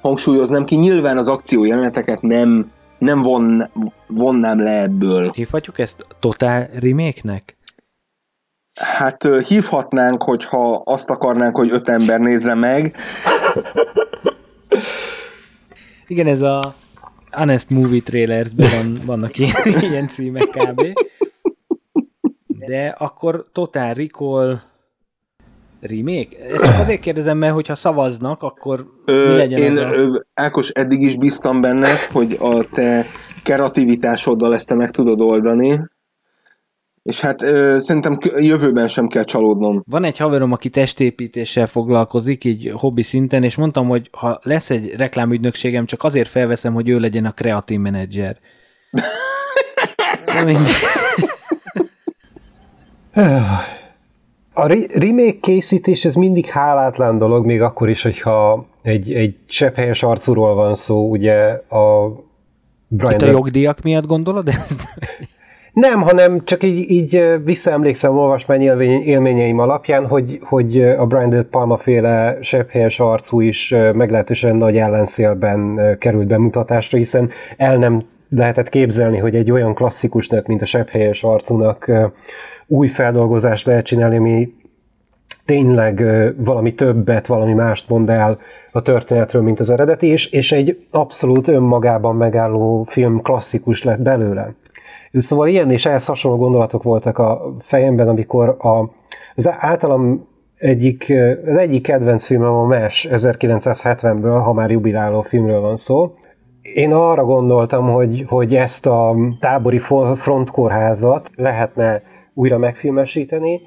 hangsúlyoznám 0.00 0.64
ki. 0.64 0.76
Nyilván 0.76 1.18
az 1.18 1.28
akció 1.28 1.64
jeleneteket 1.64 2.22
nem, 2.22 2.70
nem 2.98 3.22
von, 3.22 3.62
vonnám 4.06 4.60
le 4.60 4.82
ebből. 4.82 5.30
Hívhatjuk 5.30 5.78
ezt 5.78 6.06
Totál 6.20 6.70
remake-nek? 6.72 7.56
Hát 8.80 9.28
hívhatnánk, 9.46 10.22
hogyha 10.22 10.82
azt 10.84 11.10
akarnánk, 11.10 11.56
hogy 11.56 11.72
öt 11.72 11.88
ember 11.88 12.20
nézze 12.20 12.54
meg. 12.54 12.94
Igen, 16.06 16.26
ez 16.26 16.40
a 16.40 16.74
Honest 17.30 17.70
Movie 17.70 18.02
Trailersben 18.02 18.70
van, 18.70 19.02
vannak 19.04 19.38
ilyen, 19.38 19.52
ilyen 19.90 20.08
címek 20.08 20.48
kb. 20.48 20.86
De 22.46 22.94
akkor 22.98 23.46
Total 23.52 23.94
Recall 23.94 24.60
remake? 25.80 26.36
Ezt 26.38 26.64
csak 26.64 26.78
azért 26.78 27.00
kérdezem, 27.00 27.38
mert 27.38 27.54
hogyha 27.54 27.74
szavaznak, 27.74 28.42
akkor 28.42 28.86
mi 29.04 29.12
Ö, 29.12 29.36
legyen 29.36 29.60
én, 29.60 29.76
a... 29.76 29.92
ö, 29.92 30.20
Ákos, 30.34 30.68
eddig 30.70 31.02
is 31.02 31.16
bíztam 31.16 31.60
benned, 31.60 31.98
hogy 32.12 32.36
a 32.40 32.64
te 32.72 33.06
kreativitásoddal 33.42 34.54
ezt 34.54 34.68
te 34.68 34.74
meg 34.74 34.90
tudod 34.90 35.20
oldani, 35.20 35.78
és 37.02 37.20
hát 37.20 37.42
ö, 37.42 37.76
szerintem 37.78 38.18
jövőben 38.38 38.88
sem 38.88 39.06
kell 39.06 39.24
csalódnom. 39.24 39.82
Van 39.86 40.04
egy 40.04 40.18
haverom, 40.18 40.52
aki 40.52 40.70
testépítéssel 40.70 41.66
foglalkozik, 41.66 42.44
így 42.44 42.72
hobbi 42.74 43.02
szinten, 43.02 43.42
és 43.42 43.56
mondtam, 43.56 43.88
hogy 43.88 44.08
ha 44.12 44.40
lesz 44.42 44.70
egy 44.70 44.94
reklámügynökségem, 44.96 45.86
csak 45.86 46.04
azért 46.04 46.28
felveszem, 46.28 46.74
hogy 46.74 46.88
ő 46.88 46.98
legyen 46.98 47.24
a 47.24 47.32
kreatív 47.32 47.78
menedzser. 47.78 48.38
Mindegy. 50.34 50.58
A 54.58 54.66
re- 54.66 54.86
remake 54.94 55.38
készítés 55.40 56.04
ez 56.04 56.14
mindig 56.14 56.46
hálátlan 56.46 57.18
dolog, 57.18 57.46
még 57.46 57.62
akkor 57.62 57.88
is, 57.88 58.02
hogyha 58.02 58.66
egy, 58.82 59.12
egy 59.12 59.36
sepphelyes 59.46 60.02
arcúról 60.02 60.54
van 60.54 60.74
szó, 60.74 61.10
ugye 61.10 61.34
a 61.68 62.12
Brian 62.88 63.12
Itt 63.12 63.22
a 63.22 63.26
jogdíjak 63.26 63.82
miatt 63.82 64.06
gondolod 64.06 64.48
ezt? 64.48 64.82
Nem, 65.72 66.00
hanem 66.00 66.44
csak 66.44 66.62
így, 66.62 66.90
így 66.90 67.24
visszaemlékszem 67.44 68.16
olvasmány 68.16 68.60
élvény- 68.60 69.02
élményeim 69.02 69.58
alapján, 69.58 70.06
hogy, 70.06 70.38
hogy 70.42 70.82
a 70.82 71.06
Brian 71.06 71.30
De 71.30 71.42
Palma 71.42 71.76
féle 71.76 72.38
sepphelyes 72.40 73.00
arcú 73.00 73.40
is 73.40 73.74
meglehetősen 73.94 74.56
nagy 74.56 74.76
ellenszélben 74.76 75.80
került 75.98 76.26
bemutatásra, 76.26 76.98
hiszen 76.98 77.30
el 77.56 77.76
nem 77.76 78.02
lehetett 78.30 78.68
képzelni, 78.68 79.18
hogy 79.18 79.34
egy 79.34 79.50
olyan 79.50 79.74
klasszikusnak, 79.74 80.46
mint 80.46 80.62
a 80.62 80.66
sepphelyes 80.66 81.22
arcúnak 81.22 81.90
új 82.68 82.86
feldolgozást 82.86 83.66
lehet 83.66 83.84
csinálni, 83.84 84.16
ami 84.16 84.52
tényleg 85.44 86.04
valami 86.36 86.74
többet, 86.74 87.26
valami 87.26 87.52
mást 87.52 87.88
mond 87.88 88.10
el 88.10 88.38
a 88.72 88.82
történetről, 88.82 89.42
mint 89.42 89.60
az 89.60 89.70
eredeti, 89.70 90.06
és, 90.06 90.26
és 90.26 90.52
egy 90.52 90.84
abszolút 90.90 91.48
önmagában 91.48 92.16
megálló 92.16 92.84
film 92.88 93.20
klasszikus 93.22 93.84
lett 93.84 94.00
belőle. 94.00 94.54
Szóval 95.12 95.48
ilyen 95.48 95.70
és 95.70 95.86
ehhez 95.86 96.06
hasonló 96.06 96.38
gondolatok 96.38 96.82
voltak 96.82 97.18
a 97.18 97.54
fejemben, 97.60 98.08
amikor 98.08 98.48
a, 98.48 98.90
az 99.34 99.50
általam 99.58 100.26
egyik, 100.56 101.12
az 101.46 101.56
egyik 101.56 101.82
kedvenc 101.82 102.24
filmem 102.24 102.52
a 102.52 102.66
MES 102.66 103.08
1970-ből, 103.10 104.40
ha 104.44 104.52
már 104.52 104.70
jubiláló 104.70 105.22
filmről 105.22 105.60
van 105.60 105.76
szó. 105.76 106.14
Én 106.62 106.92
arra 106.92 107.24
gondoltam, 107.24 107.92
hogy, 107.92 108.24
hogy 108.28 108.54
ezt 108.54 108.86
a 108.86 109.16
tábori 109.40 109.78
frontkórházat 110.16 111.30
lehetne 111.34 112.02
újra 112.38 112.58
megfilmesíteni. 112.58 113.60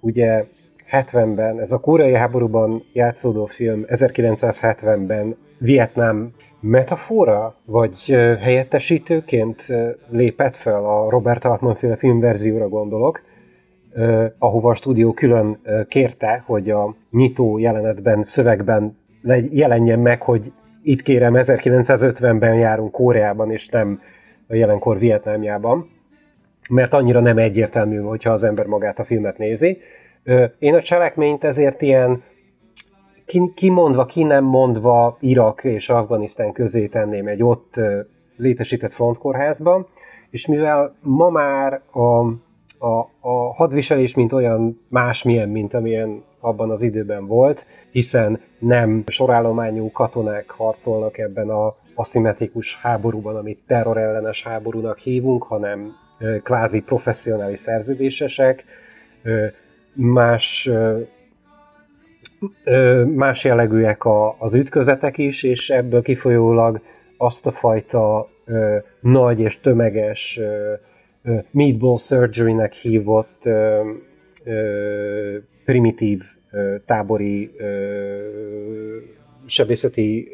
Ugye 0.00 0.44
70-ben, 0.90 1.60
ez 1.60 1.72
a 1.72 1.78
koreai 1.78 2.14
háborúban 2.14 2.82
játszódó 2.92 3.44
film 3.44 3.84
1970-ben 3.86 5.36
Vietnám 5.58 6.32
metafora, 6.60 7.56
vagy 7.64 8.06
helyettesítőként 8.40 9.66
lépett 10.10 10.56
fel 10.56 10.84
a 10.84 11.10
Robert 11.10 11.44
Altman 11.44 11.74
féle 11.74 11.96
filmverzióra 11.96 12.68
gondolok, 12.68 13.22
ahova 14.38 14.70
a 14.70 14.74
stúdió 14.74 15.12
külön 15.12 15.60
kérte, 15.88 16.42
hogy 16.46 16.70
a 16.70 16.94
nyitó 17.10 17.58
jelenetben, 17.58 18.22
szövegben 18.22 18.96
jelenjen 19.50 19.98
meg, 19.98 20.22
hogy 20.22 20.52
itt 20.82 21.02
kérem 21.02 21.34
1950-ben 21.36 22.54
járunk 22.54 22.92
Koreában, 22.92 23.50
és 23.50 23.68
nem 23.68 24.00
a 24.48 24.54
jelenkor 24.54 24.98
Vietnámjában, 24.98 25.94
mert 26.68 26.94
annyira 26.94 27.20
nem 27.20 27.38
egyértelmű, 27.38 27.98
hogyha 27.98 28.30
az 28.30 28.44
ember 28.44 28.66
magát 28.66 28.98
a 28.98 29.04
filmet 29.04 29.38
nézi. 29.38 29.78
Én 30.58 30.74
a 30.74 30.80
cselekményt 30.80 31.44
ezért 31.44 31.82
ilyen 31.82 32.22
ki, 33.26 33.52
kimondva, 33.54 34.04
ki 34.04 34.22
nem 34.22 34.44
mondva 34.44 35.16
Irak 35.20 35.64
és 35.64 35.88
Afganisztán 35.88 36.52
közé 36.52 36.86
tenném 36.86 37.26
egy 37.26 37.42
ott 37.42 37.80
létesített 38.36 38.92
frontkórházba, 38.92 39.88
és 40.30 40.46
mivel 40.46 40.96
ma 41.00 41.30
már 41.30 41.80
a, 41.90 42.26
a, 42.86 43.10
a 43.20 43.54
hadviselés 43.54 44.14
mint 44.14 44.32
olyan 44.32 44.80
másmilyen, 44.88 45.48
mint 45.48 45.74
amilyen 45.74 46.24
abban 46.40 46.70
az 46.70 46.82
időben 46.82 47.26
volt, 47.26 47.66
hiszen 47.90 48.40
nem 48.58 49.04
sorállományú 49.06 49.90
katonák 49.90 50.50
harcolnak 50.50 51.18
ebben 51.18 51.48
a 51.48 51.74
aszimmetrikus 51.94 52.76
háborúban, 52.76 53.36
amit 53.36 53.62
terrorellenes 53.66 54.42
háborúnak 54.42 54.98
hívunk, 54.98 55.42
hanem 55.42 55.92
kvázi 56.42 56.80
professzionális 56.80 57.58
szerződésesek, 57.58 58.64
más 59.92 60.70
más 63.14 63.44
jellegűek 63.44 64.04
a, 64.04 64.36
az 64.38 64.54
ütközetek 64.54 65.18
is, 65.18 65.42
és 65.42 65.70
ebből 65.70 66.02
kifolyólag 66.02 66.80
azt 67.16 67.46
a 67.46 67.50
fajta 67.50 68.28
nagy 69.00 69.40
és 69.40 69.60
tömeges 69.60 70.40
meatball 71.50 71.96
surgery-nek 71.96 72.72
hívott 72.72 73.48
primitív 75.64 76.22
tábori 76.86 77.50
ö, 77.56 78.16
sebészeti 79.46 80.28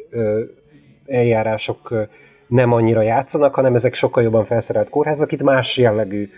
eljárások 1.05 2.07
nem 2.47 2.71
annyira 2.71 3.01
játszanak, 3.01 3.55
hanem 3.55 3.75
ezek 3.75 3.93
sokkal 3.93 4.23
jobban 4.23 4.45
felszerelt 4.45 4.89
kórházak, 4.89 5.31
itt 5.31 5.43
más 5.43 5.77
jellegű 5.77 6.29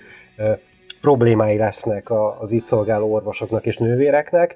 problémái 1.02 1.58
lesznek 1.58 2.12
az 2.40 2.52
itt 2.52 2.66
szolgáló 2.66 3.14
orvosoknak 3.14 3.66
és 3.66 3.78
nővéreknek, 3.78 4.56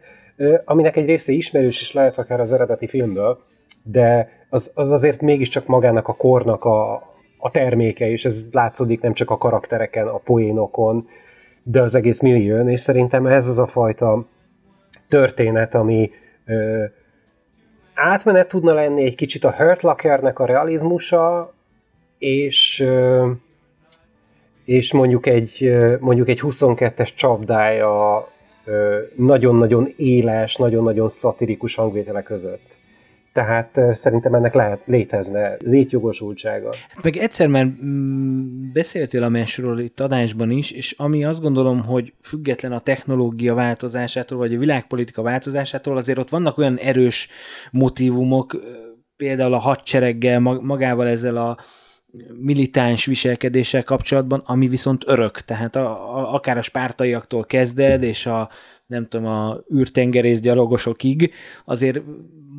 aminek 0.66 0.96
egy 0.96 1.06
része 1.06 1.32
ismerős 1.32 1.82
is 1.82 1.94
lehet 1.94 2.18
akár 2.18 2.40
az 2.40 2.54
eredeti 2.54 2.88
filmből, 2.88 3.40
de 3.84 4.30
az, 4.50 4.72
az 4.76 4.92
azért 4.92 5.22
mégiscsak 5.22 5.66
magának 5.66 6.08
a 6.08 6.14
kornak 6.14 6.66
a, 6.66 6.94
a 7.38 7.52
terméke, 7.52 8.10
és 8.10 8.26
ez 8.26 8.46
látszódik 8.52 9.02
nem 9.02 9.14
csak 9.14 9.30
a 9.30 9.38
karaktereken, 9.38 10.08
a 10.08 10.18
poénokon, 10.18 11.08
de 11.64 11.82
az 11.82 11.96
egész 11.96 12.20
millión, 12.20 12.70
és 12.70 12.80
szerintem 12.80 13.26
ez 13.26 13.48
az 13.48 13.60
a 13.60 13.68
fajta 13.68 14.26
történet, 15.08 15.76
ami 15.76 16.12
ö, 16.46 16.84
átmenet 18.00 18.48
tudna 18.48 18.74
lenni 18.74 19.04
egy 19.04 19.16
kicsit 19.16 19.44
a 19.44 19.56
Hurt 19.56 19.82
Lockernek 19.82 20.40
a 20.40 20.46
realizmusa, 20.46 21.54
és 22.18 22.86
és 24.66 24.94
mondjuk 24.94 25.26
egy, 25.26 25.78
mondjuk 26.00 26.28
egy 26.28 26.40
22-es 26.44 27.16
csapdája 27.16 28.28
nagyon-nagyon 29.16 29.94
éles, 29.98 30.56
nagyon-nagyon 30.56 31.08
szatirikus 31.08 31.76
hangvétele 31.76 32.22
között. 32.22 32.80
Tehát 33.34 33.80
szerintem 33.92 34.34
ennek 34.34 34.54
lehet, 34.54 34.82
létezne 34.86 35.56
létjogosultsága. 35.60 36.74
Hát 36.90 37.04
meg 37.04 37.18
egyszer 37.18 37.48
már 37.48 37.66
mm, 37.66 38.72
beszéltél 38.72 39.24
a 39.24 39.30
mesről 39.30 39.80
itt 39.80 40.00
adásban 40.00 40.52
is, 40.52 40.72
és 40.72 40.96
ami 40.98 41.24
azt 41.24 41.42
gondolom, 41.42 41.84
hogy 41.84 42.14
független 42.22 42.72
a 42.72 42.80
technológia 42.80 43.54
változásától, 43.54 44.38
vagy 44.38 44.54
a 44.54 44.60
világpolitika 44.60 45.22
változásától, 45.22 45.98
azért 45.98 46.18
ott 46.18 46.30
vannak 46.30 46.58
olyan 46.58 46.78
erős 46.78 47.30
motivumok, 47.72 48.58
például 49.18 49.54
a 49.54 49.60
hadsereggel, 49.60 50.40
mag- 50.40 50.62
magával 50.62 51.08
ezzel 51.08 51.38
a 51.38 51.58
militáns 52.40 53.06
viselkedéssel 53.06 53.84
kapcsolatban, 53.84 54.42
ami 54.46 54.68
viszont 54.68 55.04
örök. 55.08 55.42
Tehát 55.42 55.76
a, 55.76 56.18
a, 56.18 56.34
akár 56.34 56.58
a 56.58 56.62
spártaiaktól 56.62 57.46
kezded, 57.46 58.04
és 58.04 58.26
a 58.26 58.50
nem 58.86 59.08
tudom, 59.08 59.26
a 59.26 59.58
űrtengerész 59.76 60.40
gyalogosokig, 60.40 61.34
azért 61.66 62.02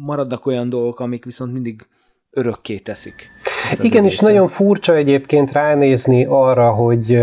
maradnak 0.04 0.46
olyan 0.46 0.68
dolgok, 0.68 1.00
amik 1.00 1.24
viszont 1.24 1.52
mindig 1.52 1.86
örökké 2.30 2.78
teszik. 2.78 3.30
Hát 3.68 3.84
Igen, 3.84 4.04
és 4.04 4.18
nagyon 4.18 4.48
furcsa 4.48 4.94
egyébként 4.94 5.52
ránézni 5.52 6.24
arra, 6.24 6.70
hogy 6.70 7.18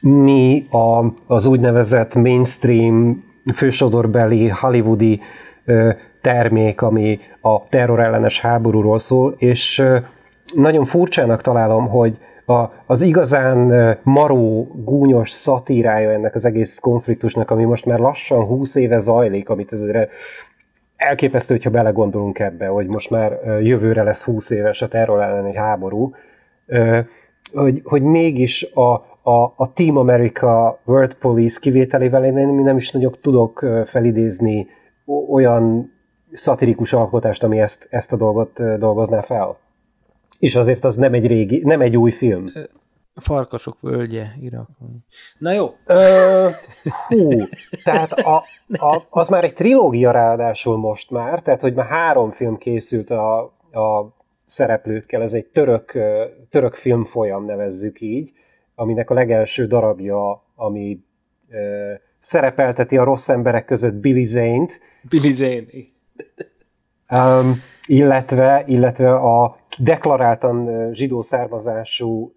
mi 0.00 0.66
a, 0.70 1.04
az 1.26 1.46
úgynevezett 1.46 2.14
mainstream 2.14 3.24
fősodorbeli 3.54 4.48
hollywoodi 4.48 5.20
termék, 6.20 6.82
ami 6.82 7.20
a 7.40 7.68
terrorellenes 7.68 8.40
háborúról 8.40 8.98
szól, 8.98 9.34
és 9.38 9.82
nagyon 10.54 10.84
furcsának 10.84 11.40
találom, 11.40 11.88
hogy 11.88 12.18
a, 12.46 12.64
az 12.86 13.02
igazán 13.02 13.98
maró, 14.02 14.68
gúnyos 14.84 15.30
szatírája 15.30 16.10
ennek 16.10 16.34
az 16.34 16.44
egész 16.44 16.78
konfliktusnak, 16.78 17.50
ami 17.50 17.64
most 17.64 17.86
már 17.86 17.98
lassan 17.98 18.44
20 18.44 18.74
éve 18.74 18.98
zajlik, 18.98 19.48
amit 19.48 19.72
ezre 19.72 20.08
elképesztő, 21.08 21.54
hogyha 21.54 21.70
belegondolunk 21.70 22.38
ebbe, 22.38 22.66
hogy 22.66 22.86
most 22.86 23.10
már 23.10 23.38
jövőre 23.62 24.02
lesz 24.02 24.24
20 24.24 24.50
éves 24.50 24.82
a 24.82 24.88
terror 24.88 25.22
elleni 25.22 25.54
háború, 25.56 26.14
hogy, 27.52 27.80
hogy 27.84 28.02
mégis 28.02 28.62
a, 28.74 28.92
a, 29.30 29.52
a 29.56 29.72
Team 29.72 29.96
America 29.96 30.80
World 30.84 31.14
Police 31.14 31.60
kivételével 31.60 32.24
én 32.24 32.48
nem 32.48 32.76
is 32.76 32.90
nagyon 32.90 33.12
tudok 33.20 33.66
felidézni 33.86 34.66
olyan 35.30 35.92
szatirikus 36.32 36.92
alkotást, 36.92 37.42
ami 37.42 37.60
ezt, 37.60 37.86
ezt 37.90 38.12
a 38.12 38.16
dolgot 38.16 38.78
dolgozná 38.78 39.20
fel. 39.20 39.58
És 40.38 40.56
azért 40.56 40.84
az 40.84 40.96
nem 40.96 41.12
egy 41.12 41.26
régi, 41.26 41.62
nem 41.64 41.80
egy 41.80 41.96
új 41.96 42.10
film. 42.10 42.46
Farkasok 43.14 43.80
völgye, 43.80 44.26
Irak. 44.40 44.68
Na 45.38 45.52
jó. 45.52 45.74
Ö, 45.86 46.48
hú, 47.08 47.30
tehát 47.84 48.12
a, 48.12 48.44
a, 48.68 49.02
az 49.10 49.28
már 49.28 49.44
egy 49.44 49.54
trilógia 49.54 50.10
ráadásul 50.10 50.76
most 50.76 51.10
már, 51.10 51.42
tehát 51.42 51.60
hogy 51.60 51.74
már 51.74 51.86
három 51.86 52.30
film 52.30 52.56
készült 52.58 53.10
a, 53.10 53.42
a 53.72 54.14
szereplőkkel, 54.44 55.22
ez 55.22 55.32
egy 55.32 55.46
török, 55.46 55.98
török 56.48 56.74
filmfolyam, 56.74 57.44
nevezzük 57.44 58.00
így, 58.00 58.32
aminek 58.74 59.10
a 59.10 59.14
legelső 59.14 59.66
darabja, 59.66 60.44
ami 60.54 60.98
ö, 61.50 61.92
szerepelteti 62.18 62.96
a 62.96 63.04
rossz 63.04 63.28
emberek 63.28 63.64
között 63.64 63.94
Billy 63.94 64.24
Zane-t. 64.24 64.80
Billy 65.08 65.32
Zane. 65.32 65.64
Um, 67.12 67.62
illetve, 67.86 68.64
illetve 68.66 69.14
a 69.14 69.56
deklaráltan 69.78 70.88
zsidó 70.92 71.20
származású 71.20 72.32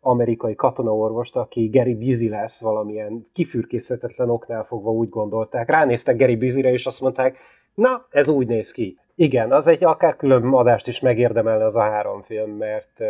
amerikai 0.00 0.54
katonaorvost, 0.54 1.36
aki 1.36 1.68
Gary 1.68 1.94
Busy 1.94 2.28
lesz 2.28 2.60
valamilyen 2.60 3.26
kifürkészhetetlen 3.32 4.30
oknál 4.30 4.64
fogva 4.64 4.90
úgy 4.90 5.08
gondolták. 5.08 5.70
Ránéztek 5.70 6.16
Gary 6.16 6.36
Busyre, 6.36 6.72
és 6.72 6.86
azt 6.86 7.00
mondták, 7.00 7.36
na, 7.74 8.06
ez 8.10 8.28
úgy 8.28 8.46
néz 8.46 8.70
ki. 8.72 8.98
Igen, 9.14 9.52
az 9.52 9.66
egy 9.66 9.84
akár 9.84 10.16
külön 10.16 10.44
adást 10.44 10.88
is 10.88 11.00
megérdemelne 11.00 11.64
az 11.64 11.76
a 11.76 11.80
három 11.80 12.22
film, 12.22 12.50
mert 12.50 13.00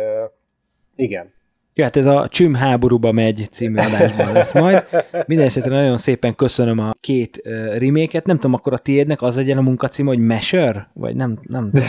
igen. 0.95 1.33
Ja, 1.75 1.83
hát 1.83 1.97
ez 1.97 2.05
a 2.05 2.27
Csüm 2.27 2.53
háborúba 2.53 3.11
megy 3.11 3.47
című 3.51 3.79
adásban 3.79 4.31
lesz 4.31 4.53
majd. 4.53 4.83
Minden 5.25 5.45
esetre 5.45 5.75
nagyon 5.75 5.97
szépen 5.97 6.35
köszönöm 6.35 6.79
a 6.79 6.91
két 6.99 7.41
uh, 7.45 7.77
reméket. 7.77 8.25
Nem 8.25 8.35
tudom, 8.35 8.53
akkor 8.53 8.73
a 8.73 8.77
tiédnek 8.77 9.21
az 9.21 9.35
legyen 9.35 9.57
a 9.57 9.61
munkacím, 9.61 10.05
hogy 10.05 10.19
Mesher? 10.19 10.87
Vagy 10.93 11.15
nem, 11.15 11.39
nem 11.41 11.69
tudom. 11.71 11.87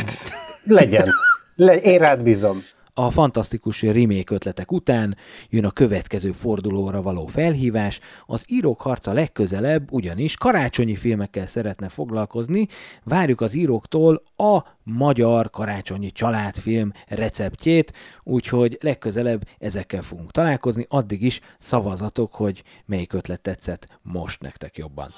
Legyen. 0.79 1.09
Le, 1.57 1.77
én 1.77 1.99
rád 1.99 2.23
bízom. 2.23 2.63
A 2.97 3.11
fantasztikus 3.11 3.83
remake 3.83 4.35
ötletek 4.35 4.73
után 4.73 5.17
jön 5.49 5.65
a 5.65 5.71
következő 5.71 6.33
fordulóra 6.33 7.03
való 7.03 7.27
felhívás, 7.27 8.01
az 8.27 8.45
írók 8.49 8.81
harca 8.81 9.13
legközelebb 9.13 9.93
ugyanis 9.93 10.37
karácsonyi 10.37 10.97
filmekkel 10.97 11.47
szeretne 11.47 11.89
foglalkozni, 11.89 12.67
várjuk 13.05 13.41
az 13.41 13.55
íróktól 13.55 14.23
a 14.37 14.59
magyar 14.83 15.51
karácsonyi 15.51 16.11
családfilm 16.11 16.93
receptjét, 17.09 17.93
úgyhogy 18.23 18.79
legközelebb 18.81 19.49
ezekkel 19.59 20.03
fogunk 20.03 20.31
találkozni, 20.31 20.87
addig 20.89 21.23
is 21.23 21.41
szavazatok, 21.59 22.35
hogy 22.35 22.63
melyik 22.85 23.13
ötlet 23.13 23.41
tetszett 23.41 23.87
most 24.03 24.41
nektek 24.41 24.77
jobban. 24.77 25.15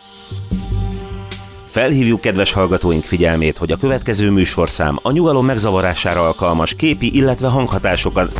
Felhívjuk 1.76 2.20
kedves 2.20 2.52
hallgatóink 2.52 3.04
figyelmét, 3.04 3.56
hogy 3.56 3.72
a 3.72 3.76
következő 3.76 4.30
műsorszám 4.30 4.98
a 5.02 5.10
nyugalom 5.10 5.46
megzavarására 5.46 6.26
alkalmas 6.26 6.74
képi, 6.74 7.14
illetve 7.14 7.48
hanghatásokat... 7.48 8.34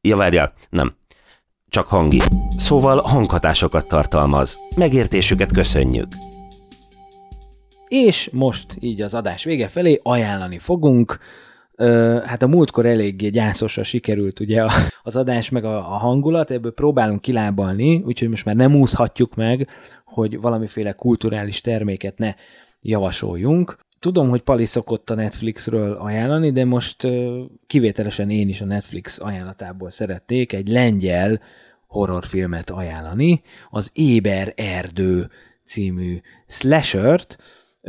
Ja, 0.00 0.16
várjál, 0.16 0.52
nem. 0.70 0.96
Csak 1.68 1.86
hangi. 1.86 2.20
Szóval 2.56 3.00
hanghatásokat 3.00 3.88
tartalmaz. 3.88 4.58
Megértésüket 4.76 5.52
köszönjük. 5.52 6.06
És 7.88 8.30
most 8.32 8.76
így 8.80 9.00
az 9.00 9.14
adás 9.14 9.44
vége 9.44 9.68
felé 9.68 10.00
ajánlani 10.02 10.58
fogunk. 10.58 11.18
Hát 12.24 12.42
a 12.42 12.46
múltkor 12.46 12.86
eléggé 12.86 13.28
gyászosra 13.28 13.82
sikerült 13.82 14.40
ugye 14.40 14.64
az 15.02 15.16
adás 15.16 15.50
meg 15.50 15.64
a, 15.64 15.76
a 15.76 15.96
hangulat, 15.96 16.50
ebből 16.50 16.72
próbálunk 16.72 17.20
kilábalni, 17.20 18.02
úgyhogy 18.04 18.28
most 18.28 18.44
már 18.44 18.56
nem 18.56 18.74
úszhatjuk 18.74 19.34
meg, 19.34 19.68
hogy 20.04 20.40
valamiféle 20.40 20.92
kulturális 20.92 21.60
terméket 21.60 22.18
ne 22.18 22.34
javasoljunk. 22.80 23.78
Tudom, 23.98 24.28
hogy 24.28 24.42
Pali 24.42 24.64
szokott 24.64 25.10
a 25.10 25.14
Netflixről 25.14 25.92
ajánlani, 25.92 26.52
de 26.52 26.64
most 26.64 27.08
kivételesen 27.66 28.30
én 28.30 28.48
is 28.48 28.60
a 28.60 28.64
Netflix 28.64 29.18
ajánlatából 29.20 29.90
szeretnék 29.90 30.52
egy 30.52 30.68
lengyel 30.68 31.40
horrorfilmet 31.86 32.70
ajánlani, 32.70 33.42
az 33.70 33.90
Éber 33.92 34.52
Erdő 34.56 35.30
című 35.64 36.20
slashert, 36.46 37.36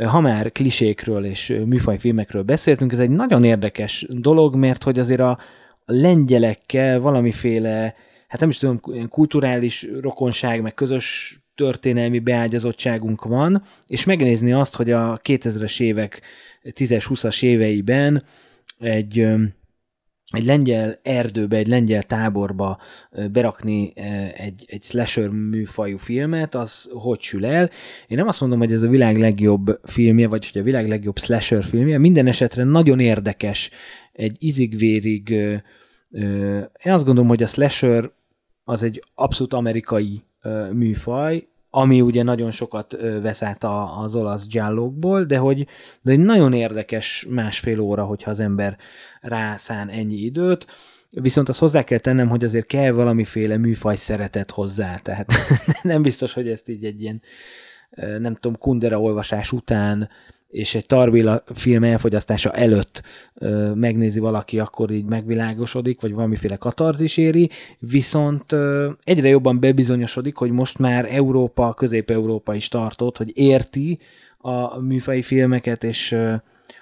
ha 0.06 0.20
már 0.20 0.52
klisékről 0.52 1.24
és 1.24 1.56
műfajfilmekről 1.66 2.42
beszéltünk, 2.42 2.92
ez 2.92 3.00
egy 3.00 3.10
nagyon 3.10 3.44
érdekes 3.44 4.06
dolog, 4.08 4.54
mert 4.54 4.82
hogy 4.82 4.98
azért 4.98 5.20
a 5.20 5.38
lengyelekkel 5.84 7.00
valamiféle, 7.00 7.94
hát 8.28 8.40
nem 8.40 8.48
is 8.48 8.58
tudom, 8.58 8.80
kulturális 9.08 9.86
rokonság, 10.00 10.62
meg 10.62 10.74
közös 10.74 11.38
történelmi 11.58 12.18
beágyazottságunk 12.18 13.24
van, 13.24 13.62
és 13.86 14.04
megnézni 14.04 14.52
azt, 14.52 14.74
hogy 14.74 14.90
a 14.90 15.20
2000-es 15.24 15.80
évek, 15.80 16.22
10-20-as 16.62 17.42
éveiben 17.42 18.24
egy 18.78 19.26
egy 20.30 20.44
lengyel 20.44 20.98
erdőbe, 21.02 21.56
egy 21.56 21.66
lengyel 21.66 22.02
táborba 22.02 22.78
berakni 23.30 23.92
egy, 24.34 24.64
egy 24.66 24.82
slasher 24.82 25.28
műfajú 25.28 25.96
filmet, 25.96 26.54
az 26.54 26.90
hogy 26.92 27.20
sül 27.20 27.46
el. 27.46 27.70
Én 28.06 28.16
nem 28.16 28.28
azt 28.28 28.40
mondom, 28.40 28.58
hogy 28.58 28.72
ez 28.72 28.82
a 28.82 28.88
világ 28.88 29.18
legjobb 29.18 29.80
filmje, 29.84 30.28
vagy 30.28 30.50
hogy 30.50 30.60
a 30.60 30.64
világ 30.64 30.88
legjobb 30.88 31.18
slasher 31.18 31.64
filmje, 31.64 31.98
minden 31.98 32.26
esetre 32.26 32.64
nagyon 32.64 33.00
érdekes, 33.00 33.70
egy 34.12 34.36
izigvérig, 34.38 35.30
én 36.82 36.92
azt 36.92 37.04
gondolom, 37.04 37.28
hogy 37.28 37.42
a 37.42 37.46
slasher 37.46 38.10
az 38.64 38.82
egy 38.82 39.04
abszolút 39.14 39.52
amerikai 39.52 40.22
műfaj, 40.72 41.48
ami 41.70 42.00
ugye 42.00 42.22
nagyon 42.22 42.50
sokat 42.50 42.96
vesz 43.22 43.42
át 43.42 43.64
az 44.02 44.14
olasz 44.14 44.46
gyállókból, 44.46 45.24
de 45.24 45.38
hogy 45.38 45.66
de 46.02 46.12
egy 46.12 46.18
nagyon 46.18 46.52
érdekes 46.52 47.26
másfél 47.30 47.80
óra, 47.80 48.04
hogyha 48.04 48.30
az 48.30 48.40
ember 48.40 48.76
rászán 49.20 49.88
ennyi 49.88 50.16
időt, 50.16 50.66
Viszont 51.10 51.48
azt 51.48 51.58
hozzá 51.58 51.82
kell 51.82 51.98
tennem, 51.98 52.28
hogy 52.28 52.44
azért 52.44 52.66
kell 52.66 52.92
valamiféle 52.92 53.56
műfaj 53.56 53.96
szeretet 53.96 54.50
hozzá, 54.50 54.96
tehát 54.96 55.32
nem 55.82 56.02
biztos, 56.02 56.32
hogy 56.32 56.48
ezt 56.48 56.68
így 56.68 56.84
egy 56.84 57.00
ilyen, 57.02 57.22
nem 58.18 58.34
tudom, 58.34 58.58
kundera 58.58 59.00
olvasás 59.00 59.52
után 59.52 60.08
és 60.48 60.74
egy 60.74 60.86
Tarbéla 60.86 61.42
film 61.54 61.84
elfogyasztása 61.84 62.50
előtt 62.50 63.02
ö, 63.34 63.74
megnézi 63.74 64.20
valaki, 64.20 64.58
akkor 64.58 64.90
így 64.90 65.04
megvilágosodik, 65.04 66.00
vagy 66.00 66.12
valamiféle 66.12 66.56
katarzis 66.56 67.16
éri, 67.16 67.50
viszont 67.78 68.52
ö, 68.52 68.90
egyre 69.04 69.28
jobban 69.28 69.60
bebizonyosodik, 69.60 70.36
hogy 70.36 70.50
most 70.50 70.78
már 70.78 71.14
Európa, 71.14 71.74
Közép-Európa 71.74 72.54
is 72.54 72.68
tartott, 72.68 73.16
hogy 73.16 73.30
érti 73.34 73.98
a 74.38 74.80
műfai 74.80 75.22
filmeket, 75.22 75.84
és 75.84 76.12
ö, 76.12 76.34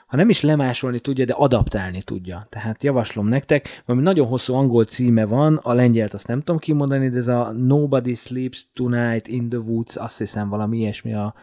ha 0.07 0.17
nem 0.17 0.29
is 0.29 0.41
lemásolni 0.41 0.99
tudja, 0.99 1.25
de 1.25 1.33
adaptálni 1.33 2.03
tudja. 2.03 2.47
Tehát 2.51 2.83
javaslom 2.83 3.29
nektek, 3.29 3.83
valami 3.87 4.05
nagyon 4.05 4.27
hosszú 4.27 4.55
angol 4.55 4.85
címe 4.85 5.25
van, 5.25 5.57
a 5.63 5.73
lengyelt 5.73 6.15
azt 6.15 6.27
nem 6.27 6.39
tudom 6.39 6.59
kimondani, 6.59 7.09
de 7.09 7.17
ez 7.17 7.29
a 7.29 7.53
Nobody 7.53 8.15
Sleeps 8.15 8.67
Tonight 8.73 9.29
in 9.29 9.49
the 9.49 9.59
Woods, 9.59 9.97
azt 9.97 10.19
hiszem 10.19 10.49
valami 10.49 10.79
ilyesmi 10.79 11.15
a, 11.15 11.35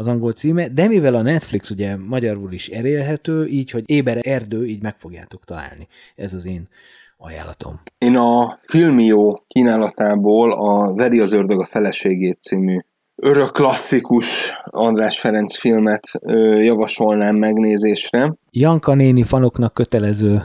az 0.00 0.06
angol 0.06 0.32
címe, 0.32 0.68
de 0.68 0.88
mivel 0.88 1.14
a 1.14 1.22
Netflix 1.22 1.70
ugye 1.70 1.96
magyarul 1.96 2.52
is 2.52 2.68
elérhető, 2.68 3.46
így, 3.46 3.70
hogy 3.70 3.82
Éber 3.86 4.18
Erdő, 4.20 4.66
így 4.66 4.82
meg 4.82 4.94
fogjátok 4.98 5.44
találni. 5.44 5.88
Ez 6.16 6.34
az 6.34 6.46
én 6.46 6.68
ajánlatom. 7.16 7.80
Én 7.98 8.16
a 8.16 8.58
Filmió 8.62 9.44
kínálatából 9.46 10.52
a 10.52 10.94
Veri 10.94 11.20
az 11.20 11.32
ördög 11.32 11.60
a 11.60 11.66
feleségét 11.66 12.40
című 12.40 12.78
örök 13.16 13.52
klasszikus 13.52 14.52
András 14.64 15.20
Ferenc 15.20 15.56
filmet 15.56 16.02
ö, 16.20 16.56
javasolnám 16.56 17.36
megnézésre. 17.36 18.34
Janka 18.50 18.94
néni 18.94 19.24
fanoknak 19.24 19.74
kötelező. 19.74 20.42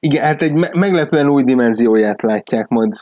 Igen, 0.00 0.22
hát 0.22 0.42
egy 0.42 0.52
me- 0.52 0.74
meglepően 0.74 1.28
új 1.28 1.42
dimenzióját 1.42 2.22
látják 2.22 2.68
majd 2.68 2.92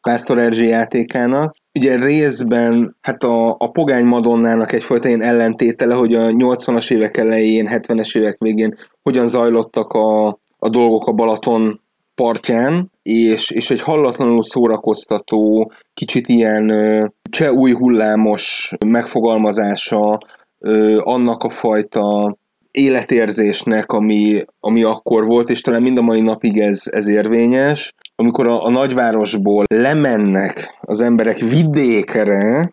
Pásztor 0.00 0.38
Erzsi 0.38 0.66
játékának. 0.66 1.54
Ugye 1.78 1.96
részben 1.96 2.96
hát 3.00 3.22
a, 3.22 3.50
a 3.50 3.70
Pogány 3.70 4.06
Madonnának 4.06 4.72
egyfajta 4.72 5.08
ilyen 5.08 5.22
ellentétele, 5.22 5.94
hogy 5.94 6.14
a 6.14 6.26
80-as 6.26 6.90
évek 6.90 7.16
elején, 7.16 7.68
70-es 7.70 8.18
évek 8.18 8.36
végén 8.38 8.76
hogyan 9.02 9.28
zajlottak 9.28 9.92
a, 9.92 10.38
a 10.56 10.68
dolgok 10.68 11.06
a 11.06 11.12
Balaton 11.12 11.80
partján, 12.14 12.90
és, 13.02 13.50
és 13.50 13.70
egy 13.70 13.80
hallatlanul 13.80 14.44
szórakoztató, 14.44 15.72
kicsit 15.94 16.28
ilyen 16.28 16.72
cseh 17.30 17.52
új 17.52 17.72
hullámos 17.72 18.72
megfogalmazása 18.86 20.18
annak 20.98 21.42
a 21.42 21.48
fajta 21.48 22.36
életérzésnek, 22.70 23.92
ami, 23.92 24.44
ami 24.60 24.82
akkor 24.82 25.26
volt, 25.26 25.50
és 25.50 25.60
talán 25.60 25.82
mind 25.82 25.98
a 25.98 26.02
mai 26.02 26.20
napig 26.20 26.58
ez, 26.58 26.82
ez 26.90 27.06
érvényes, 27.06 27.94
amikor 28.20 28.46
a, 28.46 28.64
a 28.64 28.70
nagyvárosból 28.70 29.64
lemennek 29.68 30.78
az 30.80 31.00
emberek 31.00 31.38
vidékre, 31.38 32.72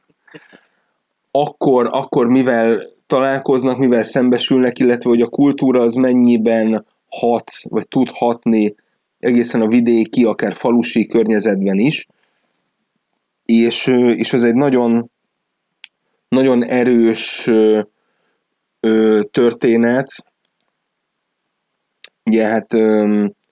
akkor, 1.31 1.89
akkor 1.91 2.27
mivel 2.27 2.87
találkoznak, 3.05 3.77
mivel 3.77 4.03
szembesülnek, 4.03 4.79
illetve 4.79 5.09
hogy 5.09 5.21
a 5.21 5.27
kultúra 5.27 5.81
az 5.81 5.93
mennyiben 5.93 6.85
hat, 7.09 7.51
vagy 7.63 7.87
tud 7.87 8.09
hatni 8.09 8.75
egészen 9.19 9.61
a 9.61 9.67
vidéki, 9.67 10.23
akár 10.23 10.55
falusi 10.55 11.05
környezetben 11.05 11.77
is. 11.77 12.07
És, 13.45 13.87
és 14.15 14.33
ez 14.33 14.43
egy 14.43 14.55
nagyon, 14.55 15.11
nagyon 16.29 16.63
erős 16.63 17.49
történet. 19.31 20.07
Ugye 22.23 22.45
hát 22.45 22.73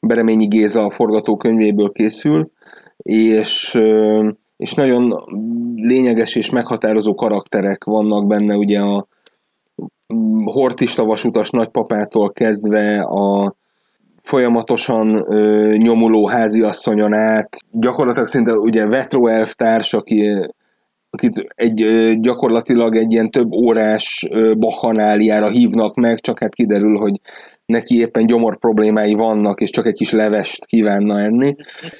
Bereményi 0.08 0.46
Géza 0.46 0.86
a 0.86 0.90
forgatókönyvéből 0.90 1.92
készül, 1.92 2.52
és, 2.98 3.78
és 4.58 4.74
nagyon 4.74 5.14
lényeges 5.76 6.36
és 6.36 6.50
meghatározó 6.50 7.16
karakterek 7.16 7.84
vannak 7.84 8.28
benne, 8.28 8.56
ugye 8.56 8.80
a 8.80 9.08
hortista 10.46 11.06
vasutas 11.06 11.50
nagypapától 11.50 12.32
kezdve 12.32 13.02
a 13.02 13.56
folyamatosan 14.22 15.34
ö, 15.34 15.74
nyomuló 15.78 16.28
háziasszonyon 16.28 17.14
át, 17.14 17.58
gyakorlatilag 17.72 18.28
szinte 18.28 18.54
ugye 18.54 18.88
Vetro 18.88 19.28
elftárs, 19.28 19.94
aki 19.94 20.46
akit 21.10 21.46
egy 21.56 21.86
gyakorlatilag 22.20 22.96
egy 22.96 23.12
ilyen 23.12 23.30
több 23.30 23.52
órás 23.52 24.28
bachanáliára 24.58 25.48
hívnak 25.48 25.96
meg, 25.96 26.20
csak 26.20 26.40
hát 26.40 26.54
kiderül, 26.54 26.98
hogy 26.98 27.20
neki 27.66 28.00
éppen 28.00 28.26
gyomor 28.26 28.58
problémái 28.58 29.14
vannak, 29.14 29.62
és 29.62 29.70
csak 29.70 29.86
egy 29.86 29.94
kis 29.94 30.12
levest 30.12 30.66
kívánna 30.66 31.20
enni. 31.20 31.56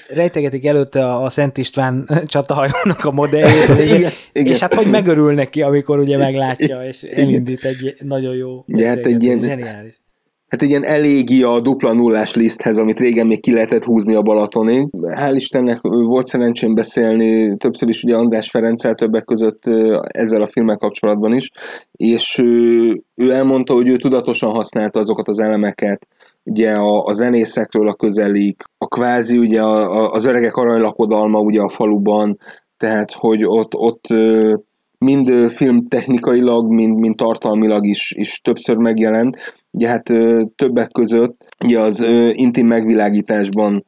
Rejtegetik 0.08 0.66
előtte 0.66 1.14
a 1.14 1.30
Szent 1.30 1.58
István 1.58 2.10
csatahajónak 2.26 3.04
a 3.04 3.10
modelljét, 3.10 3.80
igen, 3.80 4.12
igen. 4.32 4.52
és 4.52 4.58
hát 4.58 4.74
hogy 4.74 4.90
megörül 4.90 5.34
neki, 5.34 5.62
amikor 5.62 5.98
ugye 5.98 6.18
meglátja, 6.18 6.86
és 6.86 7.02
elindít 7.02 7.64
egy 7.64 7.96
nagyon 7.98 8.34
jó 8.34 8.64
ja, 8.66 8.86
hát 8.86 9.06
egy 9.06 9.22
ilyen, 9.22 9.40
zseniális 9.40 10.04
hát 10.56 10.64
egy 10.64 10.70
ilyen 10.70 10.84
elégi 10.84 11.42
a 11.42 11.60
dupla 11.60 11.92
nullás 11.92 12.34
liszthez, 12.34 12.78
amit 12.78 12.98
régen 12.98 13.26
még 13.26 13.40
ki 13.40 13.52
lehetett 13.52 13.84
húzni 13.84 14.14
a 14.14 14.22
Balatonig. 14.22 14.88
Hál' 14.92 15.32
Istennek 15.34 15.80
volt 15.82 16.26
szerencsém 16.26 16.74
beszélni 16.74 17.56
többször 17.56 17.88
is 17.88 18.02
ugye 18.02 18.16
András 18.16 18.50
Ferenccel 18.50 18.94
többek 18.94 19.24
között 19.24 19.62
ezzel 20.06 20.40
a 20.40 20.46
filmmel 20.46 20.76
kapcsolatban 20.76 21.32
is, 21.32 21.50
és 21.92 22.38
ő 23.14 23.30
elmondta, 23.30 23.74
hogy 23.74 23.88
ő 23.88 23.96
tudatosan 23.96 24.50
használta 24.50 24.98
azokat 24.98 25.28
az 25.28 25.38
elemeket, 25.38 26.06
ugye 26.42 26.72
a, 26.72 27.04
a 27.04 27.12
zenészekről 27.12 27.88
a 27.88 27.94
közelik, 27.94 28.62
a 28.78 28.86
kvázi 28.86 29.38
ugye 29.38 29.62
a, 29.62 29.92
a, 29.92 30.10
az 30.10 30.24
öregek 30.24 30.54
aranylakodalma 30.54 31.40
ugye 31.40 31.60
a 31.60 31.68
faluban, 31.68 32.38
tehát 32.76 33.12
hogy 33.12 33.44
ott, 33.44 33.74
ott 33.74 34.06
mind 34.98 35.50
filmtechnikailag, 35.50 36.72
mind, 36.72 36.98
mind 36.98 37.16
tartalmilag 37.16 37.86
is, 37.86 38.12
is 38.16 38.40
többször 38.40 38.76
megjelent. 38.76 39.36
Ugye 39.76 39.88
hát 39.88 40.04
többek 40.56 40.88
között 40.92 41.54
ugye 41.64 41.80
az 41.80 42.06
Intim 42.32 42.66
megvilágításban 42.66 43.84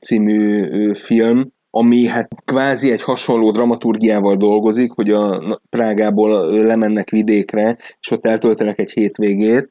című 0.00 0.68
film, 0.94 1.52
ami 1.70 2.06
hát 2.06 2.28
kvázi 2.44 2.92
egy 2.92 3.02
hasonló 3.02 3.50
dramaturgiával 3.50 4.36
dolgozik, 4.36 4.90
hogy 4.90 5.10
a 5.10 5.42
Prágából 5.70 6.50
lemennek 6.50 7.10
vidékre, 7.10 7.76
és 8.00 8.10
ott 8.10 8.26
eltöltenek 8.26 8.78
egy 8.78 8.90
hétvégét, 8.90 9.70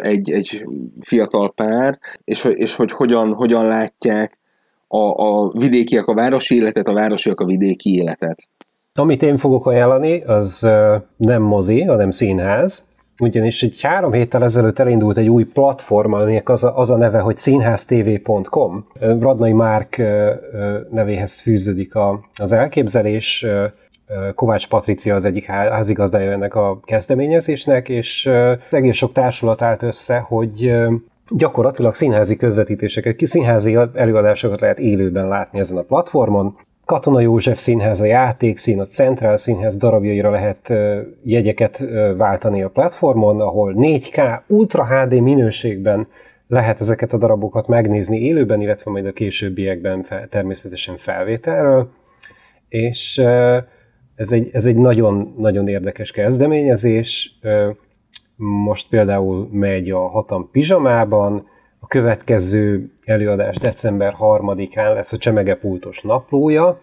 egy, 0.00 0.30
egy 0.30 0.64
fiatal 1.00 1.52
pár, 1.52 1.98
és, 2.24 2.44
és 2.44 2.74
hogy 2.74 2.92
hogyan, 2.92 3.34
hogyan 3.34 3.66
látják 3.66 4.38
a, 4.88 5.22
a 5.24 5.50
vidékiek 5.52 6.06
a 6.06 6.14
városi 6.14 6.54
életet, 6.54 6.88
a 6.88 6.92
városiak 6.92 7.40
a 7.40 7.44
vidéki 7.44 7.94
életet. 7.94 8.48
Amit 8.94 9.22
én 9.22 9.36
fogok 9.36 9.66
ajánlani, 9.66 10.22
az 10.22 10.66
nem 11.16 11.42
mozi, 11.42 11.82
hanem 11.82 12.10
színház, 12.10 12.87
ugyanis 13.20 13.62
egy 13.62 13.80
három 13.80 14.12
héttel 14.12 14.42
ezelőtt 14.42 14.78
elindult 14.78 15.16
egy 15.16 15.28
új 15.28 15.44
platform, 15.44 16.12
aminek 16.12 16.48
az 16.48 16.64
a, 16.64 16.76
az 16.78 16.90
a 16.90 16.96
neve, 16.96 17.18
hogy 17.18 17.36
színháztv.com. 17.36 18.86
Radnai 19.00 19.52
Márk 19.52 20.02
nevéhez 20.90 21.40
fűződik 21.40 21.94
a, 21.94 22.20
az 22.32 22.52
elképzelés, 22.52 23.46
Kovács 24.34 24.68
Patricia 24.68 25.14
az 25.14 25.24
egyik 25.24 25.44
házigazdája 25.44 26.30
ennek 26.30 26.54
a 26.54 26.80
kezdeményezésnek, 26.84 27.88
és 27.88 28.30
egész 28.70 28.96
sok 28.96 29.12
társulat 29.12 29.62
állt 29.62 29.82
össze, 29.82 30.18
hogy 30.18 30.72
gyakorlatilag 31.30 31.94
színházi 31.94 32.36
közvetítéseket, 32.36 33.26
színházi 33.26 33.78
előadásokat 33.94 34.60
lehet 34.60 34.78
élőben 34.78 35.28
látni 35.28 35.58
ezen 35.58 35.78
a 35.78 35.82
platformon. 35.82 36.56
Katona 36.88 37.20
József 37.20 37.58
Színház, 37.58 38.00
a 38.00 38.04
Játékszín, 38.04 38.80
a 38.80 38.84
Centrál 38.84 39.36
Színház 39.36 39.76
darabjaira 39.76 40.30
lehet 40.30 40.72
jegyeket 41.22 41.84
váltani 42.16 42.62
a 42.62 42.68
platformon, 42.68 43.40
ahol 43.40 43.74
4K 43.76 44.40
Ultra 44.46 44.86
HD 44.86 45.20
minőségben 45.20 46.08
lehet 46.46 46.80
ezeket 46.80 47.12
a 47.12 47.18
darabokat 47.18 47.66
megnézni 47.66 48.18
élőben, 48.18 48.60
illetve 48.60 48.90
majd 48.90 49.06
a 49.06 49.12
későbbiekben 49.12 50.02
fel, 50.02 50.28
természetesen 50.28 50.96
felvételről. 50.96 51.90
És 52.68 53.18
ez 54.14 54.32
egy, 54.32 54.48
ez 54.52 54.66
egy 54.66 54.76
nagyon, 54.76 55.34
nagyon 55.38 55.68
érdekes 55.68 56.10
kezdeményezés. 56.10 57.38
Most 58.36 58.88
például 58.88 59.48
megy 59.52 59.90
a 59.90 60.08
Hatam 60.08 60.48
Pizsamában, 60.50 61.46
a 61.80 61.86
következő 61.86 62.90
előadás 63.04 63.56
december 63.56 64.14
3-án 64.20 64.94
lesz 64.94 65.12
a 65.12 65.18
Csemegepultos 65.18 66.02
naplója, 66.02 66.80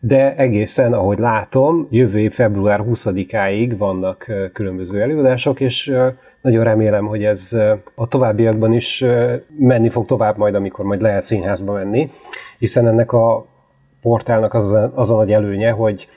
de 0.00 0.36
egészen, 0.36 0.92
ahogy 0.92 1.18
látom, 1.18 1.86
jövő 1.90 2.18
év 2.18 2.32
február 2.32 2.80
20-áig 2.84 3.74
vannak 3.78 4.26
különböző 4.52 5.00
előadások, 5.00 5.60
és 5.60 5.94
nagyon 6.42 6.64
remélem, 6.64 7.06
hogy 7.06 7.24
ez 7.24 7.52
a 7.94 8.08
továbbiakban 8.08 8.72
is 8.72 9.04
menni 9.58 9.88
fog 9.88 10.06
tovább 10.06 10.36
majd, 10.36 10.54
amikor 10.54 10.84
majd 10.84 11.00
lehet 11.00 11.22
színházba 11.22 11.72
menni, 11.72 12.10
hiszen 12.58 12.86
ennek 12.86 13.12
a 13.12 13.46
portálnak 14.02 14.54
az 14.54 14.76
az 14.94 15.10
a 15.10 15.16
nagy 15.16 15.32
előnye, 15.32 15.70
hogy 15.70 16.08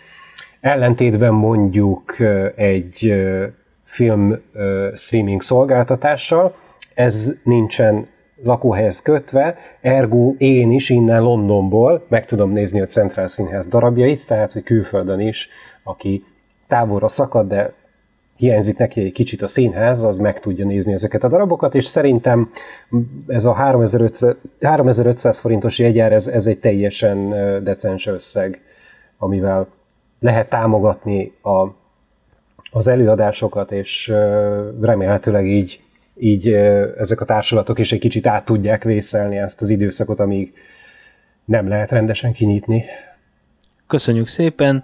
ellentétben 0.59 1.33
mondjuk 1.33 2.15
egy 2.55 3.13
film 3.83 4.41
streaming 4.95 5.41
szolgáltatással, 5.41 6.55
ez 6.93 7.34
nincsen 7.43 8.05
lakóhelyhez 8.43 9.01
kötve, 9.01 9.57
ergo 9.81 10.34
én 10.38 10.72
is 10.72 10.89
innen 10.89 11.22
Londonból 11.22 12.05
meg 12.09 12.26
tudom 12.26 12.51
nézni 12.51 12.81
a 12.81 12.85
Centrál 12.85 13.27
Színház 13.27 13.68
darabjait, 13.68 14.27
tehát 14.27 14.51
hogy 14.51 14.63
külföldön 14.63 15.19
is, 15.19 15.49
aki 15.84 16.23
távolra 16.68 17.07
szakad, 17.07 17.47
de 17.47 17.73
hiányzik 18.35 18.77
neki 18.77 19.01
egy 19.01 19.11
kicsit 19.11 19.41
a 19.41 19.47
színház, 19.47 20.03
az 20.03 20.18
meg 20.18 20.39
tudja 20.39 20.65
nézni 20.65 20.93
ezeket 20.93 21.23
a 21.23 21.27
darabokat, 21.27 21.76
és 21.76 21.85
szerintem 21.85 22.49
ez 23.27 23.45
a 23.45 23.51
3500, 23.51 24.35
3500 24.61 25.39
forintos 25.39 25.80
jegyár, 25.80 26.13
ez, 26.13 26.27
ez 26.27 26.47
egy 26.47 26.59
teljesen 26.59 27.30
decens 27.63 28.07
összeg, 28.07 28.61
amivel 29.18 29.68
lehet 30.19 30.49
támogatni 30.49 31.34
a, 31.41 31.68
az 32.72 32.88
előadásokat, 32.88 33.72
és 33.72 34.13
remélhetőleg 34.81 35.47
így 35.47 35.81
így 36.22 36.48
ezek 36.98 37.22
a 37.22 37.26
társulatok 37.26 37.80
is 37.80 37.91
egy 37.91 37.99
kicsit 37.99 38.27
át 38.27 38.45
tudják 38.45 38.84
vészelni 38.84 39.38
ezt 39.38 39.61
az 39.61 39.69
időszakot, 39.69 40.19
amíg 40.19 40.53
nem 41.45 41.68
lehet 41.68 41.91
rendesen 41.91 42.34
kinyitni. 42.34 42.84
Köszönjük 43.88 44.27
szépen! 44.27 44.84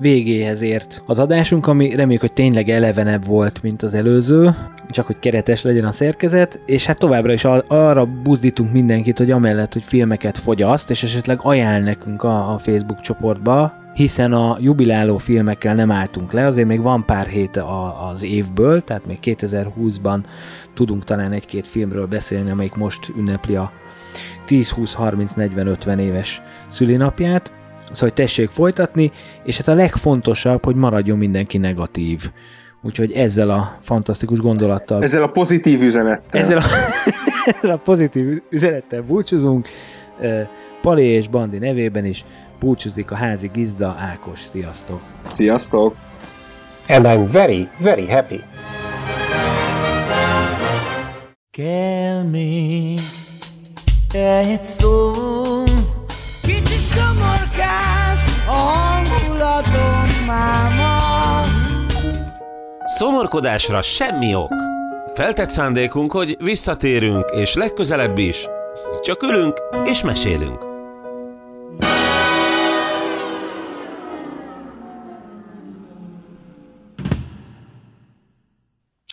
Végéhez 0.00 0.62
ért. 0.62 1.02
Az 1.06 1.18
adásunk, 1.18 1.66
ami 1.66 1.94
reméljük, 1.94 2.20
hogy 2.20 2.32
tényleg 2.32 2.68
elevenebb 2.68 3.26
volt, 3.26 3.62
mint 3.62 3.82
az 3.82 3.94
előző, 3.94 4.54
csak 4.90 5.06
hogy 5.06 5.18
keretes 5.18 5.62
legyen 5.62 5.84
a 5.84 5.92
szerkezet, 5.92 6.60
és 6.66 6.86
hát 6.86 6.98
továbbra 6.98 7.32
is 7.32 7.44
arra 7.66 8.06
buzdítunk 8.22 8.72
mindenkit, 8.72 9.18
hogy 9.18 9.30
amellett, 9.30 9.72
hogy 9.72 9.84
filmeket 9.84 10.38
fogyaszt, 10.38 10.90
és 10.90 11.02
esetleg 11.02 11.38
ajánl 11.42 11.84
nekünk 11.84 12.22
a, 12.22 12.58
Facebook 12.58 13.00
csoportba, 13.00 13.72
hiszen 13.94 14.32
a 14.32 14.56
jubiláló 14.60 15.16
filmekkel 15.16 15.74
nem 15.74 15.90
álltunk 15.90 16.32
le, 16.32 16.46
azért 16.46 16.68
még 16.68 16.80
van 16.80 17.04
pár 17.04 17.26
hét 17.26 17.56
a, 17.56 18.08
az 18.08 18.24
évből, 18.24 18.80
tehát 18.80 19.06
még 19.06 19.18
2020-ban 19.22 20.18
tudunk 20.74 21.04
talán 21.04 21.32
egy-két 21.32 21.68
filmről 21.68 22.06
beszélni, 22.06 22.50
amelyik 22.50 22.74
most 22.74 23.12
ünnepli 23.16 23.56
a 23.56 23.72
10, 24.44 24.70
20, 24.70 24.94
30, 24.94 25.32
40, 25.32 25.66
50 25.66 25.98
éves 25.98 26.42
szülinapját, 26.68 27.58
szóval 27.92 28.08
hogy 28.08 28.14
tessék 28.14 28.48
folytatni, 28.48 29.12
és 29.44 29.56
hát 29.56 29.68
a 29.68 29.74
legfontosabb, 29.74 30.64
hogy 30.64 30.74
maradjon 30.74 31.18
mindenki 31.18 31.58
negatív. 31.58 32.30
Úgyhogy 32.82 33.12
ezzel 33.12 33.50
a 33.50 33.78
fantasztikus 33.82 34.38
gondolattal... 34.38 35.02
Ezzel 35.02 35.22
a 35.22 35.28
pozitív 35.28 35.82
üzenettel. 35.82 36.40
Ezzel 36.40 36.58
a, 36.58 36.62
ezzel 37.56 37.70
a 37.70 37.76
pozitív 37.76 38.42
üzenettel 38.50 39.02
búcsúzunk. 39.02 39.68
Pali 40.80 41.04
és 41.04 41.28
Bandi 41.28 41.58
nevében 41.58 42.04
is 42.04 42.24
búcsúzik 42.60 43.10
a 43.10 43.14
házi 43.14 43.50
gizda 43.52 43.96
Ákos. 43.98 44.40
Sziasztok! 44.40 45.00
Sziasztok! 45.26 45.96
And 46.88 47.06
I'm 47.06 47.28
very, 47.30 47.68
very 47.78 48.06
happy. 48.06 48.40
Kell 51.50 52.22
még 52.22 52.98
egy 54.12 54.64
szó 54.64 55.12
Kicsit 56.90 57.02
szomorkás 57.02 58.24
a 58.46 58.52
hangulatom 58.52 60.24
máma 60.26 61.42
Szomorkodásra 62.84 63.82
semmi 63.82 64.34
ok. 64.34 64.52
Feltett 65.06 65.48
szándékunk, 65.48 66.12
hogy 66.12 66.36
visszatérünk, 66.42 67.30
és 67.30 67.54
legközelebb 67.54 68.18
is 68.18 68.48
csak 69.00 69.22
ülünk 69.22 69.62
és 69.84 70.02
mesélünk. 70.02 70.64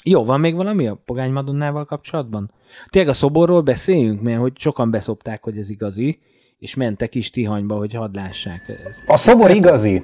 Jó, 0.04 0.26
van 0.26 0.40
még 0.40 0.56
valami 0.56 0.88
a 0.88 1.02
Pogány 1.06 1.32
Madonnával 1.32 1.86
kapcsolatban? 1.86 2.52
Tényleg 2.90 3.12
a 3.12 3.16
szoborról 3.16 3.62
beszéljünk, 3.62 4.22
mert 4.22 4.40
hogy 4.40 4.54
sokan 4.56 4.92
beszopták, 4.92 5.44
hogy 5.44 5.58
ez 5.58 5.70
igazi, 5.70 6.20
és 6.60 6.76
mentek 6.76 7.16
is 7.16 7.30
Tihanyba, 7.30 7.76
hogy 7.76 7.94
hadd 7.94 8.16
lássák. 8.16 8.72
A 9.08 9.18
szobor 9.18 9.52
igazi. 9.52 10.04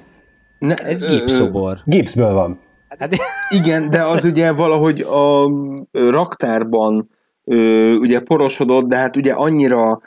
Ne, 0.60 0.76
egy 0.76 1.00
gipszobor. 1.00 1.78
Gipszből 1.86 2.34
van. 2.34 2.60
Hát, 3.00 3.16
Igen, 3.50 3.90
de 3.90 4.04
az 4.04 4.26
ugye 4.26 4.54
valahogy 4.54 5.00
a 5.02 5.52
raktárban 6.10 7.10
ö, 7.44 7.94
ugye 7.96 8.20
porosodott, 8.20 8.86
de 8.86 8.96
hát 8.96 9.16
ugye 9.16 9.34
annyira, 9.34 10.02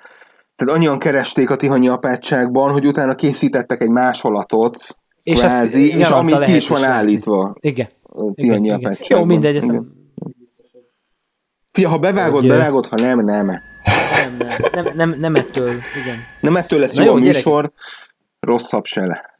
tehát 0.57 0.75
annyian 0.77 0.99
keresték 0.99 1.51
a 1.51 1.57
tihanyi 1.57 1.89
apátságban, 1.89 2.73
hogy 2.73 2.87
utána 2.87 3.15
készítettek 3.15 3.81
egy 3.81 3.91
másolatot, 3.91 4.75
És 4.75 4.97
és, 5.23 5.43
azt 5.43 5.55
kvázi, 5.55 5.89
és 5.89 6.09
ami 6.09 6.33
ki 6.41 6.55
is 6.57 6.69
van 6.69 6.85
állítva 6.85 7.57
igen. 7.61 7.89
a 8.03 8.33
tihanyi 8.35 8.65
igen, 8.65 8.65
igen. 8.65 8.77
apátságban. 8.77 9.19
Jó, 9.19 9.25
mindegy, 9.25 9.65
Igen. 9.65 10.06
Fia, 11.77 11.89
ha 11.89 11.99
bevágod, 11.99 12.41
Hogy, 12.41 12.49
bevágod, 12.49 12.87
ha 12.87 12.97
nem, 12.97 13.19
nem. 13.19 13.47
nem, 13.47 13.63
nem, 14.73 14.93
nem, 14.95 15.15
nem, 15.19 15.35
ettől, 15.35 15.81
igen. 16.03 16.25
Nem 16.41 16.57
ettől 16.57 16.79
lesz 16.79 16.95
Na 16.95 17.03
jó, 17.03 17.09
jó, 17.09 17.17
a 17.17 17.19
műsor, 17.19 17.73
rosszabb 18.41 18.85
se 18.85 19.07
le. 19.07 19.35